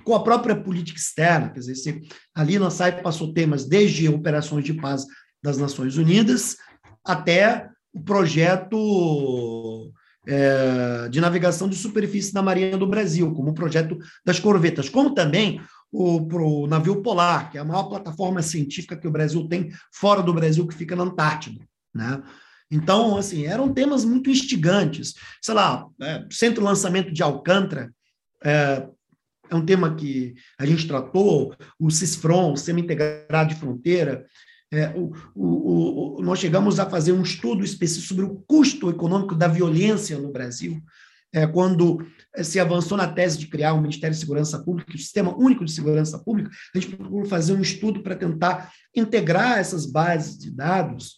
com 0.04 0.16
a 0.16 0.24
própria 0.24 0.56
política 0.56 1.00
externa. 1.00 1.50
Quer 1.50 1.60
dizer, 1.60 1.76
se, 1.76 2.02
ali 2.36 2.60
na 2.60 2.70
SAI 2.70 3.02
passou 3.02 3.34
temas 3.34 3.66
desde 3.66 4.10
operações 4.10 4.66
de 4.66 4.74
paz 4.74 5.06
das 5.42 5.58
Nações 5.58 5.98
Unidas 5.98 6.58
até 7.06 7.70
o 7.94 8.02
projeto 8.02 9.92
é, 10.30 11.10
de 11.10 11.20
navegação 11.20 11.68
de 11.68 11.76
superfície 11.76 12.32
da 12.32 12.44
Marinha 12.44 12.78
do 12.78 12.86
Brasil, 12.86 13.34
como 13.34 13.50
o 13.50 13.54
projeto 13.54 13.98
das 14.24 14.40
corvetas, 14.40 14.88
como 14.88 15.16
também 15.16 15.60
o 15.92 16.68
navio 16.68 17.02
Polar, 17.02 17.50
que 17.50 17.58
é 17.58 17.62
a 17.62 17.66
maior 17.66 17.86
plataforma 17.86 18.44
científica 18.44 18.96
que 18.96 19.08
o 19.08 19.12
Brasil 19.12 19.48
tem 19.48 19.72
fora 19.92 20.22
do 20.22 20.32
Brasil, 20.32 20.68
que 20.68 20.76
fica 20.76 20.96
na 20.96 21.02
Antártida. 21.04 21.68
Né? 21.92 22.22
Então, 22.70 23.18
assim, 23.18 23.48
eram 23.48 23.74
temas 23.74 24.06
muito 24.06 24.30
instigantes. 24.30 25.16
Sei 25.42 25.56
lá, 25.56 25.88
é, 26.00 26.26
centro 26.30 26.64
lançamento 26.64 27.12
de 27.12 27.24
Alcântara, 27.24 27.92
é, 28.44 28.88
é 29.50 29.56
um 29.56 29.66
tema 29.66 29.96
que 29.96 30.36
a 30.60 30.66
gente 30.66 30.88
tratou, 30.88 31.56
o 31.80 31.90
CISFRON, 31.90 32.54
o 32.54 32.56
Sistema 32.56 32.82
Integrado 32.82 33.50
de 33.50 33.60
Fronteira, 33.60 34.28
é, 34.72 34.90
o, 34.90 35.12
o, 35.34 36.20
o, 36.20 36.22
nós 36.22 36.40
chegamos 36.40 36.80
a 36.80 36.90
fazer 36.90 37.12
um 37.12 37.24
estudo 37.24 37.64
específico 37.64 38.08
sobre 38.08 38.26
o 38.26 38.44
custo 38.48 38.90
econômico 38.90 39.36
da 39.36 39.48
violência 39.48 40.18
no 40.20 40.32
Brasil, 40.32 40.82
é, 41.32 41.46
quando 41.46 42.06
se 42.42 42.60
avançou 42.60 42.98
na 42.98 43.08
tese 43.08 43.38
de 43.38 43.48
criar 43.48 43.74
um 43.74 43.82
Ministério 43.82 44.14
de 44.14 44.20
Segurança 44.20 44.64
Pública, 44.64 44.92
o 44.92 44.96
um 44.96 44.98
Sistema 44.98 45.36
Único 45.36 45.66
de 45.66 45.72
Segurança 45.72 46.18
Pública, 46.20 46.50
a 46.74 46.80
gente 46.80 46.96
procurou 46.96 47.26
fazer 47.26 47.54
um 47.54 47.62
estudo 47.62 48.02
para 48.02 48.16
tentar 48.16 48.72
integrar 48.96 49.60
essas 49.60 49.86
bases 49.86 50.38
de 50.38 50.52
dados 50.52 51.16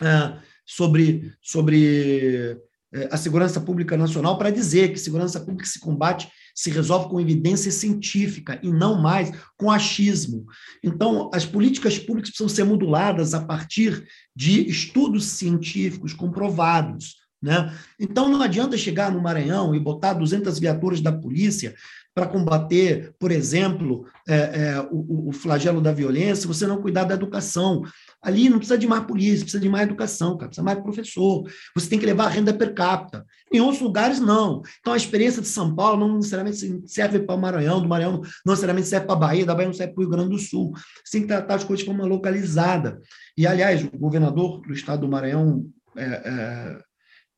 ah, 0.00 0.40
sobre, 0.64 1.32
sobre 1.42 2.58
é, 2.92 3.08
a 3.10 3.16
segurança 3.16 3.60
pública 3.60 3.96
nacional 3.96 4.38
para 4.38 4.50
dizer 4.50 4.92
que 4.92 4.98
segurança 4.98 5.40
pública 5.40 5.66
se 5.66 5.78
combate 5.78 6.30
se 6.58 6.70
resolve 6.70 7.08
com 7.08 7.20
evidência 7.20 7.70
científica 7.70 8.58
e 8.64 8.72
não 8.72 9.00
mais 9.00 9.30
com 9.56 9.70
achismo. 9.70 10.44
Então, 10.82 11.30
as 11.32 11.46
políticas 11.46 12.00
públicas 12.00 12.30
precisam 12.30 12.48
ser 12.48 12.64
moduladas 12.64 13.32
a 13.32 13.44
partir 13.44 14.04
de 14.34 14.68
estudos 14.68 15.26
científicos 15.26 16.12
comprovados. 16.12 17.14
Né? 17.40 17.72
Então, 18.00 18.28
não 18.28 18.42
adianta 18.42 18.76
chegar 18.76 19.12
no 19.12 19.22
Maranhão 19.22 19.72
e 19.72 19.78
botar 19.78 20.14
200 20.14 20.58
viaturas 20.58 21.00
da 21.00 21.12
polícia 21.12 21.76
para 22.18 22.26
combater, 22.26 23.14
por 23.16 23.30
exemplo, 23.30 24.04
é, 24.28 24.34
é, 24.34 24.80
o, 24.90 25.28
o, 25.28 25.32
flagelo 25.32 25.80
da 25.80 25.92
violência, 25.92 26.48
você 26.48 26.66
não 26.66 26.82
cuidar 26.82 27.04
da 27.04 27.14
educação. 27.14 27.84
Ali 28.20 28.48
não 28.48 28.58
precisa 28.58 28.76
de 28.76 28.88
mais 28.88 29.04
polícia, 29.04 29.42
precisa 29.42 29.62
de 29.62 29.68
mais 29.68 29.86
educação, 29.86 30.36
cara, 30.36 30.48
precisa 30.48 30.64
mais 30.64 30.80
professor. 30.80 31.48
Você 31.76 31.88
tem 31.88 31.96
que 31.96 32.04
levar 32.04 32.24
a 32.24 32.28
renda 32.28 32.52
per 32.52 32.74
capita. 32.74 33.24
Em 33.52 33.60
outros 33.60 33.80
lugares, 33.80 34.18
não. 34.18 34.62
Então, 34.80 34.92
a 34.92 34.96
experiência 34.96 35.40
de 35.40 35.46
São 35.46 35.76
Paulo 35.76 36.00
não 36.00 36.16
necessariamente 36.16 36.82
serve 36.86 37.20
para 37.20 37.36
o 37.36 37.40
Maranhão, 37.40 37.80
do 37.80 37.88
Maranhão 37.88 38.20
não 38.44 38.52
necessariamente 38.52 38.88
serve 38.88 39.06
para 39.06 39.14
a 39.14 39.20
Bahia, 39.20 39.46
da 39.46 39.54
Bahia 39.54 39.68
não 39.68 39.74
serve 39.74 39.92
para 39.92 40.00
o 40.00 40.02
Rio 40.02 40.10
Grande 40.10 40.30
do 40.30 40.38
Sul. 40.38 40.72
Você 41.04 41.18
tem 41.18 41.22
que 41.22 41.28
tratar 41.28 41.54
as 41.54 41.62
coisas 41.62 41.84
de 41.84 41.88
forma 41.88 42.04
localizada. 42.04 43.00
E, 43.36 43.46
aliás, 43.46 43.84
o 43.84 43.96
governador 43.96 44.60
do 44.62 44.72
estado 44.72 45.02
do 45.02 45.08
Maranhão, 45.08 45.64
é, 45.96 46.04
é, 46.04 46.78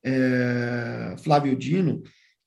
é 0.05 1.15
Flávio 1.23 1.55
Dino, 1.55 2.01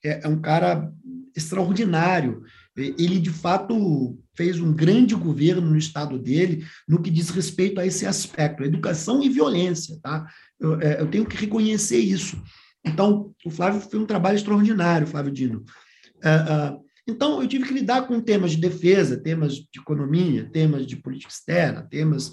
é, 0.04 0.22
é 0.24 0.28
um 0.28 0.40
cara 0.40 0.90
extraordinário. 1.36 2.42
Ele, 2.76 3.20
de 3.20 3.30
fato, 3.30 4.18
fez 4.36 4.58
um 4.58 4.72
grande 4.72 5.14
governo 5.14 5.70
no 5.70 5.76
estado 5.76 6.18
dele 6.18 6.66
no 6.88 7.00
que 7.00 7.10
diz 7.10 7.30
respeito 7.30 7.80
a 7.80 7.86
esse 7.86 8.04
aspecto, 8.04 8.64
educação 8.64 9.22
e 9.22 9.28
violência. 9.28 9.98
Tá? 10.02 10.26
Eu, 10.58 10.80
é, 10.80 11.00
eu 11.00 11.06
tenho 11.06 11.26
que 11.26 11.36
reconhecer 11.36 11.98
isso. 11.98 12.42
Então, 12.84 13.32
o 13.44 13.50
Flávio 13.50 13.80
fez 13.80 13.94
um 13.94 14.06
trabalho 14.06 14.36
extraordinário, 14.36 15.06
Flávio 15.06 15.32
Dino. 15.32 15.64
Uh, 16.16 16.74
uh, 16.76 16.84
então, 17.06 17.40
eu 17.40 17.48
tive 17.48 17.66
que 17.66 17.74
lidar 17.74 18.06
com 18.06 18.20
temas 18.20 18.52
de 18.52 18.58
defesa, 18.58 19.16
temas 19.16 19.54
de 19.54 19.80
economia, 19.80 20.48
temas 20.50 20.86
de 20.86 20.96
política 20.96 21.32
externa, 21.32 21.82
temas. 21.82 22.32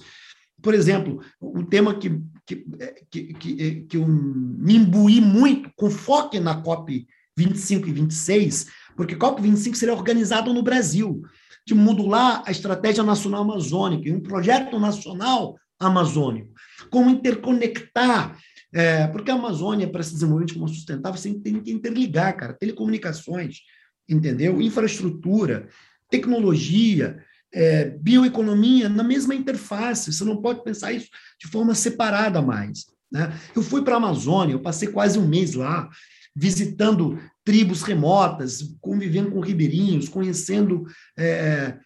Por 0.61 0.73
exemplo, 0.73 1.21
um 1.41 1.63
tema 1.63 1.97
que, 1.97 2.21
que, 2.45 2.65
que, 3.09 3.33
que, 3.33 3.81
que 3.81 3.97
eu 3.97 4.07
me 4.07 4.75
imbuí 4.75 5.21
muito, 5.21 5.71
com 5.75 5.89
foco 5.89 6.39
na 6.39 6.61
COP 6.61 7.07
25 7.37 7.87
e 7.87 7.91
26, 7.91 8.67
porque 8.95 9.15
COP25 9.15 9.75
seria 9.75 9.93
organizado 9.93 10.53
no 10.53 10.63
Brasil, 10.63 11.21
de 11.65 11.73
modular 11.73 12.43
a 12.45 12.51
Estratégia 12.51 13.03
Nacional 13.03 13.43
Amazônica, 13.43 14.07
e 14.07 14.11
um 14.11 14.19
projeto 14.19 14.79
nacional 14.79 15.57
amazônico, 15.79 16.53
como 16.89 17.09
interconectar, 17.09 18.37
é, 18.73 19.07
porque 19.07 19.31
a 19.31 19.35
Amazônia, 19.35 19.89
para 19.89 20.03
se 20.03 20.13
desenvolver 20.13 20.45
de 20.45 20.53
forma 20.53 20.67
sustentável, 20.67 21.19
você 21.19 21.33
tem 21.33 21.59
que 21.59 21.71
interligar, 21.71 22.35
cara, 22.37 22.53
telecomunicações, 22.53 23.59
entendeu? 24.07 24.61
Infraestrutura, 24.61 25.67
tecnologia, 26.09 27.23
é, 27.53 27.85
bioeconomia 27.85 28.87
na 28.87 29.03
mesma 29.03 29.35
interface, 29.35 30.13
você 30.13 30.23
não 30.23 30.41
pode 30.41 30.63
pensar 30.63 30.93
isso 30.93 31.09
de 31.39 31.47
forma 31.47 31.75
separada 31.75 32.41
mais. 32.41 32.85
Né? 33.11 33.33
Eu 33.55 33.61
fui 33.61 33.83
para 33.83 33.95
a 33.95 33.97
Amazônia, 33.97 34.53
eu 34.53 34.61
passei 34.61 34.87
quase 34.87 35.19
um 35.19 35.27
mês 35.27 35.53
lá, 35.53 35.89
visitando 36.33 37.19
tribos 37.43 37.81
remotas, 37.81 38.75
convivendo 38.79 39.31
com 39.31 39.39
ribeirinhos, 39.39 40.07
conhecendo 40.07 40.85
é, 41.17 41.77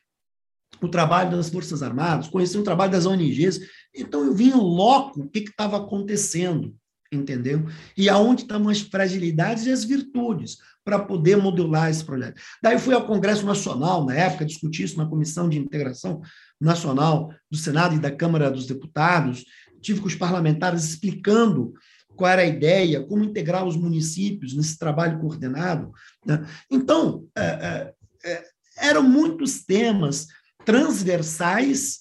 o 0.81 0.87
trabalho 0.87 1.31
das 1.31 1.49
Forças 1.49 1.81
Armadas, 1.81 2.27
conhecendo 2.27 2.61
o 2.61 2.65
trabalho 2.65 2.91
das 2.91 3.05
ONGs. 3.05 3.59
Então, 3.95 4.25
eu 4.25 4.33
vi 4.33 4.49
em 4.49 4.55
loco 4.55 5.21
o 5.21 5.29
que 5.29 5.39
estava 5.39 5.77
acontecendo, 5.77 6.75
entendeu? 7.11 7.65
E 7.97 8.09
aonde 8.09 8.41
estão 8.41 8.67
as 8.67 8.81
fragilidades 8.81 9.65
e 9.65 9.71
as 9.71 9.83
virtudes 9.83 10.57
para 10.83 10.99
poder 10.99 11.37
modular 11.37 11.89
esse 11.89 12.03
projeto. 12.03 12.39
Daí 12.61 12.77
fui 12.77 12.93
ao 12.93 13.07
Congresso 13.07 13.45
Nacional, 13.45 14.05
na 14.05 14.15
época, 14.15 14.45
discutir 14.45 14.83
isso 14.83 14.97
na 14.97 15.07
Comissão 15.07 15.49
de 15.49 15.57
Integração 15.57 16.21
Nacional 16.59 17.33
do 17.49 17.57
Senado 17.57 17.95
e 17.95 17.99
da 17.99 18.11
Câmara 18.11 18.51
dos 18.51 18.67
Deputados, 18.67 19.43
tive 19.81 20.01
com 20.01 20.07
os 20.07 20.15
parlamentares 20.15 20.83
explicando 20.83 21.73
qual 22.15 22.31
era 22.31 22.41
a 22.41 22.47
ideia, 22.47 23.03
como 23.03 23.23
integrar 23.23 23.65
os 23.65 23.75
municípios 23.75 24.55
nesse 24.55 24.77
trabalho 24.77 25.19
coordenado. 25.19 25.91
Né? 26.25 26.45
Então, 26.71 27.25
é, 27.35 27.43
é, 27.43 27.93
é 28.25 28.55
eram 28.77 29.03
muitos 29.03 29.63
temas 29.63 30.27
transversais 30.65 31.99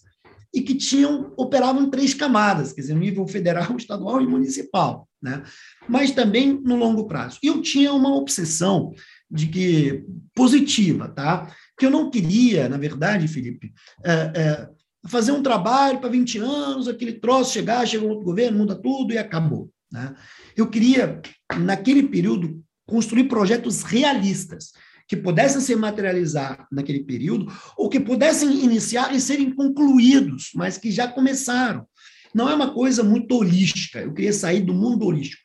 e 0.53 0.63
que 0.63 0.75
tinham 0.75 1.33
operavam 1.37 1.83
em 1.83 1.91
três 1.91 2.15
camadas, 2.15 2.73
quer 2.73 2.83
dizer, 2.83 2.95
no 2.95 3.01
nível 3.01 3.27
federal, 3.27 3.75
estadual 3.77 4.23
e 4.23 4.27
municipal, 4.27 5.09
né? 5.21 5.43
Mas 5.89 6.13
também 6.13 6.61
no 6.63 6.77
longo 6.77 7.07
prazo. 7.07 7.39
E 7.43 7.49
eu 7.49 7.61
tinha 7.61 7.93
uma 7.93 8.15
obsessão 8.15 8.93
de 9.29 9.49
que 9.49 10.05
positiva, 10.35 11.09
tá? 11.09 11.53
Que 11.77 11.87
eu 11.87 11.91
não 11.91 12.09
queria, 12.09 12.69
na 12.69 12.77
verdade, 12.77 13.27
Felipe, 13.27 13.73
é, 14.05 14.13
é, 14.13 14.69
fazer 15.09 15.33
um 15.33 15.43
trabalho 15.43 15.99
para 15.99 16.09
20 16.09 16.39
anos, 16.39 16.87
aquele 16.87 17.15
troço 17.15 17.53
chegar, 17.53 17.87
chega 17.87 18.05
um 18.05 18.11
outro 18.11 18.25
governo, 18.25 18.59
muda 18.59 18.77
tudo 18.81 19.13
e 19.13 19.19
acabou. 19.19 19.71
Né? 19.95 20.13
Eu 20.57 20.69
queria, 20.69 21.23
naquele 21.57 22.03
período, 22.09 22.61
construir 22.85 23.29
projetos 23.29 23.85
realistas 23.85 24.73
que 25.07 25.17
pudessem 25.17 25.61
se 25.61 25.77
materializar 25.77 26.67
naquele 26.73 27.05
período, 27.05 27.53
ou 27.77 27.89
que 27.89 28.01
pudessem 28.01 28.65
iniciar 28.65 29.15
e 29.15 29.21
serem 29.21 29.55
concluídos, 29.55 30.51
mas 30.55 30.77
que 30.77 30.91
já 30.91 31.07
começaram. 31.07 31.87
Não 32.35 32.49
é 32.49 32.55
uma 32.55 32.75
coisa 32.75 33.05
muito 33.05 33.37
holística, 33.37 34.01
eu 34.01 34.13
queria 34.13 34.33
sair 34.33 34.63
do 34.63 34.75
mundo 34.75 35.07
holístico. 35.07 35.43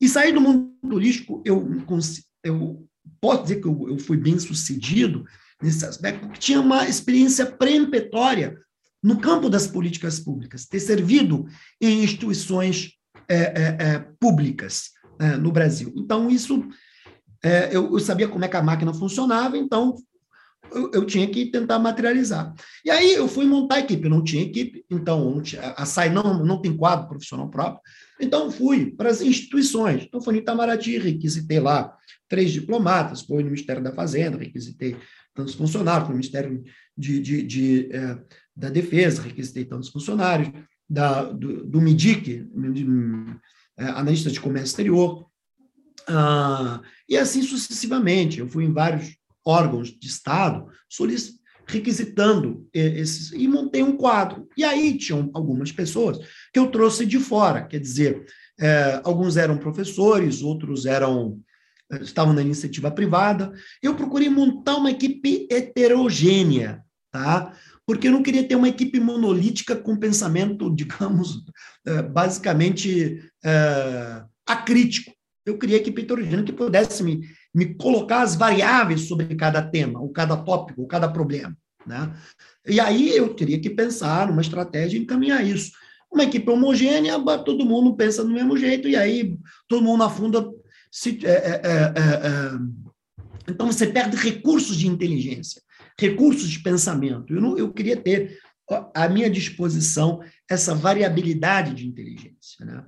E 0.00 0.08
sair 0.08 0.32
do 0.32 0.40
mundo 0.40 0.72
holístico, 0.82 1.42
eu, 1.44 1.68
eu 2.42 2.88
posso 3.20 3.42
dizer 3.42 3.60
que 3.60 3.66
eu, 3.66 3.88
eu 3.90 3.98
fui 3.98 4.16
bem 4.16 4.38
sucedido 4.38 5.24
nesse 5.60 5.84
aspecto, 5.84 6.20
porque 6.20 6.40
tinha 6.40 6.60
uma 6.60 6.88
experiência 6.88 7.44
preemptória 7.44 8.56
no 9.02 9.20
campo 9.20 9.50
das 9.50 9.66
políticas 9.66 10.18
públicas, 10.18 10.64
ter 10.64 10.80
servido 10.80 11.46
em 11.78 12.02
instituições 12.02 12.93
é, 13.28 13.36
é, 13.36 13.76
é, 13.78 13.98
públicas 14.18 14.90
é, 15.18 15.36
no 15.36 15.52
Brasil. 15.52 15.92
Então, 15.96 16.30
isso 16.30 16.66
é, 17.42 17.68
eu, 17.72 17.92
eu, 17.92 18.00
sabia 18.00 18.28
como 18.28 18.44
é 18.44 18.48
que 18.48 18.56
a 18.56 18.62
máquina 18.62 18.92
funcionava, 18.92 19.56
então 19.56 19.94
eu, 20.72 20.90
eu, 20.92 21.04
tinha 21.04 21.26
que 21.28 21.46
tentar 21.50 21.78
materializar. 21.78 22.54
E 22.84 22.90
aí 22.90 23.12
eu 23.14 23.28
fui 23.28 23.44
montar 23.44 23.76
a 23.76 23.80
equipe, 23.80 24.08
não 24.08 24.24
tinha 24.24 24.42
equipe, 24.42 24.84
então 24.90 25.42
a 25.76 25.84
SAI 25.84 26.10
não, 26.10 26.44
não 26.44 26.60
tem 26.60 26.76
quadro 26.76 27.06
profissional 27.06 27.48
próprio, 27.48 27.80
então 28.18 28.50
fui 28.50 28.92
para 28.92 29.10
as 29.10 29.20
instituições. 29.20 30.04
Então 30.04 30.22
fui 30.22 30.34
no 30.34 30.40
Itamaraty, 30.40 30.98
requisitei 30.98 31.60
lá 31.60 31.94
três 32.28 32.50
diplomatas, 32.50 33.20
fui 33.20 33.42
no 33.42 33.50
Ministério 33.50 33.82
da 33.82 33.92
Fazenda, 33.92 34.38
requisitei 34.38 34.96
tantos 35.34 35.54
funcionários, 35.54 36.08
no 36.08 36.14
Ministério 36.14 36.62
de, 36.96 37.20
de, 37.20 37.42
de 37.42 37.88
da 38.56 38.70
Defesa, 38.70 39.22
requisitei 39.22 39.64
tantos 39.64 39.88
funcionários, 39.88 40.50
da, 40.88 41.24
do, 41.24 41.64
do 41.64 41.80
MIDIC, 41.80 42.48
é, 43.76 43.84
analista 43.86 44.30
de 44.30 44.40
comércio 44.40 44.66
exterior, 44.66 45.26
ah, 46.06 46.80
e 47.08 47.16
assim 47.16 47.42
sucessivamente. 47.42 48.38
Eu 48.38 48.48
fui 48.48 48.64
em 48.64 48.72
vários 48.72 49.16
órgãos 49.44 49.88
de 49.88 50.06
Estado 50.06 50.66
requisitando 51.66 52.68
esses, 52.72 53.32
e 53.32 53.48
montei 53.48 53.82
um 53.82 53.96
quadro. 53.96 54.48
E 54.56 54.64
aí 54.64 54.96
tinham 54.98 55.30
algumas 55.32 55.72
pessoas 55.72 56.18
que 56.52 56.58
eu 56.58 56.70
trouxe 56.70 57.06
de 57.06 57.18
fora, 57.18 57.64
quer 57.64 57.80
dizer, 57.80 58.26
é, 58.60 59.00
alguns 59.02 59.36
eram 59.36 59.58
professores, 59.58 60.42
outros 60.42 60.86
eram 60.86 61.40
eh, 61.90 62.02
estavam 62.02 62.32
na 62.32 62.42
iniciativa 62.42 62.90
privada. 62.90 63.52
Eu 63.82 63.94
procurei 63.94 64.28
montar 64.28 64.76
uma 64.76 64.90
equipe 64.90 65.46
heterogênea, 65.50 66.84
tá? 67.10 67.52
Porque 67.86 68.08
eu 68.08 68.12
não 68.12 68.22
queria 68.22 68.46
ter 68.46 68.56
uma 68.56 68.68
equipe 68.68 68.98
monolítica 68.98 69.76
com 69.76 69.96
pensamento, 69.96 70.74
digamos, 70.74 71.44
eh, 71.86 72.02
basicamente 72.02 73.22
é, 73.44 74.24
acrítico 74.46 75.12
eu 75.44 75.58
criei 75.58 75.78
equipe 75.78 76.02
heterogênea 76.02 76.42
que 76.42 76.52
pudesse 76.52 77.02
me, 77.02 77.20
me 77.54 77.74
colocar 77.74 78.22
as 78.22 78.34
variáveis 78.34 79.02
sobre 79.02 79.34
cada 79.34 79.62
tema, 79.62 80.00
ou 80.00 80.08
cada 80.08 80.36
tópico, 80.36 80.82
ou 80.82 80.86
cada 80.86 81.08
problema. 81.08 81.56
Né? 81.86 82.12
E 82.66 82.80
aí 82.80 83.14
eu 83.14 83.34
teria 83.34 83.60
que 83.60 83.68
pensar 83.68 84.28
numa 84.28 84.40
estratégia 84.40 84.96
e 84.96 85.02
encaminhar 85.02 85.46
isso. 85.46 85.72
Uma 86.10 86.24
equipe 86.24 86.48
homogênea, 86.50 87.18
todo 87.44 87.66
mundo 87.66 87.94
pensa 87.94 88.24
do 88.24 88.30
mesmo 88.30 88.56
jeito, 88.56 88.88
e 88.88 88.96
aí 88.96 89.36
todo 89.68 89.84
mundo 89.84 90.02
afunda. 90.02 90.48
Se, 90.90 91.18
é, 91.26 91.30
é, 91.30 91.92
é 91.94 92.84
então 93.46 93.66
você 93.66 93.86
perde 93.86 94.16
recursos 94.16 94.78
de 94.78 94.86
inteligência, 94.86 95.60
recursos 95.98 96.48
de 96.48 96.60
pensamento. 96.60 97.34
Eu, 97.34 97.40
não, 97.40 97.58
eu 97.58 97.72
queria 97.72 97.96
ter 97.96 98.38
à 98.94 99.08
minha 99.08 99.30
disposição 99.30 100.20
essa 100.48 100.74
variabilidade 100.74 101.74
de 101.74 101.86
inteligência. 101.86 102.64
Né? 102.64 102.84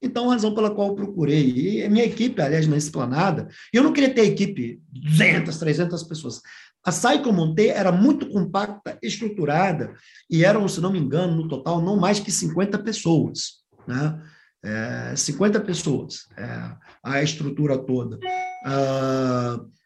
Então, 0.00 0.30
a 0.30 0.34
razão 0.34 0.54
pela 0.54 0.70
qual 0.70 0.88
eu 0.88 0.94
procurei. 0.94 1.82
E 1.84 1.88
minha 1.88 2.04
equipe, 2.04 2.40
aliás, 2.40 2.66
na 2.66 2.76
Esplanada, 2.76 3.48
eu 3.72 3.82
não 3.82 3.92
queria 3.92 4.12
ter 4.12 4.22
equipe 4.22 4.80
de 4.90 5.00
200, 5.00 5.58
300 5.58 6.02
pessoas. 6.04 6.40
A 6.84 6.92
SAI 6.92 7.20
que 7.20 7.28
eu 7.28 7.32
montei 7.32 7.68
era 7.68 7.90
muito 7.90 8.28
compacta, 8.30 8.98
estruturada, 9.02 9.92
e 10.30 10.44
eram, 10.44 10.66
se 10.68 10.80
não 10.80 10.92
me 10.92 10.98
engano, 10.98 11.36
no 11.36 11.48
total, 11.48 11.82
não 11.82 11.96
mais 11.96 12.20
que 12.20 12.30
50 12.30 12.78
pessoas. 12.78 13.58
Né? 13.86 14.22
É, 14.64 15.14
50 15.16 15.60
pessoas, 15.60 16.26
é, 16.36 16.72
a 17.02 17.22
estrutura 17.22 17.76
toda. 17.78 18.18
É, 18.24 19.77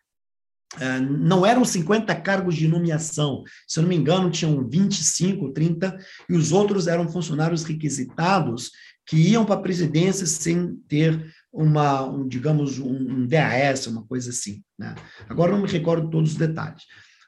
não 1.00 1.44
eram 1.44 1.64
50 1.64 2.14
cargos 2.16 2.54
de 2.54 2.66
nomeação, 2.66 3.42
se 3.66 3.78
eu 3.78 3.82
não 3.82 3.90
me 3.90 3.96
engano, 3.96 4.30
tinham 4.30 4.66
25, 4.68 5.52
30, 5.52 5.98
e 6.28 6.34
os 6.34 6.52
outros 6.52 6.86
eram 6.86 7.08
funcionários 7.08 7.64
requisitados 7.64 8.70
que 9.06 9.16
iam 9.16 9.44
para 9.44 9.56
a 9.56 9.62
presidência 9.62 10.26
sem 10.26 10.76
ter 10.88 11.32
uma, 11.52 12.04
um, 12.04 12.26
digamos, 12.26 12.78
um, 12.78 12.94
um, 12.94 13.26
DAS, 13.26 13.86
uma 13.86 14.06
coisa 14.06 14.30
assim. 14.30 14.62
Né? 14.78 14.94
Agora 15.28 15.52
não 15.52 15.62
me 15.62 15.68
recordo 15.68 16.08
todos 16.08 16.32
os 16.32 16.38
detalhes. 16.38 16.84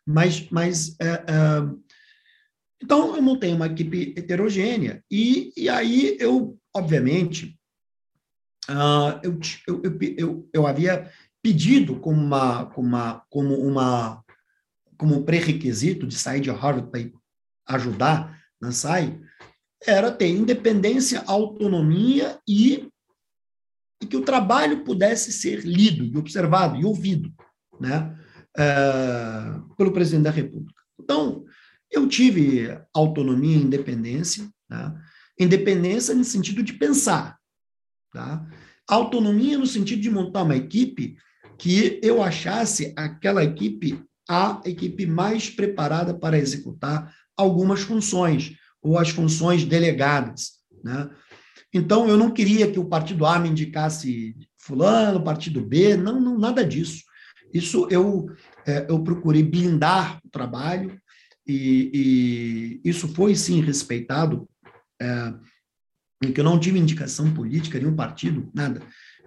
Mas, 0.06 0.48
mas 0.50 0.96
é, 1.00 1.10
é, 1.10 1.24
então 2.82 3.16
eu 3.16 3.22
montei 3.22 3.52
uma 3.52 3.66
equipe 3.66 4.14
heterogênea 4.16 5.02
e, 5.10 5.52
e 5.56 5.68
aí 5.68 6.16
eu, 6.20 6.58
obviamente, 6.74 7.58
uh, 8.68 9.18
eu, 9.22 9.38
eu, 9.66 9.82
eu, 9.82 10.14
eu, 10.18 10.50
eu 10.52 10.66
havia 10.66 11.10
pedido 11.44 12.00
como 12.00 12.18
uma, 12.18 12.64
como 12.64 12.88
uma, 12.88 13.22
como 13.28 13.54
uma 13.54 14.24
como 14.96 15.18
um 15.18 15.22
pré-requisito 15.22 16.06
de 16.06 16.16
sair 16.16 16.40
de 16.40 16.48
Harvard 16.48 16.90
para 16.90 17.04
ajudar 17.66 18.40
na 18.58 18.72
SAI, 18.72 19.20
era 19.86 20.10
ter 20.10 20.28
independência, 20.28 21.22
autonomia 21.26 22.38
e, 22.48 22.88
e 24.00 24.06
que 24.06 24.16
o 24.16 24.24
trabalho 24.24 24.84
pudesse 24.84 25.32
ser 25.32 25.66
lido 25.66 26.06
e 26.06 26.16
observado 26.16 26.80
e 26.80 26.84
ouvido 26.86 27.30
né, 27.78 28.16
é, 28.56 29.60
pelo 29.76 29.92
presidente 29.92 30.24
da 30.24 30.30
República. 30.30 30.80
Então, 30.98 31.44
eu 31.90 32.08
tive 32.08 32.80
autonomia 32.94 33.58
e 33.58 33.62
independência, 33.62 34.48
né, 34.70 34.98
independência 35.38 36.14
no 36.14 36.24
sentido 36.24 36.62
de 36.62 36.72
pensar, 36.72 37.38
tá? 38.12 38.46
autonomia 38.88 39.58
no 39.58 39.66
sentido 39.66 40.00
de 40.00 40.10
montar 40.10 40.44
uma 40.44 40.56
equipe 40.56 41.16
que 41.58 42.00
eu 42.02 42.22
achasse 42.22 42.92
aquela 42.96 43.42
equipe 43.42 44.02
a 44.28 44.60
equipe 44.64 45.06
mais 45.06 45.50
preparada 45.50 46.14
para 46.14 46.38
executar 46.38 47.14
algumas 47.36 47.80
funções, 47.80 48.56
ou 48.82 48.98
as 48.98 49.10
funções 49.10 49.64
delegadas. 49.64 50.52
Né? 50.82 51.10
Então, 51.72 52.08
eu 52.08 52.16
não 52.16 52.30
queria 52.30 52.70
que 52.70 52.78
o 52.78 52.86
partido 52.86 53.26
A 53.26 53.38
me 53.38 53.48
indicasse 53.48 54.34
fulano, 54.56 55.22
partido 55.22 55.60
B, 55.60 55.96
não, 55.96 56.20
não 56.20 56.38
nada 56.38 56.64
disso. 56.64 57.02
Isso 57.52 57.86
eu, 57.90 58.26
é, 58.66 58.86
eu 58.88 59.02
procurei 59.02 59.42
blindar 59.42 60.20
o 60.24 60.30
trabalho, 60.30 60.98
e, 61.46 62.80
e 62.84 62.88
isso 62.88 63.08
foi, 63.08 63.34
sim, 63.36 63.60
respeitado, 63.60 64.48
é, 65.00 65.34
em 66.24 66.32
que 66.32 66.40
eu 66.40 66.44
não 66.44 66.58
tive 66.58 66.78
indicação 66.78 67.32
política, 67.34 67.78
nenhum 67.78 67.94
partido, 67.94 68.50
nada. 68.54 68.80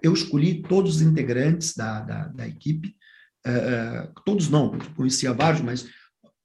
Eu 0.07 0.13
escolhi 0.13 0.61
todos 0.61 0.95
os 0.95 1.01
integrantes 1.01 1.75
da, 1.75 2.01
da, 2.01 2.27
da 2.29 2.47
equipe, 2.47 2.95
é 3.45 4.09
todos 4.25 4.49
não, 4.49 4.77
conhecia 4.95 5.33
vários, 5.33 5.61
mas 5.61 5.87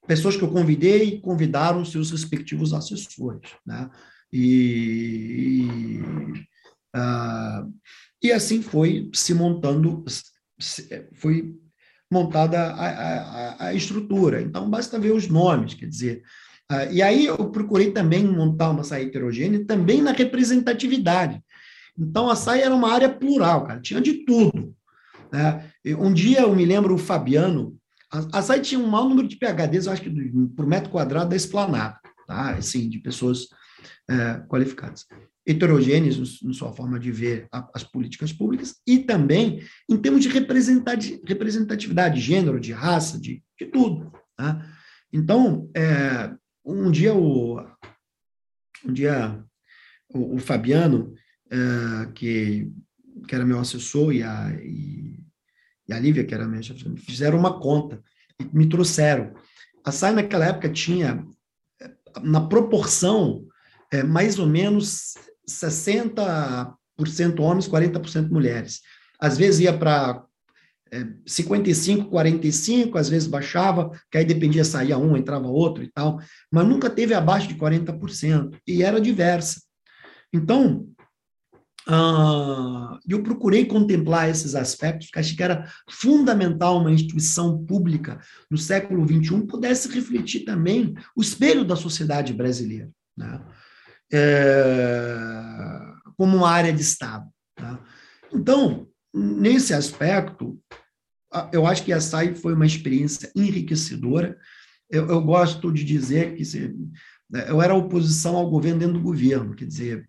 pessoas 0.06 0.36
que 0.36 0.42
eu 0.42 0.50
convidei 0.50 1.20
convidaram 1.20 1.84
seus 1.84 2.10
respectivos 2.10 2.72
assessores, 2.72 3.50
né? 3.66 3.88
E, 4.32 6.00
uh, 6.96 7.72
e 8.22 8.32
assim 8.32 8.62
foi 8.62 9.10
se 9.12 9.34
montando, 9.34 10.04
foi 11.14 11.54
montada 12.10 12.72
a, 12.72 12.88
a, 12.88 13.66
a, 13.66 13.74
estrutura. 13.74 14.40
Então, 14.40 14.68
basta 14.70 14.98
ver 14.98 15.12
os 15.12 15.28
nomes, 15.28 15.74
quer 15.74 15.86
dizer. 15.86 16.22
Uh, 16.70 16.92
e 16.92 17.02
aí 17.02 17.26
eu 17.26 17.50
procurei 17.50 17.90
também 17.90 18.24
montar 18.24 18.70
uma 18.70 18.84
saída 18.84 19.10
heterogênea, 19.10 19.66
também 19.66 20.00
na 20.00 20.12
representatividade. 20.12 21.42
Então, 21.98 22.28
a 22.28 22.36
SAI 22.36 22.62
era 22.62 22.74
uma 22.74 22.92
área 22.92 23.08
plural, 23.08 23.66
cara, 23.66 23.80
tinha 23.80 24.00
de 24.00 24.24
tudo. 24.24 24.74
Né? 25.30 25.70
Um 25.98 26.12
dia, 26.12 26.40
eu 26.40 26.54
me 26.54 26.64
lembro, 26.64 26.94
o 26.94 26.98
Fabiano, 26.98 27.76
a, 28.10 28.38
a 28.38 28.42
SAI 28.42 28.60
tinha 28.60 28.80
um 28.80 28.86
maior 28.86 29.08
número 29.08 29.28
de 29.28 29.36
PHDs, 29.36 29.86
eu 29.86 29.92
acho 29.92 30.02
que 30.02 30.10
por 30.56 30.66
metro 30.66 30.90
quadrado 30.90 31.30
da 31.30 31.36
esplanada, 31.36 31.98
tá? 32.26 32.52
assim, 32.52 32.88
de 32.88 32.98
pessoas 32.98 33.48
é, 34.08 34.42
qualificadas 34.48 35.06
heterogêneos 35.46 36.40
na 36.42 36.52
sua 36.52 36.72
forma 36.72 36.98
de 36.98 37.10
ver 37.10 37.48
as 37.74 37.82
políticas 37.82 38.32
públicas 38.32 38.76
e 38.86 39.00
também 39.00 39.62
em 39.88 39.96
termos 39.96 40.22
de 40.22 40.28
representatividade 40.28 42.14
de 42.14 42.20
gênero, 42.20 42.60
de 42.60 42.72
raça, 42.72 43.20
de, 43.20 43.42
de 43.58 43.66
tudo. 43.66 44.12
Tá? 44.36 44.64
Então, 45.12 45.68
é, 45.76 46.32
um 46.64 46.90
dia 46.90 47.12
o 47.14 47.60
um 48.84 48.92
dia 48.92 49.44
o, 50.08 50.36
o 50.36 50.38
Fabiano, 50.38 51.14
é, 51.52 52.06
que, 52.14 52.72
que 53.28 53.34
era 53.34 53.44
meu 53.44 53.58
assessor, 53.58 54.10
e 54.12 54.22
a, 54.22 54.50
e, 54.62 55.20
e 55.86 55.92
a 55.92 55.98
Lívia, 55.98 56.24
que 56.24 56.34
era 56.34 56.48
minha 56.48 56.62
chefe, 56.62 56.84
fizeram 56.96 57.38
uma 57.38 57.60
conta 57.60 58.02
e 58.40 58.56
me 58.56 58.66
trouxeram. 58.66 59.34
A 59.84 59.92
SAI 59.92 60.14
naquela 60.14 60.46
época 60.46 60.70
tinha, 60.70 61.26
na 62.22 62.40
proporção, 62.40 63.46
é, 63.92 64.02
mais 64.02 64.38
ou 64.38 64.46
menos 64.46 65.12
60% 65.46 66.74
homens, 67.40 67.68
40% 67.68 68.30
mulheres. 68.30 68.80
Às 69.20 69.36
vezes 69.36 69.60
ia 69.60 69.76
para 69.76 70.24
é, 70.90 71.06
55, 71.26 72.08
45, 72.08 72.96
às 72.96 73.10
vezes 73.10 73.28
baixava, 73.28 73.90
que 74.10 74.16
aí 74.16 74.24
dependia, 74.24 74.64
saía 74.64 74.96
um, 74.96 75.16
entrava 75.16 75.48
outro 75.48 75.82
e 75.82 75.88
tal, 75.88 76.18
mas 76.50 76.66
nunca 76.66 76.88
teve 76.88 77.12
abaixo 77.12 77.48
de 77.48 77.56
40%, 77.56 78.58
e 78.66 78.82
era 78.82 79.00
diversa. 79.00 79.60
Então, 80.32 80.88
uh, 81.88 82.98
eu 83.08 83.22
procurei 83.22 83.64
contemplar 83.64 84.28
esses 84.28 84.54
aspectos, 84.54 85.06
porque 85.06 85.20
achei 85.20 85.36
que 85.36 85.42
era 85.42 85.66
fundamental 85.88 86.80
uma 86.80 86.92
instituição 86.92 87.64
pública 87.64 88.20
no 88.50 88.58
século 88.58 89.06
XXI 89.06 89.46
pudesse 89.46 89.88
refletir 89.88 90.44
também 90.44 90.94
o 91.16 91.22
espelho 91.22 91.64
da 91.64 91.76
sociedade 91.76 92.32
brasileira. 92.32 92.90
Né? 93.16 93.40
é, 94.12 95.18
como 96.16 96.36
uma 96.36 96.50
área 96.50 96.72
de 96.72 96.82
Estado. 96.82 97.26
Tá? 97.56 97.82
Então, 98.32 98.86
nesse 99.12 99.72
aspecto, 99.72 100.60
eu 101.50 101.66
acho 101.66 101.82
que 101.82 101.92
a 101.92 102.00
SAI 102.00 102.34
foi 102.34 102.52
uma 102.52 102.66
experiência 102.66 103.32
enriquecedora. 103.34 104.36
Eu, 104.90 105.08
eu 105.08 105.22
gosto 105.22 105.72
de 105.72 105.82
dizer 105.82 106.34
que 106.34 106.44
se, 106.44 106.74
eu 107.48 107.62
era 107.62 107.74
oposição 107.74 108.36
ao 108.36 108.50
governo 108.50 108.80
dentro 108.80 108.94
do 108.94 109.00
governo, 109.00 109.54
quer 109.54 109.64
dizer, 109.64 110.08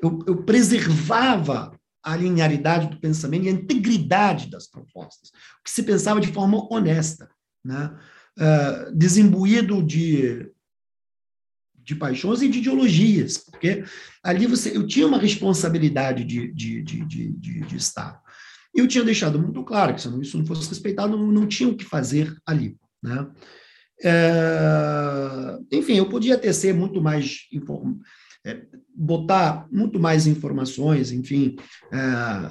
eu, 0.00 0.18
eu 0.26 0.42
preservava 0.44 1.78
a 2.02 2.16
linearidade 2.16 2.88
do 2.88 3.00
pensamento 3.00 3.44
e 3.44 3.48
a 3.48 3.52
integridade 3.52 4.50
das 4.50 4.66
propostas, 4.66 5.28
o 5.28 5.62
que 5.64 5.70
se 5.70 5.84
pensava 5.84 6.20
de 6.20 6.32
forma 6.32 6.66
honesta, 6.72 7.30
né? 7.64 7.96
Uh, 8.38 8.96
desimbuído 8.96 9.82
de 9.82 10.50
de 11.84 11.96
paixões 11.96 12.42
e 12.42 12.48
de 12.48 12.58
ideologias, 12.58 13.38
porque 13.38 13.84
ali 14.22 14.46
você, 14.46 14.76
eu 14.76 14.86
tinha 14.86 15.06
uma 15.06 15.18
responsabilidade 15.18 16.24
de, 16.24 16.52
de, 16.52 16.82
de, 16.82 17.04
de, 17.04 17.32
de, 17.32 17.76
Estado. 17.76 18.20
Eu 18.74 18.86
tinha 18.86 19.04
deixado 19.04 19.38
muito 19.38 19.62
claro 19.64 19.94
que 19.94 20.00
se 20.00 20.08
isso 20.20 20.38
não 20.38 20.46
fosse 20.46 20.68
respeitado, 20.68 21.16
não, 21.16 21.26
não 21.26 21.46
tinha 21.46 21.68
o 21.68 21.76
que 21.76 21.84
fazer 21.84 22.34
ali. 22.46 22.76
Né? 23.02 23.26
É, 24.02 25.58
enfim, 25.72 25.94
eu 25.94 26.08
podia 26.08 26.38
tecer 26.38 26.72
muito 26.72 27.00
mais, 27.00 27.48
é, 28.44 28.62
botar 28.94 29.66
muito 29.70 29.98
mais 29.98 30.26
informações, 30.26 31.12
enfim, 31.12 31.56
é, 31.92 31.98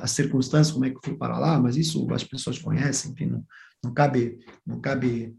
as 0.01 0.11
circunstâncias, 0.11 0.71
como 0.71 0.85
é 0.85 0.89
que 0.89 0.97
eu 0.97 1.01
fui 1.03 1.17
para 1.17 1.37
lá, 1.37 1.59
mas 1.59 1.77
isso 1.77 2.07
as 2.13 2.23
pessoas 2.23 2.57
conhecem, 2.57 3.11
enfim, 3.11 3.25
não, 3.25 3.43
não 3.83 3.93
cabe, 3.93 4.39
não 4.65 4.79
cabe 4.79 5.35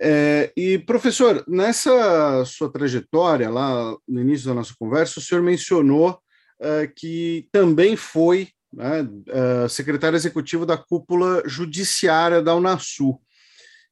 é, 0.00 0.52
e, 0.56 0.78
professor, 0.78 1.44
nessa 1.46 2.44
sua 2.44 2.70
trajetória, 2.70 3.48
lá 3.48 3.96
no 4.06 4.20
início 4.20 4.46
da 4.48 4.54
nossa 4.54 4.74
conversa, 4.78 5.20
o 5.20 5.22
senhor 5.22 5.40
mencionou 5.42 6.18
é, 6.60 6.86
que 6.86 7.48
também 7.52 7.96
foi 7.96 8.48
né, 8.72 9.08
é, 9.28 9.68
secretário 9.68 10.16
executivo 10.16 10.66
da 10.66 10.76
cúpula 10.76 11.42
judiciária 11.46 12.42
da 12.42 12.54
Unasul. 12.54 13.20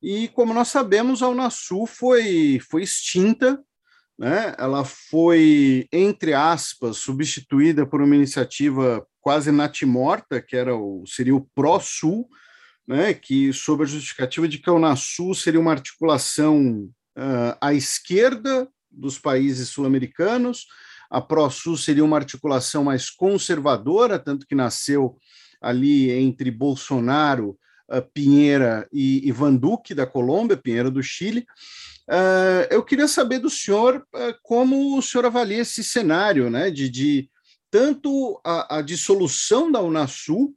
E, 0.03 0.29
como 0.29 0.53
nós 0.53 0.69
sabemos, 0.69 1.23
a 1.23 1.29
Unasul 1.29 1.87
foi, 1.87 2.59
foi 2.69 2.83
extinta, 2.83 3.63
né, 4.23 4.55
ela 4.57 4.85
foi, 4.85 5.89
entre 5.93 6.33
aspas, 6.33 6.99
substituída 6.99 7.85
por 7.85 8.01
uma 8.01 8.15
iniciativa 8.15 9.05
quase 9.21 9.51
natimorta, 9.51 10.41
que 10.41 10.57
era 10.57 10.77
o, 10.77 11.03
seria 11.09 11.35
o 11.35 11.45
Pró-Sul, 11.57 12.29
né, 12.87 13.13
que 13.15 13.53
sob 13.53 13.83
a 13.83 13.87
justificativa 13.87 14.47
de 14.47 14.59
que 14.59 14.71
a 14.71 14.73
Unasul 14.73 15.35
seria 15.35 15.59
uma 15.59 15.73
articulação 15.73 16.89
uh, 17.19 17.59
à 17.61 17.75
esquerda 17.75 18.69
dos 18.89 19.19
países 19.19 19.71
sul-americanos, 19.71 20.67
a 21.11 21.21
ProSul 21.21 21.77
seria 21.77 22.05
uma 22.05 22.17
articulação 22.17 22.85
mais 22.85 23.11
conservadora, 23.11 24.21
tanto 24.21 24.47
que 24.47 24.55
nasceu 24.55 25.19
ali 25.61 26.11
entre 26.11 26.49
Bolsonaro, 26.49 27.59
uh, 27.91 28.03
Pinheira 28.13 28.89
e 28.93 29.27
Ivan 29.29 29.55
Duque, 29.55 29.95
da 29.95 30.07
Colômbia, 30.07 30.57
Pinheira 30.57 30.91
do 30.91 31.03
Chile. 31.03 31.47
Uh, 32.09 32.67
eu 32.69 32.83
queria 32.83 33.07
saber 33.07 33.39
do 33.39 33.49
senhor 33.49 34.05
uh, 34.15 34.35
como 34.43 34.99
o 34.99 35.03
senhor 35.03 35.25
avalia 35.25 35.59
esse 35.59 35.85
cenário 35.85 36.51
né, 36.51 36.69
de, 36.69 36.89
de 36.89 37.31
tanto 37.71 38.41
a, 38.45 38.79
a 38.79 38.83
dissolução 38.83 39.71
da 39.71 39.81
Unasul 39.81 40.53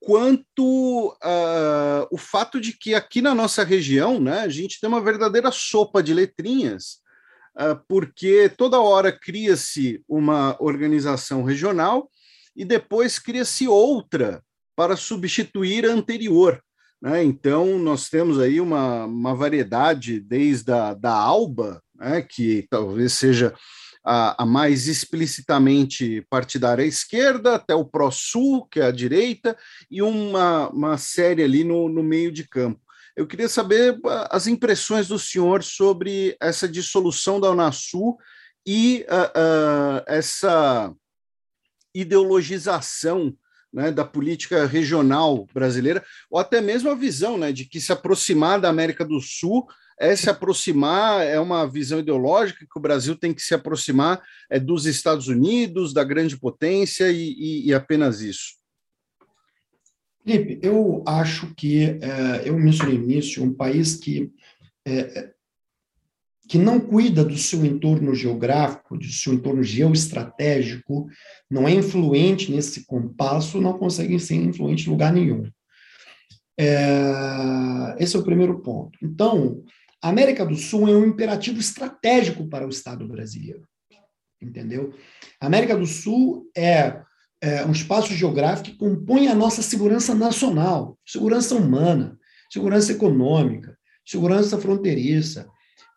quanto 0.00 1.08
uh, 1.22 2.08
o 2.10 2.16
fato 2.16 2.58
de 2.58 2.72
que 2.72 2.94
aqui 2.94 3.20
na 3.20 3.34
nossa 3.34 3.62
região 3.62 4.18
né, 4.18 4.40
a 4.40 4.48
gente 4.48 4.80
tem 4.80 4.88
uma 4.88 5.02
verdadeira 5.02 5.52
sopa 5.52 6.02
de 6.02 6.14
letrinhas, 6.14 7.00
porque 7.86 8.48
toda 8.56 8.80
hora 8.80 9.12
cria-se 9.12 10.02
uma 10.08 10.56
organização 10.60 11.42
regional 11.42 12.10
e 12.56 12.64
depois 12.64 13.18
cria-se 13.18 13.68
outra 13.68 14.42
para 14.80 14.96
substituir 14.96 15.84
a 15.84 15.92
anterior. 15.92 16.58
Né? 17.02 17.22
Então, 17.22 17.78
nós 17.78 18.08
temos 18.08 18.40
aí 18.40 18.62
uma, 18.62 19.04
uma 19.04 19.34
variedade 19.34 20.18
desde 20.18 20.72
a 20.72 20.94
da 20.94 21.12
ALBA, 21.12 21.82
né, 21.94 22.22
que 22.22 22.66
talvez 22.70 23.12
seja 23.12 23.54
a, 24.02 24.42
a, 24.42 24.46
mais 24.46 24.86
explicitamente 24.86 26.26
partidária 26.30 26.82
à 26.82 26.86
esquerda, 26.88 27.56
até 27.56 27.74
o 27.74 27.84
Pró-Sul, 27.84 28.66
que 28.70 28.80
é 28.80 28.86
a 28.86 28.90
direita, 28.90 29.54
e 29.90 30.00
uma, 30.00 30.70
uma 30.70 30.96
série 30.96 31.42
ali 31.42 31.62
no, 31.62 31.86
no 31.90 32.02
meio 32.02 32.32
de 32.32 32.48
campo. 32.48 32.80
Eu 33.14 33.26
queria 33.26 33.50
saber 33.50 34.00
as 34.30 34.46
impressões 34.46 35.08
do 35.08 35.18
senhor 35.18 35.62
sobre 35.62 36.38
essa 36.40 36.66
dissolução 36.66 37.38
da 37.38 37.50
Unasul 37.50 38.16
e 38.66 39.04
uh, 39.10 39.98
uh, 39.98 40.04
essa 40.06 40.90
ideologização 41.94 43.36
né, 43.72 43.90
da 43.90 44.04
política 44.04 44.66
regional 44.66 45.46
brasileira, 45.52 46.04
ou 46.30 46.38
até 46.38 46.60
mesmo 46.60 46.90
a 46.90 46.94
visão 46.94 47.38
né, 47.38 47.52
de 47.52 47.64
que 47.64 47.80
se 47.80 47.92
aproximar 47.92 48.60
da 48.60 48.68
América 48.68 49.04
do 49.04 49.20
Sul 49.20 49.66
é 50.00 50.16
se 50.16 50.30
aproximar, 50.30 51.26
é 51.26 51.38
uma 51.38 51.66
visão 51.66 51.98
ideológica 51.98 52.60
que 52.60 52.78
o 52.78 52.80
Brasil 52.80 53.14
tem 53.14 53.34
que 53.34 53.42
se 53.42 53.54
aproximar 53.54 54.22
é, 54.48 54.58
dos 54.58 54.86
Estados 54.86 55.28
Unidos, 55.28 55.92
da 55.92 56.02
grande 56.02 56.38
potência 56.38 57.12
e, 57.12 57.34
e, 57.34 57.68
e 57.68 57.74
apenas 57.74 58.22
isso? 58.22 58.58
Felipe, 60.24 60.58
eu 60.62 61.04
acho 61.06 61.54
que, 61.54 61.98
é, 62.00 62.48
eu 62.48 62.58
mencionei 62.58 62.96
no 62.96 63.04
início, 63.04 63.44
um 63.44 63.52
país 63.52 63.96
que, 63.96 64.32
é, 64.86 65.32
que 66.50 66.58
não 66.58 66.80
cuida 66.80 67.24
do 67.24 67.38
seu 67.38 67.64
entorno 67.64 68.12
geográfico, 68.12 68.98
do 68.98 69.04
seu 69.04 69.32
entorno 69.32 69.62
geoestratégico, 69.62 71.06
não 71.48 71.68
é 71.68 71.70
influente 71.70 72.50
nesse 72.50 72.84
compasso, 72.86 73.60
não 73.60 73.78
consegue 73.78 74.18
ser 74.18 74.34
influente 74.34 74.88
em 74.88 74.90
lugar 74.90 75.12
nenhum. 75.12 75.48
É, 76.58 77.94
esse 78.00 78.16
é 78.16 78.18
o 78.18 78.24
primeiro 78.24 78.58
ponto. 78.58 78.98
Então, 79.00 79.62
a 80.02 80.08
América 80.08 80.44
do 80.44 80.56
Sul 80.56 80.88
é 80.88 80.90
um 80.90 81.06
imperativo 81.06 81.60
estratégico 81.60 82.48
para 82.48 82.66
o 82.66 82.70
Estado 82.70 83.06
brasileiro. 83.06 83.62
Entendeu? 84.42 84.92
A 85.40 85.46
América 85.46 85.76
do 85.76 85.86
Sul 85.86 86.50
é, 86.56 87.00
é 87.40 87.64
um 87.64 87.70
espaço 87.70 88.12
geográfico 88.12 88.70
que 88.70 88.76
compõe 88.76 89.28
a 89.28 89.36
nossa 89.36 89.62
segurança 89.62 90.16
nacional, 90.16 90.98
segurança 91.06 91.54
humana, 91.54 92.18
segurança 92.52 92.90
econômica, 92.90 93.78
segurança 94.04 94.58
fronteiriça, 94.58 95.48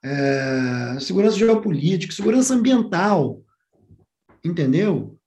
é, 0.04 0.98
segurança 1.00 1.38
geopolítica, 1.38 2.14
segurança 2.14 2.54
ambiental. 2.54 3.42
Entendeu? 4.44 5.18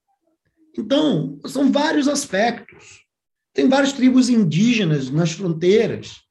Então, 0.78 1.38
são 1.46 1.72
vários 1.72 2.06
aspectos. 2.06 3.04
Tem 3.54 3.68
várias 3.68 3.92
tribos 3.92 4.28
indígenas 4.28 5.10
nas 5.10 5.32
fronteiras 5.32 6.26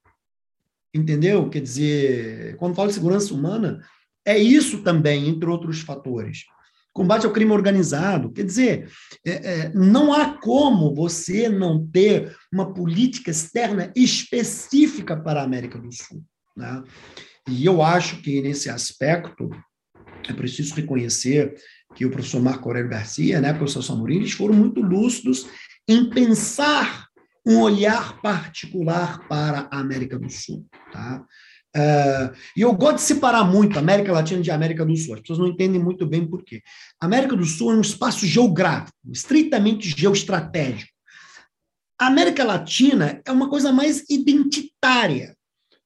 entendeu? 0.95 1.49
Quer 1.49 1.61
dizer, 1.61 2.55
quando 2.55 2.75
falo 2.75 2.87
de 2.87 2.93
segurança 2.93 3.33
humana, 3.33 3.81
é 4.25 4.37
isso 4.37 4.81
também, 4.81 5.27
entre 5.27 5.49
outros 5.49 5.81
fatores. 5.81 6.45
combate 6.93 7.25
ao 7.25 7.33
crime 7.33 7.51
organizado. 7.51 8.31
Quer 8.31 8.45
dizer, 8.45 8.89
é, 9.25 9.31
é, 9.31 9.73
não 9.73 10.13
há 10.13 10.37
como 10.39 10.95
você 10.95 11.49
não 11.49 11.85
ter 11.85 12.33
uma 12.51 12.73
política 12.73 13.31
externa 13.31 13.91
específica 13.93 15.17
para 15.17 15.41
a 15.41 15.43
América 15.43 15.77
do 15.77 15.91
Sul. 15.91 16.23
Né? 16.55 16.83
E 17.47 17.65
eu 17.65 17.81
acho 17.81 18.21
que, 18.21 18.41
nesse 18.41 18.69
aspecto, 18.69 19.49
é 20.27 20.33
preciso 20.33 20.73
reconhecer 20.75 21.55
que 21.93 22.05
o 22.05 22.11
professor 22.11 22.41
Marco 22.41 22.67
Aurélio 22.67 22.89
Garcia, 22.89 23.39
né, 23.39 23.51
o 23.51 23.57
professor 23.57 23.83
Samurim, 23.83 24.17
eles 24.17 24.31
foram 24.31 24.55
muito 24.55 24.81
lúcidos 24.81 25.47
em 25.87 26.09
pensar 26.09 27.07
um 27.45 27.59
olhar 27.59 28.19
particular 28.21 29.27
para 29.27 29.67
a 29.71 29.79
América 29.79 30.17
do 30.17 30.29
Sul. 30.29 30.65
Tá? 30.91 31.23
Uh, 31.75 32.33
e 32.55 32.61
eu 32.61 32.73
gosto 32.73 32.95
de 32.95 33.01
separar 33.01 33.43
muito 33.43 33.77
América 33.77 34.11
Latina 34.11 34.41
de 34.41 34.49
América 34.49 34.85
do 34.85 34.95
Sul. 34.95 35.13
As 35.13 35.19
pessoas 35.19 35.39
não 35.39 35.47
entendem 35.47 35.81
muito 35.81 36.05
bem 36.07 36.25
por 36.25 36.43
quê. 36.43 36.61
A 36.99 37.05
América 37.05 37.35
do 37.35 37.45
Sul 37.45 37.71
é 37.71 37.75
um 37.75 37.81
espaço 37.81 38.25
geográfico, 38.25 38.97
estritamente 39.11 39.93
geoestratégico. 39.95 40.91
A 41.99 42.07
América 42.07 42.43
Latina 42.43 43.21
é 43.25 43.31
uma 43.31 43.49
coisa 43.49 43.71
mais 43.71 44.03
identitária, 44.09 45.34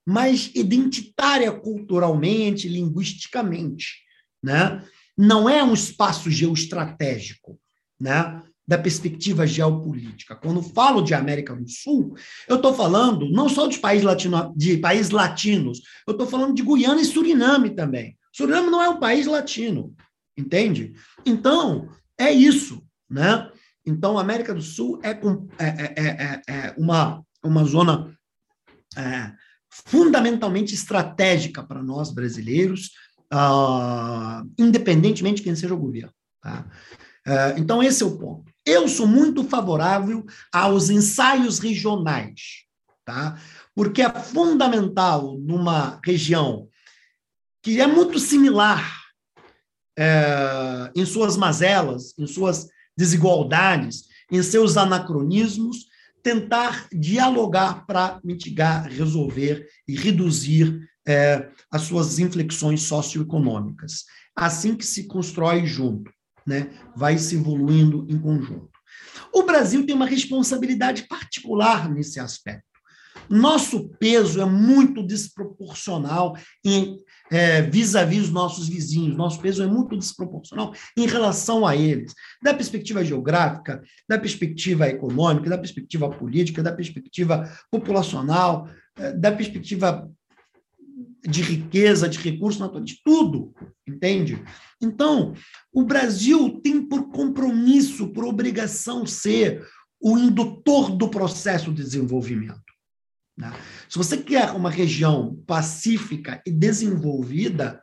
mais 0.10 0.52
identitária 0.56 1.52
culturalmente, 1.52 2.68
linguisticamente, 2.68 4.00
né? 4.44 4.84
Não 5.16 5.48
é 5.48 5.64
um 5.64 5.74
espaço 5.74 6.32
geoestratégico, 6.32 7.60
né? 8.00 8.42
da 8.68 8.78
perspectiva 8.78 9.48
geopolítica. 9.48 10.36
Quando 10.36 10.62
falo 10.62 11.02
de 11.02 11.16
América 11.16 11.56
do 11.56 11.68
Sul, 11.68 12.16
eu 12.48 12.58
estou 12.58 12.72
falando 12.72 13.28
não 13.32 13.50
só 13.50 13.66
de 13.66 13.80
países, 13.80 14.06
latino, 14.06 14.54
de 14.56 14.78
países 14.78 15.10
latinos, 15.10 15.82
eu 16.08 16.12
estou 16.12 16.28
falando 16.28 16.54
de 16.54 16.62
Guiana 16.62 17.02
e 17.02 17.06
Suriname 17.06 17.72
também. 17.72 18.16
Suriname 18.32 18.70
não 18.70 18.80
é 18.80 18.88
um 18.88 19.00
país 19.00 19.26
latino, 19.26 19.96
entende? 20.38 20.94
Então, 21.26 21.90
é 22.16 22.30
isso, 22.30 22.84
né? 23.10 23.50
Então, 23.84 24.20
a 24.20 24.22
América 24.22 24.54
do 24.54 24.62
Sul 24.62 25.00
é, 25.02 25.20
é, 25.58 25.96
é, 25.98 26.42
é 26.48 26.76
uma, 26.78 27.24
uma 27.44 27.64
zona 27.64 28.16
fundamentalmente 29.86 30.74
estratégica 30.74 31.64
para 31.64 31.82
nós 31.82 32.12
brasileiros, 32.12 32.92
uh, 33.34 34.50
independentemente 34.58 35.38
de 35.38 35.44
quem 35.44 35.56
seja 35.56 35.74
o 35.74 35.80
governo. 35.80 36.14
Tá? 36.42 36.66
Uh, 37.28 37.60
então, 37.60 37.84
esse 37.84 38.04
é 38.04 38.06
o 38.06 38.18
ponto. 38.18 38.52
Eu 38.66 38.88
sou 38.88 39.08
muito 39.08 39.44
favorável 39.44 40.26
aos 40.52 40.90
ensaios 40.90 41.60
regionais, 41.60 42.66
tá? 43.04 43.40
Porque 43.74 44.02
é 44.02 44.10
fundamental 44.14 45.38
numa 45.40 46.00
região 46.06 46.68
que 47.62 47.82
é 47.82 47.88
muito 47.88 48.20
similar 48.20 49.00
é, 49.98 50.92
em 50.96 51.06
suas 51.06 51.36
mazelas, 51.36 52.14
em 52.18 52.26
suas 52.26 52.70
desigualdades, 52.96 54.06
em 54.32 54.42
seus 54.42 54.78
anacronismos, 54.78 55.88
tentar 56.24 56.88
dialogar 56.92 57.86
para 57.86 58.20
mitigar, 58.24 58.88
resolver 58.88 59.68
e 59.88 59.96
reduzir 59.96 60.88
é, 61.08 61.50
as 61.72 61.84
suas 61.84 62.20
inflexões 62.20 62.84
socioeconômicas. 62.84 64.06
Assim 64.36 64.76
que 64.76 64.86
se 64.86 65.08
constrói 65.08 65.66
junto 65.66 66.12
né, 66.46 66.72
vai 66.96 67.18
se 67.18 67.36
evoluindo 67.36 68.06
em 68.10 68.20
conjunto. 68.20 68.70
O 69.34 69.44
Brasil 69.44 69.86
tem 69.86 69.96
uma 69.96 70.08
responsabilidade 70.08 71.08
particular 71.08 71.90
nesse 71.90 72.20
aspecto. 72.20 72.64
Nosso 73.30 73.90
peso 74.00 74.42
é 74.42 74.46
muito 74.46 75.06
desproporcional 75.06 76.36
em 76.66 76.98
é, 77.32 77.62
vis-à-vis 77.62 78.24
os 78.24 78.30
nossos 78.32 78.68
vizinhos. 78.68 79.16
Nosso 79.16 79.40
peso 79.40 79.64
é 79.64 79.68
muito 79.68 79.98
desproporcional 79.98 80.74
em 80.98 81.08
relação 81.08 81.66
a 81.66 81.76
eles, 81.76 82.14
da 82.42 82.54
perspectiva 82.54 83.04
geográfica, 83.04 83.82
da 84.08 84.18
perspectiva 84.18 84.88
econômica, 84.88 85.50
da 85.50 85.58
perspectiva 85.58 86.10
política, 86.10 86.64
da 86.64 86.72
perspectiva 86.72 87.50
populacional, 87.72 88.68
é, 88.98 89.14
da 89.14 89.32
perspectiva 89.32 90.10
de 91.22 91.42
riqueza, 91.42 92.08
de 92.08 92.18
recursos 92.18 92.60
naturais, 92.60 92.86
de 92.86 93.02
tudo, 93.04 93.54
entende? 93.88 94.42
Então, 94.82 95.34
o 95.74 95.84
Brasil 95.84 96.60
tem 96.64 96.82
por 96.82 97.10
compromisso, 97.10 98.08
por 98.10 98.24
obrigação, 98.24 99.06
ser 99.06 99.68
o 100.02 100.18
indutor 100.18 100.92
do 100.92 101.10
processo 101.10 101.74
de 101.74 101.84
desenvolvimento. 101.84 102.62
Né? 103.38 103.52
Se 103.90 103.98
você 103.98 104.18
quer 104.18 104.52
uma 104.52 104.70
região 104.70 105.42
pacífica 105.48 106.42
e 106.46 106.52
desenvolvida, 106.52 107.82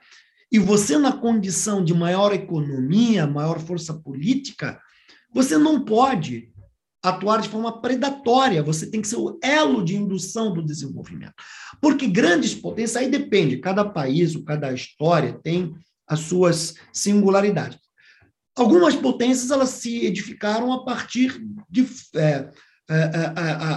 e 0.50 0.58
você, 0.58 0.96
na 0.96 1.12
condição 1.12 1.84
de 1.84 1.92
maior 1.92 2.32
economia, 2.32 3.26
maior 3.26 3.58
força 3.58 3.92
política, 3.92 4.80
você 5.34 5.58
não 5.58 5.84
pode 5.84 6.52
atuar 7.02 7.40
de 7.40 7.48
forma 7.48 7.80
predatória, 7.80 8.62
você 8.62 8.88
tem 8.88 9.00
que 9.00 9.08
ser 9.08 9.16
o 9.16 9.38
elo 9.42 9.84
de 9.84 9.96
indução 9.96 10.52
do 10.52 10.64
desenvolvimento. 10.64 11.34
Porque 11.80 12.06
grandes 12.06 12.54
potências, 12.54 12.96
aí 12.96 13.10
depende, 13.10 13.58
cada 13.58 13.84
país, 13.84 14.36
cada 14.44 14.72
história 14.72 15.38
tem 15.42 15.74
as 16.06 16.20
suas 16.20 16.74
singularidades. 16.92 17.78
Algumas 18.56 18.94
potências 18.94 19.50
elas 19.50 19.70
se 19.70 20.06
edificaram 20.06 20.72
a 20.72 20.84
partir 20.84 21.38
de, 21.68 21.86
é, 22.14 22.50
é, 22.88 22.94
é, 22.94 23.32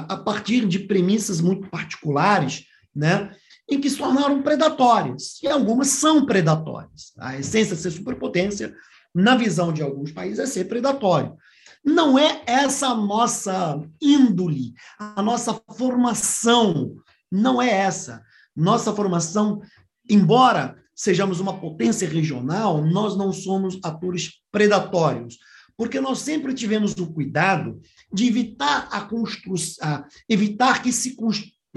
a, 0.07 0.18
partir 0.18 0.68
de 0.68 0.80
premissas 0.80 1.41
muito 1.41 1.68
particulares, 1.70 2.66
né, 2.95 3.36
em 3.70 3.80
que 3.80 3.89
se 3.89 3.97
tornaram 3.97 4.41
predatórias. 4.41 5.41
E 5.41 5.47
algumas 5.47 5.88
são 5.89 6.26
predatórias. 6.26 7.14
A 7.18 7.38
essência 7.38 7.76
de 7.76 7.82
ser 7.82 7.91
superpotência, 7.91 8.74
na 9.14 9.36
visão 9.36 9.74
de 9.74 9.82
alguns 9.82 10.12
países, 10.12 10.39
é 10.39 10.45
ser 10.45 10.66
predatório. 10.66 11.36
Não 11.84 12.20
é 12.20 12.43
essa 12.45 12.88
a 12.88 12.95
nossa 12.95 13.82
índole, 14.01 14.74
a 14.99 15.22
nossa 15.22 15.60
formação, 15.76 16.95
não 17.32 17.62
é 17.62 17.70
essa. 17.70 18.22
Nossa 18.55 18.93
formação, 18.93 19.62
embora 20.10 20.78
sejamos 20.93 21.39
uma 21.39 21.57
potência 21.57 22.07
regional, 22.07 22.84
nós 22.84 23.18
não 23.18 23.32
somos 23.32 23.80
atores 23.84 24.34
predatórios, 24.51 25.38
porque 25.80 26.01
nós 26.01 26.19
sempre 26.19 26.53
tivemos 26.53 26.91
o 26.97 27.07
cuidado 27.07 27.80
de 28.11 28.27
evitar 28.27 28.89
a 28.91 28.99
construção, 28.99 30.03
evitar 30.27 30.84
que 30.84 30.91
se 30.91 31.15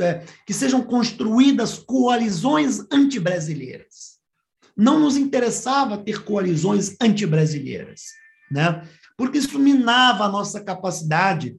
é, 0.00 0.24
que 0.44 0.52
sejam 0.52 0.82
construídas 0.82 1.78
coalizões 1.78 2.80
anti-brasileiras. 2.90 4.18
Não 4.76 4.98
nos 4.98 5.16
interessava 5.16 5.96
ter 5.96 6.24
coalizões 6.24 6.96
anti-brasileiras, 7.00 8.06
né? 8.50 8.82
porque 9.16 9.38
isso 9.38 9.56
minava 9.56 10.24
a 10.24 10.28
nossa 10.28 10.64
capacidade 10.64 11.56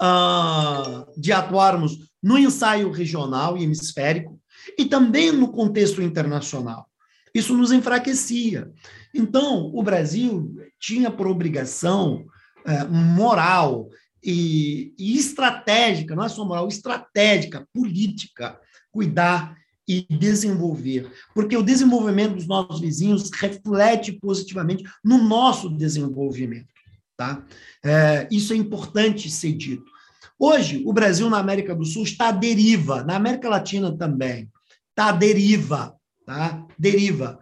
uh, 0.00 1.20
de 1.20 1.32
atuarmos 1.32 1.98
no 2.22 2.38
ensaio 2.38 2.90
regional 2.90 3.58
e 3.58 3.64
hemisférico 3.64 4.40
e 4.78 4.86
também 4.86 5.32
no 5.32 5.52
contexto 5.52 6.00
internacional. 6.00 6.88
Isso 7.34 7.54
nos 7.54 7.72
enfraquecia. 7.72 8.72
Então, 9.14 9.70
o 9.74 9.82
Brasil 9.82 10.54
tinha 10.80 11.10
por 11.10 11.26
obrigação 11.26 12.24
uh, 12.66 12.90
moral 12.90 13.88
e, 14.22 14.94
e 14.98 15.16
estratégica, 15.16 16.16
não 16.16 16.24
é 16.24 16.28
só 16.28 16.44
moral, 16.44 16.66
estratégica, 16.68 17.66
política, 17.72 18.58
cuidar 18.90 19.56
e 19.86 20.06
desenvolver, 20.08 21.10
porque 21.34 21.56
o 21.56 21.62
desenvolvimento 21.62 22.36
dos 22.36 22.46
nossos 22.46 22.80
vizinhos 22.80 23.28
reflete 23.32 24.12
positivamente 24.12 24.84
no 25.02 25.18
nosso 25.18 25.68
desenvolvimento. 25.68 26.68
Tá? 27.16 27.44
É, 27.84 28.28
isso 28.30 28.52
é 28.52 28.56
importante 28.56 29.28
ser 29.30 29.52
dito. 29.52 29.90
Hoje, 30.38 30.82
o 30.86 30.92
Brasil 30.92 31.28
na 31.28 31.38
América 31.38 31.74
do 31.74 31.84
Sul 31.84 32.04
está 32.04 32.28
à 32.28 32.32
deriva, 32.32 33.02
na 33.02 33.16
América 33.16 33.48
Latina 33.48 33.94
também, 33.96 34.48
está 34.88 35.08
à 35.08 35.12
deriva, 35.12 35.94
tá? 36.24 36.66
deriva. 36.78 37.38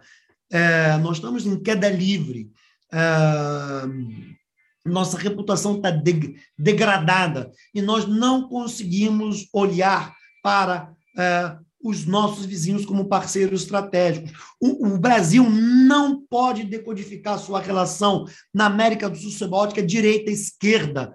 É, 0.51 0.97
nós 0.97 1.17
estamos 1.17 1.45
em 1.45 1.61
queda 1.61 1.87
livre. 1.87 2.49
É, 2.91 2.99
nossa 4.85 5.17
reputação 5.17 5.77
está 5.77 5.91
de, 5.91 6.35
degradada 6.57 7.51
e 7.73 7.81
nós 7.81 8.05
não 8.07 8.47
conseguimos 8.47 9.47
olhar 9.53 10.13
para 10.41 10.93
é, 11.17 11.55
os 11.81 12.05
nossos 12.05 12.45
vizinhos 12.45 12.85
como 12.85 13.07
parceiros 13.07 13.63
estratégicos. 13.63 14.31
O, 14.59 14.87
o, 14.87 14.97
Brasil 14.97 15.49
não 15.49 16.21
pode 16.25 16.63
decodificar 16.63 17.39
sua 17.39 17.61
relação 17.61 18.25
na 18.53 18.65
América 18.65 19.09
do 19.09 19.17
Sul 19.17 19.31
subótica 19.31 19.81
direita-esquerda. 19.81 21.13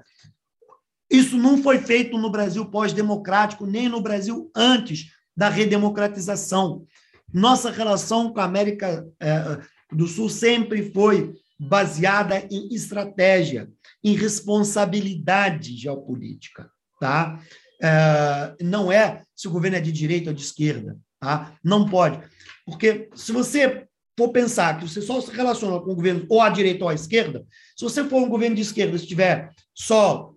Isso 1.11 1.37
não 1.37 1.63
foi 1.63 1.79
feito 1.79 2.17
no 2.17 2.31
Brasil 2.31 2.65
pós-democrático, 2.67 3.67
nem 3.67 3.89
no 3.89 4.01
Brasil 4.01 4.51
antes 4.57 5.11
da 5.37 5.49
redemocratização. 5.49 6.87
Nossa 7.33 7.71
relação 7.71 8.33
com 8.33 8.41
a 8.41 8.45
América 8.45 9.07
é, 9.21 9.59
do 9.93 10.07
Sul 10.07 10.31
sempre 10.31 10.91
foi 10.93 11.35
baseada 11.59 12.47
em 12.51 12.75
estratégia, 12.75 13.69
em 14.03 14.15
responsabilidade 14.15 15.77
geopolítica. 15.77 16.71
Tá? 17.01 17.41
É, 17.83 18.55
não 18.63 18.91
é 18.91 19.23
se 19.35 19.49
o 19.49 19.51
governo 19.51 19.77
é 19.77 19.81
de 19.81 19.93
direita 19.93 20.31
ou 20.31 20.37
de 20.37 20.43
esquerda. 20.43 20.99
Tá? 21.21 21.57
Não 21.63 21.89
pode. 21.89 22.21
Porque 22.67 23.09
se 23.15 23.33
você 23.33 23.87
for 24.17 24.31
pensar 24.31 24.79
que 24.79 24.89
você 24.89 25.03
só 25.03 25.21
se 25.21 25.31
relaciona 25.31 25.81
com 25.81 25.91
o 25.91 25.95
governo 25.95 26.27
ou 26.29 26.41
à 26.41 26.49
direita 26.49 26.85
ou 26.85 26.91
à 26.91 26.95
esquerda, 26.95 27.45
se 27.77 27.85
você 27.85 28.05
for 28.05 28.23
um 28.23 28.29
governo 28.29 28.57
de 28.57 28.63
esquerda, 28.63 28.97
se 28.97 29.07
tiver 29.07 29.51
só 29.75 30.33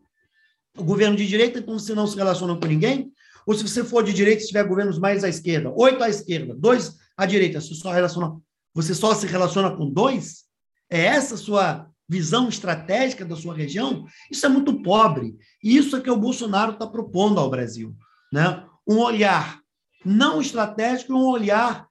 o 0.78 0.84
governo 0.84 1.16
de 1.16 1.28
direita, 1.28 1.60
então 1.60 1.78
você 1.78 1.94
não 1.94 2.08
se 2.08 2.16
relaciona 2.16 2.56
com 2.56 2.66
ninguém, 2.66 3.12
ou 3.46 3.54
se 3.56 3.68
você 3.68 3.84
for 3.84 4.04
de 4.04 4.14
direita, 4.14 4.42
se 4.42 4.48
tiver 4.48 4.64
governos 4.66 5.00
mais 5.00 5.24
à 5.24 5.30
esquerda, 5.30 5.72
oito 5.76 6.04
à 6.04 6.10
esquerda, 6.10 6.54
dois 6.54 6.96
à 7.16 7.26
direita, 7.26 7.62
você 7.62 7.74
só, 7.74 7.92
relaciona, 7.92 8.38
você 8.74 8.94
só 8.94 9.16
se 9.16 9.26
relaciona 9.26 9.76
com 9.76 9.90
dois? 9.90 10.47
É 10.90 11.02
essa 11.02 11.36
sua 11.36 11.90
visão 12.08 12.48
estratégica 12.48 13.26
da 13.26 13.36
sua 13.36 13.54
região? 13.54 14.06
Isso 14.32 14.46
é 14.46 14.50
muito 14.50 14.82
pobre. 14.82 15.36
E 15.64 15.76
isso 15.76 15.96
é 15.96 16.02
que 16.02 16.10
o 16.10 16.18
Bolsonaro 16.18 16.74
está 16.74 16.88
propondo 16.88 17.40
ao 17.40 17.50
Brasil. 17.50 17.96
Né? 18.32 18.64
Um 18.88 18.98
olhar 18.98 19.60
não 20.06 20.40
estratégico, 20.40 21.14
um 21.14 21.26
olhar 21.26 21.88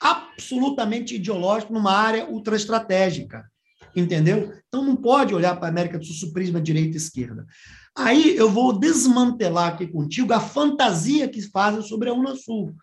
absolutamente 0.00 1.14
ideológico 1.14 1.72
numa 1.72 1.92
área 1.92 2.28
ultraestratégica. 2.28 3.44
Entendeu? 3.94 4.52
Então 4.66 4.84
não 4.84 4.96
pode 4.96 5.34
olhar 5.34 5.54
para 5.56 5.66
a 5.66 5.70
América 5.70 5.98
do 5.98 6.04
Sul 6.04 6.32
prisma 6.32 6.60
direita 6.60 6.94
e 6.94 6.96
esquerda. 6.96 7.46
Aí 7.96 8.34
eu 8.36 8.50
vou 8.50 8.78
desmantelar 8.78 9.74
aqui 9.74 9.86
contigo 9.86 10.32
a 10.32 10.40
fantasia 10.40 11.28
que 11.28 11.42
fazem 11.42 11.82
sobre 11.82 12.08
a 12.08 12.14
Unasul. 12.14 12.74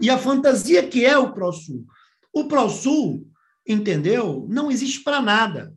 E 0.00 0.10
a 0.10 0.18
fantasia 0.18 0.86
que 0.86 1.04
é 1.04 1.16
o 1.16 1.32
ProSul. 1.32 1.84
O 2.32 2.44
ProSul, 2.48 3.26
entendeu? 3.66 4.46
Não 4.48 4.70
existe 4.70 5.02
para 5.02 5.20
nada. 5.20 5.74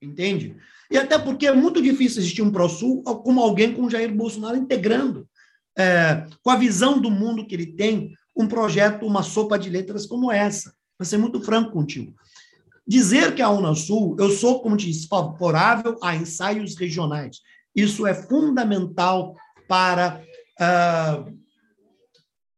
Entende? 0.00 0.56
E 0.90 0.98
até 0.98 1.18
porque 1.18 1.46
é 1.46 1.52
muito 1.52 1.80
difícil 1.80 2.20
existir 2.20 2.42
um 2.42 2.50
ProSul 2.50 3.02
como 3.02 3.40
alguém 3.40 3.72
com 3.72 3.88
Jair 3.88 4.14
Bolsonaro 4.14 4.56
integrando, 4.56 5.26
é, 5.78 6.26
com 6.42 6.50
a 6.50 6.56
visão 6.56 7.00
do 7.00 7.10
mundo 7.10 7.46
que 7.46 7.54
ele 7.54 7.66
tem, 7.66 8.12
um 8.36 8.46
projeto, 8.46 9.06
uma 9.06 9.22
sopa 9.22 9.58
de 9.58 9.70
letras 9.70 10.06
como 10.06 10.30
essa. 10.30 10.74
Vou 10.98 11.06
ser 11.06 11.18
muito 11.18 11.40
franco 11.40 11.72
contigo. 11.72 12.14
Dizer 12.86 13.34
que 13.34 13.40
a 13.40 13.48
Unasul, 13.48 14.16
eu 14.18 14.30
sou, 14.30 14.60
como 14.60 14.76
disse, 14.76 15.06
favorável 15.06 15.96
a 16.02 16.14
ensaios 16.14 16.76
regionais. 16.76 17.40
Isso 17.74 18.06
é 18.06 18.12
fundamental 18.12 19.34
para, 19.68 20.22
uh, 20.60 21.38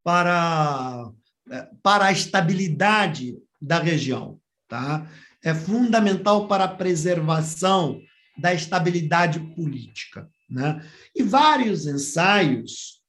para, 0.02 1.09
uh, 1.09 1.77
para 1.82 2.06
a 2.06 2.12
estabilidade 2.12 3.39
da 3.61 3.78
região. 3.78 4.40
Tá? 4.75 5.07
É 5.41 5.55
fundamental 5.55 6.49
para 6.49 6.65
a 6.65 6.69
preservação 6.69 8.01
da 8.37 8.53
estabilidade 8.53 9.39
política. 9.55 10.29
Né? 10.51 10.85
E 11.15 11.23
vários 11.23 11.87
ensaios 11.87 13.01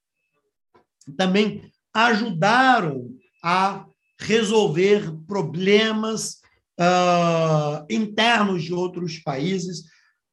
também 1.17 1.63
ajudaram 1.91 3.09
a 3.43 3.83
resolver 4.19 5.11
problemas 5.25 6.35
uh, 6.79 7.83
internos 7.89 8.63
de 8.63 8.71
outros 8.71 9.17
países, 9.17 9.79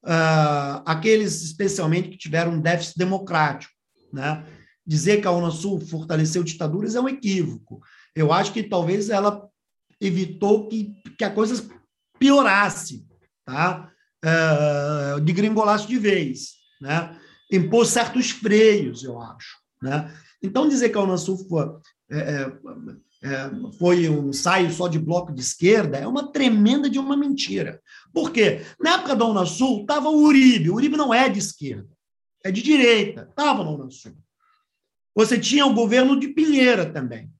uh, 0.05 0.85
aqueles 0.85 1.41
especialmente 1.41 2.09
que 2.09 2.17
tiveram 2.17 2.51
um 2.51 2.61
déficit 2.61 2.95
democrático. 2.95 3.73
Né? 4.13 4.45
Dizer 4.85 5.19
que 5.19 5.25
a 5.25 5.31
Unasul 5.31 5.79
fortaleceu 5.79 6.43
ditaduras 6.43 6.93
é 6.93 7.01
um 7.01 7.09
equívoco. 7.09 7.81
Eu 8.15 8.31
acho 8.31 8.53
que 8.53 8.61
talvez 8.61 9.09
ela 9.09 9.51
evitou 10.07 10.67
que, 10.67 10.93
que 11.17 11.23
a 11.23 11.31
coisa 11.31 11.69
piorasse, 12.19 13.05
tá? 13.45 13.91
Uh, 14.23 15.19
de 15.21 15.33
gringolaço 15.33 15.87
de 15.87 15.97
vez. 15.97 16.53
Né? 16.79 17.17
Impôs 17.51 17.89
certos 17.89 18.31
freios, 18.31 19.03
eu 19.03 19.21
acho. 19.21 19.57
Né? 19.81 20.13
Então, 20.41 20.67
dizer 20.67 20.89
que 20.89 20.97
a 20.97 21.01
Unasul 21.01 21.37
foi, 21.47 21.65
é, 22.09 22.51
é, 23.23 23.49
foi 23.79 24.09
um 24.09 24.29
ensaio 24.29 24.69
só 24.71 24.89
de 24.89 24.99
bloco 24.99 25.33
de 25.33 25.39
esquerda 25.39 25.97
é 25.97 26.05
uma 26.05 26.31
tremenda 26.31 26.89
de 26.89 26.99
uma 26.99 27.15
mentira. 27.15 27.81
Por 28.13 28.31
quê? 28.31 28.61
Na 28.77 28.95
época 28.95 29.15
da 29.15 29.25
Unasul 29.25 29.81
estava 29.81 30.09
o 30.09 30.23
Uribe. 30.23 30.69
O 30.69 30.75
Uribe 30.75 30.97
não 30.97 31.13
é 31.13 31.29
de 31.29 31.39
esquerda, 31.39 31.89
é 32.43 32.51
de 32.51 32.61
direita. 32.61 33.27
Estava 33.29 33.63
na 33.63 33.71
Unasul. 33.71 34.17
Você 35.15 35.39
tinha 35.39 35.65
o 35.65 35.73
governo 35.73 36.19
de 36.19 36.27
Pinheira 36.29 36.91
também, 36.91 37.31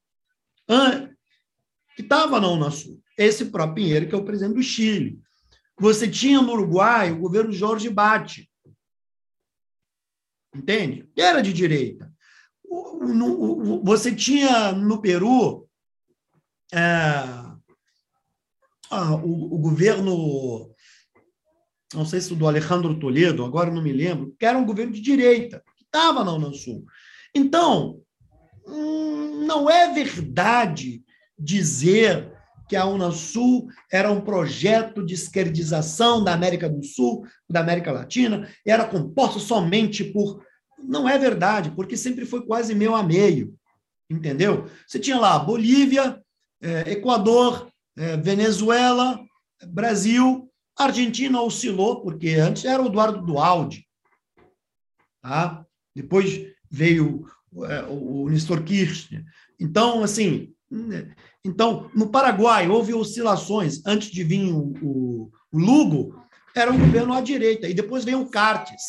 que 1.95 2.01
estava 2.01 2.39
na 2.39 2.47
Unasul. 2.47 3.01
Esse 3.17 3.45
próprio 3.45 3.75
Pinheira, 3.75 4.05
que 4.05 4.15
é 4.15 4.17
o 4.17 4.25
presidente 4.25 4.55
do 4.55 4.63
Chile. 4.63 5.19
Você 5.79 6.07
tinha 6.07 6.41
no 6.41 6.53
Uruguai 6.53 7.11
o 7.11 7.19
governo 7.19 7.51
Jorge 7.51 7.89
Bate. 7.89 8.49
Entende? 10.55 11.09
Que 11.15 11.21
era 11.21 11.41
de 11.41 11.51
direita 11.51 12.13
você 13.83 14.13
tinha 14.13 14.71
no 14.71 15.01
Peru 15.01 15.67
é, 16.73 16.79
ah, 18.89 19.15
o, 19.23 19.55
o, 19.55 19.57
governo, 19.59 20.71
não 21.93 22.05
sei 22.05 22.21
se 22.21 22.33
do 22.35 22.47
Alejandro 22.47 22.97
Toledo, 22.99 23.45
agora 23.45 23.71
não 23.71 23.81
me 23.81 23.91
lembro, 23.91 24.35
que 24.39 24.45
era 24.45 24.57
um 24.57 24.65
governo 24.65 24.93
de 24.93 25.01
direita, 25.01 25.63
que 25.77 25.83
estava 25.83 26.23
na 26.23 26.33
Unasul. 26.33 26.85
Então, 27.35 28.01
hum, 28.65 29.45
não 29.45 29.69
é 29.69 29.93
verdade 29.93 31.03
dizer 31.37 32.31
que 32.67 32.75
a 32.75 32.85
Unasul 32.85 33.67
era 33.91 34.11
um 34.11 34.21
projeto 34.21 35.05
de 35.05 35.13
esquerdização 35.13 36.23
da 36.23 36.33
América 36.33 36.69
do 36.69 36.83
Sul, 36.83 37.25
da 37.49 37.59
América 37.59 37.91
Latina, 37.91 38.49
e 38.65 38.71
era 38.71 38.85
composto 38.85 39.39
somente 39.39 40.03
por 40.03 40.43
não 40.83 41.07
é 41.07 41.17
verdade, 41.17 41.71
porque 41.71 41.95
sempre 41.95 42.25
foi 42.25 42.45
quase 42.45 42.75
meio 42.75 42.93
a 42.93 43.01
meio, 43.01 43.55
entendeu? 44.09 44.67
Você 44.85 44.99
tinha 44.99 45.17
lá 45.17 45.39
Bolívia, 45.39 46.21
é, 46.61 46.91
Equador, 46.91 47.69
é, 47.95 48.17
Venezuela, 48.17 49.19
Brasil, 49.67 50.49
Argentina 50.77 51.41
oscilou, 51.41 52.01
porque 52.01 52.29
antes 52.31 52.65
era 52.65 52.81
o 52.81 52.87
Eduardo 52.87 53.25
Dualdi, 53.25 53.87
tá? 55.21 55.65
depois 55.95 56.47
veio 56.69 57.25
é, 57.65 57.83
o 57.83 58.29
Nestor 58.29 58.63
Kirchner. 58.63 59.23
Então, 59.59 60.03
assim, 60.03 60.52
então, 61.45 61.89
no 61.93 62.09
Paraguai 62.09 62.67
houve 62.67 62.93
oscilações. 62.93 63.81
Antes 63.85 64.09
de 64.09 64.23
vir 64.23 64.51
o, 64.51 64.73
o, 64.81 65.31
o 65.51 65.59
Lugo, 65.59 66.23
era 66.55 66.71
um 66.71 66.79
governo 66.79 67.13
à 67.13 67.21
direita, 67.21 67.67
e 67.67 67.73
depois 67.73 68.03
veio 68.03 68.21
o 68.21 68.29
Cartes, 68.29 68.83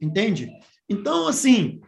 entende? 0.00 0.50
Então, 0.88 1.28
assim, 1.28 1.80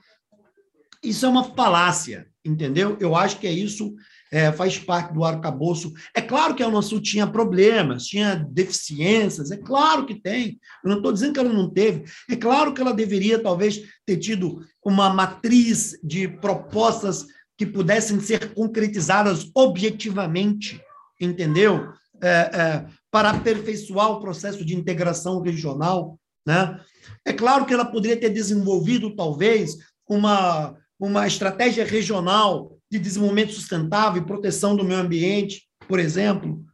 isso 1.02 1.27
é 1.27 1.28
uma 1.28 1.44
falácia, 1.44 2.27
entendeu? 2.44 2.97
Eu 3.01 3.16
acho 3.16 3.39
que 3.39 3.47
é 3.47 3.52
isso, 3.52 3.94
é, 4.31 4.52
faz 4.52 4.78
parte 4.78 5.12
do 5.12 5.24
arcabouço. 5.24 5.93
É 6.15 6.20
claro 6.20 6.55
que 6.55 6.62
a 6.62 6.69
Unasul 6.69 7.01
tinha 7.01 7.27
problemas, 7.27 8.06
tinha 8.06 8.35
deficiências, 8.35 9.51
é 9.51 9.56
claro 9.56 10.06
que 10.06 10.20
tem. 10.20 10.59
Eu 10.85 10.90
não 10.90 10.97
estou 10.98 11.12
dizendo 11.12 11.32
que 11.32 11.40
ela 11.40 11.52
não 11.52 11.70
teve. 11.70 12.05
É 12.31 12.36
claro 12.36 12.73
que 12.73 12.81
ela 12.81 12.93
deveria, 12.93 13.43
talvez, 13.43 13.81
ter 14.06 14.19
tido 14.19 14.60
uma 14.85 15.10
matriz 15.10 15.98
de 16.02 16.28
propostas 16.28 17.27
que 17.59 17.67
pudessem 17.67 18.19
ser 18.21 18.55
concretizadas 18.55 19.51
objetivamente, 19.55 20.81
entendeu? 21.21 21.93
É, 22.23 22.29
é, 22.29 22.87
para 23.11 23.31
aperfeiçoar 23.31 24.13
o 24.13 24.21
processo 24.21 24.65
de 24.65 24.75
integração 24.75 25.43
regional, 25.43 26.19
né? 26.47 26.81
É 27.25 27.33
claro 27.33 27.67
que 27.67 27.75
ela 27.75 27.85
poderia 27.85 28.19
ter 28.19 28.31
desenvolvido, 28.31 29.15
talvez, 29.15 29.77
uma, 30.09 30.75
uma 30.99 31.27
estratégia 31.27 31.85
regional 31.85 32.79
de 32.91 32.99
desenvolvimento 32.99 33.53
sustentável 33.53 34.23
e 34.23 34.27
proteção 34.27 34.75
do 34.75 34.85
meio 34.85 35.01
ambiente, 35.01 35.69
por 35.87 35.99
exemplo. 35.99 36.65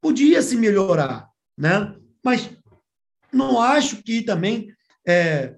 Podia 0.00 0.40
se 0.42 0.56
melhorar, 0.56 1.28
né? 1.56 1.94
mas 2.24 2.50
não 3.32 3.60
acho 3.60 4.02
que 4.02 4.22
também. 4.22 4.68
É, 5.06 5.54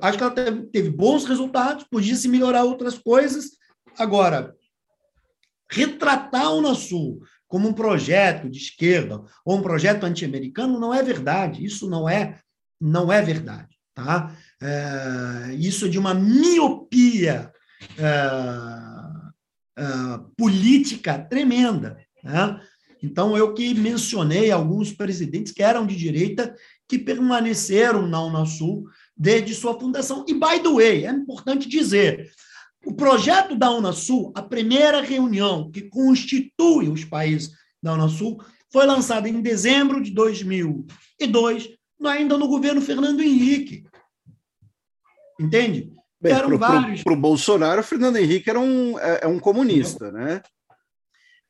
acho 0.00 0.16
que 0.18 0.24
ela 0.24 0.32
teve, 0.32 0.62
teve 0.66 0.90
bons 0.90 1.24
resultados, 1.24 1.84
podia 1.84 2.16
se 2.16 2.28
melhorar 2.28 2.64
outras 2.64 2.96
coisas. 2.98 3.50
Agora, 3.98 4.54
retratar 5.70 6.52
o 6.52 6.58
Unasul 6.58 7.20
como 7.48 7.68
um 7.68 7.72
projeto 7.72 8.48
de 8.48 8.58
esquerda 8.58 9.22
ou 9.44 9.56
um 9.56 9.62
projeto 9.62 10.04
anti-americano 10.04 10.78
não 10.78 10.92
é 10.92 11.02
verdade. 11.02 11.64
Isso 11.64 11.88
não 11.88 12.08
é 12.08 12.40
não 12.80 13.10
é 13.10 13.22
verdade. 13.22 13.76
Tá? 13.94 14.36
É, 14.60 15.54
isso 15.54 15.88
de 15.88 15.98
uma 15.98 16.12
miopia 16.12 17.50
é, 17.98 18.12
é, 19.78 19.84
política 20.36 21.18
tremenda. 21.18 21.98
Né? 22.22 22.60
Então, 23.02 23.36
eu 23.36 23.54
que 23.54 23.72
mencionei 23.74 24.50
alguns 24.50 24.92
presidentes 24.92 25.52
que 25.52 25.62
eram 25.62 25.86
de 25.86 25.96
direita 25.96 26.54
que 26.88 26.98
permaneceram 26.98 28.06
na 28.06 28.22
Unasul 28.22 28.84
desde 29.16 29.54
sua 29.54 29.78
fundação. 29.78 30.24
E, 30.28 30.34
by 30.34 30.60
the 30.62 30.68
way, 30.68 31.06
é 31.06 31.10
importante 31.10 31.68
dizer, 31.68 32.30
o 32.86 32.94
projeto 32.94 33.56
da 33.56 33.70
Unasul, 33.70 34.32
a 34.34 34.40
primeira 34.40 35.02
reunião 35.02 35.68
que 35.70 35.82
constitui 35.82 36.88
os 36.88 37.04
países 37.04 37.50
da 37.82 37.94
Unasul, 37.94 38.40
foi 38.72 38.86
lançado 38.86 39.26
em 39.26 39.40
dezembro 39.42 40.00
de 40.00 40.12
2002 40.12 41.70
ainda 42.04 42.38
no 42.38 42.46
governo 42.46 42.80
Fernando 42.80 43.20
Henrique. 43.22 43.84
Entende? 45.40 45.92
Bem, 46.20 46.32
Eram 46.32 46.56
vários. 46.56 47.02
Para 47.02 47.12
o 47.12 47.20
Bolsonaro, 47.20 47.80
o 47.80 47.84
Fernando 47.84 48.16
Henrique 48.16 48.48
era 48.48 48.60
um, 48.60 48.98
é, 48.98 49.20
é 49.22 49.26
um 49.26 49.40
comunista, 49.40 50.12
né? 50.12 50.40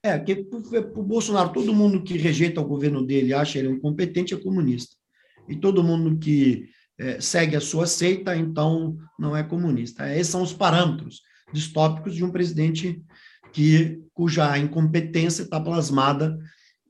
É, 0.02 0.18
que 0.18 0.46
o 0.94 1.02
Bolsonaro, 1.02 1.52
todo 1.52 1.74
mundo 1.74 2.02
que 2.02 2.16
rejeita 2.16 2.60
o 2.60 2.66
governo 2.66 3.04
dele 3.04 3.34
acha 3.34 3.58
ele 3.58 3.68
incompetente 3.68 4.32
é 4.32 4.36
comunista. 4.38 4.96
E 5.48 5.56
todo 5.56 5.84
mundo 5.84 6.18
que 6.18 6.68
é, 6.98 7.20
segue 7.20 7.56
a 7.56 7.60
sua 7.60 7.86
seita, 7.86 8.36
então 8.36 8.96
não 9.18 9.36
é 9.36 9.42
comunista. 9.42 10.12
Esses 10.14 10.28
são 10.28 10.42
os 10.42 10.52
parâmetros 10.52 11.22
distópicos 11.52 12.14
de 12.14 12.24
um 12.24 12.30
presidente 12.30 13.02
que 13.52 14.00
cuja 14.12 14.58
incompetência 14.58 15.42
está 15.42 15.60
plasmada 15.60 16.38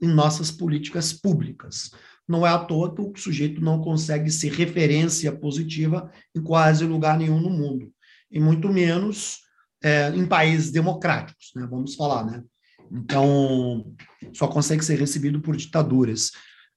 em 0.01 0.09
nossas 0.09 0.51
políticas 0.51 1.13
públicas. 1.13 1.91
Não 2.29 2.47
é 2.47 2.51
à 2.51 2.59
toa 2.59 2.93
que 2.95 3.01
o 3.03 3.17
sujeito 3.17 3.61
não 3.61 3.81
consegue 3.81 4.31
ser 4.31 4.53
referência 4.53 5.31
positiva 5.33 6.11
em 6.35 6.43
quase 6.43 6.85
lugar 6.85 7.19
nenhum 7.19 7.41
no 7.41 7.51
mundo, 7.51 7.93
e 8.31 8.41
muito 8.41 8.69
menos 8.69 9.39
é, 9.83 10.09
em 10.11 10.27
países 10.27 10.71
democráticos, 10.71 11.53
né? 11.55 11.67
vamos 11.71 11.95
falar, 11.95 12.25
né? 12.25 12.43
Então, 12.91 13.93
só 14.33 14.47
consegue 14.47 14.85
ser 14.85 14.99
recebido 14.99 15.41
por 15.41 15.57
ditaduras, 15.57 16.31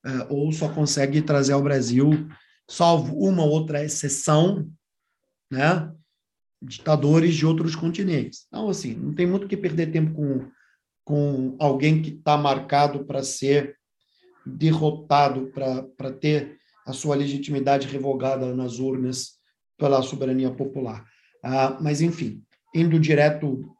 é, 0.05 0.27
ou 0.29 0.51
só 0.51 0.69
consegue 0.69 1.21
trazer 1.21 1.53
ao 1.53 1.61
Brasil, 1.61 2.27
salvo 2.69 3.17
uma 3.17 3.43
outra 3.43 3.83
exceção, 3.83 4.69
né? 5.51 5.91
ditadores 6.61 7.35
de 7.35 7.45
outros 7.45 7.75
continentes. 7.75 8.45
Então, 8.47 8.69
assim, 8.69 8.93
não 8.93 9.13
tem 9.13 9.25
muito 9.25 9.47
que 9.47 9.57
perder 9.57 9.91
tempo 9.91 10.13
com, 10.13 10.51
com 11.03 11.55
alguém 11.57 12.01
que 12.01 12.09
está 12.11 12.37
marcado 12.37 13.05
para 13.05 13.23
ser 13.23 13.75
derrotado, 14.45 15.51
para 15.97 16.11
ter 16.11 16.57
a 16.85 16.93
sua 16.93 17.15
legitimidade 17.15 17.87
revogada 17.87 18.53
nas 18.53 18.77
urnas 18.77 19.39
pela 19.77 20.01
soberania 20.01 20.51
popular. 20.51 21.05
Ah, 21.43 21.77
mas, 21.81 22.01
enfim, 22.01 22.43
indo 22.75 22.99
direto, 22.99 23.73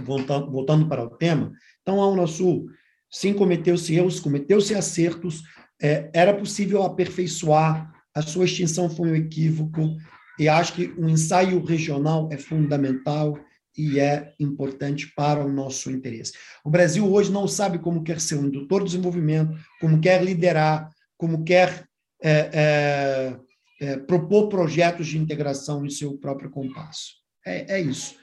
voltando, 0.00 0.50
voltando 0.50 0.88
para 0.88 1.04
o 1.04 1.10
tema, 1.10 1.52
então 1.80 2.02
a 2.02 2.08
Unasul, 2.08 2.66
sim, 3.08 3.32
cometeu-se 3.32 3.94
erros, 3.94 4.18
cometeu-se 4.18 4.74
acertos, 4.74 5.42
é, 5.80 6.10
era 6.12 6.34
possível 6.34 6.82
aperfeiçoar, 6.82 7.92
a 8.14 8.22
sua 8.22 8.44
extinção 8.44 8.90
foi 8.90 9.10
um 9.10 9.16
equívoco, 9.16 9.96
e 10.38 10.48
acho 10.48 10.74
que 10.74 10.86
o 10.98 11.08
ensaio 11.08 11.62
regional 11.62 12.28
é 12.32 12.36
fundamental 12.36 13.38
e 13.76 13.98
é 13.98 14.34
importante 14.38 15.12
para 15.14 15.44
o 15.44 15.50
nosso 15.50 15.90
interesse. 15.90 16.32
O 16.64 16.70
Brasil 16.70 17.10
hoje 17.10 17.32
não 17.32 17.48
sabe 17.48 17.78
como 17.78 18.02
quer 18.02 18.20
ser 18.20 18.36
um 18.36 18.46
indutor 18.46 18.80
do 18.80 18.86
desenvolvimento, 18.86 19.56
como 19.80 20.00
quer 20.00 20.22
liderar, 20.22 20.90
como 21.16 21.44
quer 21.44 21.88
é, 22.22 22.50
é, 22.52 23.40
é, 23.80 23.96
propor 23.98 24.48
projetos 24.48 25.06
de 25.06 25.18
integração 25.18 25.84
em 25.84 25.90
seu 25.90 26.16
próprio 26.18 26.50
compasso. 26.50 27.14
É, 27.44 27.76
é 27.76 27.80
isso. 27.80 28.16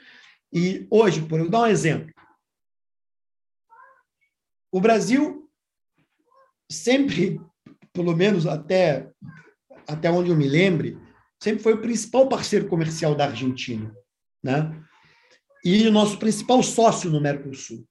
E 0.54 0.88
hoje, 0.90 1.22
por 1.22 1.40
eu 1.40 1.50
dar 1.50 1.62
um 1.62 1.68
exemplo, 1.68 2.14
o 4.72 4.80
Brasil 4.80 5.50
sempre, 6.72 7.42
pelo 7.92 8.16
menos 8.16 8.46
até, 8.46 9.10
até 9.90 10.10
onde 10.10 10.30
eu 10.30 10.36
me 10.36 10.48
lembre, 10.48 10.98
sempre 11.42 11.64
foi 11.64 11.74
o 11.74 11.82
principal 11.82 12.30
parceiro 12.30 12.68
comercial 12.68 13.16
da 13.16 13.26
Argentina, 13.26 13.94
né? 14.44 14.72
E 15.66 15.88
o 15.88 15.92
nosso 15.92 16.18
principal 16.18 16.62
sócio 16.64 17.10
no 17.10 17.20
Mercosul. 17.20 17.86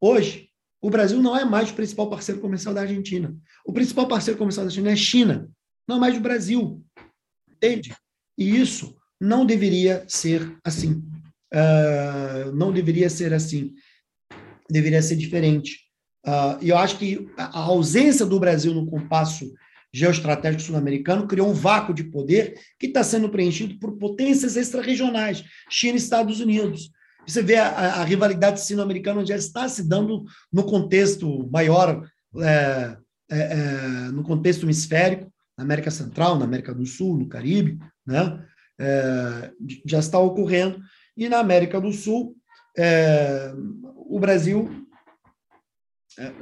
Hoje, 0.00 0.48
o 0.80 0.88
Brasil 0.88 1.20
não 1.20 1.36
é 1.36 1.44
mais 1.44 1.70
o 1.70 1.74
principal 1.74 2.08
parceiro 2.08 2.40
comercial 2.40 2.72
da 2.72 2.82
Argentina. 2.82 3.36
O 3.66 3.72
principal 3.72 4.08
parceiro 4.08 4.38
comercial 4.38 4.64
da 4.64 4.68
Argentina 4.68 4.90
é 4.90 4.94
a 4.94 4.96
China, 4.96 5.50
não 5.86 5.96
é 5.96 6.00
mais 6.00 6.16
o 6.16 6.20
Brasil. 6.20 6.82
Entende? 7.50 7.94
E 8.38 8.58
isso 8.58 8.96
não 9.20 9.44
deveria 9.44 10.04
ser 10.08 10.56
assim. 10.64 11.04
Uh, 11.52 12.52
não 12.54 12.72
deveria 12.72 13.10
ser 13.10 13.34
assim. 13.34 13.74
Deveria 14.70 15.02
ser 15.02 15.16
diferente. 15.16 15.80
Uh, 16.24 16.62
e 16.62 16.68
eu 16.70 16.78
acho 16.78 16.96
que 16.96 17.28
a 17.36 17.58
ausência 17.58 18.24
do 18.24 18.40
Brasil 18.40 18.72
no 18.72 18.86
compasso 18.86 19.52
geoestratégico 19.92 20.62
sul-americano 20.62 21.26
criou 21.26 21.48
um 21.48 21.52
vácuo 21.52 21.92
de 21.92 22.04
poder 22.04 22.58
que 22.78 22.86
está 22.86 23.02
sendo 23.02 23.28
preenchido 23.28 23.78
por 23.78 23.96
potências 23.96 24.56
extra-regionais, 24.56 25.44
China 25.68 25.94
e 25.94 25.96
Estados 25.96 26.40
Unidos. 26.40 26.90
Você 27.26 27.42
vê 27.42 27.56
a, 27.56 27.68
a 27.68 28.04
rivalidade 28.04 28.60
sino-americana 28.60 29.24
já 29.26 29.36
está 29.36 29.68
se 29.68 29.86
dando 29.86 30.24
no 30.52 30.64
contexto 30.64 31.48
maior, 31.50 32.08
é, 32.38 32.96
é, 33.30 33.38
é, 33.38 34.10
no 34.12 34.22
contexto 34.22 34.64
hemisférico, 34.64 35.32
na 35.56 35.64
América 35.64 35.90
Central, 35.90 36.38
na 36.38 36.44
América 36.44 36.74
do 36.74 36.86
Sul, 36.86 37.18
no 37.18 37.28
Caribe, 37.28 37.78
né? 38.06 38.44
É, 38.78 39.50
já 39.84 39.98
está 39.98 40.18
ocorrendo. 40.18 40.80
E 41.16 41.28
na 41.28 41.38
América 41.38 41.80
do 41.80 41.92
Sul, 41.92 42.34
é, 42.78 43.52
o 43.94 44.18
Brasil 44.18 44.86
é, 46.18 46.32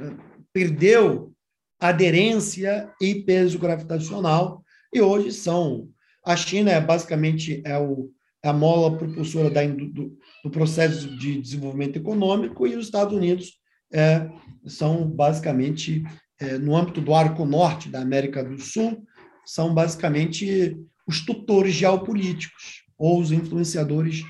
perdeu 0.53 1.33
aderência 1.79 2.91
e 3.01 3.15
peso 3.15 3.57
gravitacional, 3.57 4.63
e 4.93 5.01
hoje 5.01 5.31
são. 5.31 5.87
A 6.25 6.35
China 6.35 6.71
é 6.71 6.81
basicamente 6.81 7.61
é, 7.65 7.77
o, 7.77 8.09
é 8.43 8.49
a 8.49 8.53
mola 8.53 8.97
propulsora 8.97 9.49
da, 9.49 9.65
do, 9.65 10.17
do, 10.43 10.49
processo 10.51 11.15
de 11.17 11.41
desenvolvimento 11.41 11.97
econômico, 11.97 12.67
e 12.67 12.75
os 12.75 12.85
Estados 12.85 13.13
Unidos 13.13 13.53
é, 13.93 14.29
são 14.65 15.07
basicamente, 15.09 16.03
é, 16.39 16.57
no 16.57 16.75
âmbito 16.75 17.01
do 17.01 17.13
arco 17.13 17.45
norte 17.45 17.89
da 17.89 18.01
América 18.01 18.43
do 18.43 18.59
Sul, 18.59 19.05
são 19.45 19.73
basicamente 19.73 20.77
os 21.07 21.25
tutores 21.25 21.73
geopolíticos, 21.73 22.83
ou 22.97 23.19
os 23.19 23.31
influenciadores, 23.31 24.23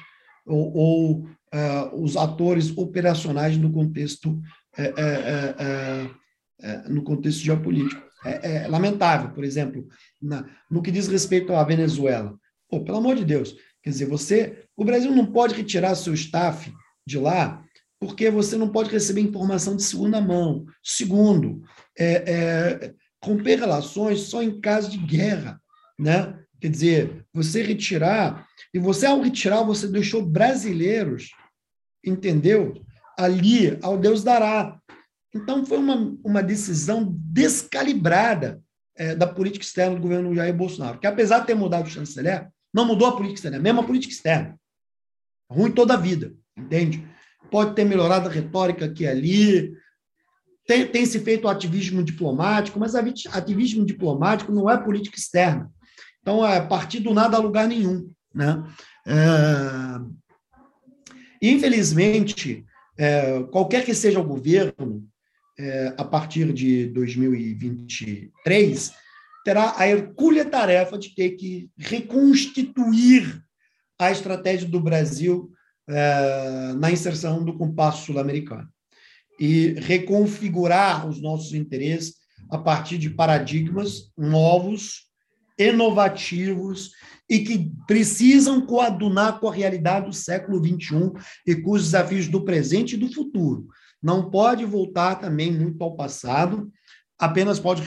ou, 0.45 0.77
ou 0.77 1.29
uh, 1.53 2.01
os 2.01 2.15
atores 2.15 2.75
operacionais 2.77 3.57
no 3.57 3.71
contexto 3.71 4.39
é, 4.77 4.83
é, 4.83 5.55
é, 5.59 6.09
no 6.89 7.03
contexto 7.03 7.41
geopolítico. 7.41 8.01
É, 8.25 8.63
é, 8.63 8.67
lamentável, 8.67 9.31
por 9.31 9.45
exemplo, 9.45 9.87
na, 10.21 10.45
no 10.69 10.81
que 10.81 10.91
diz 10.91 11.07
respeito 11.07 11.53
à 11.53 11.63
Venezuela. 11.63 12.37
Pô, 12.69 12.83
pelo 12.83 12.97
amor 12.97 13.15
de 13.15 13.23
Deus, 13.23 13.55
quer 13.81 13.91
dizer, 13.91 14.05
você, 14.07 14.65
o 14.75 14.83
Brasil 14.83 15.11
não 15.11 15.25
pode 15.25 15.55
retirar 15.55 15.95
seu 15.95 16.13
staff 16.13 16.71
de 17.07 17.17
lá 17.17 17.63
porque 17.99 18.29
você 18.29 18.55
não 18.55 18.69
pode 18.69 18.89
receber 18.89 19.21
informação 19.21 19.75
de 19.75 19.83
segunda 19.83 20.21
mão. 20.21 20.65
Segundo, 20.81 21.61
é, 21.97 22.23
é, 22.31 22.93
romper 23.23 23.59
relações 23.59 24.21
só 24.21 24.41
em 24.41 24.59
caso 24.61 24.89
de 24.89 24.97
guerra, 24.97 25.61
né? 25.97 26.39
Quer 26.61 26.69
dizer, 26.69 27.25
você 27.33 27.61
retirar, 27.61 28.47
e 28.73 28.79
você, 28.79 29.05
ao 29.05 29.21
retirar, 29.21 29.63
você 29.63 29.87
deixou 29.87 30.25
brasileiros, 30.25 31.31
entendeu? 32.05 32.73
Ali, 33.17 33.77
ao 33.81 33.97
Deus 33.97 34.23
dará. 34.23 34.79
Então, 35.33 35.65
foi 35.65 35.77
uma, 35.77 36.17
uma 36.23 36.41
decisão 36.41 37.07
descalibrada 37.09 38.61
é, 38.95 39.15
da 39.15 39.27
política 39.27 39.63
externa 39.63 39.95
do 39.95 40.01
governo 40.01 40.35
Jair 40.35 40.53
Bolsonaro, 40.53 40.99
que 40.99 41.07
apesar 41.07 41.39
de 41.39 41.47
ter 41.47 41.55
mudado 41.55 41.87
o 41.87 41.89
chanceler, 41.89 42.49
não 42.73 42.85
mudou 42.85 43.07
a 43.07 43.11
política 43.15 43.35
externa, 43.35 43.57
é 43.57 43.59
a 43.59 43.63
mesma 43.63 43.83
política 43.83 44.13
externa. 44.13 44.59
Ruim 45.49 45.71
toda 45.71 45.93
a 45.93 45.97
vida, 45.97 46.33
entende? 46.57 47.07
Pode 47.49 47.73
ter 47.75 47.85
melhorado 47.85 48.27
a 48.27 48.31
retórica 48.31 48.85
aqui 48.85 49.03
e 49.03 49.07
ali, 49.07 49.73
tem, 50.67 50.85
tem 50.85 51.05
se 51.05 51.19
feito 51.19 51.47
ativismo 51.47 52.03
diplomático, 52.03 52.79
mas 52.79 52.93
ativismo 52.93 53.85
diplomático 53.85 54.51
não 54.51 54.69
é 54.69 54.77
política 54.77 55.17
externa. 55.17 55.71
Então, 56.21 56.45
é 56.45 56.61
partir 56.61 56.99
do 56.99 57.13
nada 57.13 57.37
a 57.37 57.39
lugar 57.39 57.67
nenhum. 57.67 58.11
Né? 58.33 58.63
É... 59.07 60.19
Infelizmente, 61.41 62.65
é, 62.97 63.41
qualquer 63.43 63.85
que 63.85 63.95
seja 63.95 64.19
o 64.19 64.23
governo, 64.23 65.08
é, 65.59 65.93
a 65.97 66.05
partir 66.05 66.53
de 66.53 66.87
2023, 66.87 68.93
terá 69.43 69.73
a 69.77 69.87
hercúlea 69.87 70.45
tarefa 70.45 70.97
de 70.97 71.13
ter 71.13 71.31
que 71.31 71.69
reconstituir 71.77 73.43
a 73.99 74.09
estratégia 74.09 74.69
do 74.69 74.79
Brasil 74.79 75.51
é, 75.87 76.73
na 76.77 76.89
inserção 76.89 77.43
do 77.43 77.57
compasso 77.57 78.05
sul-americano 78.05 78.69
e 79.37 79.73
reconfigurar 79.79 81.05
os 81.05 81.21
nossos 81.21 81.53
interesses 81.53 82.15
a 82.49 82.57
partir 82.57 82.97
de 82.97 83.09
paradigmas 83.09 84.13
novos, 84.17 85.09
inovativos 85.57 86.91
e 87.29 87.39
que 87.39 87.69
precisam 87.85 88.65
coadunar 88.65 89.39
com 89.39 89.49
a 89.49 89.53
realidade 89.53 90.05
do 90.05 90.13
século 90.13 90.65
XXI 90.65 91.11
e 91.45 91.55
com 91.55 91.71
os 91.71 91.83
desafios 91.83 92.29
do 92.29 92.45
presente 92.45 92.95
e 92.95 92.97
do 92.97 93.13
futuro 93.13 93.67
não 94.01 94.29
pode 94.29 94.65
voltar 94.65 95.15
também 95.15 95.51
muito 95.51 95.83
ao 95.83 95.95
passado, 95.95 96.71
apenas 97.17 97.59
pode 97.59 97.81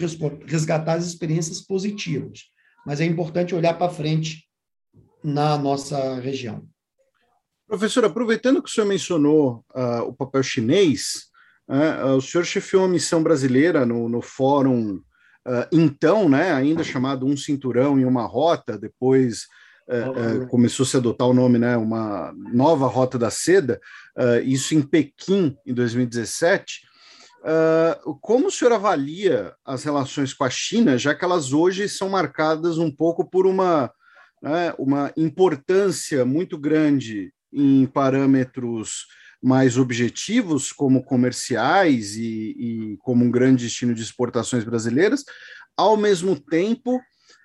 resgatar 0.44 0.94
as 0.94 1.06
experiências 1.06 1.60
positivas. 1.60 2.44
Mas 2.86 3.00
é 3.00 3.04
importante 3.04 3.54
olhar 3.54 3.74
para 3.74 3.92
frente 3.92 4.44
na 5.24 5.56
nossa 5.56 6.20
região. 6.20 6.66
Professor, 7.66 8.04
aproveitando 8.04 8.62
que 8.62 8.68
o 8.68 8.72
senhor 8.72 8.86
mencionou 8.86 9.64
uh, 9.74 10.02
o 10.02 10.12
papel 10.12 10.42
chinês, 10.42 11.28
uh, 11.68 12.16
o 12.16 12.20
senhor 12.20 12.44
chefiou 12.44 12.82
uma 12.82 12.88
missão 12.88 13.22
brasileira 13.22 13.86
no, 13.86 14.08
no 14.08 14.20
fórum, 14.20 14.96
uh, 14.96 15.66
então, 15.72 16.28
né, 16.28 16.52
ainda 16.52 16.84
chamado 16.84 17.24
Um 17.24 17.36
Cinturão 17.36 17.98
e 17.98 18.04
Uma 18.04 18.26
Rota, 18.26 18.76
depois 18.76 19.46
uh, 19.92 20.42
uh, 20.42 20.48
começou 20.48 20.84
a 20.84 20.86
se 20.86 20.96
adotar 20.96 21.28
o 21.28 21.34
nome, 21.34 21.58
né, 21.58 21.76
uma 21.76 22.32
nova 22.52 22.86
Rota 22.86 23.18
da 23.18 23.30
Seda, 23.30 23.80
isso 24.44 24.74
em 24.74 24.82
Pequim, 24.82 25.56
em 25.66 25.72
2017. 25.72 26.82
como 28.20 28.48
o 28.48 28.50
senhor 28.50 28.72
avalia 28.72 29.54
as 29.64 29.84
relações 29.84 30.34
com 30.34 30.44
a 30.44 30.50
China, 30.50 30.98
já 30.98 31.14
que 31.14 31.24
elas 31.24 31.52
hoje 31.52 31.88
são 31.88 32.08
marcadas 32.08 32.78
um 32.78 32.90
pouco 32.90 33.24
por 33.24 33.46
uma, 33.46 33.90
né, 34.42 34.74
uma 34.78 35.12
importância 35.16 36.24
muito 36.24 36.58
grande 36.58 37.32
em 37.52 37.86
parâmetros 37.86 39.06
mais 39.42 39.76
objetivos, 39.76 40.70
como 40.72 41.02
comerciais 41.02 42.14
e, 42.14 42.54
e, 42.56 42.96
como 42.98 43.24
um 43.24 43.30
grande 43.30 43.64
destino 43.64 43.92
de 43.92 44.02
exportações 44.02 44.62
brasileiras, 44.62 45.24
ao 45.76 45.96
mesmo 45.96 46.38
tempo 46.38 47.00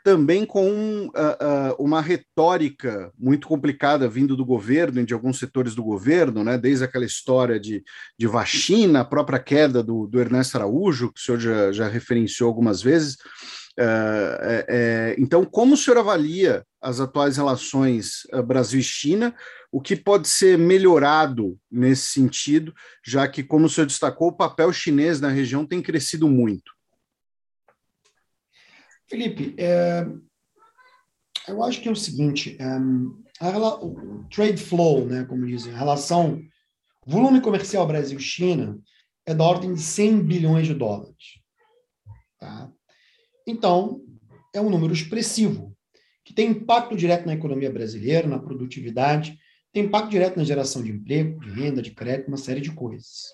também 0.08 0.46
com 0.46 1.08
uh, 1.08 1.10
uh, 1.10 1.76
uma 1.78 2.00
retórica 2.00 3.12
muito 3.20 3.46
complicada 3.46 4.08
vindo 4.08 4.38
do 4.38 4.46
governo 4.46 5.02
e 5.02 5.06
de 5.06 5.14
alguns 5.14 5.38
setores 5.38 5.76
do 5.76 5.84
governo, 5.84 6.46
né, 6.46 6.58
desde 6.58 6.86
aquela 6.86 7.04
história 7.04 7.60
de, 7.60 7.84
de 8.18 8.26
vacina, 8.26 9.02
a 9.02 9.06
própria 9.06 9.38
queda 9.38 9.84
do, 9.84 10.08
do 10.08 10.18
Ernesto 10.18 10.56
Araújo, 10.56 11.12
que 11.12 11.20
o 11.20 11.22
senhor 11.22 11.40
já, 11.42 11.72
já 11.74 11.88
referenciou 11.90 12.48
algumas 12.48 12.82
vezes. 12.82 13.16
Uh, 13.78 14.40
é, 14.40 14.66
é, 14.70 15.16
então, 15.20 15.44
como 15.44 15.74
o 15.74 15.78
senhor 15.78 15.98
avalia 15.98 16.64
as 16.82 17.02
atuais 17.02 17.36
relações 17.36 18.22
Brasil 18.46 18.80
e 18.80 18.84
China? 18.84 19.36
O 19.70 19.82
que 19.82 19.94
pode 19.94 20.30
ser 20.30 20.58
melhorado 20.58 21.58
nesse 21.70 22.14
sentido, 22.14 22.74
já 23.06 23.28
que, 23.28 23.44
como 23.44 23.66
o 23.66 23.70
senhor 23.70 23.88
destacou, 23.88 24.30
o 24.30 24.38
papel 24.38 24.72
chinês 24.72 25.20
na 25.20 25.28
região 25.28 25.66
tem 25.66 25.82
crescido 25.82 26.30
muito? 26.30 26.77
Felipe, 29.10 29.56
é, 29.58 30.06
eu 31.48 31.64
acho 31.64 31.82
que 31.82 31.88
é 31.88 31.92
o 31.92 31.96
seguinte: 31.96 32.58
é, 32.60 32.66
a, 33.40 33.86
o 33.86 34.26
trade 34.30 34.62
flow, 34.62 35.06
né, 35.06 35.24
como 35.26 35.46
dizem, 35.46 35.74
a 35.74 35.78
relação 35.78 36.42
volume 37.06 37.40
comercial 37.40 37.88
Brasil-China 37.88 38.80
é 39.26 39.34
da 39.34 39.44
ordem 39.44 39.74
de 39.74 39.82
100 39.82 40.22
bilhões 40.24 40.68
de 40.68 40.74
dólares. 40.74 41.40
Tá? 42.40 42.72
Então, 43.46 44.02
é 44.54 44.60
um 44.60 44.70
número 44.70 44.94
expressivo, 44.94 45.76
que 46.24 46.34
tem 46.34 46.52
impacto 46.52 46.96
direto 46.96 47.26
na 47.26 47.34
economia 47.34 47.72
brasileira, 47.72 48.28
na 48.28 48.40
produtividade, 48.40 49.38
tem 49.72 49.86
impacto 49.86 50.10
direto 50.10 50.38
na 50.38 50.44
geração 50.44 50.84
de 50.84 50.92
emprego, 50.92 51.40
de 51.40 51.50
renda, 51.52 51.82
de 51.82 51.92
crédito, 51.92 52.28
uma 52.28 52.38
série 52.38 52.62
de 52.62 52.72
coisas. 52.72 53.26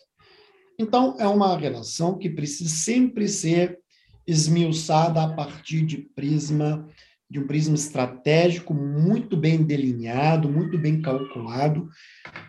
Então, 0.78 1.16
é 1.20 1.28
uma 1.28 1.58
relação 1.58 2.18
que 2.18 2.30
precisa 2.30 2.70
sempre 2.70 3.28
ser 3.28 3.80
esmiuçada 4.26 5.22
a 5.22 5.34
partir 5.34 5.86
de 5.86 5.98
prisma 5.98 6.88
de 7.34 7.40
um 7.40 7.48
prisma 7.48 7.74
estratégico 7.74 8.76
muito 8.76 9.36
bem 9.36 9.64
delineado, 9.64 10.48
muito 10.48 10.78
bem 10.78 11.02
calculado, 11.02 11.90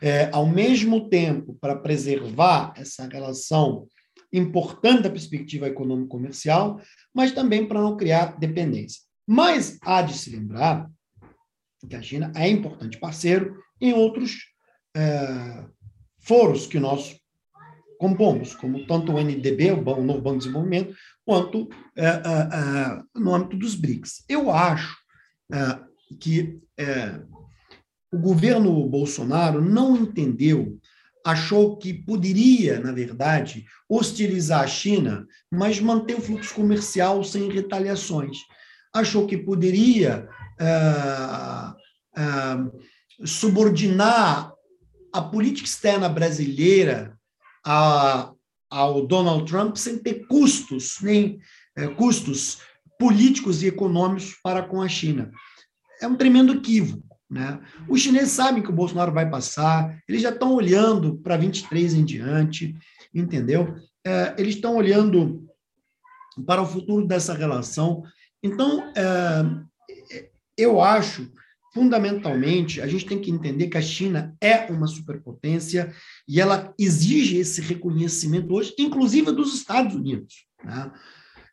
é, 0.02 0.28
ao 0.30 0.46
mesmo 0.46 1.08
tempo 1.08 1.56
para 1.58 1.74
preservar 1.74 2.74
essa 2.76 3.08
relação 3.08 3.88
importante 4.30 5.04
da 5.04 5.10
perspectiva 5.10 5.68
econômico-comercial, 5.68 6.78
mas 7.14 7.32
também 7.32 7.66
para 7.66 7.80
não 7.80 7.96
criar 7.96 8.38
dependência. 8.38 9.00
Mas 9.26 9.78
há 9.80 10.02
de 10.02 10.18
se 10.18 10.28
lembrar 10.28 10.86
que 11.88 11.96
a 11.96 12.02
China 12.02 12.30
é 12.36 12.46
importante 12.46 12.98
parceiro 12.98 13.56
em 13.80 13.94
outros 13.94 14.52
é, 14.94 15.64
foros 16.18 16.66
que 16.66 16.78
nós 16.78 17.18
compomos, 17.98 18.54
como 18.54 18.86
tanto 18.86 19.12
o 19.12 19.18
NDB, 19.18 19.72
o, 19.72 20.02
Novo 20.02 20.20
Banco 20.20 20.38
de 20.38 20.44
Desenvolvimento, 20.44 20.94
quanto 21.24 21.68
é, 21.96 22.06
é, 22.06 22.10
é, 22.10 23.02
no 23.14 23.34
âmbito 23.34 23.56
dos 23.56 23.74
BRICS. 23.74 24.24
Eu 24.28 24.50
acho 24.50 24.96
que 26.20 26.60
o 28.12 28.18
governo 28.18 28.88
Bolsonaro 28.88 29.60
não 29.60 29.96
entendeu, 29.96 30.78
achou 31.24 31.76
que 31.76 31.92
poderia, 31.92 32.80
na 32.80 32.92
verdade, 32.92 33.64
hostilizar 33.88 34.62
a 34.62 34.66
China, 34.66 35.26
mas 35.50 35.80
manter 35.80 36.14
o 36.16 36.20
fluxo 36.20 36.54
comercial 36.54 37.22
sem 37.22 37.50
retaliações. 37.50 38.38
Achou 38.92 39.26
que 39.26 39.36
poderia 39.36 40.28
subordinar 43.24 44.52
a 45.12 45.22
política 45.22 45.68
externa 45.68 46.08
brasileira 46.08 47.16
a, 47.64 48.33
ao 48.74 49.06
Donald 49.06 49.48
Trump 49.48 49.76
sem 49.76 49.98
ter 49.98 50.26
custos, 50.26 50.98
nem 51.00 51.38
é, 51.76 51.86
custos 51.86 52.58
políticos 52.98 53.62
e 53.62 53.68
econômicos 53.68 54.36
para 54.42 54.64
com 54.64 54.82
a 54.82 54.88
China. 54.88 55.30
É 56.02 56.08
um 56.08 56.16
tremendo 56.16 56.54
equívoco. 56.54 57.04
Né? 57.30 57.60
Os 57.88 58.00
chineses 58.00 58.32
sabem 58.32 58.62
que 58.62 58.70
o 58.70 58.74
Bolsonaro 58.74 59.12
vai 59.12 59.30
passar, 59.30 59.96
eles 60.08 60.22
já 60.22 60.30
estão 60.30 60.52
olhando 60.52 61.16
para 61.18 61.36
23 61.36 61.94
em 61.94 62.04
diante, 62.04 62.76
entendeu? 63.14 63.76
É, 64.04 64.34
eles 64.36 64.56
estão 64.56 64.74
olhando 64.74 65.48
para 66.44 66.60
o 66.60 66.66
futuro 66.66 67.06
dessa 67.06 67.32
relação. 67.32 68.02
Então, 68.42 68.92
é, 68.96 70.24
eu 70.58 70.80
acho 70.80 71.30
fundamentalmente, 71.74 72.80
a 72.80 72.86
gente 72.86 73.04
tem 73.04 73.20
que 73.20 73.32
entender 73.32 73.66
que 73.66 73.76
a 73.76 73.82
China 73.82 74.34
é 74.40 74.70
uma 74.70 74.86
superpotência 74.86 75.92
e 76.26 76.40
ela 76.40 76.72
exige 76.78 77.36
esse 77.36 77.60
reconhecimento 77.60 78.54
hoje, 78.54 78.72
inclusive 78.78 79.32
dos 79.32 79.52
Estados 79.52 79.96
Unidos. 79.96 80.46
Né? 80.64 80.92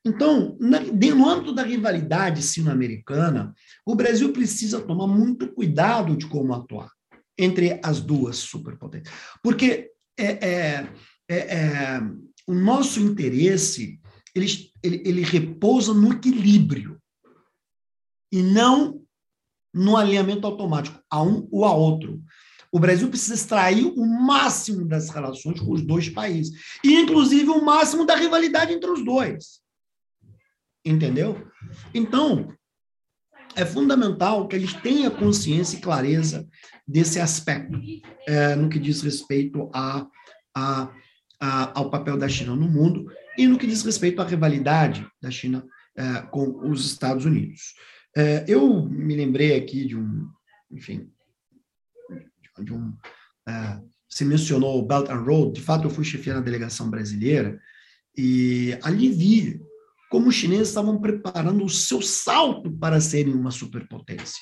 Então, 0.05 0.55
no 0.59 1.27
âmbito 1.27 1.53
da 1.53 1.63
rivalidade 1.63 2.43
sino-americana, 2.43 3.53
o 3.83 3.95
Brasil 3.95 4.31
precisa 4.31 4.79
tomar 4.79 5.07
muito 5.07 5.51
cuidado 5.51 6.15
de 6.15 6.27
como 6.27 6.53
atuar 6.53 6.91
entre 7.37 7.79
as 7.83 7.99
duas 7.99 8.37
superpotências. 8.37 9.13
Porque 9.41 9.89
é, 10.17 10.25
é, 10.25 10.87
é, 11.29 11.35
é 11.35 12.01
o 12.47 12.53
nosso 12.53 12.99
interesse 12.99 13.99
ele, 14.35 14.45
ele, 14.83 15.01
ele 15.03 15.21
repousa 15.23 15.93
no 15.93 16.13
equilíbrio 16.13 16.99
e 18.31 18.41
não 18.41 19.00
no 19.73 19.95
alinhamento 19.95 20.45
automático, 20.45 21.01
a 21.09 21.21
um 21.21 21.47
ou 21.51 21.65
a 21.65 21.73
outro. 21.73 22.21
O 22.71 22.79
Brasil 22.79 23.09
precisa 23.09 23.33
extrair 23.33 23.85
o 23.85 24.05
máximo 24.05 24.85
das 24.85 25.09
relações 25.09 25.59
com 25.59 25.71
os 25.71 25.81
dois 25.81 26.09
países, 26.09 26.77
e 26.83 26.93
inclusive 26.95 27.49
o 27.49 27.63
máximo 27.63 28.05
da 28.05 28.15
rivalidade 28.15 28.73
entre 28.73 28.89
os 28.89 29.03
dois. 29.03 29.61
Entendeu? 30.85 31.47
Então, 31.93 32.53
é 33.55 33.65
fundamental 33.65 34.47
que 34.47 34.55
a 34.55 34.59
gente 34.59 34.79
tenha 34.81 35.11
consciência 35.11 35.77
e 35.77 35.81
clareza 35.81 36.47
desse 36.87 37.19
aspecto 37.19 37.79
é, 38.25 38.55
no 38.55 38.69
que 38.69 38.79
diz 38.79 39.01
respeito 39.01 39.69
a, 39.73 40.07
a, 40.55 40.89
a, 41.39 41.79
ao 41.79 41.89
papel 41.89 42.17
da 42.17 42.29
China 42.29 42.55
no 42.55 42.69
mundo 42.69 43.11
e 43.37 43.45
no 43.47 43.57
que 43.57 43.67
diz 43.67 43.83
respeito 43.83 44.21
à 44.21 44.25
rivalidade 44.25 45.05
da 45.21 45.29
China 45.29 45.65
é, 45.95 46.21
com 46.23 46.69
os 46.69 46.85
Estados 46.85 47.25
Unidos. 47.25 47.73
É, 48.15 48.45
eu 48.47 48.83
me 48.83 49.15
lembrei 49.15 49.55
aqui 49.55 49.85
de 49.85 49.95
um, 49.95 50.27
enfim, 50.69 51.09
de 52.59 52.73
um. 52.73 52.93
É, 53.47 53.81
se 54.09 54.25
mencionou 54.25 54.85
Belt 54.85 55.09
and 55.09 55.21
Road, 55.21 55.53
de 55.53 55.61
fato 55.61 55.85
eu 55.85 55.89
fui 55.89 56.03
chefiar 56.03 56.35
na 56.35 56.41
delegação 56.41 56.89
brasileira 56.89 57.59
e 58.17 58.77
ali 58.83 59.09
vi 59.09 59.61
como 60.09 60.27
os 60.27 60.35
chineses 60.35 60.67
estavam 60.67 60.99
preparando 60.99 61.63
o 61.63 61.69
seu 61.69 62.01
salto 62.01 62.69
para 62.69 62.99
serem 62.99 63.33
uma 63.33 63.49
superpotência. 63.49 64.41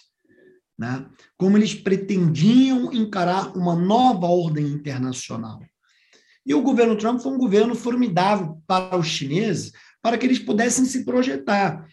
Né? 0.75 1.05
Como 1.37 1.55
eles 1.55 1.75
pretendiam 1.75 2.91
encarar 2.91 3.55
uma 3.55 3.75
nova 3.75 4.25
ordem 4.25 4.65
internacional. 4.65 5.61
E 6.43 6.55
o 6.55 6.63
governo 6.63 6.95
Trump 6.95 7.21
foi 7.21 7.31
um 7.31 7.37
governo 7.37 7.75
formidável 7.75 8.59
para 8.65 8.97
os 8.97 9.05
chineses, 9.05 9.71
para 10.01 10.17
que 10.17 10.25
eles 10.25 10.39
pudessem 10.39 10.85
se 10.85 11.05
projetar. 11.05 11.85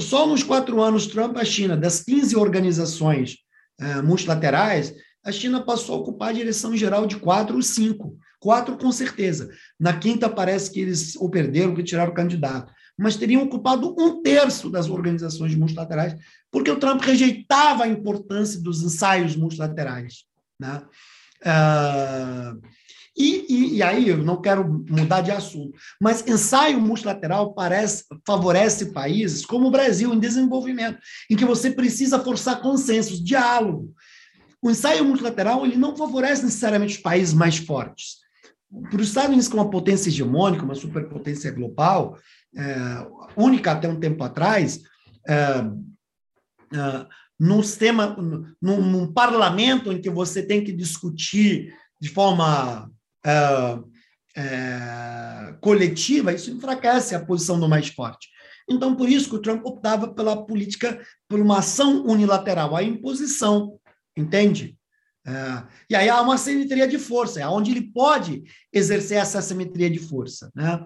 Só 0.00 0.26
nos 0.26 0.42
quatro 0.42 0.80
anos 0.82 1.06
Trump, 1.06 1.36
a 1.36 1.44
China, 1.44 1.76
das 1.76 2.02
15 2.02 2.36
organizações 2.36 3.36
uh, 3.80 4.02
multilaterais, 4.02 4.94
a 5.24 5.32
China 5.32 5.60
passou 5.60 5.96
a 5.96 5.98
ocupar 5.98 6.28
a 6.30 6.32
direção 6.32 6.76
geral 6.76 7.06
de 7.06 7.16
quatro 7.16 7.56
ou 7.56 7.62
cinco. 7.62 8.16
Quatro, 8.38 8.76
com 8.76 8.92
certeza. 8.92 9.50
Na 9.78 9.98
quinta, 9.98 10.28
parece 10.28 10.70
que 10.70 10.80
eles 10.80 11.16
o 11.16 11.28
perderam, 11.28 11.74
que 11.74 11.82
tiraram 11.82 12.12
o 12.12 12.14
candidato. 12.14 12.72
Mas 12.96 13.16
teriam 13.16 13.42
ocupado 13.42 13.94
um 13.98 14.22
terço 14.22 14.70
das 14.70 14.88
organizações 14.88 15.54
multilaterais, 15.54 16.16
porque 16.50 16.70
o 16.70 16.78
Trump 16.78 17.02
rejeitava 17.02 17.84
a 17.84 17.88
importância 17.88 18.60
dos 18.60 18.82
ensaios 18.82 19.36
multilaterais. 19.36 20.24
Né? 20.58 20.80
Uh, 21.42 22.62
e, 23.16 23.46
e, 23.48 23.76
e, 23.76 23.82
aí, 23.82 24.08
eu 24.08 24.18
não 24.18 24.40
quero 24.40 24.84
mudar 24.90 25.22
de 25.22 25.30
assunto, 25.30 25.78
mas 26.00 26.26
ensaio 26.26 26.78
multilateral 26.78 27.54
parece, 27.54 28.04
favorece 28.26 28.92
países 28.92 29.46
como 29.46 29.68
o 29.68 29.70
Brasil, 29.70 30.12
em 30.12 30.18
desenvolvimento, 30.18 30.98
em 31.30 31.36
que 31.36 31.44
você 31.44 31.70
precisa 31.70 32.18
forçar 32.18 32.60
consensos, 32.60 33.24
diálogo. 33.24 33.94
O 34.60 34.70
ensaio 34.70 35.04
multilateral 35.04 35.64
ele 35.64 35.76
não 35.76 35.96
favorece 35.96 36.44
necessariamente 36.44 36.96
os 36.96 37.02
países 37.02 37.32
mais 37.32 37.56
fortes. 37.56 38.16
Para 38.90 39.00
os 39.00 39.08
Estados 39.08 39.30
Unidos, 39.30 39.48
que 39.48 39.56
é 39.56 39.60
uma 39.60 39.70
potência 39.70 40.08
hegemônica, 40.08 40.64
uma 40.64 40.74
superpotência 40.74 41.50
global, 41.50 42.18
é, 42.54 43.06
única 43.36 43.72
até 43.72 43.88
um 43.88 43.98
tempo 43.98 44.22
atrás, 44.24 44.82
é, 45.26 45.34
é, 46.74 47.06
num 47.38 47.62
sistema, 47.62 48.16
num, 48.60 48.82
num, 48.82 49.12
parlamento 49.12 49.92
em 49.92 50.00
que 50.00 50.10
você 50.10 50.42
tem 50.42 50.64
que 50.64 50.72
discutir 50.72 51.72
de 52.00 52.08
forma 52.08 52.90
é, 53.26 53.78
é, 54.36 55.54
coletiva, 55.60 56.32
isso 56.32 56.50
enfraquece 56.50 57.14
a 57.14 57.24
posição 57.24 57.58
do 57.58 57.68
mais 57.68 57.88
forte. 57.88 58.28
Então, 58.68 58.94
por 58.94 59.08
isso 59.08 59.30
que 59.30 59.36
o 59.36 59.42
Trump 59.42 59.64
optava 59.64 60.08
pela 60.08 60.44
política, 60.44 61.00
por 61.28 61.40
uma 61.40 61.58
ação 61.58 62.04
unilateral, 62.04 62.76
a 62.76 62.82
imposição, 62.82 63.78
entende? 64.16 64.76
É, 65.26 65.64
e 65.90 65.96
aí 65.96 66.08
há 66.08 66.20
uma 66.20 66.38
simetria 66.38 66.86
de 66.86 66.98
força, 66.98 67.40
é 67.40 67.48
onde 67.48 67.72
ele 67.72 67.92
pode 67.92 68.44
exercer 68.72 69.18
essa 69.18 69.42
simetria 69.42 69.90
de 69.90 69.98
força. 69.98 70.52
Né? 70.54 70.84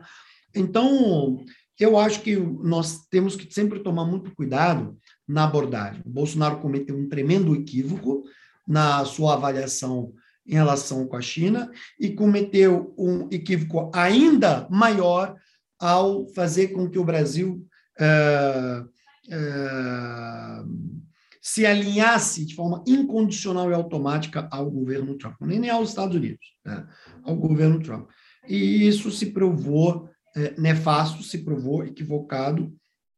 Então, 0.55 1.45
eu 1.79 1.99
acho 1.99 2.21
que 2.23 2.37
nós 2.37 3.07
temos 3.11 3.37
que 3.37 3.53
sempre 3.53 3.81
tomar 3.81 4.05
muito 4.05 4.35
cuidado 4.35 4.97
na 5.27 5.45
abordagem. 5.45 6.03
O 6.05 6.11
Bolsonaro 6.11 6.61
cometeu 6.61 6.97
um 6.97 7.09
tremendo 7.09 7.55
equívoco 7.55 8.25
na 8.67 9.05
sua 9.05 9.35
avaliação 9.35 10.13
em 10.51 10.55
relação 10.55 11.07
com 11.07 11.17
a 11.17 11.21
China 11.21 11.71
e 11.99 12.11
cometeu 12.11 12.93
um 12.99 13.29
equívoco 13.31 13.89
ainda 13.95 14.67
maior 14.69 15.37
ao 15.79 16.27
fazer 16.35 16.69
com 16.69 16.91
que 16.91 16.99
o 16.99 17.05
Brasil 17.05 17.65
uh, 18.01 18.85
uh, 19.33 21.01
se 21.41 21.65
alinhasse 21.65 22.45
de 22.45 22.57
forma 22.57 22.83
incondicional 22.87 23.71
e 23.71 23.75
automática 23.75 24.49
ao 24.51 24.69
governo 24.69 25.17
Trump, 25.17 25.41
nem 25.41 25.71
aos 25.71 25.91
Estados 25.91 26.17
Unidos, 26.17 26.55
né? 26.65 26.87
ao 27.23 27.37
governo 27.37 27.81
Trump. 27.81 28.11
E 28.49 28.89
isso 28.89 29.11
se 29.13 29.27
provou 29.27 30.11
é, 30.37 30.61
nefasto, 30.61 31.23
se 31.23 31.39
provou 31.39 31.85
equivocado, 31.85 32.75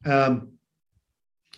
uh, 0.06 0.46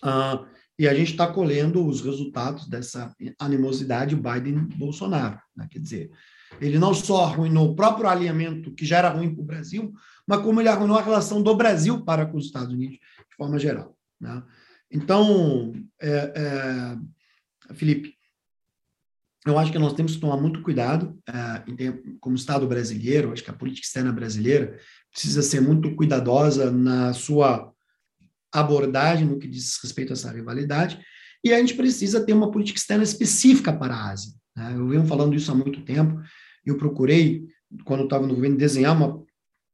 uh, 0.07 0.47
e 0.79 0.89
a 0.89 0.95
gente 0.95 1.13
está 1.13 1.27
colhendo 1.27 1.87
os 1.87 2.01
resultados 2.01 2.67
dessa 2.67 3.15
animosidade 3.39 4.17
Biden-Bolsonaro. 4.17 5.39
Né? 5.57 5.69
Quer 5.71 5.79
dizer, 5.79 6.11
ele 6.61 6.79
não 6.79 6.93
só 6.93 7.25
arruinou 7.25 7.71
o 7.71 7.77
próprio 7.77 8.09
alinhamento, 8.09 8.73
que 8.73 8.85
já 8.85 8.99
era 8.99 9.09
ruim 9.11 9.33
para 9.33 9.43
o 9.43 9.47
Brasil, 9.47 9.93
mas 10.27 10.41
como 10.41 10.61
ele 10.61 10.69
arruinou 10.69 10.99
a 10.99 11.03
relação 11.03 11.43
do 11.43 11.55
Brasil 11.55 12.05
para 12.05 12.27
com 12.27 12.37
os 12.37 12.47
Estados 12.47 12.73
Unidos, 12.73 12.99
de 12.99 13.37
forma 13.37 13.59
geral. 13.59 13.97
Né? 14.21 14.43
Então, 14.91 15.73
é, 16.01 16.33
é, 16.37 17.75
Felipe, 17.75 18.15
eu 19.47 19.59
acho 19.59 19.71
que 19.71 19.79
nós 19.79 19.93
temos 19.93 20.15
que 20.15 20.21
tomar 20.21 20.39
muito 20.39 20.63
cuidado, 20.63 21.19
é, 21.29 21.93
como 22.19 22.35
Estado 22.35 22.67
brasileiro, 22.67 23.33
acho 23.33 23.45
que 23.45 23.51
a 23.51 23.55
política 23.55 23.87
externa 23.87 24.11
brasileira 24.11 24.79
precisa 25.11 25.43
ser 25.43 25.61
muito 25.61 25.95
cuidadosa 25.95 26.71
na 26.71 27.13
sua 27.13 27.74
abordagem 28.61 29.27
no 29.27 29.39
que 29.39 29.49
diz 29.49 29.79
respeito 29.83 30.13
a 30.13 30.15
essa 30.15 30.31
rivalidade, 30.31 30.99
e 31.43 31.53
a 31.53 31.59
gente 31.59 31.75
precisa 31.75 32.25
ter 32.25 32.33
uma 32.33 32.51
política 32.51 32.79
externa 32.79 33.05
específica 33.05 33.73
para 33.73 33.95
a 33.95 34.11
Ásia. 34.11 34.33
Né? 34.57 34.75
Eu 34.77 34.89
venho 34.89 35.07
falando 35.07 35.35
isso 35.35 35.51
há 35.51 35.55
muito 35.55 35.83
tempo, 35.83 36.21
eu 36.65 36.77
procurei, 36.77 37.45
quando 37.85 38.05
estava 38.05 38.27
no 38.27 38.35
governo, 38.35 38.57
desenhar 38.57 38.97
uma, 38.97 39.23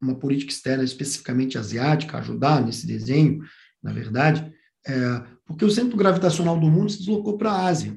uma 0.01 0.15
política 0.17 0.53
externa 0.53 0.83
especificamente 0.83 1.57
asiática, 1.57 2.19
ajudar 2.19 2.65
nesse 2.65 2.87
desenho, 2.87 3.45
na 3.83 3.93
verdade, 3.93 4.53
é, 4.87 5.23
porque 5.47 5.65
o 5.65 5.71
centro 5.71 5.97
gravitacional 5.97 6.59
do 6.59 6.69
mundo 6.69 6.91
se 6.91 6.99
deslocou 6.99 7.37
para 7.37 7.51
a 7.51 7.67
Ásia. 7.67 7.97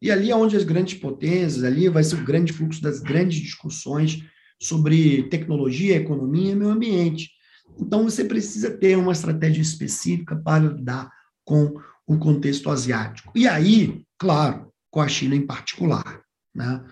E 0.00 0.10
ali 0.10 0.30
é 0.30 0.36
onde 0.36 0.56
as 0.56 0.64
grandes 0.64 0.98
potências, 0.98 1.64
ali 1.64 1.88
vai 1.88 2.02
ser 2.02 2.16
o 2.16 2.24
grande 2.24 2.52
fluxo 2.52 2.82
das 2.82 3.00
grandes 3.00 3.40
discussões 3.40 4.22
sobre 4.60 5.24
tecnologia, 5.24 5.96
economia 5.96 6.52
e 6.52 6.54
meio 6.54 6.70
ambiente. 6.70 7.30
Então, 7.78 8.04
você 8.04 8.24
precisa 8.24 8.70
ter 8.70 8.96
uma 8.96 9.12
estratégia 9.12 9.62
específica 9.62 10.36
para 10.36 10.64
lidar 10.64 11.10
com 11.44 11.74
o 12.06 12.18
contexto 12.18 12.70
asiático. 12.70 13.32
E 13.34 13.46
aí, 13.48 14.04
claro, 14.18 14.72
com 14.90 15.00
a 15.00 15.08
China 15.08 15.34
em 15.34 15.46
particular. 15.46 16.22
Né? 16.54 16.84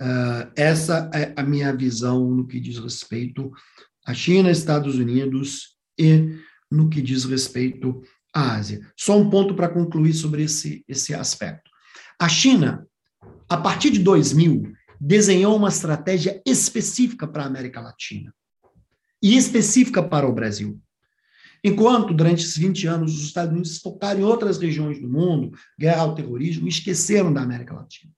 Uh, 0.00 0.52
essa 0.54 1.10
é 1.14 1.32
a 1.36 1.42
minha 1.42 1.74
visão 1.74 2.30
no 2.30 2.46
que 2.46 2.60
diz 2.60 2.78
respeito 2.78 3.50
à 4.04 4.12
China, 4.12 4.50
Estados 4.50 4.96
Unidos 4.96 5.76
e 5.98 6.38
no 6.70 6.88
que 6.90 7.00
diz 7.00 7.24
respeito 7.24 8.02
à 8.34 8.56
Ásia. 8.56 8.80
Só 8.96 9.18
um 9.18 9.30
ponto 9.30 9.54
para 9.54 9.68
concluir 9.68 10.12
sobre 10.12 10.42
esse, 10.42 10.84
esse 10.86 11.14
aspecto. 11.14 11.70
A 12.20 12.28
China, 12.28 12.86
a 13.48 13.56
partir 13.56 13.90
de 13.90 14.00
2000, 14.00 14.72
desenhou 15.00 15.56
uma 15.56 15.68
estratégia 15.68 16.42
específica 16.46 17.26
para 17.26 17.44
a 17.44 17.46
América 17.46 17.80
Latina 17.80 18.34
e 19.22 19.36
específica 19.36 20.02
para 20.02 20.28
o 20.28 20.32
Brasil. 20.32 20.80
Enquanto, 21.64 22.14
durante 22.14 22.44
esses 22.44 22.56
20 22.56 22.86
anos, 22.86 23.14
os 23.14 23.24
Estados 23.24 23.52
Unidos 23.52 23.78
focaram 23.78 24.20
em 24.20 24.24
outras 24.24 24.58
regiões 24.58 25.00
do 25.00 25.08
mundo, 25.08 25.52
guerra 25.78 26.02
ao 26.02 26.14
terrorismo, 26.14 26.68
esqueceram 26.68 27.32
da 27.32 27.42
América 27.42 27.74
Latina. 27.74 28.12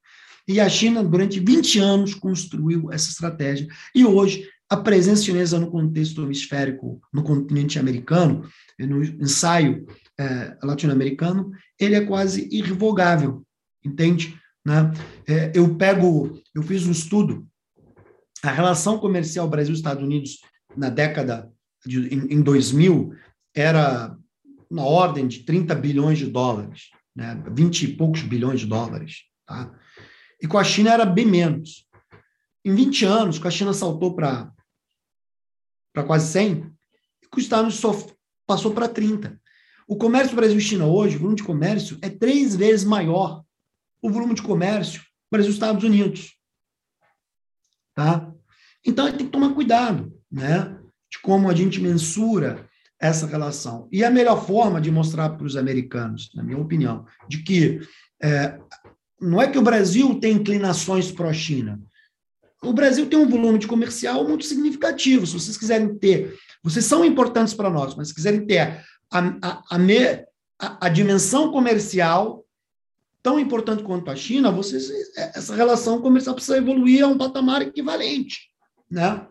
E 0.46 0.60
a 0.60 0.68
China, 0.68 1.04
durante 1.04 1.40
20 1.40 1.78
anos, 1.78 2.14
construiu 2.14 2.92
essa 2.92 3.10
estratégia. 3.10 3.68
E 3.94 4.04
hoje, 4.04 4.48
a 4.68 4.76
presença 4.76 5.22
chinesa 5.22 5.58
no 5.58 5.70
contexto 5.70 6.22
hemisférico, 6.22 7.00
no 7.12 7.22
continente 7.22 7.78
americano, 7.78 8.48
no 8.78 9.02
ensaio 9.02 9.86
é, 10.18 10.56
latino-americano, 10.62 11.50
ele 11.78 11.94
é 11.94 12.04
quase 12.04 12.48
irrevogável, 12.50 13.42
entende? 13.84 14.38
Né? 14.64 14.92
É, 15.26 15.52
eu 15.54 15.74
pego, 15.74 16.38
eu 16.54 16.62
fiz 16.62 16.86
um 16.86 16.92
estudo, 16.92 17.46
a 18.42 18.50
relação 18.50 18.98
comercial 18.98 19.48
Brasil-Estados 19.48 20.02
Unidos 20.02 20.40
na 20.78 20.88
década 20.88 21.52
de 21.84 22.14
em, 22.14 22.34
em 22.34 22.42
2000 22.42 23.14
era 23.54 24.16
na 24.70 24.84
ordem 24.84 25.26
de 25.26 25.40
30 25.40 25.74
bilhões 25.74 26.18
de 26.18 26.26
dólares, 26.26 26.90
né? 27.14 27.42
20 27.50 27.82
e 27.82 27.96
poucos 27.96 28.22
bilhões 28.22 28.60
de 28.60 28.66
dólares, 28.66 29.24
tá? 29.44 29.74
E 30.40 30.46
com 30.46 30.58
a 30.58 30.64
China 30.64 30.92
era 30.92 31.04
bem 31.04 31.26
menos. 31.26 31.86
Em 32.64 32.74
20 32.74 33.04
anos, 33.04 33.38
com 33.38 33.48
a 33.48 33.50
China 33.50 33.72
saltou 33.72 34.14
para 34.14 34.52
quase 36.06 36.30
100, 36.32 36.72
e 37.22 37.26
com 37.26 37.38
os 37.38 37.42
Estados 37.44 37.74
Unidos 37.74 37.80
só 37.80 38.14
passou 38.46 38.72
para 38.72 38.88
30. 38.88 39.40
O 39.86 39.96
comércio 39.96 40.36
Brasil-China 40.36 40.86
hoje, 40.86 41.16
o 41.16 41.18
volume 41.18 41.36
de 41.36 41.42
comércio, 41.42 41.98
é 42.02 42.10
três 42.10 42.54
vezes 42.54 42.84
maior 42.84 43.42
o 44.00 44.10
volume 44.10 44.34
de 44.34 44.42
comércio 44.42 45.02
Brasil-Estados 45.30 45.82
Unidos. 45.82 46.36
Tá? 47.94 48.32
Então, 48.84 49.10
tem 49.10 49.26
que 49.26 49.32
tomar 49.32 49.54
cuidado 49.54 50.17
né, 50.30 50.76
de 51.10 51.18
como 51.20 51.48
a 51.48 51.54
gente 51.54 51.80
mensura 51.80 52.66
essa 53.00 53.26
relação. 53.26 53.88
E 53.92 54.04
a 54.04 54.10
melhor 54.10 54.44
forma 54.44 54.80
de 54.80 54.90
mostrar 54.90 55.30
para 55.30 55.46
os 55.46 55.56
americanos, 55.56 56.30
na 56.34 56.42
minha 56.42 56.58
opinião, 56.58 57.06
de 57.28 57.42
que 57.42 57.80
é, 58.20 58.58
não 59.20 59.40
é 59.40 59.48
que 59.48 59.58
o 59.58 59.62
Brasil 59.62 60.18
tem 60.18 60.34
inclinações 60.34 61.10
pró-China. 61.10 61.80
O 62.62 62.72
Brasil 62.72 63.08
tem 63.08 63.18
um 63.18 63.28
volume 63.28 63.58
de 63.58 63.68
comercial 63.68 64.26
muito 64.26 64.44
significativo. 64.44 65.26
Se 65.26 65.34
vocês 65.34 65.56
quiserem 65.56 65.96
ter, 65.96 66.36
vocês 66.62 66.84
são 66.84 67.04
importantes 67.04 67.54
para 67.54 67.70
nós, 67.70 67.94
mas 67.94 68.08
se 68.08 68.14
quiserem 68.14 68.44
ter 68.44 68.84
a, 69.10 69.18
a, 69.42 69.76
a, 70.58 70.86
a, 70.86 70.88
dimensão 70.88 71.52
comercial 71.52 72.44
tão 73.22 73.38
importante 73.38 73.82
quanto 73.84 74.10
a 74.10 74.16
China, 74.16 74.50
vocês, 74.50 74.90
essa 75.16 75.54
relação 75.54 76.00
comercial 76.00 76.34
precisa 76.34 76.58
evoluir 76.58 77.04
a 77.04 77.08
um 77.08 77.16
patamar 77.16 77.62
equivalente. 77.62 78.50
Né? 78.90 79.24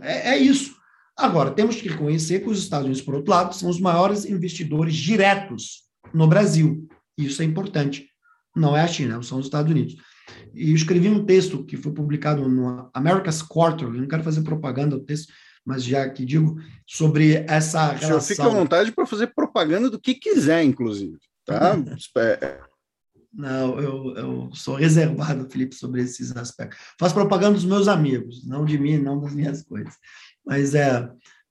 É, 0.00 0.30
é 0.30 0.38
isso. 0.38 0.74
Agora, 1.16 1.50
temos 1.50 1.76
que 1.76 1.88
reconhecer 1.88 2.40
que 2.40 2.48
os 2.48 2.58
Estados 2.58 2.86
Unidos, 2.86 3.02
por 3.02 3.14
outro 3.14 3.30
lado, 3.30 3.54
são 3.54 3.68
os 3.68 3.78
maiores 3.78 4.24
investidores 4.24 4.94
diretos 4.94 5.82
no 6.14 6.26
Brasil. 6.26 6.88
Isso 7.16 7.42
é 7.42 7.44
importante. 7.44 8.08
Não 8.56 8.76
é 8.76 8.80
a 8.80 8.88
China, 8.88 9.22
são 9.22 9.38
os 9.38 9.46
Estados 9.46 9.70
Unidos. 9.70 9.96
E 10.54 10.70
eu 10.70 10.76
escrevi 10.76 11.08
um 11.08 11.24
texto 11.24 11.64
que 11.64 11.76
foi 11.76 11.92
publicado 11.92 12.48
no 12.48 12.90
America's 12.94 13.42
Quarterly, 13.42 14.00
não 14.00 14.08
quero 14.08 14.22
fazer 14.22 14.42
propaganda 14.42 14.96
do 14.96 15.04
texto, 15.04 15.32
mas 15.64 15.84
já 15.84 16.08
que 16.08 16.24
digo, 16.24 16.56
sobre 16.86 17.44
essa 17.46 17.88
relação. 17.88 18.16
O 18.16 18.20
senhor 18.20 18.22
fica 18.22 18.44
à 18.44 18.48
vontade 18.48 18.92
para 18.92 19.06
fazer 19.06 19.28
propaganda 19.34 19.90
do 19.90 20.00
que 20.00 20.14
quiser, 20.14 20.64
inclusive. 20.64 21.18
Tá? 21.44 21.76
É. 22.16 22.69
não, 23.32 23.78
eu, 23.78 24.14
eu 24.16 24.50
sou 24.52 24.74
reservado, 24.74 25.48
Felipe, 25.48 25.74
sobre 25.74 26.02
esses 26.02 26.36
aspectos. 26.36 26.78
Faço 26.98 27.14
propaganda 27.14 27.54
dos 27.54 27.64
meus 27.64 27.86
amigos, 27.86 28.46
não 28.46 28.64
de 28.64 28.78
mim, 28.78 28.98
não 28.98 29.20
das 29.20 29.34
minhas 29.34 29.62
coisas. 29.62 29.94
Mas 30.44 30.74
é, 30.74 31.08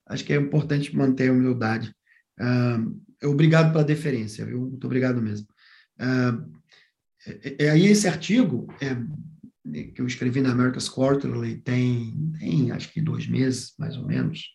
acho 0.08 0.26
que 0.26 0.34
é 0.34 0.36
importante 0.36 0.96
manter 0.96 1.30
a 1.30 1.34
humildade. 1.34 1.94
Uh, 2.40 3.28
obrigado 3.28 3.72
pela 3.72 3.84
deferência, 3.84 4.46
viu? 4.46 4.62
Muito 4.62 4.86
obrigado 4.86 5.22
mesmo. 5.22 5.48
Uh, 6.00 6.60
é, 7.28 7.66
é, 7.66 7.70
aí 7.70 7.86
esse 7.86 8.08
artigo 8.08 8.68
é, 8.82 8.96
que 9.94 10.02
eu 10.02 10.08
escrevi 10.08 10.42
na 10.42 10.52
America's 10.52 10.90
Quarterly 10.90 11.58
tem, 11.58 12.32
tem 12.40 12.72
acho 12.72 12.92
que 12.92 13.02
dois 13.02 13.28
meses, 13.28 13.74
mais 13.78 13.96
ou 13.96 14.06
menos, 14.06 14.50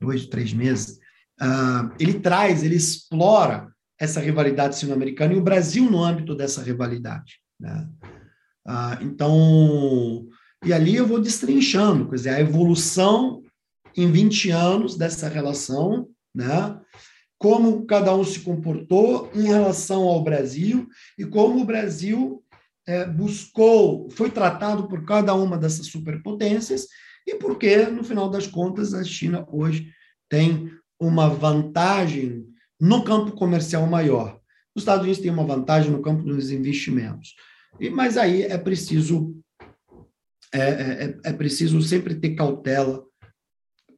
dois, 0.00 0.26
três 0.26 0.52
meses, 0.52 0.98
uh, 1.40 1.94
ele 1.98 2.20
traz, 2.20 2.62
ele 2.62 2.76
explora 2.76 3.74
essa 3.98 4.20
rivalidade 4.20 4.76
sino-americana 4.76 5.34
e 5.34 5.38
o 5.38 5.42
Brasil 5.42 5.90
no 5.90 6.02
âmbito 6.02 6.34
dessa 6.34 6.62
rivalidade. 6.62 7.40
Né? 7.58 7.88
Uh, 8.66 9.04
então, 9.04 10.26
e 10.64 10.72
ali 10.72 10.96
eu 10.96 11.06
vou 11.06 11.20
destrinchando, 11.20 12.08
quer 12.08 12.16
dizer, 12.16 12.30
a 12.30 12.40
evolução 12.40 13.42
em 13.96 14.10
20 14.10 14.50
anos 14.50 14.96
dessa 14.96 15.28
relação, 15.28 16.08
né? 16.34 16.78
como 17.38 17.86
cada 17.86 18.14
um 18.14 18.24
se 18.24 18.40
comportou 18.40 19.30
em 19.34 19.44
relação 19.44 20.02
ao 20.04 20.22
Brasil 20.22 20.88
e 21.18 21.24
como 21.24 21.60
o 21.60 21.64
Brasil 21.64 22.42
é, 22.86 23.04
buscou, 23.04 24.08
foi 24.10 24.30
tratado 24.30 24.88
por 24.88 25.04
cada 25.04 25.34
uma 25.34 25.58
dessas 25.58 25.86
superpotências 25.86 26.86
e 27.26 27.34
porque, 27.34 27.86
no 27.86 28.04
final 28.04 28.30
das 28.30 28.46
contas, 28.46 28.94
a 28.94 29.02
China 29.02 29.44
hoje 29.50 29.90
tem 30.28 30.70
uma 30.98 31.28
vantagem 31.28 32.46
no 32.80 33.04
campo 33.04 33.32
comercial 33.32 33.86
maior. 33.86 34.40
Os 34.74 34.82
Estados 34.82 35.02
Unidos 35.02 35.20
têm 35.20 35.30
uma 35.30 35.46
vantagem 35.46 35.90
no 35.90 36.02
campo 36.02 36.22
dos 36.22 36.50
investimentos. 36.50 37.34
E, 37.80 37.90
mas 37.90 38.16
aí 38.16 38.42
é 38.42 38.58
preciso 38.58 39.34
é, 40.52 40.58
é, 40.58 41.04
é, 41.04 41.20
é 41.24 41.32
preciso 41.32 41.80
sempre 41.82 42.14
ter 42.14 42.34
cautela 42.34 43.04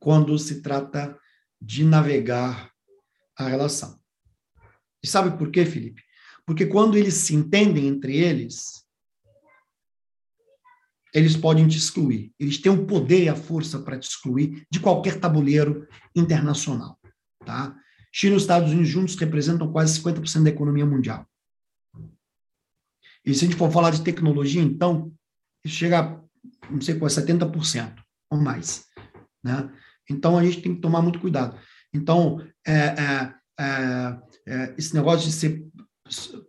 quando 0.00 0.38
se 0.38 0.62
trata 0.62 1.18
de 1.60 1.84
navegar 1.84 2.72
a 3.36 3.48
relação. 3.48 4.00
E 5.02 5.06
sabe 5.06 5.36
por 5.36 5.50
quê, 5.50 5.64
Felipe? 5.64 6.02
Porque 6.46 6.66
quando 6.66 6.96
eles 6.96 7.14
se 7.14 7.34
entendem 7.34 7.86
entre 7.86 8.16
eles, 8.16 8.84
eles 11.12 11.36
podem 11.36 11.66
te 11.68 11.76
excluir. 11.76 12.32
Eles 12.38 12.58
têm 12.58 12.72
o 12.72 12.86
poder 12.86 13.24
e 13.24 13.28
a 13.28 13.36
força 13.36 13.80
para 13.80 13.98
te 13.98 14.08
excluir 14.08 14.66
de 14.70 14.80
qualquer 14.80 15.18
tabuleiro 15.20 15.86
internacional. 16.14 16.98
Tá? 17.44 17.76
China 18.18 18.32
e 18.32 18.36
os 18.36 18.42
Estados 18.42 18.72
Unidos 18.72 18.88
juntos 18.88 19.14
representam 19.14 19.70
quase 19.70 20.00
50% 20.00 20.42
da 20.42 20.50
economia 20.50 20.84
mundial. 20.84 21.24
E 23.24 23.32
se 23.32 23.44
a 23.44 23.48
gente 23.48 23.56
for 23.56 23.70
falar 23.70 23.90
de 23.90 24.02
tecnologia, 24.02 24.60
então, 24.60 25.12
chega 25.64 26.00
a, 26.00 26.20
não 26.68 26.80
sei 26.80 26.98
qual, 26.98 27.08
70% 27.08 27.94
ou 28.28 28.40
mais. 28.40 28.86
Né? 29.40 29.70
Então, 30.10 30.36
a 30.36 30.42
gente 30.42 30.60
tem 30.60 30.74
que 30.74 30.80
tomar 30.80 31.00
muito 31.00 31.20
cuidado. 31.20 31.56
Então, 31.94 32.44
é, 32.66 32.74
é, 32.74 33.34
é, 33.60 34.18
é 34.48 34.74
esse 34.76 34.92
negócio 34.96 35.24
de 35.24 35.32
ser 35.32 35.64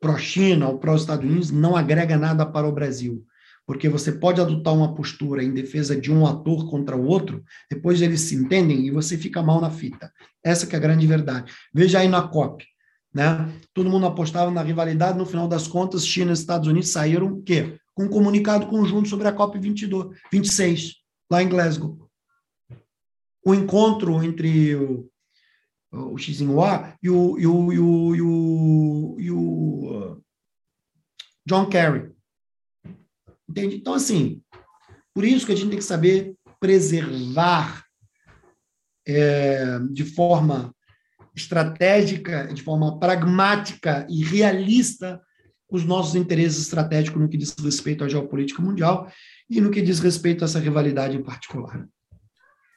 pró-China 0.01 0.69
ou 0.69 0.79
pró-Estados 0.79 1.23
Unidos 1.23 1.51
não 1.51 1.75
agrega 1.75 2.17
nada 2.17 2.47
para 2.47 2.67
o 2.67 2.71
Brasil 2.73 3.23
porque 3.69 3.87
você 3.87 4.11
pode 4.11 4.41
adotar 4.41 4.73
uma 4.73 4.95
postura 4.95 5.43
em 5.43 5.53
defesa 5.53 5.95
de 5.95 6.11
um 6.11 6.25
ator 6.25 6.67
contra 6.67 6.97
o 6.97 7.05
outro, 7.05 7.43
depois 7.69 8.01
eles 8.01 8.21
se 8.21 8.33
entendem 8.33 8.87
e 8.87 8.89
você 8.89 9.15
fica 9.15 9.43
mal 9.43 9.61
na 9.61 9.69
fita. 9.69 10.11
Essa 10.43 10.65
que 10.65 10.73
é 10.73 10.79
a 10.79 10.81
grande 10.81 11.05
verdade. 11.05 11.53
Veja 11.71 11.99
aí 11.99 12.07
na 12.07 12.27
COP, 12.27 12.65
né? 13.13 13.47
Todo 13.71 13.87
mundo 13.87 14.07
apostava 14.07 14.49
na 14.49 14.63
rivalidade, 14.63 15.19
no 15.19 15.25
final 15.27 15.47
das 15.47 15.67
contas, 15.67 16.03
China 16.03 16.31
e 16.31 16.33
Estados 16.33 16.67
Unidos 16.67 16.89
saíram 16.89 17.27
o 17.27 17.43
quê? 17.43 17.77
Com 17.93 18.05
um 18.05 18.09
comunicado 18.09 18.65
conjunto 18.65 19.07
sobre 19.07 19.27
a 19.27 19.31
COP 19.31 19.59
22, 19.59 20.17
26, 20.31 20.95
lá 21.29 21.43
em 21.43 21.47
Glasgow. 21.47 22.09
O 23.45 23.53
encontro 23.53 24.23
entre 24.23 24.73
o, 24.77 25.07
o 25.91 26.17
Xi 26.17 26.33
Jinping 26.33 26.55
e 27.03 27.09
o, 27.11 27.37
e 27.37 27.45
o, 27.45 27.71
e 27.71 27.77
o, 27.77 28.15
e 28.15 28.21
o, 28.23 29.15
e 29.19 29.31
o 29.31 30.15
uh, 30.15 30.23
John 31.45 31.67
Kerry 31.67 32.17
Entende? 33.49 33.77
Então, 33.77 33.95
assim, 33.95 34.41
por 35.13 35.25
isso 35.25 35.45
que 35.45 35.51
a 35.51 35.55
gente 35.55 35.69
tem 35.69 35.79
que 35.79 35.83
saber 35.83 36.35
preservar 36.59 37.83
é, 39.07 39.79
de 39.91 40.05
forma 40.05 40.73
estratégica, 41.35 42.47
de 42.53 42.61
forma 42.61 42.99
pragmática 42.99 44.05
e 44.09 44.23
realista 44.23 45.19
os 45.71 45.83
nossos 45.83 46.15
interesses 46.15 46.61
estratégicos 46.61 47.21
no 47.21 47.29
que 47.29 47.37
diz 47.37 47.55
respeito 47.59 48.03
à 48.03 48.07
geopolítica 48.07 48.61
mundial 48.61 49.11
e 49.49 49.59
no 49.61 49.71
que 49.71 49.81
diz 49.81 49.99
respeito 49.99 50.43
a 50.43 50.45
essa 50.45 50.59
rivalidade 50.59 51.17
em 51.17 51.23
particular. 51.23 51.87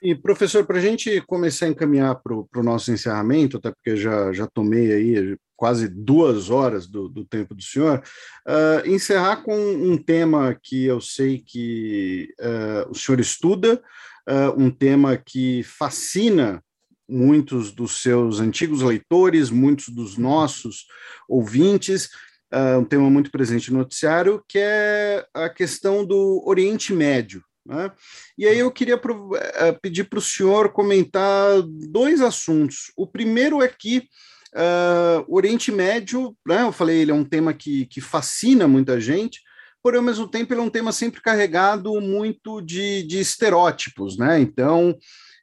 E, 0.03 0.15
professor, 0.15 0.67
para 0.67 0.79
a 0.79 0.81
gente 0.81 1.21
começar 1.23 1.67
a 1.67 1.69
encaminhar 1.69 2.17
para 2.17 2.35
o 2.35 2.63
nosso 2.63 2.91
encerramento, 2.91 3.59
até 3.59 3.71
porque 3.71 3.97
já, 3.97 4.33
já 4.33 4.47
tomei 4.47 4.93
aí 4.93 5.37
quase 5.63 5.87
duas 5.87 6.51
horas 6.51 6.89
do, 6.89 7.09
do 7.09 7.25
tempo 7.25 7.55
do 7.55 7.63
senhor, 7.63 8.03
uh, 8.49 8.85
encerrar 8.85 9.45
com 9.45 9.57
um 9.57 9.97
tema 9.97 10.59
que 10.61 10.87
eu 10.87 11.01
sei 11.01 11.39
que 11.39 12.35
uh, 12.41 12.91
o 12.91 12.95
senhor 12.97 13.21
estuda, 13.21 13.81
uh, 14.29 14.61
um 14.61 14.73
tema 14.73 15.17
que 15.17 15.63
fascina 15.63 16.61
muitos 17.09 17.71
dos 17.71 18.03
seus 18.03 18.41
antigos 18.41 18.83
leitores, 18.83 19.51
muitos 19.51 19.89
dos 19.91 20.19
nossos 20.19 20.87
ouvintes, 21.29 22.11
um 22.79 22.85
tema 22.85 23.09
muito 23.09 23.31
presente 23.31 23.73
no 23.73 23.79
noticiário, 23.79 24.43
que 24.49 24.59
é 24.59 25.25
a 25.33 25.49
questão 25.49 26.05
do 26.05 26.43
Oriente 26.45 26.93
Médio. 26.93 27.43
Né? 27.65 27.91
E 28.37 28.47
aí 28.47 28.59
eu 28.59 28.71
queria 28.71 29.01
pedir 29.81 30.05
para 30.05 30.19
o 30.19 30.23
senhor 30.23 30.71
comentar 30.71 31.63
dois 31.63 32.21
assuntos. 32.21 32.93
O 32.97 33.07
primeiro 33.07 33.63
é 33.63 33.69
que 33.69 34.09
Uh, 34.55 35.25
o 35.29 35.37
Oriente 35.37 35.73
Médio, 35.73 36.37
né, 36.47 36.63
eu 36.63 36.73
falei, 36.73 36.99
ele 36.99 37.11
é 37.11 37.15
um 37.15 37.25
tema 37.25 37.55
que, 37.55 37.87
que 37.87 38.01
fascina 38.01 38.69
muita 38.69 39.01
gente, 39.01 39.41
porém, 39.83 39.99
ao 39.99 40.05
mesmo 40.05 40.29
tempo, 40.29 40.53
ele 40.53 40.61
é 40.61 40.65
um 40.65 40.71
tema 40.71 40.93
sempre 40.93 41.21
carregado 41.23 42.01
muito 42.01 42.61
de, 42.61 43.03
de 43.05 43.19
estereótipos, 43.19 44.17
né? 44.19 44.41
Então, 44.41 44.97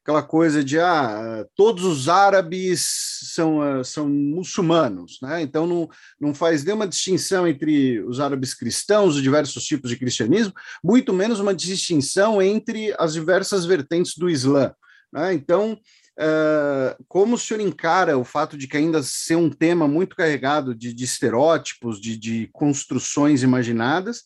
aquela 0.10 0.24
coisa 0.24 0.64
de 0.64 0.80
ah, 0.80 1.46
todos 1.56 1.84
os 1.84 2.10
árabes 2.10 3.30
são, 3.36 3.60
uh, 3.60 3.84
são 3.84 4.10
muçulmanos, 4.10 5.20
né? 5.22 5.42
Então 5.42 5.68
não, 5.68 5.88
não 6.20 6.34
faz 6.34 6.64
nenhuma 6.64 6.88
distinção 6.88 7.48
entre 7.48 8.02
os 8.02 8.20
árabes 8.20 8.54
cristãos, 8.54 9.16
os 9.16 9.22
diversos 9.22 9.64
tipos 9.66 9.90
de 9.92 9.98
cristianismo, 9.98 10.54
muito 10.84 11.14
menos 11.14 11.40
uma 11.40 11.54
distinção 11.54 12.42
entre 12.42 12.94
as 12.98 13.14
diversas 13.14 13.66
vertentes 13.66 14.16
do 14.18 14.30
Islã. 14.30 14.74
Né? 15.14 15.34
Então, 15.34 15.78
Uh, 16.20 17.02
como 17.08 17.36
o 17.36 17.38
senhor 17.38 17.62
encara 17.62 18.18
o 18.18 18.26
fato 18.26 18.58
de 18.58 18.68
que 18.68 18.76
ainda 18.76 19.02
ser 19.02 19.38
um 19.38 19.50
tema 19.50 19.88
muito 19.88 20.18
carregado 20.18 20.76
de, 20.76 20.94
de 20.94 21.06
estereótipos, 21.06 22.02
de, 22.02 22.18
de, 22.18 22.50
construções 22.52 23.42
imaginadas, 23.42 24.24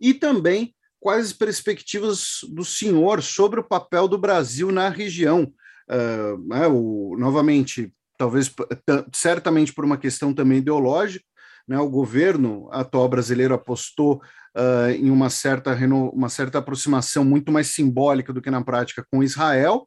e 0.00 0.12
também 0.12 0.74
quais 0.98 1.26
as 1.26 1.32
perspectivas 1.32 2.40
do 2.48 2.64
senhor 2.64 3.22
sobre 3.22 3.60
o 3.60 3.64
papel 3.64 4.08
do 4.08 4.18
Brasil 4.18 4.72
na 4.72 4.88
região? 4.88 5.52
Uh, 5.88 6.68
o, 6.68 7.16
novamente, 7.16 7.92
talvez 8.18 8.52
certamente 9.14 9.72
por 9.72 9.84
uma 9.84 9.96
questão 9.96 10.34
também 10.34 10.58
ideológica, 10.58 11.24
né, 11.66 11.78
o 11.78 11.88
governo 11.88 12.68
atual 12.70 13.08
brasileiro 13.08 13.54
apostou 13.54 14.20
uh, 14.56 14.90
em 14.90 15.10
uma 15.10 15.30
certa, 15.30 15.74
uma 16.12 16.28
certa 16.28 16.58
aproximação 16.58 17.24
muito 17.24 17.52
mais 17.52 17.68
simbólica 17.68 18.32
do 18.32 18.42
que 18.42 18.50
na 18.50 18.62
prática 18.62 19.04
com 19.10 19.22
Israel. 19.22 19.86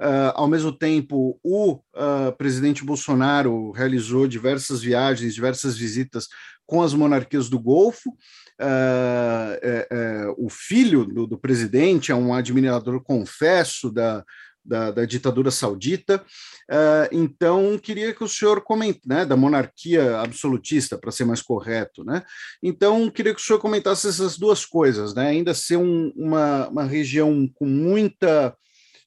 Uh, 0.00 0.32
ao 0.34 0.48
mesmo 0.48 0.72
tempo, 0.72 1.38
o 1.42 1.74
uh, 1.74 2.32
presidente 2.36 2.84
Bolsonaro 2.84 3.70
realizou 3.72 4.26
diversas 4.26 4.82
viagens, 4.82 5.34
diversas 5.34 5.76
visitas 5.76 6.28
com 6.66 6.82
as 6.82 6.94
monarquias 6.94 7.48
do 7.48 7.58
Golfo. 7.58 8.16
É, 8.64 9.88
é, 9.90 10.34
o 10.38 10.48
filho 10.48 11.04
do, 11.04 11.26
do 11.26 11.36
presidente 11.36 12.12
é 12.12 12.14
um 12.14 12.32
admirador 12.32 13.02
confesso 13.02 13.90
da, 13.90 14.24
da, 14.64 14.90
da 14.90 15.04
ditadura 15.04 15.50
saudita. 15.50 16.24
Uh, 16.70 17.08
então, 17.10 17.78
queria 17.78 18.14
que 18.14 18.22
o 18.22 18.28
senhor 18.28 18.62
comente, 18.62 19.00
né, 19.06 19.24
da 19.24 19.36
monarquia 19.36 20.18
absolutista, 20.18 20.96
para 20.96 21.10
ser 21.10 21.24
mais 21.24 21.42
correto, 21.42 22.04
né? 22.04 22.22
Então, 22.62 23.10
queria 23.10 23.34
que 23.34 23.40
o 23.40 23.44
senhor 23.44 23.58
comentasse 23.58 24.08
essas 24.08 24.38
duas 24.38 24.64
coisas, 24.64 25.14
né? 25.14 25.28
Ainda 25.28 25.54
ser 25.54 25.76
um, 25.76 26.12
uma, 26.16 26.68
uma 26.68 26.84
região 26.84 27.48
com 27.54 27.66
muita 27.66 28.56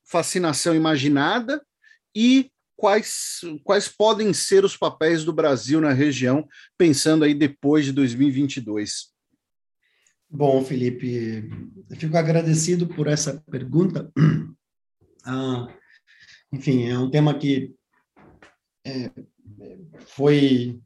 fascinação 0.03 0.75
imaginada 0.75 1.61
e 2.15 2.51
quais, 2.75 3.41
quais 3.63 3.87
podem 3.87 4.33
ser 4.33 4.63
os 4.63 4.77
papéis 4.77 5.23
do 5.23 5.33
Brasil 5.33 5.81
na 5.81 5.93
região, 5.93 6.47
pensando 6.77 7.23
aí 7.23 7.33
depois 7.33 7.85
de 7.85 7.91
2022. 7.91 9.15
Bom, 10.29 10.63
Felipe, 10.63 11.49
fico 11.97 12.17
agradecido 12.17 12.87
por 12.87 13.07
essa 13.07 13.41
pergunta, 13.49 14.11
ah, 15.25 15.67
enfim, 16.51 16.87
é 16.87 16.97
um 16.97 17.09
tema 17.09 17.37
que 17.37 17.73
é, 18.85 19.11
foi 19.99 20.79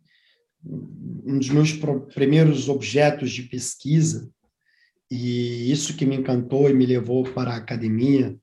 um 0.63 1.37
dos 1.37 1.49
meus 1.49 1.73
primeiros 2.13 2.69
objetos 2.69 3.31
de 3.31 3.43
pesquisa 3.43 4.29
e 5.11 5.71
isso 5.71 5.95
que 5.95 6.05
me 6.05 6.15
encantou 6.15 6.69
e 6.69 6.73
me 6.73 6.85
levou 6.85 7.23
para 7.23 7.51
a 7.51 7.57
academia. 7.57 8.37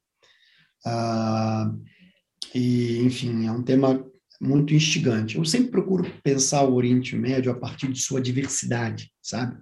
Ah, 0.84 1.72
e, 2.54 2.98
enfim, 3.02 3.46
é 3.46 3.52
um 3.52 3.62
tema 3.62 4.04
muito 4.40 4.74
instigante. 4.74 5.36
Eu 5.36 5.44
sempre 5.44 5.70
procuro 5.70 6.10
pensar 6.22 6.64
o 6.64 6.74
Oriente 6.74 7.16
Médio 7.16 7.50
a 7.50 7.54
partir 7.54 7.90
de 7.90 8.00
sua 8.00 8.20
diversidade, 8.20 9.10
sabe? 9.22 9.58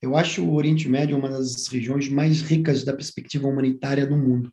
Eu 0.00 0.16
acho 0.16 0.44
o 0.44 0.54
Oriente 0.54 0.88
Médio 0.88 1.16
uma 1.16 1.28
das 1.28 1.66
regiões 1.68 2.08
mais 2.08 2.40
ricas 2.40 2.84
da 2.84 2.92
perspectiva 2.92 3.46
humanitária 3.46 4.06
do 4.06 4.16
mundo 4.16 4.52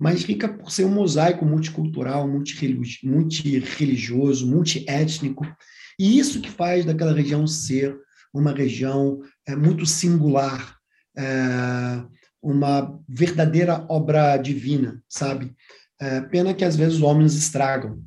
mas 0.00 0.24
rica 0.24 0.48
por 0.48 0.72
ser 0.72 0.86
um 0.86 0.94
mosaico 0.94 1.44
multicultural, 1.44 2.26
multireligioso, 2.26 4.50
multiétnico, 4.50 5.46
e 5.98 6.18
isso 6.18 6.40
que 6.40 6.50
faz 6.50 6.86
daquela 6.86 7.12
região 7.12 7.46
ser 7.46 7.94
uma 8.32 8.52
região 8.52 9.20
é, 9.46 9.54
muito 9.54 9.84
singular, 9.84 10.78
é, 11.18 12.02
uma 12.42 12.98
verdadeira 13.06 13.84
obra 13.90 14.38
divina, 14.38 15.02
sabe? 15.06 15.54
É, 16.00 16.22
pena 16.22 16.54
que 16.54 16.64
às 16.64 16.76
vezes 16.76 16.94
os 16.94 17.02
homens 17.02 17.34
estragam. 17.34 18.02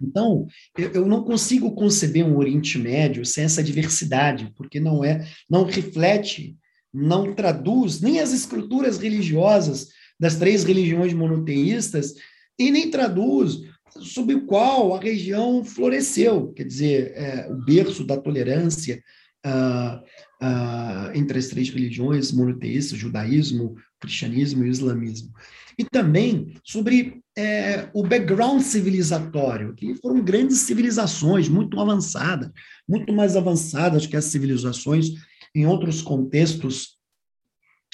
Então, 0.00 0.46
eu 0.76 1.04
não 1.04 1.24
consigo 1.24 1.74
conceber 1.74 2.24
um 2.24 2.38
Oriente 2.38 2.78
Médio 2.78 3.26
sem 3.26 3.44
essa 3.44 3.62
diversidade, 3.62 4.52
porque 4.56 4.78
não 4.78 5.04
é, 5.04 5.26
não 5.50 5.64
reflete, 5.64 6.56
não 6.92 7.34
traduz 7.34 8.00
nem 8.00 8.20
as 8.20 8.32
escrituras 8.32 8.98
religiosas 8.98 9.88
das 10.18 10.36
três 10.36 10.64
religiões 10.64 11.12
monoteístas 11.12 12.14
e 12.58 12.70
nem 12.70 12.90
traduz 12.90 13.60
sob 14.00 14.34
o 14.34 14.46
qual 14.46 14.94
a 14.94 15.00
região 15.00 15.64
floresceu, 15.64 16.52
quer 16.52 16.64
dizer, 16.64 17.12
é, 17.14 17.48
o 17.50 17.56
berço 17.56 18.04
da 18.04 18.16
tolerância 18.16 19.02
uh, 19.46 19.98
uh, 20.44 21.10
entre 21.14 21.38
as 21.38 21.48
três 21.48 21.70
religiões 21.70 22.32
monoteístas, 22.32 22.98
judaísmo, 22.98 23.76
cristianismo 24.00 24.64
e 24.64 24.68
islamismo. 24.68 25.32
E 25.78 25.84
também 25.84 26.54
sobre 26.64 27.22
é, 27.38 27.88
o 27.94 28.02
background 28.02 28.60
civilizatório, 28.60 29.72
que 29.72 29.94
foram 29.94 30.20
grandes 30.20 30.58
civilizações, 30.58 31.48
muito 31.48 31.78
avançadas, 31.78 32.50
muito 32.86 33.12
mais 33.12 33.36
avançadas 33.36 34.08
que 34.08 34.16
as 34.16 34.24
civilizações 34.24 35.10
em 35.54 35.64
outros 35.64 36.02
contextos 36.02 36.98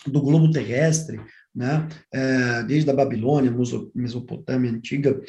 do 0.07 0.23
globo 0.23 0.51
terrestre, 0.51 1.21
né? 1.55 1.87
É, 2.12 2.62
desde 2.62 2.91
a 2.91 2.95
Babilônia, 2.95 3.55
Mesopotâmia 3.95 4.71
antiga, 4.71 5.21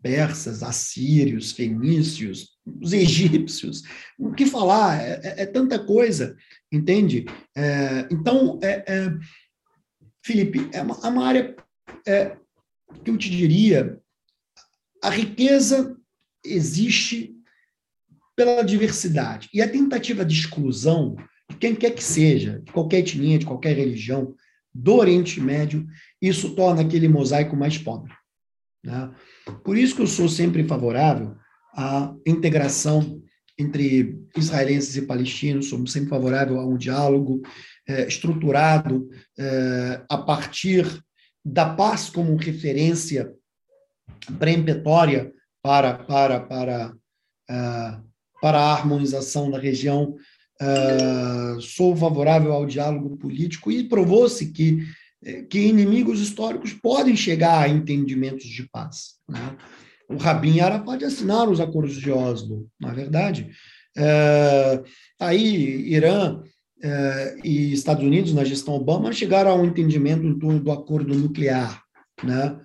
persas, 0.00 0.62
assírios, 0.62 1.50
fenícios, 1.50 2.50
os 2.80 2.92
egípcios. 2.92 3.82
O 4.16 4.32
que 4.32 4.46
falar? 4.46 5.02
É, 5.02 5.20
é, 5.22 5.42
é 5.42 5.46
tanta 5.46 5.80
coisa, 5.84 6.36
entende? 6.70 7.26
É, 7.56 8.06
então, 8.10 8.60
é, 8.62 8.84
é, 8.86 9.12
Felipe, 10.24 10.70
é 10.72 10.80
uma, 10.80 10.96
é 11.02 11.08
uma 11.08 11.26
área 11.26 11.56
que 13.04 13.10
eu 13.10 13.16
te 13.16 13.30
diria, 13.30 14.00
a 15.02 15.10
riqueza 15.10 15.96
existe 16.44 17.34
pela 18.36 18.62
diversidade. 18.62 19.48
E 19.52 19.60
a 19.60 19.68
tentativa 19.68 20.24
de 20.24 20.34
exclusão 20.34 21.16
de 21.48 21.56
quem 21.56 21.74
quer 21.74 21.90
que 21.90 22.02
seja, 22.02 22.60
de 22.60 22.72
qualquer 22.72 23.00
etnia, 23.00 23.38
de 23.38 23.46
qualquer 23.46 23.76
religião, 23.76 24.34
do 24.72 24.94
Oriente 24.94 25.40
Médio, 25.40 25.86
isso 26.22 26.54
torna 26.54 26.82
aquele 26.82 27.08
mosaico 27.08 27.56
mais 27.56 27.76
pobre. 27.76 28.12
Né? 28.84 29.12
Por 29.64 29.76
isso 29.76 29.96
que 29.96 30.02
eu 30.02 30.06
sou 30.06 30.28
sempre 30.28 30.64
favorável 30.64 31.36
à 31.74 32.14
integração 32.26 33.20
entre 33.58 34.18
israelenses 34.36 34.96
e 34.96 35.02
palestinos, 35.02 35.68
sou 35.68 35.86
sempre 35.86 36.08
favorável 36.08 36.58
a 36.58 36.66
um 36.66 36.78
diálogo 36.78 37.42
é, 37.86 38.06
estruturado 38.06 39.08
é, 39.38 40.02
a 40.08 40.16
partir 40.16 40.86
da 41.44 41.74
paz 41.74 42.08
como 42.08 42.36
referência 42.36 43.32
preempetória 44.38 45.32
para, 45.62 45.94
para, 45.94 46.40
para, 46.40 46.92
uh, 47.50 48.04
para 48.40 48.58
a 48.58 48.72
harmonização 48.72 49.50
da 49.50 49.58
região 49.58 50.16
Uh, 50.62 51.58
sou 51.58 51.96
favorável 51.96 52.52
ao 52.52 52.66
diálogo 52.66 53.16
político 53.16 53.72
e 53.72 53.88
provou-se 53.88 54.52
que, 54.52 54.86
eh, 55.24 55.40
que 55.44 55.58
inimigos 55.58 56.20
históricos 56.20 56.74
podem 56.74 57.16
chegar 57.16 57.62
a 57.62 57.68
entendimentos 57.68 58.44
de 58.44 58.68
paz. 58.68 59.14
Né? 59.26 59.56
O 60.06 60.18
Rabin 60.18 60.60
Arafat 60.60 61.02
assinaram 61.02 61.50
os 61.50 61.60
acordos 61.60 61.96
de 61.96 62.10
Oslo, 62.10 62.68
na 62.78 62.90
é 62.90 62.94
verdade. 62.94 63.50
Uh, 63.96 64.84
aí, 65.18 65.94
Irã 65.94 66.42
uh, 66.84 67.40
e 67.46 67.72
Estados 67.72 68.04
Unidos, 68.04 68.34
na 68.34 68.44
gestão 68.44 68.74
Obama, 68.74 69.12
chegaram 69.12 69.50
a 69.50 69.54
um 69.54 69.64
entendimento 69.64 70.24
em 70.24 70.38
torno 70.38 70.60
do 70.60 70.72
acordo 70.72 71.14
nuclear. 71.14 71.82
Né? 72.22 72.58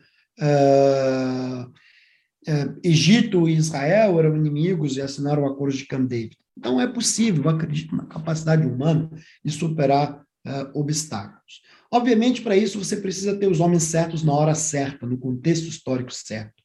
Egito 2.83 3.47
e 3.47 3.55
Israel 3.55 4.19
eram 4.19 4.35
inimigos 4.35 4.97
e 4.97 5.01
assinaram 5.01 5.43
o 5.43 5.47
acordo 5.47 5.75
de 5.75 5.85
Camp 5.85 6.07
David. 6.07 6.37
Então, 6.57 6.79
é 6.79 6.87
possível, 6.87 7.49
acredito 7.49 7.95
na 7.95 8.05
capacidade 8.05 8.65
humana 8.65 9.09
de 9.43 9.51
superar 9.51 10.21
uh, 10.45 10.79
obstáculos. 10.79 11.61
Obviamente, 11.91 12.41
para 12.41 12.55
isso, 12.55 12.83
você 12.83 12.97
precisa 12.97 13.35
ter 13.35 13.47
os 13.47 13.59
homens 13.59 13.83
certos 13.83 14.23
na 14.23 14.33
hora 14.33 14.55
certa, 14.55 15.05
no 15.05 15.17
contexto 15.17 15.67
histórico 15.67 16.13
certo. 16.13 16.63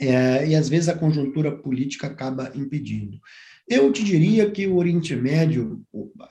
É, 0.00 0.48
e, 0.48 0.54
às 0.54 0.68
vezes, 0.68 0.88
a 0.88 0.96
conjuntura 0.96 1.50
política 1.50 2.06
acaba 2.06 2.52
impedindo. 2.54 3.18
Eu 3.68 3.92
te 3.92 4.04
diria 4.04 4.50
que 4.50 4.66
o 4.66 4.76
Oriente 4.76 5.14
Médio, 5.16 5.82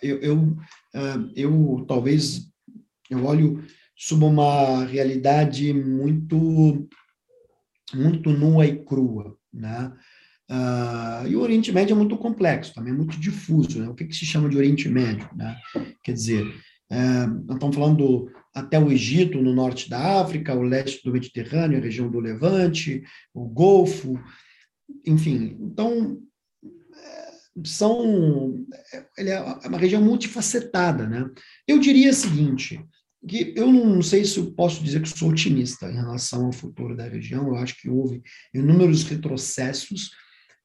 eu, 0.01 0.19
eu, 0.19 0.37
uh, 0.39 1.31
eu 1.35 1.85
talvez, 1.87 2.49
eu 3.09 3.25
olho 3.25 3.63
sob 3.95 4.23
uma 4.23 4.85
realidade 4.85 5.73
muito, 5.73 6.87
muito 7.93 8.29
nua 8.31 8.65
e 8.65 8.83
crua, 8.83 9.37
né? 9.53 9.91
Uh, 10.49 11.27
e 11.27 11.35
o 11.35 11.41
Oriente 11.41 11.71
Médio 11.71 11.93
é 11.93 11.97
muito 11.97 12.17
complexo, 12.17 12.73
também 12.73 12.93
é 12.93 12.95
muito 12.95 13.19
difuso. 13.19 13.79
Né? 13.79 13.89
O 13.89 13.95
que, 13.95 14.05
que, 14.05 14.15
se 14.15 14.25
chama 14.25 14.47
de 14.47 14.57
Oriente 14.57 14.87
Médio? 14.87 15.27
Né? 15.35 15.57
Quer 16.03 16.13
dizer, 16.13 16.45
uh, 16.45 17.27
nós 17.45 17.55
estamos 17.55 17.75
falando 17.75 18.31
até 18.53 18.79
o 18.79 18.91
Egito, 18.91 19.41
no 19.41 19.53
norte 19.53 19.89
da 19.89 20.21
África, 20.21 20.55
o 20.55 20.61
leste 20.61 21.03
do 21.03 21.11
Mediterrâneo, 21.11 21.79
a 21.79 21.81
região 21.81 22.09
do 22.09 22.19
Levante, 22.19 23.03
o 23.33 23.45
Golfo, 23.45 24.19
enfim. 25.05 25.57
Então, 25.59 26.21
são, 27.63 28.65
ele 29.17 29.29
é 29.29 29.39
uma 29.39 29.77
região 29.77 30.01
multifacetada. 30.01 31.07
Né? 31.07 31.29
Eu 31.67 31.79
diria 31.79 32.09
o 32.09 32.13
seguinte, 32.13 32.83
que 33.27 33.53
eu 33.55 33.71
não 33.71 34.01
sei 34.01 34.25
se 34.25 34.37
eu 34.37 34.51
posso 34.51 34.83
dizer 34.83 35.01
que 35.01 35.09
sou 35.09 35.29
otimista 35.29 35.89
em 35.89 35.95
relação 35.95 36.45
ao 36.45 36.51
futuro 36.51 36.95
da 36.95 37.07
região, 37.07 37.47
eu 37.47 37.55
acho 37.55 37.79
que 37.79 37.89
houve 37.89 38.21
inúmeros 38.53 39.03
retrocessos, 39.03 40.11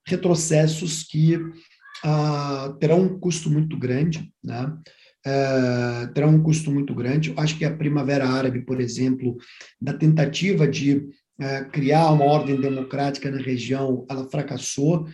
retrocessos 0.06 1.04
que 1.04 1.36
uh, 1.36 2.74
terão 2.78 3.02
um 3.02 3.18
custo 3.18 3.50
muito 3.50 3.76
grande, 3.76 4.30
né? 4.42 4.76
Uh, 5.26 6.12
terão 6.14 6.30
um 6.30 6.42
custo 6.42 6.70
muito 6.70 6.94
grande. 6.94 7.28
Eu 7.28 7.38
acho 7.38 7.56
que 7.58 7.64
a 7.64 7.76
Primavera 7.76 8.26
Árabe, 8.26 8.62
por 8.62 8.80
exemplo, 8.80 9.36
da 9.80 9.92
tentativa 9.92 10.66
de 10.66 10.96
uh, 10.96 11.70
criar 11.70 12.10
uma 12.10 12.24
ordem 12.24 12.58
democrática 12.58 13.30
na 13.30 13.38
região, 13.38 14.06
ela 14.08 14.28
fracassou, 14.30 15.06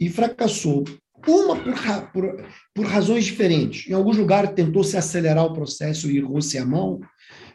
e 0.00 0.10
fracassou 0.10 0.84
uma 1.26 1.56
por, 1.56 1.74
por, 2.12 2.44
por 2.74 2.86
razões 2.86 3.24
diferentes. 3.24 3.88
Em 3.88 3.94
alguns 3.94 4.16
lugares 4.16 4.52
tentou-se 4.52 4.96
acelerar 4.96 5.44
o 5.44 5.52
processo 5.52 6.10
e 6.10 6.18
errou-se 6.18 6.56
a 6.58 6.64
mão, 6.64 7.00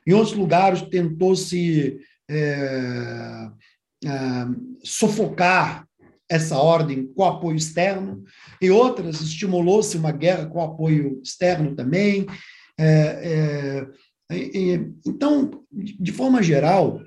em 0.05 0.13
outros 0.13 0.35
lugares 0.35 0.81
tentou-se 0.83 1.99
é, 2.29 3.49
é, 4.05 4.09
essa 6.29 6.57
ordem 6.57 7.07
com 7.13 7.23
apoio 7.23 7.57
externo, 7.57 8.23
e 8.61 8.69
outras 8.69 9.21
estimulou-se 9.21 9.97
uma 9.97 10.11
guerra 10.11 10.45
com 10.45 10.61
apoio 10.61 11.21
externo 11.23 11.75
também. 11.75 12.25
É, 12.79 13.87
é, 14.29 14.79
então, 15.05 15.63
de 15.71 16.11
forma 16.11 16.43
geral, 16.43 17.01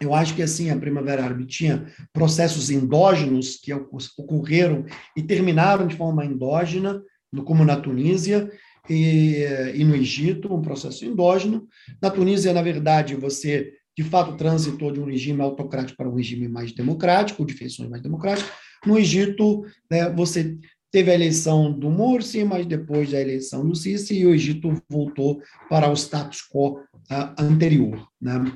eu 0.00 0.14
acho 0.14 0.34
que 0.34 0.42
assim 0.42 0.70
a 0.70 0.76
Primavera 0.76 1.24
Árabe 1.24 1.44
tinha 1.46 1.86
processos 2.12 2.70
endógenos 2.70 3.56
que 3.56 3.72
ocorreram 3.72 4.86
e 5.16 5.22
terminaram 5.22 5.86
de 5.86 5.96
forma 5.96 6.24
endógena, 6.24 7.02
como 7.44 7.64
na 7.64 7.76
Tunísia 7.76 8.50
e, 8.88 9.44
e 9.74 9.84
no 9.84 9.94
Egito, 9.94 10.52
um 10.52 10.62
processo 10.62 11.04
endógeno. 11.04 11.68
Na 12.00 12.10
Tunísia, 12.10 12.52
na 12.52 12.62
verdade, 12.62 13.14
você 13.14 13.72
de 13.96 14.04
fato 14.04 14.36
transitou 14.36 14.90
de 14.90 15.00
um 15.00 15.04
regime 15.04 15.42
autocrático 15.42 15.98
para 15.98 16.08
um 16.08 16.14
regime 16.14 16.48
mais 16.48 16.72
democrático, 16.72 17.44
de 17.44 17.52
feições 17.52 17.90
mais 17.90 18.02
democráticas. 18.02 18.50
No 18.86 18.98
Egito, 18.98 19.64
né, 19.90 20.10
você 20.10 20.56
teve 20.90 21.10
a 21.10 21.14
eleição 21.14 21.70
do 21.70 21.90
Morsi, 21.90 22.42
mas 22.44 22.66
depois 22.66 23.10
da 23.10 23.20
eleição 23.20 23.66
do 23.66 23.74
Sisi, 23.74 24.18
e 24.18 24.26
o 24.26 24.34
Egito 24.34 24.72
voltou 24.88 25.42
para 25.68 25.88
o 25.88 25.94
status 25.94 26.40
quo 26.50 26.78
uh, 26.78 27.34
anterior. 27.38 28.08
Né? 28.20 28.52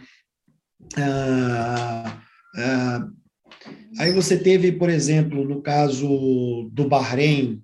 Uh, 0.96 2.08
uh, 2.60 3.12
aí 3.98 4.12
você 4.12 4.36
teve, 4.36 4.72
por 4.72 4.88
exemplo, 4.90 5.44
no 5.44 5.62
caso 5.62 6.68
do 6.72 6.88
Bahrein 6.88 7.62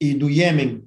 e 0.00 0.14
do 0.14 0.28
Iêmen, 0.28 0.84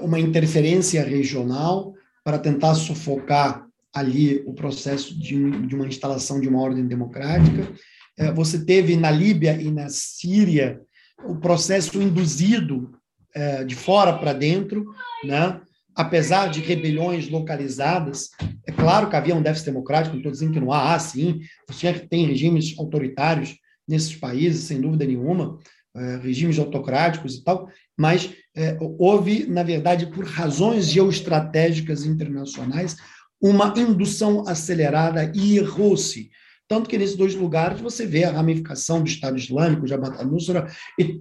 uma 0.00 0.18
interferência 0.18 1.04
regional 1.04 1.94
para 2.24 2.38
tentar 2.38 2.74
sufocar 2.74 3.66
ali 3.92 4.42
o 4.46 4.54
processo 4.54 5.18
de, 5.18 5.66
de 5.66 5.74
uma 5.74 5.86
instalação 5.86 6.40
de 6.40 6.48
uma 6.48 6.60
ordem 6.60 6.86
democrática. 6.86 7.70
É, 8.18 8.32
você 8.32 8.64
teve 8.64 8.96
na 8.96 9.10
Líbia 9.10 9.60
e 9.60 9.70
na 9.70 9.88
Síria 9.88 10.80
o 11.24 11.36
processo 11.36 12.00
induzido 12.00 12.92
é, 13.34 13.64
de 13.64 13.74
fora 13.74 14.12
para 14.18 14.32
dentro, 14.32 14.94
né? 15.24 15.60
Apesar 15.94 16.48
de 16.48 16.60
rebeliões 16.60 17.28
localizadas. 17.28 18.30
É 18.66 18.72
claro 18.72 19.08
que 19.08 19.16
havia 19.16 19.34
um 19.34 19.42
déficit 19.42 19.66
democrático, 19.66 20.14
não 20.14 20.20
estou 20.20 20.32
dizendo 20.32 20.52
que 20.52 20.60
não 20.60 20.72
há, 20.72 20.94
há 20.94 20.98
sim, 20.98 21.40
você 21.68 21.92
tem 21.92 22.26
regimes 22.26 22.74
autoritários 22.78 23.56
nesses 23.86 24.14
países, 24.14 24.64
sem 24.64 24.80
dúvida 24.80 25.04
nenhuma, 25.04 25.58
é, 25.94 26.16
regimes 26.16 26.58
autocráticos 26.58 27.34
e 27.34 27.44
tal, 27.44 27.68
mas 27.98 28.32
é, 28.56 28.76
houve, 28.98 29.46
na 29.46 29.62
verdade, 29.62 30.06
por 30.06 30.24
razões 30.24 30.86
geoestratégicas 30.86 32.06
internacionais, 32.06 32.96
uma 33.40 33.74
indução 33.76 34.46
acelerada 34.46 35.30
e 35.34 35.58
errou-se. 35.58 36.30
Tanto 36.68 36.88
que 36.88 36.96
nesses 36.96 37.16
dois 37.16 37.34
lugares 37.34 37.80
você 37.80 38.06
vê 38.06 38.24
a 38.24 38.30
ramificação 38.30 39.02
do 39.02 39.08
Estado 39.08 39.36
Islâmico, 39.36 39.86
Jabhat 39.86 40.16
al-Nusra 40.16 40.66
e 40.98 41.20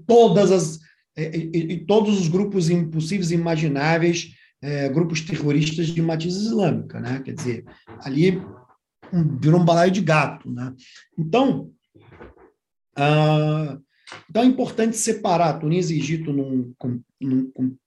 as 0.54 0.80
e, 1.18 1.50
e, 1.54 1.58
e, 1.74 1.86
todos 1.86 2.20
os 2.20 2.30
grupos 2.30 2.70
impossíveis 2.70 3.32
e 3.32 3.36
imagináveis, 3.36 4.30
é, 4.62 4.88
grupos 4.90 5.22
terroristas 5.22 5.88
de 5.88 6.02
matiz 6.02 6.36
islâmica, 6.36 7.00
né? 7.00 7.22
Quer 7.24 7.34
dizer, 7.34 7.66
ali 8.04 8.38
um, 9.12 9.38
virou 9.40 9.60
um 9.60 9.66
balaio 9.66 9.92
de 9.92 10.02
gato, 10.02 10.50
né? 10.50 10.74
Então, 11.18 11.72
ah, 12.96 13.78
então 14.30 14.44
é 14.44 14.46
importante 14.46 14.98
separar 14.98 15.60
Tunísia 15.60 15.96
e 15.96 16.00
Egito 16.00 16.32
num, 16.32 16.74
num, 17.20 17.78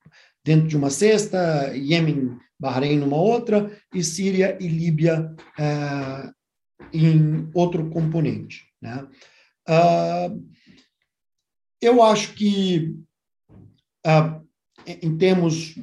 dentro 0.44 0.66
de 0.66 0.76
uma 0.76 0.90
cesta, 0.90 1.74
Iêmen, 1.74 2.38
Bahrein 2.59 2.98
numa 2.98 3.16
outra, 3.16 3.70
e 3.92 4.02
Síria 4.02 4.59
e 4.60 4.68
Líbia 4.68 5.34
ah, 5.59 6.32
em 6.92 7.48
outro 7.55 7.88
componente. 7.90 8.66
Né? 8.80 9.06
Ah, 9.66 10.34
eu 11.80 12.02
acho 12.02 12.34
que, 12.34 12.96
ah, 14.05 14.40
em 14.86 15.16
termos 15.16 15.74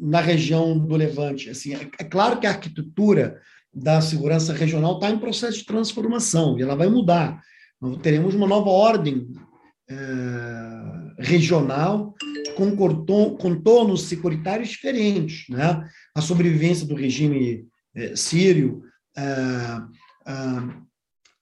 na 0.00 0.20
região 0.20 0.78
do 0.78 0.94
Levante, 0.94 1.50
assim, 1.50 1.74
é, 1.74 1.88
é 1.98 2.04
claro 2.04 2.38
que 2.38 2.46
a 2.46 2.50
arquitetura 2.50 3.40
da 3.74 4.00
segurança 4.00 4.52
regional 4.52 4.94
está 4.94 5.10
em 5.10 5.18
processo 5.18 5.58
de 5.58 5.66
transformação 5.66 6.58
e 6.58 6.62
ela 6.62 6.76
vai 6.76 6.88
mudar. 6.88 7.40
Nós 7.80 7.98
teremos 7.98 8.34
uma 8.34 8.46
nova 8.46 8.70
ordem 8.70 9.28
eh, 9.88 11.12
regional 11.18 12.14
com 12.56 12.76
contornos 13.36 14.02
securitários 14.02 14.70
diferentes. 14.70 15.48
Né? 15.48 15.88
A 16.14 16.20
sobrevivência 16.20 16.86
do 16.86 16.94
regime 16.94 17.66
eh, 17.94 18.16
sírio, 18.16 18.82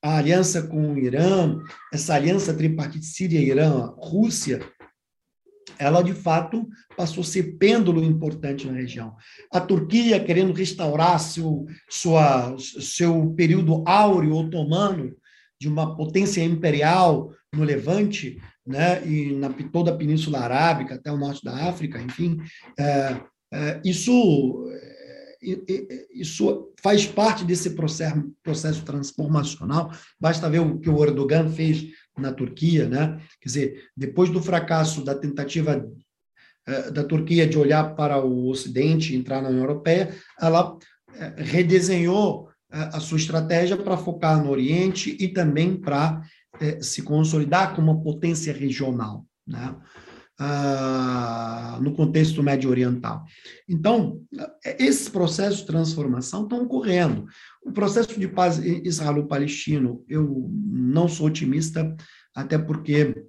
a 0.03 0.16
aliança 0.19 0.62
com 0.62 0.95
o 0.95 0.99
Irã, 0.99 1.59
essa 1.93 2.15
aliança 2.15 2.55
tripartite 2.55 3.05
Síria-Irã-Rússia, 3.05 4.61
ela 5.78 6.03
de 6.03 6.12
fato 6.12 6.69
passou 6.97 7.23
a 7.23 7.27
ser 7.27 7.57
pêndulo 7.59 8.03
importante 8.03 8.66
na 8.66 8.74
região. 8.74 9.15
A 9.53 9.61
Turquia 9.61 10.23
querendo 10.23 10.53
restaurar 10.53 11.19
seu, 11.20 11.66
sua, 11.89 12.57
seu 12.59 13.35
período 13.36 13.82
áureo 13.86 14.35
otomano, 14.35 15.15
de 15.59 15.69
uma 15.69 15.97
potência 15.97 16.43
imperial 16.44 17.32
no 17.53 17.65
Levante, 17.65 18.39
né, 18.66 19.07
e 19.07 19.32
na 19.32 19.48
toda 19.73 19.90
a 19.90 19.97
Península 19.97 20.40
Arábica, 20.40 20.97
até 20.97 21.11
o 21.11 21.16
norte 21.16 21.44
da 21.44 21.69
África, 21.69 22.01
enfim, 22.01 22.39
é, 22.78 23.20
é, 23.53 23.81
isso, 23.85 24.69
é, 25.43 26.07
isso 26.12 26.73
faz 26.82 27.07
parte 27.07 27.44
desse 27.44 27.70
processo, 27.70 28.32
processo 28.43 28.85
transformacional. 28.85 29.93
Basta 30.20 30.51
ver 30.51 30.61
o 30.61 30.78
que 30.78 30.90
o 30.90 31.03
Erdogan 31.03 31.48
fez 31.48 31.86
na 32.16 32.32
Turquia, 32.32 32.88
né? 32.88 33.20
Quer 33.40 33.48
dizer, 33.48 33.84
depois 33.97 34.30
do 34.30 34.43
fracasso 34.43 35.05
da 35.05 35.14
tentativa 35.14 35.86
é, 36.66 36.90
da 36.90 37.05
Turquia 37.05 37.47
de 37.47 37.59
olhar 37.59 37.94
para 37.94 38.24
o 38.24 38.48
Ocidente, 38.48 39.14
entrar 39.14 39.40
na 39.40 39.48
União 39.48 39.62
Europeia, 39.62 40.14
ela 40.40 40.76
é, 41.14 41.34
redesenhou 41.36 42.48
a 42.68 42.98
sua 42.98 43.16
estratégia 43.16 43.76
para 43.76 43.97
focar 43.97 44.43
no 44.43 44.51
Oriente 44.51 45.16
e 45.20 45.28
também 45.28 45.76
para 45.76 46.20
se 46.80 47.01
consolidar 47.01 47.76
como 47.76 47.93
uma 47.93 48.02
potência 48.02 48.52
regional, 48.52 49.24
né? 49.47 49.74
Ah, 50.38 51.78
no 51.80 51.94
contexto 51.94 52.42
médio 52.42 52.68
oriental. 52.68 53.24
Então, 53.66 54.20
esses 54.78 55.08
processos 55.08 55.60
de 55.60 55.66
transformação 55.66 56.42
estão 56.42 56.62
ocorrendo. 56.62 57.26
O 57.64 57.72
processo 57.72 58.20
de 58.20 58.28
paz 58.28 58.58
israelo-palestino, 58.58 60.04
eu 60.06 60.50
não 60.52 61.08
sou 61.08 61.28
otimista, 61.28 61.96
até 62.34 62.58
porque 62.58 63.26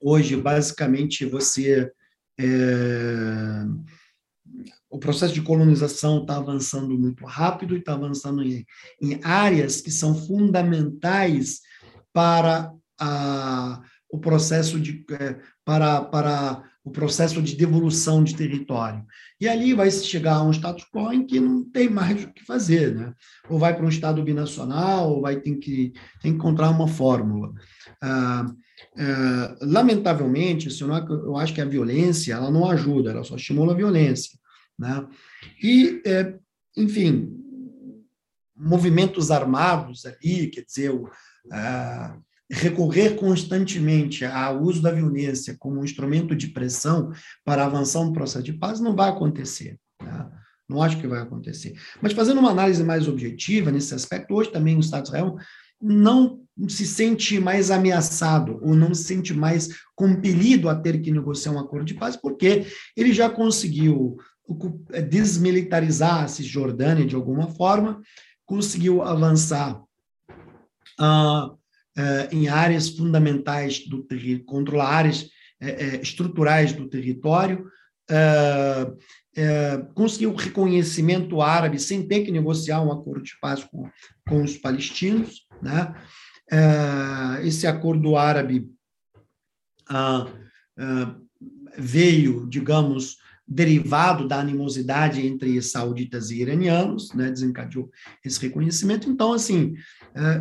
hoje, 0.00 0.36
basicamente, 0.36 1.24
você 1.24 1.92
é, 2.36 3.64
o 4.90 4.98
processo 4.98 5.32
de 5.32 5.42
colonização 5.42 6.22
está 6.22 6.36
avançando 6.36 6.98
muito 6.98 7.24
rápido 7.24 7.76
e 7.76 7.78
está 7.78 7.94
avançando 7.94 8.42
em, 8.42 8.66
em, 9.00 9.20
áreas 9.22 9.80
que 9.80 9.90
são 9.90 10.14
fundamentais 10.14 11.60
para 12.12 12.72
a, 13.00 13.80
o 14.10 14.18
processo 14.18 14.78
de 14.78 15.04
é, 15.12 15.40
para, 15.64 16.02
para 16.02 16.62
o 16.84 16.90
processo 16.90 17.40
de 17.40 17.56
devolução 17.56 18.24
de 18.24 18.34
território. 18.34 19.04
E 19.40 19.48
ali 19.48 19.72
vai 19.74 19.90
se 19.90 20.04
chegar 20.04 20.36
a 20.36 20.42
um 20.42 20.50
status 20.50 20.84
quo 20.92 21.12
em 21.12 21.24
que 21.24 21.38
não 21.38 21.64
tem 21.64 21.88
mais 21.88 22.24
o 22.24 22.32
que 22.32 22.44
fazer, 22.44 22.94
né? 22.94 23.12
Ou 23.48 23.58
vai 23.58 23.74
para 23.74 23.84
um 23.84 23.88
estado 23.88 24.22
binacional, 24.22 25.10
ou 25.10 25.20
vai 25.20 25.40
ter 25.40 25.56
que, 25.56 25.92
encontrar 26.24 26.70
uma 26.70 26.88
fórmula. 26.88 27.52
Ah, 28.00 28.46
ah, 28.98 29.56
lamentavelmente, 29.60 30.68
eu 30.80 31.36
acho 31.36 31.54
que 31.54 31.60
a 31.60 31.66
violência 31.66 32.34
ela 32.34 32.50
não 32.50 32.68
ajuda, 32.70 33.10
ela 33.10 33.24
só 33.24 33.36
estimula 33.36 33.72
a 33.72 33.76
violência. 33.76 34.38
Né? 34.78 35.06
E, 35.62 36.02
é, 36.04 36.34
enfim, 36.76 37.38
movimentos 38.56 39.30
armados 39.30 40.04
ali, 40.06 40.48
quer 40.48 40.64
dizer, 40.64 40.90
o, 40.90 41.08
recorrer 42.52 43.16
constantemente 43.16 44.26
ao 44.26 44.60
uso 44.62 44.82
da 44.82 44.90
violência 44.90 45.56
como 45.58 45.80
um 45.80 45.84
instrumento 45.84 46.36
de 46.36 46.48
pressão 46.48 47.10
para 47.44 47.64
avançar 47.64 48.00
um 48.00 48.12
processo 48.12 48.44
de 48.44 48.52
paz 48.52 48.78
não 48.78 48.94
vai 48.94 49.08
acontecer. 49.08 49.78
Né? 50.02 50.30
Não 50.68 50.82
acho 50.82 50.98
que 51.00 51.06
vai 51.06 51.20
acontecer. 51.20 51.74
Mas 52.00 52.12
fazendo 52.12 52.38
uma 52.38 52.50
análise 52.50 52.84
mais 52.84 53.08
objetiva 53.08 53.70
nesse 53.70 53.94
aspecto, 53.94 54.34
hoje 54.34 54.52
também 54.52 54.76
o 54.76 54.80
Estado 54.80 55.04
de 55.04 55.08
Israel 55.08 55.36
não 55.80 56.42
se 56.68 56.86
sente 56.86 57.40
mais 57.40 57.70
ameaçado 57.70 58.58
ou 58.62 58.74
não 58.74 58.94
se 58.94 59.04
sente 59.04 59.32
mais 59.32 59.70
compelido 59.96 60.68
a 60.68 60.74
ter 60.74 61.00
que 61.00 61.10
negociar 61.10 61.52
um 61.52 61.58
acordo 61.58 61.86
de 61.86 61.94
paz, 61.94 62.16
porque 62.16 62.66
ele 62.94 63.14
já 63.14 63.30
conseguiu 63.30 64.18
é, 64.92 65.00
desmilitarizar 65.00 66.24
a 66.24 66.28
Cisjordânia 66.28 67.06
de 67.06 67.14
alguma 67.14 67.48
forma, 67.48 68.00
conseguiu 68.44 69.02
avançar 69.02 69.82
uh, 71.00 71.58
em 72.30 72.48
áreas 72.48 72.88
fundamentais 72.88 73.86
do 73.86 74.02
território, 74.02 74.44
controlar 74.44 74.88
áreas 74.88 75.22
uh, 75.22 76.00
estruturais 76.00 76.72
do 76.72 76.88
território, 76.88 77.66
conseguiu 79.94 80.34
reconhecimento 80.34 81.40
árabe 81.40 81.78
sem 81.78 82.06
ter 82.06 82.24
que 82.24 82.30
negociar 82.30 82.82
um 82.82 82.92
acordo 82.92 83.22
de 83.22 83.38
paz 83.40 83.64
com, 83.64 83.88
com 84.28 84.42
os 84.42 84.56
palestinos. 84.56 85.46
Né? 85.62 85.94
esse 87.44 87.66
acordo 87.66 88.16
árabe 88.16 88.68
ah, 89.88 90.26
veio, 91.78 92.46
digamos, 92.48 93.16
derivado 93.46 94.26
da 94.26 94.38
animosidade 94.38 95.26
entre 95.26 95.60
sauditas 95.62 96.30
e 96.30 96.40
iranianos, 96.40 97.12
né, 97.12 97.30
desencadeou 97.30 97.90
esse 98.24 98.40
reconhecimento. 98.40 99.10
Então, 99.10 99.32
assim, 99.32 99.74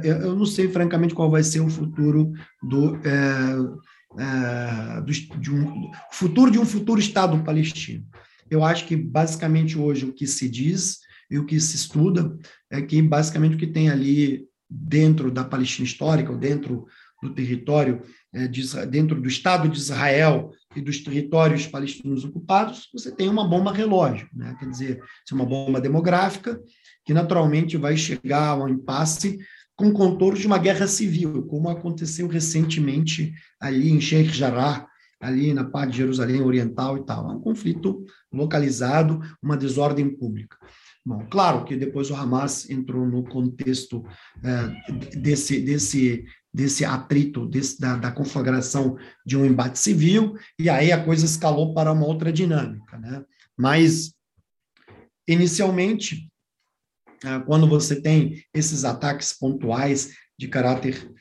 eu 0.04 0.36
não 0.36 0.46
sei, 0.46 0.70
francamente, 0.70 1.14
qual 1.14 1.30
vai 1.30 1.44
ser 1.44 1.60
o 1.60 1.70
futuro 1.70 2.32
do, 2.62 2.96
é, 2.98 4.20
é, 4.20 5.02
do 5.02 5.12
de 5.40 5.52
um 5.52 5.92
futuro 6.12 6.52
de 6.52 6.60
um 6.60 6.66
futuro 6.66 7.00
Estado 7.00 7.44
palestino. 7.44 8.06
Eu 8.50 8.64
acho 8.64 8.86
que, 8.86 8.96
basicamente, 8.96 9.78
hoje, 9.78 10.06
o 10.06 10.14
que 10.14 10.28
se 10.28 10.50
diz 10.50 11.00
e 11.30 11.38
o 11.38 11.46
que 11.46 11.60
se 11.60 11.76
estuda 11.76 12.38
é 12.70 12.82
que, 12.82 13.02
basicamente, 13.02 13.56
o 13.56 13.58
que 13.58 13.68
tem 13.68 13.90
ali 13.90 14.46
dentro 14.70 15.32
da 15.32 15.44
Palestina 15.44 15.88
histórica, 15.88 16.32
ou 16.32 16.38
dentro 16.38 16.86
do 17.22 17.30
território, 17.34 18.02
de, 18.50 18.86
dentro 18.88 19.22
do 19.22 19.28
Estado 19.28 19.70
de 19.70 19.78
Israel, 19.78 20.52
e 20.76 20.82
dos 20.82 21.00
territórios 21.00 21.68
palestinos 21.68 22.24
ocupados, 22.24 22.90
você 22.94 23.12
tem 23.12 23.28
uma 23.28 23.48
bomba 23.48 23.74
relógio, 23.74 24.28
né? 24.34 24.56
quer 24.60 24.70
dizer, 24.70 25.04
é 25.30 25.36
uma 25.36 25.46
bomba 25.46 25.82
demográfica 25.82 26.60
que 27.06 27.14
naturalmente 27.14 27.78
vai 27.78 27.98
chegar 27.98 28.50
ao 28.50 28.70
impasse 28.70 29.40
com 29.82 29.92
contornos 29.92 30.40
de 30.40 30.46
uma 30.46 30.60
guerra 30.60 30.86
civil, 30.86 31.42
como 31.48 31.68
aconteceu 31.68 32.28
recentemente 32.28 33.34
ali 33.60 33.90
em 33.90 34.00
Sheikh 34.00 34.32
Jarrah, 34.32 34.88
ali 35.20 35.54
na 35.56 35.64
parte 35.64 35.92
de 35.92 35.98
Jerusalém 35.98 36.40
Oriental 36.40 36.98
e 36.98 37.04
tal. 37.04 37.32
É 37.32 37.34
um 37.34 37.42
conflito 37.42 38.06
localizado, 38.32 39.20
uma 39.42 39.58
desordem 39.58 40.08
pública. 40.08 40.56
Bom, 41.04 41.26
claro 41.32 41.66
que 41.66 41.76
depois 41.76 42.12
o 42.12 42.16
Hamas 42.16 42.70
entrou 42.70 43.08
no 43.08 43.24
contexto 43.24 44.06
é, 44.44 45.18
desse, 45.18 45.60
desse 45.60 46.26
desse 46.54 46.84
atrito, 46.84 47.46
desse, 47.46 47.80
da, 47.80 47.96
da, 47.96 48.12
conflagração 48.12 48.98
de 49.26 49.38
um 49.38 49.46
embate 49.46 49.80
civil, 49.80 50.36
e 50.60 50.70
aí 50.70 50.92
a 50.92 51.02
coisa 51.02 51.24
escalou 51.26 51.74
para 51.74 51.94
uma 51.94 52.06
outra 52.06 52.30
dinâmica. 52.30 52.98
Né? 52.98 53.24
Mas, 53.58 54.14
inicialmente, 55.26 56.30
quando 57.46 57.68
você 57.68 58.02
tem 58.02 58.44
esses 58.54 58.84
ataques 58.84 59.34
pontuais 59.34 60.16
de 60.38 60.48
caráter 60.48 61.12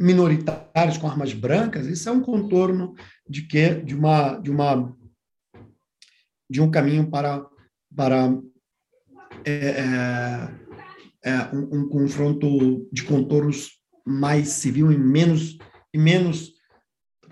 minoritários 0.00 0.98
com 0.98 1.06
armas 1.06 1.32
brancas, 1.32 1.86
isso 1.86 2.08
é 2.08 2.12
um 2.12 2.22
contorno 2.22 2.94
de 3.28 3.42
que 3.42 3.74
de 3.76 3.94
uma 3.94 4.36
de 4.38 4.50
uma 4.50 4.96
de 6.50 6.60
um 6.60 6.70
caminho 6.70 7.08
para 7.10 7.46
para 7.94 8.36
é, 9.44 9.52
é, 9.52 11.30
é 11.30 11.54
um, 11.54 11.80
um, 11.80 11.88
confronto 11.88 12.88
de 12.92 13.02
contornos 13.04 13.78
mais 14.04 14.48
civil 14.48 14.90
e 14.90 14.98
menos, 14.98 15.58
e 15.92 15.98
menos 15.98 16.52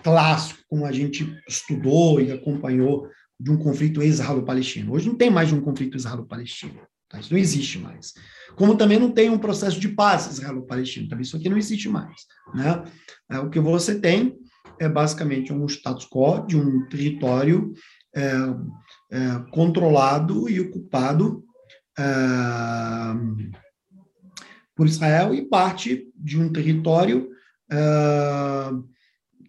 clássico, 0.03 0.61
como 0.69 0.87
a 0.87 0.93
gente 0.93 1.37
estudou 1.49 2.21
e 2.21 2.33
acompanhou 2.33 3.09
de 3.39 3.51
um 3.51 3.59
conflito 3.59 4.03
israelo-palestino. 4.03 4.93
Hoje 4.93 5.09
não 5.09 5.17
tem 5.17 5.31
mais 5.31 5.53
um 5.53 5.61
conflito 5.61 5.97
israelo-palestino. 5.97 6.81
Tá? 7.11 7.19
Isso 7.19 7.33
não 7.33 7.41
existe 7.41 7.79
mais. 7.79 8.15
Como 8.57 8.77
também 8.77 8.99
não 8.99 9.11
tem 9.11 9.29
um 9.29 9.39
processo 9.39 9.79
de 9.79 9.89
paz 9.89 10.29
israelo-palestino. 10.29 11.09
Também 11.09 11.23
isso 11.23 11.37
aqui 11.37 11.49
não 11.49 11.59
existe 11.59 11.89
mais. 11.89 12.23
Né? 12.55 12.85
É, 13.31 13.39
o 13.39 13.51
que 13.51 13.59
você 13.61 14.01
tem 14.01 14.39
é 14.79 14.89
basicamente 14.89 15.53
um 15.53 15.67
status 15.67 16.07
quo 16.07 16.47
de 16.47 16.57
um 16.57 16.87
território 16.89 17.75
é, 18.15 18.33
é, 19.11 19.19
controlado 19.51 20.49
e 20.49 20.61
ocupado 20.61 21.45
é, 21.99 22.03
por 24.75 24.87
Israel 24.87 25.35
e 25.35 25.43
parte 25.43 26.09
de 26.17 26.41
um 26.41 26.51
território 26.51 27.29
é, 27.71 28.71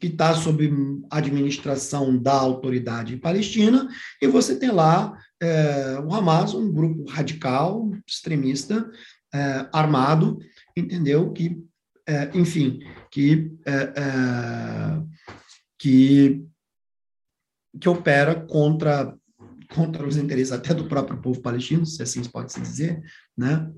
que 0.01 0.07
está 0.07 0.33
sob 0.33 0.67
administração 1.11 2.17
da 2.17 2.33
autoridade 2.33 3.15
palestina, 3.17 3.87
e 4.19 4.25
você 4.25 4.57
tem 4.57 4.71
lá 4.71 5.15
é, 5.39 5.99
o 5.99 6.11
Hamas, 6.11 6.55
um 6.55 6.73
grupo 6.73 7.07
radical, 7.07 7.91
extremista, 8.05 8.89
é, 9.31 9.69
armado, 9.71 10.39
entendeu? 10.75 11.31
Que, 11.31 11.63
é, 12.07 12.31
enfim, 12.33 12.79
que, 13.11 13.51
é, 13.63 13.93
é, 13.95 15.03
que, 15.77 16.43
que 17.79 17.87
opera 17.87 18.33
contra, 18.33 19.15
contra 19.69 20.07
os 20.07 20.17
interesses 20.17 20.51
até 20.51 20.73
do 20.73 20.87
próprio 20.87 21.21
povo 21.21 21.41
palestino, 21.41 21.85
se 21.85 22.01
assim 22.01 22.23
pode 22.23 22.53
se 22.53 22.59
dizer, 22.59 23.03
né? 23.37 23.71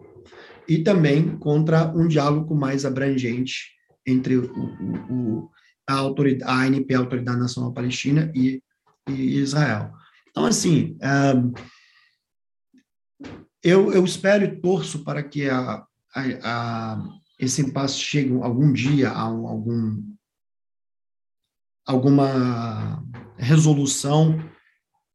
E 0.69 0.77
também 0.77 1.37
contra 1.37 1.85
um 1.93 2.07
diálogo 2.07 2.55
mais 2.55 2.85
abrangente 2.85 3.73
entre 4.07 4.37
o, 4.37 4.45
o, 4.53 5.13
o 5.13 5.51
a, 5.87 5.93
autoridade, 5.95 6.51
a 6.51 6.61
ANP, 6.61 6.93
a 6.93 6.99
Autoridade 6.99 7.39
Nacional 7.39 7.73
Palestina, 7.73 8.31
e, 8.35 8.61
e 9.09 9.39
Israel. 9.39 9.91
Então, 10.29 10.45
assim, 10.45 10.97
eu, 13.61 13.91
eu 13.91 14.03
espero 14.03 14.45
e 14.45 14.59
torço 14.59 15.03
para 15.03 15.21
que 15.23 15.49
a, 15.49 15.85
a, 16.15 16.21
a, 16.43 17.03
esse 17.39 17.61
impasse 17.61 17.97
chegue 17.97 18.33
algum 18.41 18.71
dia 18.73 19.09
a 19.09 19.21
algum, 19.21 20.03
alguma 21.85 23.03
resolução 23.37 24.37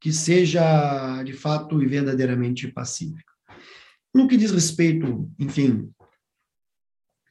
que 0.00 0.12
seja, 0.12 1.22
de 1.24 1.32
fato 1.32 1.82
e 1.82 1.86
verdadeiramente 1.86 2.68
pacífica. 2.68 3.32
No 4.14 4.28
que 4.28 4.36
diz 4.36 4.50
respeito, 4.50 5.30
enfim, 5.38 5.92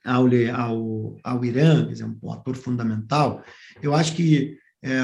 ao, 0.07 0.25
ao, 0.55 1.17
ao 1.23 1.45
Irã, 1.45 1.85
quer 1.85 1.91
dizer, 1.91 2.05
um 2.05 2.31
ator 2.31 2.55
fundamental, 2.55 3.43
eu 3.81 3.93
acho 3.93 4.15
que 4.15 4.57
é, 4.81 5.01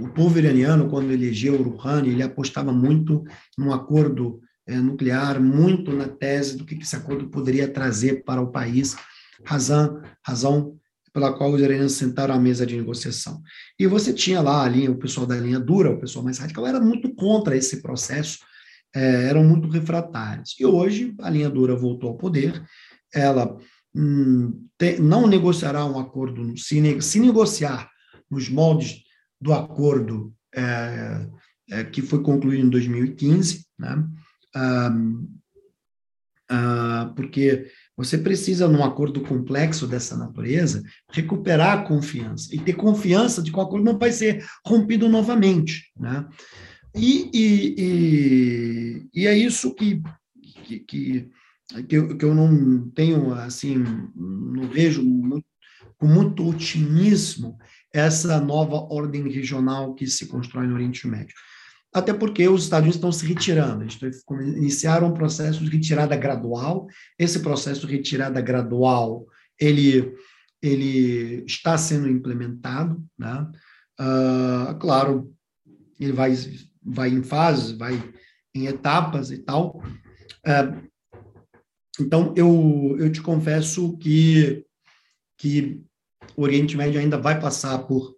o 0.00 0.08
povo 0.08 0.38
iraniano, 0.38 0.88
quando 0.88 1.12
elegeu 1.12 1.54
o 1.54 1.62
Rouhani, 1.62 2.10
ele 2.10 2.22
apostava 2.22 2.72
muito 2.72 3.22
num 3.56 3.72
acordo 3.72 4.40
é, 4.66 4.76
nuclear, 4.76 5.40
muito 5.40 5.92
na 5.92 6.08
tese 6.08 6.56
do 6.56 6.64
que 6.64 6.74
esse 6.74 6.96
acordo 6.96 7.28
poderia 7.28 7.68
trazer 7.68 8.24
para 8.24 8.40
o 8.40 8.50
país, 8.50 8.96
razão, 9.44 10.02
razão 10.24 10.76
pela 11.12 11.32
qual 11.32 11.52
os 11.52 11.60
iranianos 11.60 11.92
sentaram 11.92 12.34
à 12.34 12.38
mesa 12.38 12.64
de 12.64 12.76
negociação. 12.76 13.42
E 13.78 13.86
você 13.86 14.12
tinha 14.12 14.40
lá 14.40 14.64
a 14.64 14.68
linha, 14.68 14.90
o 14.90 14.98
pessoal 14.98 15.26
da 15.26 15.36
linha 15.36 15.60
dura, 15.60 15.90
o 15.90 16.00
pessoal 16.00 16.24
mais 16.24 16.38
radical, 16.38 16.66
era 16.66 16.80
muito 16.80 17.14
contra 17.14 17.56
esse 17.56 17.82
processo, 17.82 18.38
é, 18.94 19.28
eram 19.28 19.44
muito 19.44 19.68
refratários. 19.68 20.56
E 20.58 20.64
hoje 20.64 21.14
a 21.20 21.30
linha 21.30 21.50
dura 21.50 21.76
voltou 21.76 22.10
ao 22.10 22.16
poder, 22.16 22.62
ela 23.12 23.56
hum, 23.94 24.66
não 25.00 25.26
negociará 25.26 25.84
um 25.84 25.98
acordo, 25.98 26.56
se, 26.56 27.00
se 27.02 27.20
negociar 27.20 27.90
nos 28.30 28.48
moldes 28.48 29.02
do 29.40 29.52
acordo 29.52 30.32
é, 30.54 31.26
é, 31.70 31.84
que 31.84 32.02
foi 32.02 32.22
concluído 32.22 32.66
em 32.66 32.70
2015, 32.70 33.66
né? 33.78 34.04
Ah, 34.54 34.92
ah, 36.52 37.12
porque 37.14 37.70
você 37.96 38.18
precisa, 38.18 38.66
num 38.66 38.82
acordo 38.82 39.20
complexo 39.20 39.86
dessa 39.86 40.16
natureza, 40.16 40.82
recuperar 41.12 41.78
a 41.78 41.82
confiança 41.84 42.52
e 42.52 42.58
ter 42.58 42.72
confiança 42.72 43.40
de 43.40 43.52
que 43.52 43.56
o 43.56 43.60
acordo 43.60 43.84
não 43.84 43.96
vai 43.96 44.10
ser 44.10 44.44
rompido 44.66 45.08
novamente. 45.08 45.92
Né? 45.96 46.26
E, 46.92 47.30
e, 47.32 47.74
e, 47.78 49.08
e 49.14 49.26
é 49.28 49.38
isso 49.38 49.72
que, 49.74 50.02
que, 50.64 50.80
que 50.80 51.30
que 51.88 51.96
eu, 51.96 52.16
que 52.16 52.24
eu 52.24 52.34
não 52.34 52.88
tenho, 52.90 53.32
assim, 53.34 53.76
não 54.16 54.68
vejo 54.68 55.02
muito, 55.02 55.46
com 55.98 56.06
muito 56.06 56.48
otimismo 56.48 57.58
essa 57.92 58.40
nova 58.40 58.76
ordem 58.76 59.28
regional 59.28 59.94
que 59.94 60.06
se 60.06 60.26
constrói 60.26 60.66
no 60.66 60.74
Oriente 60.74 61.06
Médio. 61.06 61.34
Até 61.92 62.12
porque 62.12 62.48
os 62.48 62.64
Estados 62.64 62.84
Unidos 62.84 62.96
estão 62.96 63.12
se 63.12 63.26
retirando, 63.26 63.82
eles 63.82 64.24
iniciaram 64.56 65.08
um 65.08 65.14
processo 65.14 65.64
de 65.64 65.70
retirada 65.70 66.16
gradual. 66.16 66.86
Esse 67.18 67.40
processo 67.40 67.86
de 67.86 67.92
retirada 67.96 68.40
gradual, 68.40 69.26
ele, 69.58 70.14
ele 70.62 71.44
está 71.44 71.76
sendo 71.76 72.08
implementado, 72.08 73.04
né? 73.18 73.46
Uh, 74.00 74.78
claro, 74.78 75.34
ele 75.98 76.12
vai, 76.12 76.32
vai 76.82 77.10
em 77.10 77.22
fases, 77.22 77.72
vai 77.72 78.00
em 78.54 78.66
etapas 78.66 79.32
e 79.32 79.38
tal. 79.38 79.82
Uh, 80.46 80.89
então, 82.00 82.34
eu, 82.36 82.96
eu 82.98 83.10
te 83.10 83.20
confesso 83.20 83.96
que, 83.98 84.64
que 85.36 85.82
o 86.36 86.42
Oriente 86.42 86.76
Médio 86.76 87.00
ainda 87.00 87.18
vai 87.18 87.40
passar 87.40 87.78
por 87.80 88.16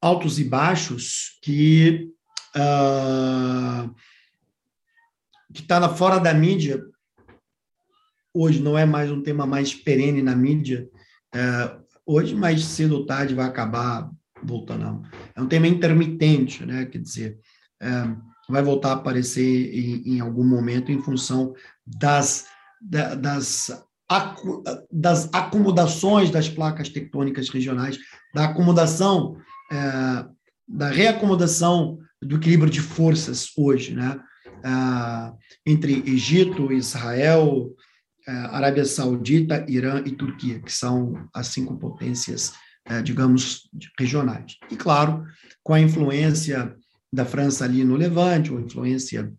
altos 0.00 0.38
e 0.38 0.44
baixos 0.44 1.38
que 1.42 2.10
uh, 2.56 3.94
que 5.52 5.62
está 5.62 5.88
fora 5.88 6.18
da 6.18 6.32
mídia. 6.32 6.82
Hoje 8.32 8.62
não 8.62 8.78
é 8.78 8.86
mais 8.86 9.10
um 9.10 9.22
tema 9.22 9.46
mais 9.46 9.74
perene 9.74 10.22
na 10.22 10.34
mídia. 10.36 10.88
Uh, 11.34 11.84
hoje 12.06 12.34
mais 12.34 12.64
cedo 12.64 12.96
ou 12.96 13.06
tarde 13.06 13.34
vai 13.34 13.46
acabar 13.46 14.10
voltando. 14.42 15.02
É 15.34 15.42
um 15.42 15.48
tema 15.48 15.66
intermitente 15.66 16.64
né? 16.64 16.86
Quer 16.86 16.98
dizer 16.98 17.38
uh, 17.82 18.30
vai 18.50 18.62
voltar 18.62 18.90
a 18.90 18.94
aparecer 18.94 19.74
em, 19.74 20.16
em 20.16 20.20
algum 20.20 20.44
momento 20.44 20.90
em 20.92 21.02
função 21.02 21.54
das, 21.86 22.46
das, 22.80 23.70
das 24.90 25.28
acomodações 25.32 26.30
das 26.30 26.48
placas 26.48 26.88
tectônicas 26.88 27.48
regionais, 27.48 27.98
da 28.34 28.46
acomodação, 28.46 29.36
é, 29.70 30.24
da 30.68 30.88
reacomodação 30.88 31.98
do 32.22 32.36
equilíbrio 32.36 32.70
de 32.70 32.80
forças 32.80 33.50
hoje, 33.56 33.94
né? 33.94 34.20
É, 34.62 35.32
entre 35.64 36.02
Egito, 36.06 36.72
Israel, 36.72 37.74
é, 38.26 38.32
Arábia 38.32 38.84
Saudita, 38.84 39.64
Irã 39.68 40.02
e 40.04 40.10
Turquia, 40.10 40.60
que 40.60 40.72
são 40.72 41.28
as 41.34 41.48
cinco 41.48 41.78
potências, 41.78 42.52
é, 42.84 43.00
digamos, 43.00 43.70
regionais. 43.98 44.56
E, 44.70 44.76
claro, 44.76 45.24
com 45.62 45.72
a 45.72 45.80
influência 45.80 46.76
da 47.12 47.24
França 47.24 47.64
ali 47.64 47.84
no 47.84 47.96
Levante, 47.96 48.52
ou 48.52 48.60
influência 48.60 49.32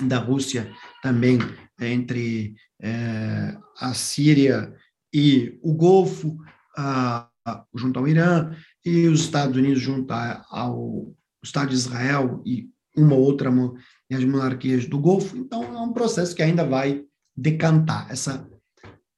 da 0.00 0.18
Rússia 0.18 0.72
também 1.02 1.38
entre 1.80 2.54
é, 2.80 3.56
a 3.78 3.94
Síria 3.94 4.74
e 5.12 5.58
o 5.62 5.74
Golfo, 5.74 6.38
a, 6.76 7.28
a, 7.46 7.64
junto 7.74 7.98
ao 7.98 8.08
Irã, 8.08 8.54
e 8.84 9.06
os 9.06 9.20
Estados 9.20 9.56
Unidos 9.56 9.80
junto 9.80 10.12
ao 10.12 11.14
Estado 11.42 11.68
de 11.68 11.74
Israel 11.74 12.42
e 12.44 12.68
uma 12.96 13.14
ou 13.14 13.22
outra 13.22 13.50
e 14.10 14.14
as 14.14 14.24
monarquias 14.24 14.86
do 14.86 14.98
Golfo. 14.98 15.36
Então, 15.36 15.64
é 15.64 15.80
um 15.80 15.92
processo 15.92 16.34
que 16.34 16.42
ainda 16.42 16.64
vai 16.64 17.04
decantar. 17.36 18.10
Essa, 18.10 18.46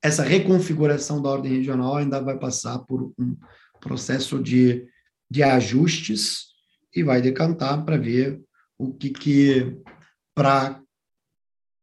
essa 0.02 0.22
reconfiguração 0.22 1.20
da 1.20 1.30
ordem 1.30 1.56
regional 1.56 1.96
ainda 1.96 2.20
vai 2.20 2.38
passar 2.38 2.78
por 2.80 3.12
um 3.18 3.36
processo 3.80 4.40
de, 4.40 4.86
de 5.30 5.42
ajustes 5.42 6.53
e 6.94 7.02
vai 7.02 7.20
decantar 7.20 7.84
para 7.84 7.96
ver 7.96 8.40
o 8.78 8.92
que 8.92 9.10
que 9.10 9.76
para 10.34 10.80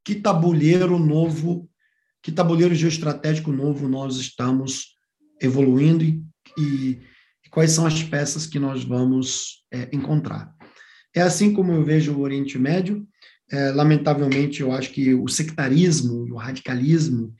que 0.03 0.15
tabuleiro 0.15 0.97
novo, 0.97 1.69
que 2.21 2.31
tabuleiro 2.31 2.73
geoestratégico 2.73 3.51
novo 3.51 3.88
nós 3.88 4.15
estamos 4.17 4.95
evoluindo 5.39 6.03
e, 6.03 6.23
e, 6.57 6.99
e 7.45 7.49
quais 7.49 7.71
são 7.71 7.85
as 7.85 8.01
peças 8.03 8.45
que 8.45 8.59
nós 8.59 8.83
vamos 8.83 9.63
é, 9.71 9.89
encontrar. 9.91 10.53
É 11.13 11.21
assim 11.21 11.53
como 11.53 11.71
eu 11.71 11.83
vejo 11.83 12.13
o 12.13 12.21
Oriente 12.21 12.57
Médio. 12.57 13.07
É, 13.51 13.71
lamentavelmente, 13.71 14.61
eu 14.61 14.71
acho 14.71 14.91
que 14.91 15.13
o 15.13 15.27
sectarismo 15.27 16.25
e 16.27 16.31
o 16.31 16.38
radicalismo 16.38 17.33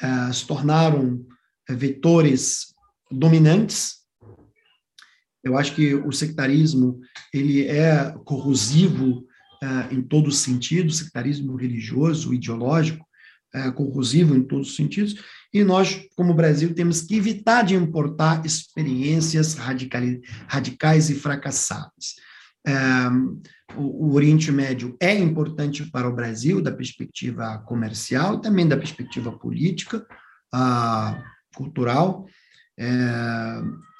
é, 0.00 0.32
se 0.32 0.46
tornaram 0.46 1.24
é, 1.68 1.74
vetores 1.74 2.74
dominantes 3.10 4.03
eu 5.44 5.56
acho 5.56 5.74
que 5.74 5.94
o 5.94 6.10
sectarismo 6.10 7.00
ele 7.32 7.66
é 7.66 8.12
corrosivo 8.24 9.26
em 9.90 10.02
todos 10.02 10.34
os 10.34 10.40
sentidos, 10.40 10.98
sectarismo 10.98 11.56
religioso, 11.56 12.34
ideológico, 12.34 13.06
corrosivo 13.74 14.34
em 14.34 14.42
todos 14.42 14.70
os 14.70 14.76
sentidos, 14.76 15.16
e 15.54 15.62
nós, 15.62 16.08
como 16.16 16.34
Brasil, 16.34 16.74
temos 16.74 17.02
que 17.02 17.14
evitar 17.14 17.62
de 17.62 17.76
importar 17.76 18.44
experiências 18.44 19.54
radicais 19.54 21.10
e 21.10 21.14
fracassadas. 21.14 22.16
o, 23.76 24.06
o, 24.08 24.14
Oriente 24.14 24.50
Médio 24.50 24.96
é 25.00 25.14
importante 25.16 25.88
para 25.92 26.08
o 26.08 26.14
Brasil, 26.14 26.60
da 26.60 26.72
perspectiva 26.72 27.58
comercial, 27.58 28.40
também 28.40 28.66
da 28.66 28.76
perspectiva 28.76 29.30
política, 29.30 30.04
uh, 30.52 31.22
cultural. 31.54 32.26
É, 32.78 32.86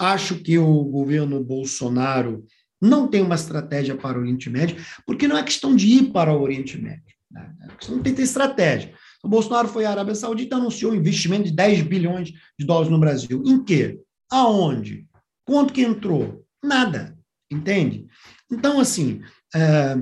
acho 0.00 0.36
que 0.36 0.58
o 0.58 0.84
governo 0.84 1.42
Bolsonaro 1.42 2.44
não 2.80 3.08
tem 3.08 3.22
uma 3.22 3.34
estratégia 3.34 3.96
para 3.96 4.18
o 4.18 4.20
Oriente 4.20 4.50
Médio, 4.50 4.76
porque 5.06 5.28
não 5.28 5.38
é 5.38 5.42
questão 5.42 5.74
de 5.74 5.86
ir 5.86 6.12
para 6.12 6.32
o 6.32 6.42
Oriente 6.42 6.76
Médio. 6.80 7.14
Né? 7.30 7.52
É 7.62 7.74
questão 7.76 8.00
de 8.00 8.12
ter 8.12 8.22
estratégia. 8.22 8.92
O 9.22 9.28
Bolsonaro 9.28 9.68
foi 9.68 9.86
à 9.86 9.90
Arábia 9.90 10.14
Saudita 10.14 10.56
anunciou 10.56 10.92
um 10.92 10.96
investimento 10.96 11.44
de 11.44 11.52
10 11.52 11.82
bilhões 11.82 12.32
de 12.58 12.66
dólares 12.66 12.90
no 12.90 13.00
Brasil. 13.00 13.42
Em 13.46 13.64
quê? 13.64 13.98
Aonde? 14.30 15.06
Quanto 15.46 15.72
que 15.72 15.80
entrou? 15.80 16.44
Nada. 16.62 17.16
Entende? 17.50 18.06
Então, 18.50 18.78
assim, 18.78 19.22
é, 19.54 19.96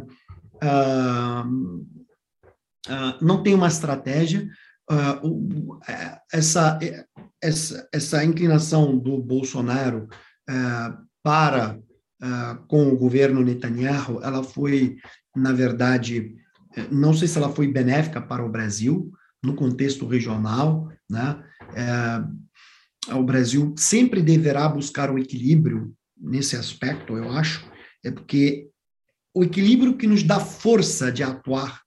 é, 0.61 0.69
é, 2.89 3.17
não 3.21 3.43
tem 3.43 3.55
uma 3.55 3.69
estratégia. 3.69 4.49
É, 5.89 6.19
essa, 6.33 6.79
essa, 7.41 7.89
essa 7.93 8.25
inclinação 8.25 8.99
do 8.99 9.19
Bolsonaro 9.19 10.09
é, 10.49 10.55
para 11.23 11.79
com 12.69 12.87
o 12.89 12.97
governo 12.97 13.43
Netanyahu, 13.43 14.23
ela 14.23 14.45
foi, 14.45 14.97
na 15.35 15.53
verdade, 15.53 16.37
não 16.89 17.13
sei 17.13 17.27
se 17.27 17.37
ela 17.37 17.53
foi 17.53 17.67
benéfica 17.67 18.21
para 18.21 18.47
o 18.47 18.49
Brasil, 18.49 19.13
no 19.43 19.55
contexto 19.55 20.07
regional, 20.07 20.89
né? 21.11 21.43
É, 21.75 23.13
o 23.13 23.25
Brasil 23.25 23.75
sempre 23.77 24.23
deverá 24.23 24.69
buscar 24.69 25.11
o 25.11 25.19
equilíbrio 25.19 25.93
nesse 26.17 26.55
aspecto, 26.57 27.17
eu 27.17 27.31
acho, 27.33 27.69
é 28.05 28.11
porque 28.11 28.69
o 29.35 29.43
equilíbrio 29.43 29.97
que 29.97 30.07
nos 30.07 30.23
dá 30.23 30.39
força 30.39 31.11
de 31.11 31.23
atuar 31.23 31.83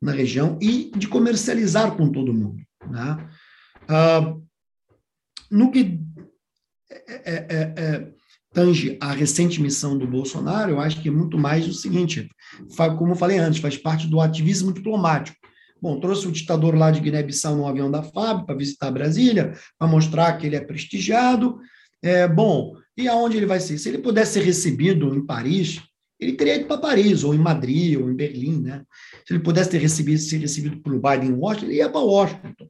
na 0.00 0.12
região 0.12 0.58
e 0.60 0.90
de 0.96 1.08
comercializar 1.08 1.96
com 1.96 2.10
todo 2.10 2.34
mundo. 2.34 2.62
Né? 2.88 3.28
Ah, 3.88 4.34
no 5.50 5.70
que 5.70 6.00
é, 6.90 7.22
é, 7.24 7.46
é, 7.48 7.74
é 7.76 8.16
tange 8.52 8.96
a 9.02 9.12
recente 9.12 9.60
missão 9.60 9.98
do 9.98 10.06
Bolsonaro, 10.06 10.70
eu 10.72 10.80
acho 10.80 11.02
que 11.02 11.08
é 11.08 11.12
muito 11.12 11.36
mais 11.36 11.68
o 11.68 11.74
seguinte, 11.74 12.26
como 12.96 13.12
eu 13.12 13.16
falei 13.16 13.36
antes, 13.36 13.60
faz 13.60 13.76
parte 13.76 14.06
do 14.06 14.18
ativismo 14.18 14.72
diplomático. 14.72 15.36
Bom, 15.80 16.00
trouxe 16.00 16.26
o 16.26 16.32
ditador 16.32 16.74
lá 16.74 16.90
de 16.90 17.00
Guiné-Bissau 17.00 17.54
no 17.54 17.66
avião 17.66 17.90
da 17.90 18.02
FAB 18.02 18.46
para 18.46 18.54
visitar 18.54 18.90
Brasília, 18.90 19.52
para 19.78 19.86
mostrar 19.86 20.32
que 20.38 20.46
ele 20.46 20.56
é 20.56 20.60
prestigiado. 20.60 21.58
É, 22.02 22.26
bom, 22.26 22.74
e 22.96 23.06
aonde 23.06 23.36
ele 23.36 23.44
vai 23.44 23.60
ser? 23.60 23.76
Se 23.76 23.90
ele 23.90 23.98
pudesse 23.98 24.34
ser 24.34 24.42
recebido 24.42 25.14
em 25.14 25.24
Paris, 25.24 25.82
ele 26.18 26.32
teria 26.32 26.56
ido 26.56 26.66
para 26.66 26.78
Paris, 26.78 27.24
ou 27.24 27.34
em 27.34 27.38
Madrid, 27.38 27.98
ou 28.00 28.10
em 28.10 28.14
Berlim, 28.14 28.62
né? 28.62 28.84
Se 29.26 29.34
ele 29.34 29.42
pudesse 29.42 29.70
ter 29.70 29.78
recebido, 29.78 30.18
ser 30.18 30.38
recebido 30.38 30.80
pelo 30.80 31.00
Biden 31.00 31.30
em 31.30 31.34
Washington, 31.34 31.66
ele 31.66 31.76
ia 31.76 31.90
para 31.90 32.00
Washington. 32.00 32.68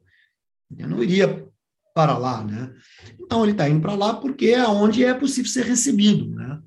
Ele 0.77 0.89
não 0.89 1.03
iria 1.03 1.47
para 1.95 2.19
lá, 2.19 2.45
né? 2.45 2.73
Então 3.21 3.43
ele 3.43 3.53
está 3.53 3.69
indo 3.69 3.81
para 3.81 3.95
lá 3.95 4.15
porque 4.15 4.49
é 4.49 4.67
onde 4.67 5.05
é 5.05 5.15
possível 5.15 5.51
ser 5.51 5.65
recebido, 5.65 6.29
né? 6.29 6.61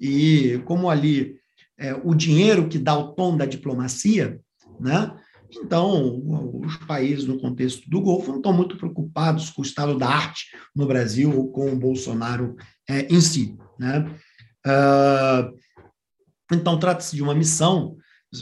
E 0.00 0.60
como 0.64 0.90
ali 0.90 1.36
é, 1.78 1.94
o 1.94 2.14
dinheiro 2.14 2.68
que 2.68 2.78
dá 2.78 2.96
o 2.96 3.12
tom 3.12 3.36
da 3.36 3.44
diplomacia, 3.44 4.40
né? 4.80 5.14
Então, 5.56 6.20
os 6.64 6.76
países 6.78 7.26
no 7.26 7.38
contexto 7.38 7.88
do 7.88 8.00
Golfo 8.00 8.30
não 8.30 8.38
estão 8.38 8.52
muito 8.52 8.76
preocupados 8.76 9.50
com 9.50 9.62
o 9.62 9.64
estado 9.64 9.96
da 9.96 10.08
arte 10.08 10.46
no 10.74 10.86
Brasil 10.86 11.32
ou 11.36 11.48
com 11.52 11.72
o 11.72 11.76
Bolsonaro 11.76 12.56
é, 12.88 13.02
em 13.02 13.20
si. 13.20 13.56
Né? 13.78 14.00
Uh, 14.66 15.56
então, 16.54 16.78
trata-se 16.78 17.14
de 17.16 17.22
uma 17.22 17.34
missão. 17.34 17.96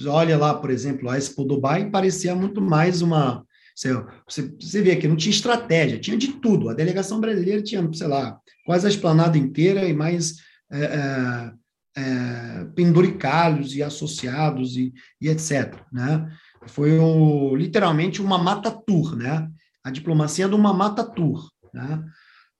Olha 0.06 0.38
lá, 0.38 0.54
por 0.54 0.70
exemplo, 0.70 1.08
a 1.08 1.18
Expo 1.18 1.44
Dubai 1.44 1.90
parecia 1.90 2.34
muito 2.34 2.60
mais 2.60 3.02
uma 3.02 3.44
você, 3.74 4.54
você 4.60 4.82
vê 4.82 4.96
que 4.96 5.08
não 5.08 5.16
tinha 5.16 5.34
estratégia, 5.34 5.98
tinha 5.98 6.16
de 6.16 6.34
tudo. 6.34 6.68
A 6.68 6.74
delegação 6.74 7.20
brasileira 7.20 7.62
tinha, 7.62 7.88
sei 7.92 8.06
lá, 8.06 8.38
quase 8.64 8.86
a 8.86 8.90
esplanada 8.90 9.38
inteira 9.38 9.88
e 9.88 9.92
mais 9.92 10.36
é, 10.70 10.84
é, 10.84 11.52
é, 11.96 12.64
penduricalhos 12.74 13.74
e 13.74 13.82
associados 13.82 14.76
e, 14.76 14.92
e 15.20 15.28
etc. 15.28 15.74
Né? 15.92 16.30
Foi 16.66 16.98
o, 16.98 17.56
literalmente 17.56 18.20
uma 18.20 18.38
mata 18.38 18.70
tour, 18.70 19.16
né? 19.16 19.50
a 19.82 19.90
diplomacia 19.90 20.48
de 20.48 20.54
uma 20.54 20.72
mata 20.72 21.04
tour. 21.04 21.50
Né? 21.72 22.04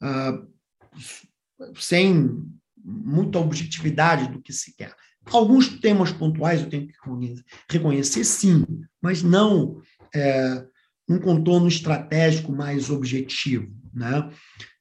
Ah, 0.00 0.42
sem 1.76 2.42
muita 2.84 3.38
objetividade 3.38 4.28
do 4.28 4.40
que 4.40 4.52
se 4.52 4.74
quer. 4.74 4.94
Alguns 5.30 5.68
temas 5.68 6.12
pontuais 6.12 6.62
eu 6.62 6.68
tenho 6.68 6.88
que 6.88 6.94
reconhecer, 7.70 8.24
sim, 8.24 8.66
mas 9.00 9.22
não 9.22 9.80
é, 10.14 10.64
um 11.08 11.18
contorno 11.18 11.68
estratégico 11.68 12.52
mais 12.52 12.90
objetivo. 12.90 13.70
Né? 13.92 14.30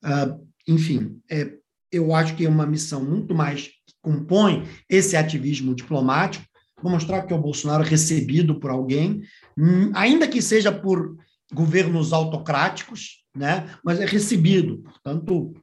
Uh, 0.03 0.47
enfim, 0.67 1.19
é, 1.29 1.53
eu 1.91 2.13
acho 2.13 2.35
que 2.35 2.45
é 2.45 2.49
uma 2.49 2.65
missão 2.65 3.03
muito 3.03 3.35
mais 3.35 3.67
que 3.67 3.93
compõe 4.01 4.67
esse 4.89 5.15
ativismo 5.15 5.75
diplomático. 5.75 6.45
Vou 6.81 6.91
mostrar 6.91 7.23
que 7.23 7.33
é 7.33 7.35
o 7.35 7.41
Bolsonaro 7.41 7.83
recebido 7.83 8.59
por 8.59 8.71
alguém, 8.71 9.21
hum, 9.57 9.91
ainda 9.93 10.27
que 10.27 10.41
seja 10.41 10.71
por 10.71 11.15
governos 11.53 12.13
autocráticos, 12.13 13.23
né? 13.35 13.69
mas 13.83 13.99
é 13.99 14.05
recebido. 14.05 14.79
Portanto, 14.79 15.53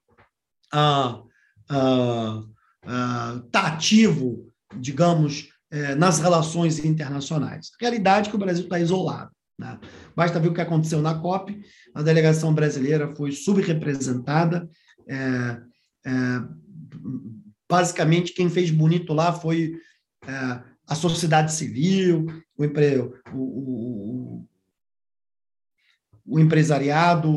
está 0.63 1.23
uh, 1.71 2.39
uh, 2.87 3.49
ativo, 3.53 4.48
digamos, 4.77 5.49
é, 5.71 5.95
nas 5.95 6.19
relações 6.19 6.79
internacionais. 6.85 7.71
Realidade 7.81 8.29
é 8.29 8.31
que 8.31 8.37
o 8.37 8.41
Brasil 8.41 8.65
está 8.65 8.79
isolado. 8.79 9.31
Né? 9.59 9.79
Basta 10.15 10.41
ver 10.41 10.49
o 10.49 10.55
que 10.55 10.61
aconteceu 10.61 11.03
na 11.03 11.19
COP, 11.19 11.61
a 11.95 12.03
delegação 12.03 12.55
brasileira 12.55 13.15
foi 13.15 13.33
subrepresentada. 13.33 14.69
É, 15.09 15.61
é, 16.07 16.13
basicamente, 17.69 18.33
quem 18.33 18.49
fez 18.49 18.71
bonito 18.71 19.13
lá 19.13 19.33
foi 19.33 19.75
a 20.87 20.95
sociedade 20.95 21.53
civil, 21.53 22.27
o, 22.57 22.65
o, 22.65 23.35
o, 23.35 24.47
o 26.27 26.39
empresariado 26.39 27.33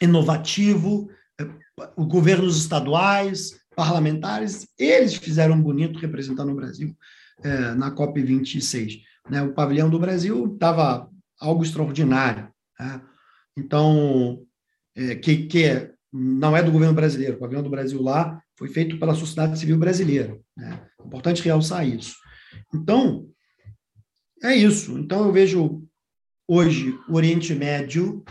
inovativo, 0.00 1.08
os 1.96 2.06
governos 2.06 2.56
estaduais, 2.58 3.52
parlamentares, 3.76 4.66
eles 4.78 5.14
fizeram 5.14 5.60
bonito 5.60 5.98
representando 5.98 6.50
o 6.50 6.56
Brasil 6.56 6.96
é, 7.44 7.74
na 7.74 7.94
COP26 7.94 9.02
né, 9.28 9.42
o 9.42 9.52
pavilhão 9.52 9.90
do 9.90 9.98
Brasil 9.98 10.52
estava 10.54 11.10
algo 11.40 11.62
extraordinário. 11.62 12.48
Né? 12.78 13.02
Então, 13.56 14.42
é, 14.94 15.14
que, 15.16 15.46
que 15.46 15.90
não 16.12 16.56
é 16.56 16.62
do 16.62 16.72
governo 16.72 16.94
brasileiro, 16.94 17.36
o 17.36 17.40
pavilhão 17.40 17.62
do 17.62 17.70
Brasil 17.70 18.00
lá 18.02 18.40
foi 18.56 18.68
feito 18.68 18.98
pela 18.98 19.14
sociedade 19.14 19.58
civil 19.58 19.78
brasileira. 19.78 20.38
Né? 20.56 20.80
Importante 21.04 21.42
realçar 21.42 21.86
isso. 21.86 22.16
Então, 22.74 23.28
é 24.42 24.54
isso. 24.54 24.98
Então, 24.98 25.26
eu 25.26 25.32
vejo 25.32 25.82
hoje 26.48 26.98
o 27.08 27.14
Oriente 27.14 27.54
Médio 27.54 28.24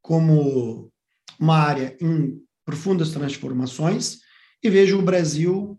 como 0.00 0.90
uma 1.38 1.56
área 1.56 1.96
em 2.00 2.38
profundas 2.64 3.10
transformações 3.10 4.20
e 4.62 4.70
vejo 4.70 4.98
o 4.98 5.02
Brasil 5.02 5.78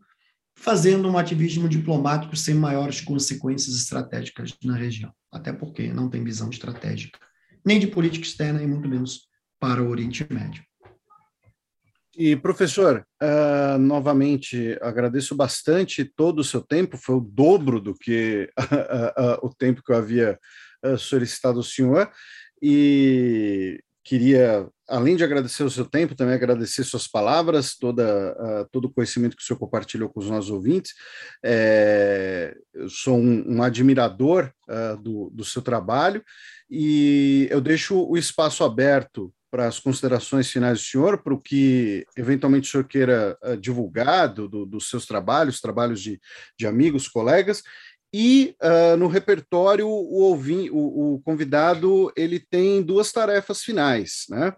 fazendo 0.55 1.09
um 1.09 1.17
ativismo 1.17 1.67
diplomático 1.67 2.35
sem 2.35 2.53
maiores 2.53 3.01
consequências 3.01 3.75
estratégicas 3.75 4.55
na 4.63 4.75
região, 4.75 5.11
até 5.31 5.51
porque 5.51 5.91
não 5.91 6.09
tem 6.09 6.23
visão 6.23 6.49
estratégica, 6.49 7.19
nem 7.65 7.79
de 7.79 7.87
política 7.87 8.25
externa 8.25 8.61
e 8.61 8.67
muito 8.67 8.87
menos 8.87 9.27
para 9.59 9.81
o 9.81 9.89
Oriente 9.89 10.25
Médio. 10.31 10.63
E, 12.15 12.35
professor, 12.35 13.05
uh, 13.23 13.77
novamente 13.79 14.77
agradeço 14.81 15.33
bastante 15.33 16.03
todo 16.03 16.39
o 16.39 16.43
seu 16.43 16.61
tempo, 16.61 16.97
foi 16.97 17.15
o 17.15 17.21
dobro 17.21 17.79
do 17.79 17.95
que 17.95 18.49
uh, 18.59 19.41
uh, 19.43 19.47
o 19.47 19.53
tempo 19.53 19.81
que 19.83 19.91
eu 19.91 19.97
havia 19.97 20.37
solicitado 20.97 21.59
ao 21.59 21.63
senhor, 21.63 22.11
e 22.59 23.79
queria, 24.03 24.67
além 24.87 25.15
de 25.15 25.23
agradecer 25.23 25.63
o 25.63 25.69
seu 25.69 25.85
tempo, 25.85 26.15
também 26.15 26.33
agradecer 26.33 26.83
suas 26.83 27.07
palavras, 27.07 27.75
toda, 27.77 28.33
uh, 28.33 28.69
todo 28.71 28.85
o 28.85 28.93
conhecimento 28.93 29.35
que 29.35 29.43
o 29.43 29.45
senhor 29.45 29.59
compartilhou 29.59 30.09
com 30.09 30.19
os 30.19 30.29
nossos 30.29 30.49
ouvintes. 30.49 30.93
É, 31.43 32.55
eu 32.73 32.89
sou 32.89 33.17
um, 33.17 33.57
um 33.57 33.63
admirador 33.63 34.51
uh, 34.67 35.01
do, 35.01 35.29
do 35.31 35.45
seu 35.45 35.61
trabalho 35.61 36.23
e 36.69 37.47
eu 37.51 37.61
deixo 37.61 38.01
o 38.01 38.17
espaço 38.17 38.63
aberto 38.63 39.33
para 39.51 39.67
as 39.67 39.77
considerações 39.79 40.49
finais 40.49 40.79
do 40.79 40.85
senhor, 40.85 41.21
para 41.21 41.33
o 41.33 41.41
que 41.41 42.05
eventualmente 42.15 42.69
o 42.69 42.71
senhor 42.71 42.85
queira 42.85 43.37
uh, 43.43 43.57
divulgar 43.57 44.33
do, 44.33 44.47
do, 44.47 44.65
dos 44.65 44.89
seus 44.89 45.05
trabalhos, 45.05 45.59
trabalhos 45.59 46.01
de, 46.01 46.19
de 46.57 46.65
amigos, 46.65 47.09
colegas, 47.09 47.61
e 48.13 48.55
uh, 48.61 48.97
no 48.97 49.07
repertório 49.07 49.87
o, 49.87 50.21
ouvim, 50.21 50.69
o, 50.69 51.15
o, 51.15 51.21
convidado 51.21 52.11
ele 52.15 52.39
tem 52.39 52.81
duas 52.81 53.11
tarefas 53.11 53.61
finais, 53.61 54.25
né? 54.29 54.53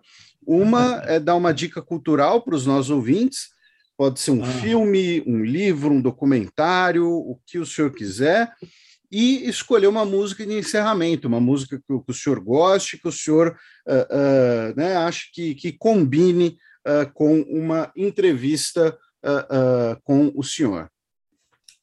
Uma 0.45 1.03
é 1.05 1.19
dar 1.19 1.35
uma 1.35 1.53
dica 1.53 1.81
cultural 1.81 2.41
para 2.41 2.55
os 2.55 2.65
nossos 2.65 2.89
ouvintes, 2.89 3.49
pode 3.95 4.19
ser 4.19 4.31
um 4.31 4.43
ah. 4.43 4.47
filme, 4.47 5.23
um 5.25 5.43
livro, 5.43 5.93
um 5.93 6.01
documentário, 6.01 7.07
o 7.07 7.39
que 7.45 7.59
o 7.59 7.65
senhor 7.65 7.91
quiser, 7.91 8.51
e 9.09 9.47
escolher 9.47 9.87
uma 9.87 10.03
música 10.03 10.45
de 10.45 10.53
encerramento, 10.53 11.27
uma 11.27 11.39
música 11.39 11.77
que, 11.77 11.83
que 11.85 12.11
o 12.11 12.13
senhor 12.13 12.39
goste, 12.41 12.97
que 12.97 13.07
o 13.07 13.11
senhor 13.11 13.55
uh, 13.87 13.93
uh, 13.93 14.75
né, 14.75 14.97
ache 14.97 15.29
que, 15.31 15.55
que 15.55 15.71
combine 15.71 16.57
com 17.13 17.39
uma 17.43 17.93
entrevista 17.95 18.97
com 20.03 20.33
o 20.35 20.43
senhor. 20.43 20.91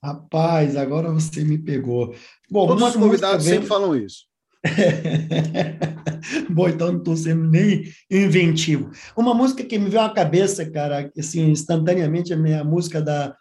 Rapaz, 0.02 0.76
agora 0.76 1.12
você 1.12 1.44
me 1.44 1.58
pegou. 1.58 2.14
Bom, 2.50 2.66
Todos 2.66 2.82
os 2.82 2.96
convidados 2.96 3.44
sempre 3.44 3.66
falam 3.66 3.94
isso. 3.94 4.24
Bom, 6.50 6.68
então 6.68 6.92
não 6.92 6.98
estou 6.98 7.16
sendo 7.16 7.48
nem 7.48 7.84
inventivo. 8.10 8.90
Uma 9.16 9.34
música 9.34 9.62
que 9.62 9.78
me 9.78 9.90
veio 9.90 10.02
à 10.02 10.10
cabeça, 10.10 10.68
cara, 10.70 11.10
assim, 11.18 11.50
instantaneamente, 11.50 12.32
é 12.32 12.58
a 12.58 12.64
música 12.64 13.00
da, 13.00 13.36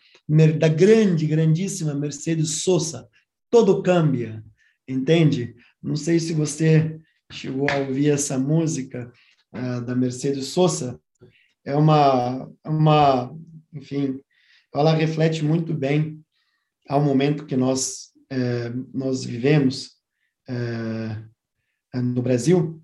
da 0.58 0.68
grande, 0.68 1.26
grandíssima 1.26 1.94
Mercedes 1.94 2.62
Sosa, 2.62 3.08
Todo 3.50 3.82
Cambia, 3.82 4.44
entende? 4.88 5.56
Não 5.82 5.96
sei 5.96 6.20
se 6.20 6.34
você 6.34 7.00
chegou 7.32 7.70
a 7.70 7.78
ouvir 7.78 8.10
essa 8.10 8.38
música 8.38 9.12
uh, 9.54 9.82
da 9.82 9.96
Mercedes 9.96 10.48
Sosa. 10.48 11.00
É 11.66 11.76
uma, 11.76 12.50
uma, 12.66 13.34
enfim, 13.74 14.20
ela 14.74 14.94
reflete 14.94 15.44
muito 15.44 15.74
bem 15.74 16.20
ao 16.90 17.02
momento 17.02 17.46
que 17.46 17.56
nós, 17.56 18.10
eh, 18.32 18.74
nós 18.92 19.24
vivemos 19.24 19.92
eh, 20.50 21.16
no 21.94 22.22
Brasil. 22.22 22.82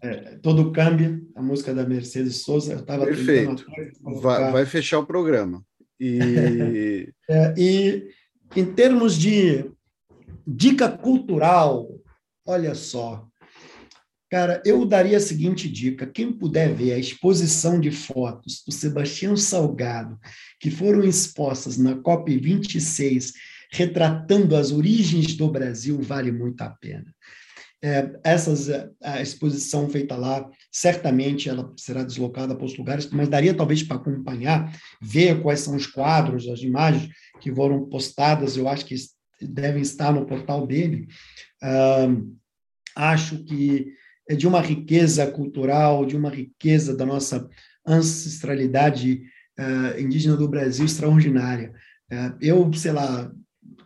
É, 0.00 0.36
todo 0.38 0.72
cambia, 0.72 1.20
a 1.36 1.42
música 1.42 1.74
da 1.74 1.84
Mercedes 1.84 2.42
Souza. 2.42 2.72
Eu 2.74 2.84
Perfeito. 2.84 3.64
Vai, 4.20 4.50
vai, 4.50 4.66
fechar 4.66 4.98
o 4.98 5.06
programa. 5.06 5.64
E... 5.98 7.12
é, 7.28 7.54
e 7.56 8.08
em 8.56 8.72
termos 8.74 9.16
de 9.16 9.70
dica 10.46 10.88
cultural, 10.88 11.88
olha 12.44 12.74
só, 12.74 13.28
cara, 14.32 14.62
eu 14.64 14.86
daria 14.86 15.18
a 15.18 15.20
seguinte 15.20 15.68
dica: 15.68 16.06
quem 16.06 16.32
puder 16.32 16.72
ver 16.74 16.94
a 16.94 16.98
exposição 16.98 17.78
de 17.78 17.90
fotos 17.90 18.62
do 18.66 18.72
Sebastião 18.72 19.36
Salgado, 19.36 20.18
que 20.58 20.70
foram 20.70 21.04
expostas 21.04 21.76
na 21.76 21.96
COP 21.96 22.38
26, 22.38 23.34
retratando 23.70 24.56
as 24.56 24.72
origens 24.72 25.34
do 25.34 25.50
Brasil, 25.50 26.00
vale 26.00 26.32
muito 26.32 26.62
a 26.62 26.70
pena. 26.70 27.14
É, 27.84 28.10
essas, 28.24 28.70
é, 28.70 28.88
a 29.02 29.20
exposição 29.20 29.90
feita 29.90 30.16
lá, 30.16 30.48
certamente 30.70 31.50
ela 31.50 31.70
será 31.76 32.02
deslocada 32.02 32.54
para 32.54 32.64
os 32.64 32.78
lugares, 32.78 33.10
mas 33.10 33.28
daria 33.28 33.52
talvez 33.52 33.82
para 33.82 33.98
acompanhar, 33.98 34.74
ver 35.02 35.42
quais 35.42 35.60
são 35.60 35.76
os 35.76 35.86
quadros, 35.86 36.48
as 36.48 36.60
imagens 36.60 37.10
que 37.38 37.54
foram 37.54 37.86
postadas, 37.86 38.56
eu 38.56 38.66
acho 38.66 38.86
que 38.86 38.94
devem 39.42 39.82
estar 39.82 40.10
no 40.10 40.24
portal 40.24 40.66
dele. 40.66 41.06
acho 42.94 43.44
que 43.44 43.92
de 44.30 44.46
uma 44.46 44.60
riqueza 44.60 45.26
cultural, 45.30 46.06
de 46.06 46.16
uma 46.16 46.30
riqueza 46.30 46.96
da 46.96 47.04
nossa 47.04 47.48
ancestralidade 47.86 49.24
uh, 49.58 50.00
indígena 50.00 50.36
do 50.36 50.48
Brasil 50.48 50.84
extraordinária. 50.84 51.72
Uh, 52.10 52.36
eu, 52.40 52.72
sei 52.72 52.92
lá, 52.92 53.32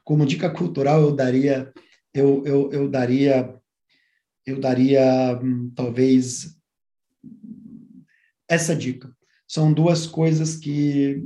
como 0.04 0.26
dica 0.26 0.50
cultural, 0.50 1.00
eu 1.00 1.12
daria, 1.12 1.72
eu, 2.14 2.42
eu, 2.44 2.72
eu 2.72 2.88
daria 2.88 3.56
eu 4.46 4.60
daria 4.60 5.38
hum, 5.42 5.72
talvez 5.74 6.56
essa 8.48 8.76
dica. 8.76 9.12
São 9.46 9.72
duas 9.72 10.06
coisas 10.06 10.56
que 10.56 11.24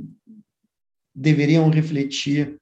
deveriam 1.13 1.69
refletir 1.69 2.59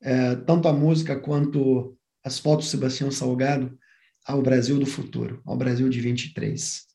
é, 0.00 0.36
tanto 0.36 0.68
a 0.68 0.72
música 0.72 1.18
quanto 1.18 1.96
as 2.24 2.38
fotos 2.38 2.66
de 2.66 2.70
Sebastião 2.70 3.10
Salgado 3.10 3.78
ao 4.26 4.42
Brasil 4.42 4.78
do 4.78 4.86
futuro, 4.86 5.40
ao 5.44 5.56
Brasil 5.56 5.88
de 5.88 6.00
23. 6.00 6.86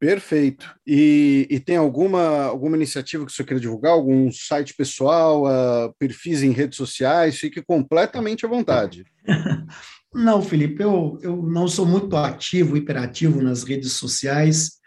Perfeito. 0.00 0.72
E, 0.86 1.46
e, 1.50 1.58
tem 1.58 1.76
alguma, 1.76 2.44
alguma 2.44 2.76
iniciativa 2.76 3.26
que 3.26 3.32
você 3.32 3.42
queira 3.42 3.60
divulgar? 3.60 3.92
Algum 3.92 4.30
site 4.30 4.74
pessoal, 4.74 5.44
uh, 5.44 5.92
perfis 5.98 6.42
em 6.42 6.52
redes 6.52 6.76
sociais? 6.76 7.36
Fique 7.36 7.60
completamente 7.62 8.46
à 8.46 8.48
vontade. 8.48 9.04
Não, 10.14 10.40
Felipe, 10.40 10.82
eu, 10.82 11.18
eu 11.20 11.36
não 11.42 11.68
sou 11.68 11.84
muito 11.84 12.16
ativo, 12.16 12.78
hiperativo 12.78 13.42
nas 13.42 13.62
redes 13.62 13.92
sociais. 13.92 14.78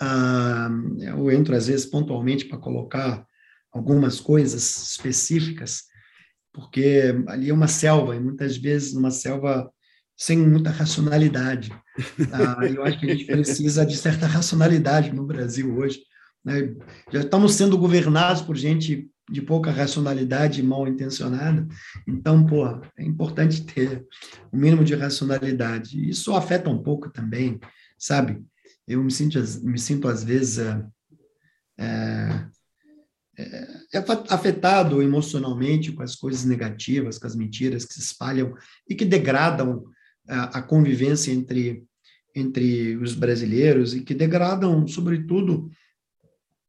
Uh, 0.00 1.02
eu 1.02 1.30
entro, 1.30 1.56
às 1.56 1.68
vezes, 1.68 1.86
pontualmente 1.86 2.44
para 2.44 2.58
colocar 2.58 3.26
algumas 3.72 4.20
coisas 4.20 4.90
específicas, 4.90 5.84
porque 6.52 7.14
ali 7.28 7.48
é 7.48 7.54
uma 7.54 7.66
selva, 7.66 8.14
e 8.14 8.20
muitas 8.20 8.58
vezes 8.58 8.92
uma 8.92 9.10
selva 9.10 9.72
sem 10.18 10.36
muita 10.36 10.70
racionalidade. 10.70 11.70
Uh, 12.18 12.64
eu 12.74 12.82
acho 12.82 12.98
que 12.98 13.06
a 13.06 13.14
gente 13.14 13.24
precisa 13.24 13.86
de 13.86 13.96
certa 13.96 14.26
racionalidade 14.26 15.14
no 15.14 15.24
Brasil 15.24 15.76
hoje. 15.78 16.02
Né? 16.44 16.74
Já 17.12 17.20
estamos 17.20 17.54
sendo 17.54 17.78
governados 17.78 18.42
por 18.42 18.56
gente 18.56 19.08
de 19.30 19.40
pouca 19.40 19.70
racionalidade 19.70 20.60
mal 20.60 20.88
intencionada. 20.88 21.68
Então, 22.06 22.44
pô, 22.44 22.66
é 22.96 23.04
importante 23.04 23.64
ter 23.64 24.04
o 24.50 24.56
um 24.56 24.60
mínimo 24.60 24.82
de 24.82 24.96
racionalidade. 24.96 26.08
Isso 26.08 26.34
afeta 26.34 26.68
um 26.68 26.82
pouco 26.82 27.10
também, 27.10 27.60
sabe? 27.96 28.42
Eu 28.88 29.04
me 29.04 29.12
sinto, 29.12 29.38
me 29.62 29.78
sinto 29.78 30.08
às 30.08 30.24
vezes, 30.24 30.58
é, 30.58 32.48
é, 33.38 33.68
é 33.94 34.04
afetado 34.30 35.00
emocionalmente 35.00 35.92
com 35.92 36.02
as 36.02 36.16
coisas 36.16 36.44
negativas, 36.44 37.18
com 37.18 37.26
as 37.26 37.36
mentiras 37.36 37.84
que 37.84 37.94
se 37.94 38.00
espalham 38.00 38.54
e 38.88 38.96
que 38.96 39.04
degradam 39.04 39.84
a, 40.28 40.62
convivência 40.62 41.32
entre, 41.32 41.84
entre 42.34 42.96
os 42.96 43.14
brasileiros 43.14 43.94
e 43.94 44.02
que 44.02 44.14
degradam, 44.14 44.86
sobretudo, 44.86 45.70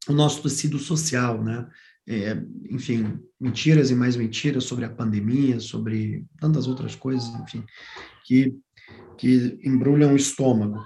o 0.07 0.14
nosso 0.14 0.41
tecido 0.41 0.80
social, 0.80 1.44
né? 1.44 1.68
é, 2.10 2.36
enfim, 2.72 3.19
mentiras 3.40 3.91
e 3.91 3.95
mais 3.95 4.15
mentiras 4.15 4.64
sobre 4.64 4.84
a 4.84 4.90
pandemia, 4.90 5.60
sobre 5.60 6.26
tantas 6.40 6.68
outras 6.68 6.95
coisas, 6.95 7.27
enfim, 7.41 7.64
que, 8.26 8.52
que 9.15 9.60
embrulham 9.64 10.14
o 10.14 10.15
estômago. 10.15 10.84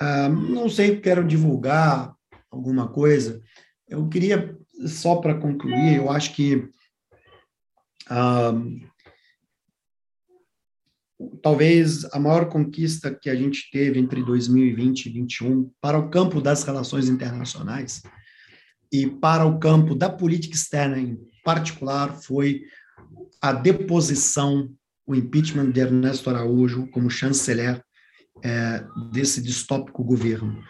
Ah, 0.00 0.30
não 0.30 0.70
sei, 0.70 0.98
quero 0.98 1.28
divulgar 1.28 2.14
alguma 2.50 2.88
coisa. 2.88 3.42
Eu 3.86 4.08
queria, 4.08 4.58
só 4.86 5.16
para 5.16 5.34
concluir, 5.34 5.96
eu 5.96 6.10
acho 6.10 6.34
que 6.34 6.66
ah, 8.08 8.54
talvez 11.42 12.04
a 12.12 12.18
maior 12.18 12.48
conquista 12.48 13.14
que 13.14 13.28
a 13.28 13.34
gente 13.34 13.70
teve 13.70 13.98
entre 13.98 14.22
2020 14.22 15.06
e 15.06 15.10
2021 15.10 15.70
para 15.80 15.98
o 15.98 16.10
campo 16.10 16.40
das 16.40 16.64
relações 16.64 17.08
internacionais 17.08 18.02
e 18.92 19.06
para 19.06 19.44
o 19.44 19.58
campo 19.58 19.94
da 19.94 20.10
política 20.10 20.54
externa 20.54 20.98
em 20.98 21.18
particular 21.44 22.12
foi 22.22 22.62
a 23.40 23.52
deposição, 23.52 24.70
o 25.06 25.14
impeachment 25.14 25.70
de 25.70 25.80
Ernesto 25.80 26.30
Araújo 26.30 26.86
como 26.88 27.10
chanceler 27.10 27.82
é, 28.42 28.84
desse 29.10 29.42
distópico 29.42 30.04
governo. 30.04 30.62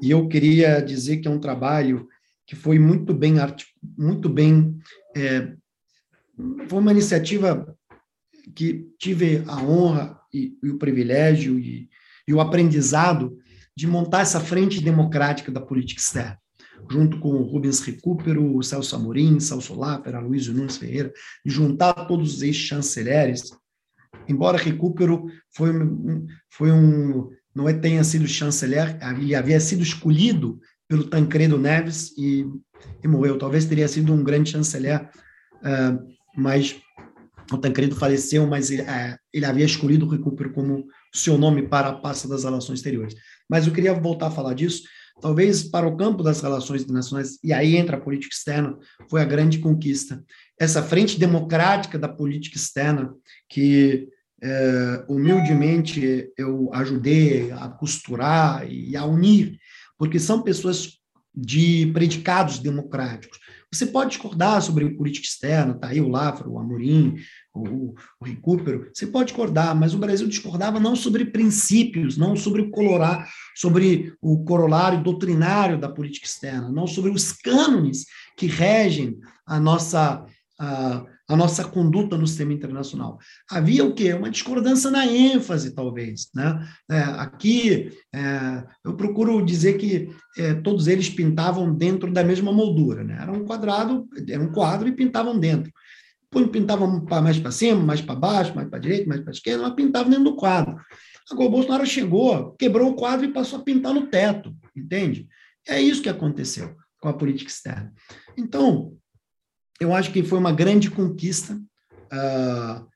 E 0.00 0.10
eu 0.10 0.28
queria 0.28 0.80
dizer 0.80 1.18
que 1.18 1.28
é 1.28 1.30
um 1.30 1.40
trabalho 1.40 2.06
que 2.46 2.56
foi 2.56 2.78
muito 2.78 3.14
bem, 3.14 3.34
muito 3.96 4.28
bem, 4.28 4.78
é, 5.16 5.52
foi 6.68 6.78
uma 6.78 6.92
iniciativa 6.92 7.76
que 8.54 8.88
tive 8.98 9.42
a 9.46 9.62
honra 9.62 10.18
e, 10.32 10.56
e 10.62 10.70
o 10.70 10.78
privilégio 10.78 11.58
e, 11.58 11.88
e 12.26 12.34
o 12.34 12.40
aprendizado 12.40 13.38
de 13.76 13.86
montar 13.86 14.20
essa 14.20 14.40
frente 14.40 14.82
democrática 14.82 15.50
da 15.50 15.60
política 15.60 16.00
externa 16.00 16.42
junto 16.90 17.18
com 17.20 17.30
o 17.30 17.42
Rubens 17.42 17.80
Recupero, 17.80 18.56
o 18.56 18.62
Celso 18.62 18.96
Amorim, 18.96 19.38
Celso 19.40 19.78
Lápera, 19.78 20.20
Luiz 20.20 20.48
Nunes 20.48 20.76
Ferreira, 20.76 21.12
de 21.44 21.52
juntar 21.52 21.92
todos 22.06 22.34
os 22.34 22.42
ex-chanceleres, 22.42 23.52
embora 24.28 24.58
Recupero 24.58 25.26
foi 25.54 25.70
um, 25.70 26.26
foi 26.50 26.72
um 26.72 27.30
não 27.54 27.68
é, 27.68 27.74
tenha 27.74 28.02
sido 28.02 28.26
chanceler, 28.26 28.98
ele 29.18 29.34
havia 29.34 29.60
sido 29.60 29.82
escolhido 29.82 30.58
pelo 30.88 31.04
Tancredo 31.04 31.58
Neves 31.58 32.16
e, 32.16 32.46
e 33.02 33.08
morreu. 33.08 33.38
Talvez 33.38 33.66
teria 33.66 33.86
sido 33.86 34.12
um 34.12 34.24
grande 34.24 34.50
chanceler, 34.50 35.10
uh, 35.58 35.98
mas 36.34 36.80
o 37.50 37.58
Tancredo 37.58 37.96
faleceu, 37.96 38.46
mas 38.46 38.70
ele, 38.70 38.82
uh, 38.82 39.16
ele 39.32 39.44
havia 39.44 39.64
escolhido 39.64 40.06
o 40.06 40.08
Recupero 40.08 40.52
como 40.52 40.86
seu 41.12 41.36
nome 41.36 41.68
para 41.68 41.88
a 41.88 41.94
pasta 41.94 42.28
das 42.28 42.44
relações 42.44 42.78
exteriores. 42.78 43.14
mas 43.48 43.66
eu 43.66 43.72
queria 43.72 43.94
voltar 43.94 44.28
a 44.28 44.30
falar 44.30 44.54
disso. 44.54 44.82
Talvez 45.20 45.62
para 45.62 45.86
o 45.86 45.96
campo 45.96 46.22
das 46.22 46.40
relações 46.40 46.82
internacionais, 46.82 47.38
e 47.44 47.52
aí 47.52 47.76
entra 47.76 47.96
a 47.96 48.00
política 48.00 48.34
externa, 48.34 48.76
foi 49.10 49.20
a 49.20 49.26
grande 49.26 49.58
conquista. 49.58 50.24
Essa 50.58 50.82
frente 50.82 51.18
democrática 51.18 51.98
da 51.98 52.08
política 52.08 52.56
externa, 52.56 53.14
que 53.48 54.08
é, 54.42 55.04
humildemente 55.08 56.32
eu 56.36 56.70
ajudei 56.72 57.52
a 57.52 57.68
costurar 57.68 58.68
e 58.68 58.96
a 58.96 59.04
unir, 59.04 59.58
porque 59.96 60.18
são 60.18 60.42
pessoas 60.42 60.98
de 61.34 61.86
predicados 61.92 62.58
democráticos. 62.58 63.38
Você 63.72 63.86
pode 63.86 64.10
discordar 64.10 64.60
sobre 64.60 64.90
política 64.90 65.26
externa, 65.26 65.72
tá 65.72 65.88
aí 65.88 66.00
o 66.00 66.08
Lafra, 66.08 66.46
o 66.46 66.58
Amorim, 66.58 67.16
o, 67.54 67.94
o 68.20 68.24
Recupero, 68.24 68.90
você 68.92 69.06
pode 69.06 69.28
discordar, 69.28 69.74
mas 69.74 69.94
o 69.94 69.98
Brasil 69.98 70.28
discordava 70.28 70.78
não 70.78 70.94
sobre 70.94 71.24
princípios, 71.24 72.18
não 72.18 72.36
sobre 72.36 72.60
o 72.60 72.70
colorar, 72.70 73.30
sobre 73.56 74.14
o 74.20 74.44
corolário 74.44 75.02
doutrinário 75.02 75.80
da 75.80 75.88
política 75.88 76.26
externa, 76.26 76.70
não 76.70 76.86
sobre 76.86 77.10
os 77.10 77.32
cânones 77.32 78.04
que 78.36 78.46
regem 78.46 79.18
a 79.46 79.58
nossa 79.58 80.24
a 81.28 81.36
nossa 81.36 81.64
conduta 81.64 82.16
no 82.16 82.26
sistema 82.26 82.52
internacional. 82.52 83.18
Havia 83.50 83.84
o 83.84 83.94
quê? 83.94 84.12
Uma 84.12 84.30
discordância 84.30 84.90
na 84.90 85.06
ênfase, 85.06 85.74
talvez. 85.74 86.28
Né? 86.34 86.68
É, 86.90 86.98
aqui, 86.98 87.90
é, 88.14 88.64
eu 88.84 88.94
procuro 88.94 89.44
dizer 89.44 89.78
que 89.78 90.10
é, 90.36 90.54
todos 90.54 90.88
eles 90.88 91.08
pintavam 91.08 91.72
dentro 91.74 92.12
da 92.12 92.24
mesma 92.24 92.52
moldura. 92.52 93.04
Né? 93.04 93.18
Era 93.20 93.32
um 93.32 93.44
quadrado, 93.44 94.08
era 94.28 94.42
um 94.42 94.52
quadro 94.52 94.88
e 94.88 94.92
pintavam 94.92 95.38
dentro. 95.38 95.72
Pintavam 96.50 97.04
mais 97.22 97.38
para 97.38 97.50
cima, 97.50 97.82
mais 97.82 98.00
para 98.00 98.14
baixo, 98.14 98.54
mais 98.54 98.68
para 98.68 98.78
direita, 98.78 99.06
mais 99.06 99.20
para 99.20 99.32
esquerda, 99.32 99.62
mas 99.64 99.74
pintavam 99.74 100.10
dentro 100.10 100.24
do 100.24 100.36
quadro. 100.36 100.76
Agora, 101.30 101.48
o 101.48 101.52
Bolsonaro 101.52 101.86
chegou, 101.86 102.52
quebrou 102.58 102.90
o 102.90 102.94
quadro 102.94 103.26
e 103.26 103.32
passou 103.32 103.58
a 103.58 103.62
pintar 103.62 103.94
no 103.94 104.06
teto, 104.06 104.54
entende? 104.74 105.28
É 105.68 105.80
isso 105.80 106.02
que 106.02 106.08
aconteceu 106.08 106.74
com 107.00 107.08
a 107.08 107.12
política 107.12 107.50
externa. 107.50 107.92
Então, 108.36 108.96
eu 109.82 109.94
acho 109.94 110.12
que 110.12 110.22
foi 110.22 110.38
uma 110.38 110.52
grande 110.52 110.90
conquista 110.90 111.54
uh, 111.54 112.86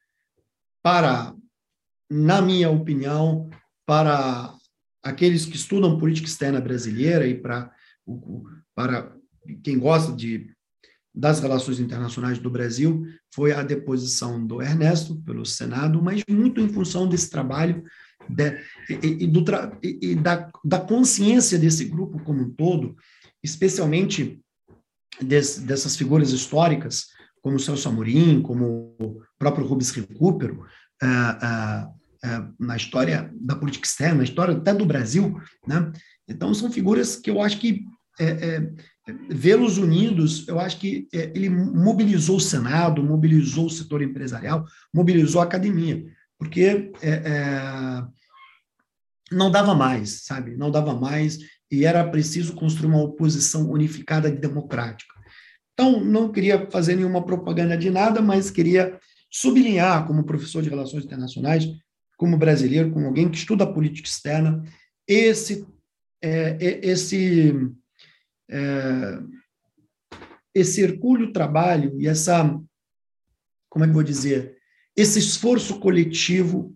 para, 0.83 1.35
na 2.09 2.41
minha 2.41 2.71
opinião, 2.71 3.51
para 3.85 4.55
aqueles 5.03 5.45
que 5.45 5.57
estudam 5.57 5.99
política 5.99 6.29
externa 6.29 6.61
brasileira 6.61 7.27
e 7.27 7.35
para, 7.35 7.73
para 8.75 9.13
quem 9.65 9.79
gosta 9.79 10.13
de, 10.13 10.55
das 11.13 11.41
relações 11.41 11.81
internacionais 11.81 12.39
do 12.39 12.51
Brasil, 12.51 13.05
foi 13.35 13.53
a 13.53 13.63
deposição 13.63 14.45
do 14.47 14.63
Ernesto 14.63 15.21
pelo 15.23 15.45
Senado, 15.45 16.01
mas 16.01 16.23
muito 16.29 16.61
em 16.61 16.69
função 16.69 17.09
desse 17.09 17.31
trabalho 17.31 17.83
de, 18.29 18.61
e, 18.91 19.25
e, 19.25 19.27
do, 19.27 19.45
e, 19.83 20.15
da, 20.15 20.51
da 20.65 20.79
consciência 20.81 21.59
desse 21.59 21.85
grupo 21.85 22.23
como 22.23 22.43
um 22.43 22.51
todo, 22.51 22.97
especialmente 23.43 24.41
des, 25.21 25.59
dessas 25.59 25.97
figuras 25.97 26.31
históricas, 26.33 27.07
como 27.43 27.57
o 27.57 27.61
Celso 27.61 27.89
Amorim, 27.89 28.43
como 28.43 28.97
o 28.99 29.21
próprio 29.39 29.67
Rubens 29.67 29.91
Recupero, 29.91 30.67
uh, 31.03 31.87
uh, 31.87 32.55
na 32.59 32.77
história 32.77 33.31
da 33.35 33.55
política 33.55 33.87
externa, 33.87 34.17
na 34.17 34.25
história 34.25 34.57
até 34.57 34.75
do 34.75 34.85
Brasil, 34.85 35.41
né? 35.67 35.93
Então, 36.29 36.53
são 36.53 36.73
figuras 36.73 37.15
que 37.15 37.31
eu 37.31 37.41
acho 37.41 37.61
que 37.61 37.85
é, 38.19 38.25
é, 38.25 38.73
vê-los 39.31 39.79
unidos, 39.79 40.49
eu 40.49 40.59
acho 40.59 40.79
que 40.79 41.07
é, 41.15 41.31
ele 41.37 41.49
mobilizou 41.49 42.39
o 42.39 42.41
Senado, 42.41 43.01
mobilizou 43.01 43.67
o 43.67 43.71
setor 43.71 44.03
empresarial, 44.03 44.65
mobilizou 44.93 45.41
a 45.41 45.45
academia, 45.45 46.05
porque 46.37 46.91
não 49.31 49.51
dava 49.51 49.75
mais, 49.75 50.25
sabe? 50.25 50.57
Não 50.57 50.71
dava 50.71 50.95
mais 50.95 51.39
e 51.71 51.85
era 51.85 52.09
preciso 52.09 52.55
construir 52.55 52.89
uma 52.89 53.03
oposição 53.03 53.71
unificada 53.71 54.29
e 54.29 54.37
democrática. 54.37 55.15
Então, 55.73 56.03
não 56.03 56.33
queria 56.33 56.71
fazer 56.71 56.97
nenhuma 56.97 57.25
propaganda 57.25 57.77
de 57.77 57.91
nada, 57.91 58.23
mas 58.23 58.51
queria 58.51 58.99
sublinhar, 59.31 60.07
como 60.07 60.25
professor 60.25 60.63
de 60.63 60.71
relações 60.71 61.05
internacionais, 61.05 61.69
como 62.17 62.39
brasileiro, 62.39 62.91
como 62.91 63.07
alguém 63.07 63.29
que 63.29 63.37
estuda 63.37 63.71
política 63.71 64.09
externa, 64.09 64.63
esse 65.07 65.67
é, 66.23 66.57
é 66.59 66.87
esse 66.87 67.55
é, 68.51 69.19
esse 70.55 70.81
hercúleo 70.81 71.33
trabalho 71.33 71.95
e 72.01 72.09
essa 72.09 72.59
como 73.69 73.85
é 73.85 73.89
que 73.89 73.93
vou 73.93 74.03
dizer 74.03 74.57
esse 74.97 75.19
esforço 75.19 75.79
coletivo 75.79 76.75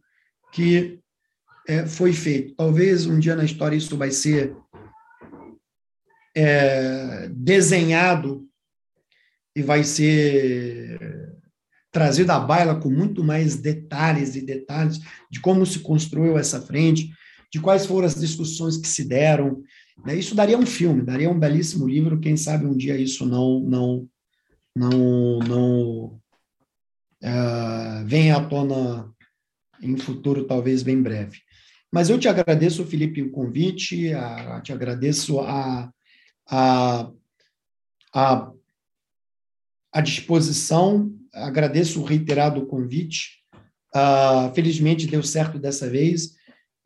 que 0.53 1.01
é, 1.67 1.87
foi 1.87 2.12
feito. 2.12 2.55
Talvez 2.55 3.07
um 3.07 3.19
dia 3.19 3.35
na 3.35 3.45
história 3.45 3.77
isso 3.77 3.97
vai 3.97 4.11
ser 4.11 4.55
é, 6.35 7.28
desenhado 7.32 8.47
e 9.55 9.62
vai 9.62 9.85
ser 9.85 11.31
trazido 11.90 12.31
à 12.31 12.39
baila 12.39 12.78
com 12.78 12.89
muito 12.89 13.24
mais 13.24 13.57
detalhes 13.57 14.36
e 14.36 14.40
detalhes 14.40 15.01
de 15.31 15.40
como 15.40 15.66
se 15.66 15.81
construiu 15.81 16.39
essa 16.39 16.61
frente, 16.61 17.11
de 17.52 17.61
quais 17.61 17.85
foram 17.85 18.07
as 18.07 18.15
discussões 18.15 18.77
que 18.77 18.86
se 18.86 19.05
deram. 19.05 19.62
Né? 20.05 20.15
Isso 20.15 20.35
daria 20.35 20.57
um 20.57 20.66
filme, 20.66 21.02
daria 21.02 21.28
um 21.28 21.39
belíssimo 21.39 21.89
livro. 21.89 22.20
Quem 22.20 22.36
sabe 22.36 22.65
um 22.65 22.77
dia 22.77 22.97
isso 22.97 23.27
não 23.27 23.61
não 23.61 24.09
não 24.77 25.39
não 25.40 26.20
uh, 27.24 28.07
venha 28.07 28.36
à 28.36 28.44
tona 28.44 29.12
em 29.82 29.97
futuro 29.97 30.44
talvez 30.44 30.82
bem 30.82 31.02
breve. 31.02 31.39
Mas 31.93 32.09
eu 32.09 32.19
te 32.19 32.28
agradeço, 32.28 32.86
Felipe, 32.86 33.20
o 33.20 33.32
convite, 33.32 34.12
a, 34.15 34.61
te 34.61 34.73
agradeço 34.73 35.40
a, 35.40 35.90
a, 36.51 37.10
a, 38.12 38.51
a 39.93 40.01
disposição, 40.01 41.14
agradeço 41.32 42.01
o 42.01 42.05
reiterado 42.05 42.66
convite. 42.66 43.39
Uh, 43.94 44.52
felizmente 44.55 45.06
deu 45.06 45.22
certo 45.22 45.59
dessa 45.59 45.89
vez 45.89 46.36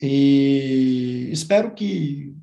e 0.00 1.28
espero 1.30 1.74
que, 1.74 2.34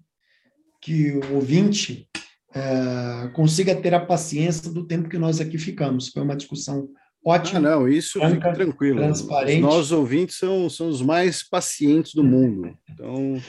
que 0.80 1.11
o 1.14 1.35
ouvinte 1.35 2.07
uh, 2.49 3.31
consiga 3.34 3.76
ter 3.76 3.93
a 3.93 4.06
paciência 4.06 4.72
do 4.72 4.85
tempo 4.85 5.10
que 5.10 5.18
nós 5.18 5.39
aqui 5.39 5.57
ficamos. 5.57 6.10
Foi 6.10 6.22
uma 6.22 6.35
discussão 6.35 6.89
ótima. 7.26 7.60
Ah, 7.60 7.61
não, 7.61 7.88
isso 7.88 8.19
franca, 8.19 8.35
fica 8.35 8.53
tranquilo. 8.53 8.98
Transparente. 8.98 9.61
Nós 9.61 9.91
ouvintes 9.91 10.38
são, 10.38 10.69
são 10.69 10.89
os 10.89 11.02
mais 11.02 11.48
pacientes 11.48 12.14
do 12.14 12.23
mundo, 12.23 12.76
então 12.89 13.41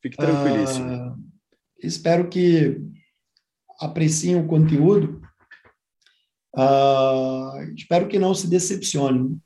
fique 0.00 0.16
tranquilíssimo. 0.16 0.88
Uh, 0.88 1.16
espero 1.82 2.28
que 2.28 2.80
apreciem 3.80 4.36
o 4.36 4.46
conteúdo. 4.46 5.20
Uh, 6.54 7.72
espero 7.76 8.08
que 8.08 8.18
não 8.18 8.34
se 8.34 8.48
decepcionem. 8.48 9.40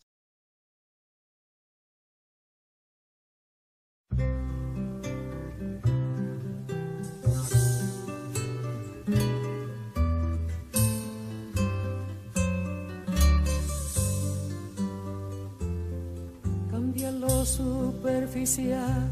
Superficial, 17.44 19.11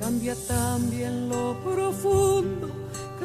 cambia 0.00 0.34
también 0.48 1.28
lo 1.28 1.56
profundo 1.62 2.85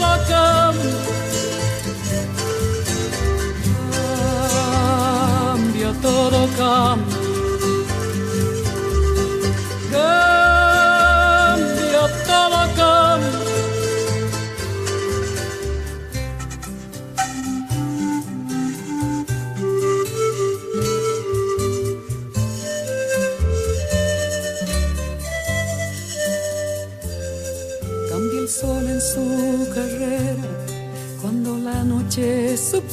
Cambia 0.00 0.24
todo, 0.30 0.72
cambia. 0.72 1.00
Cambia 5.52 5.94
todo, 6.00 6.48
cambia. 6.56 7.06
Cambia 7.06 7.19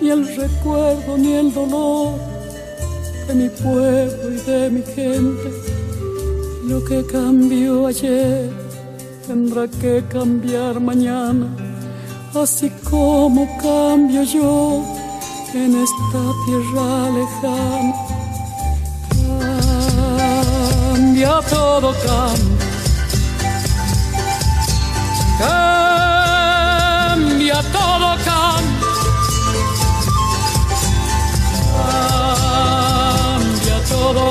Ni 0.00 0.10
el 0.10 0.36
recuerdo 0.36 1.16
ni 1.16 1.32
el 1.32 1.52
dolor 1.52 2.18
de 3.26 3.34
mi 3.34 3.48
pueblo 3.48 4.32
y 4.32 4.40
de 4.50 4.70
mi 4.70 4.82
gente. 4.82 5.50
Lo 6.66 6.84
que 6.84 7.04
cambió 7.06 7.86
ayer 7.86 8.50
tendrá 9.26 9.66
que 9.68 10.02
cambiar 10.08 10.80
mañana, 10.80 11.46
así 12.34 12.70
como 12.90 13.46
cambio 13.58 14.22
yo 14.22 14.82
en 15.54 15.74
esta 15.86 16.22
tierra 16.44 17.10
lejana. 17.18 17.94
Cambia 20.94 21.40
todo, 21.48 21.92
cambia. 22.04 22.66
Cambia 25.38 25.93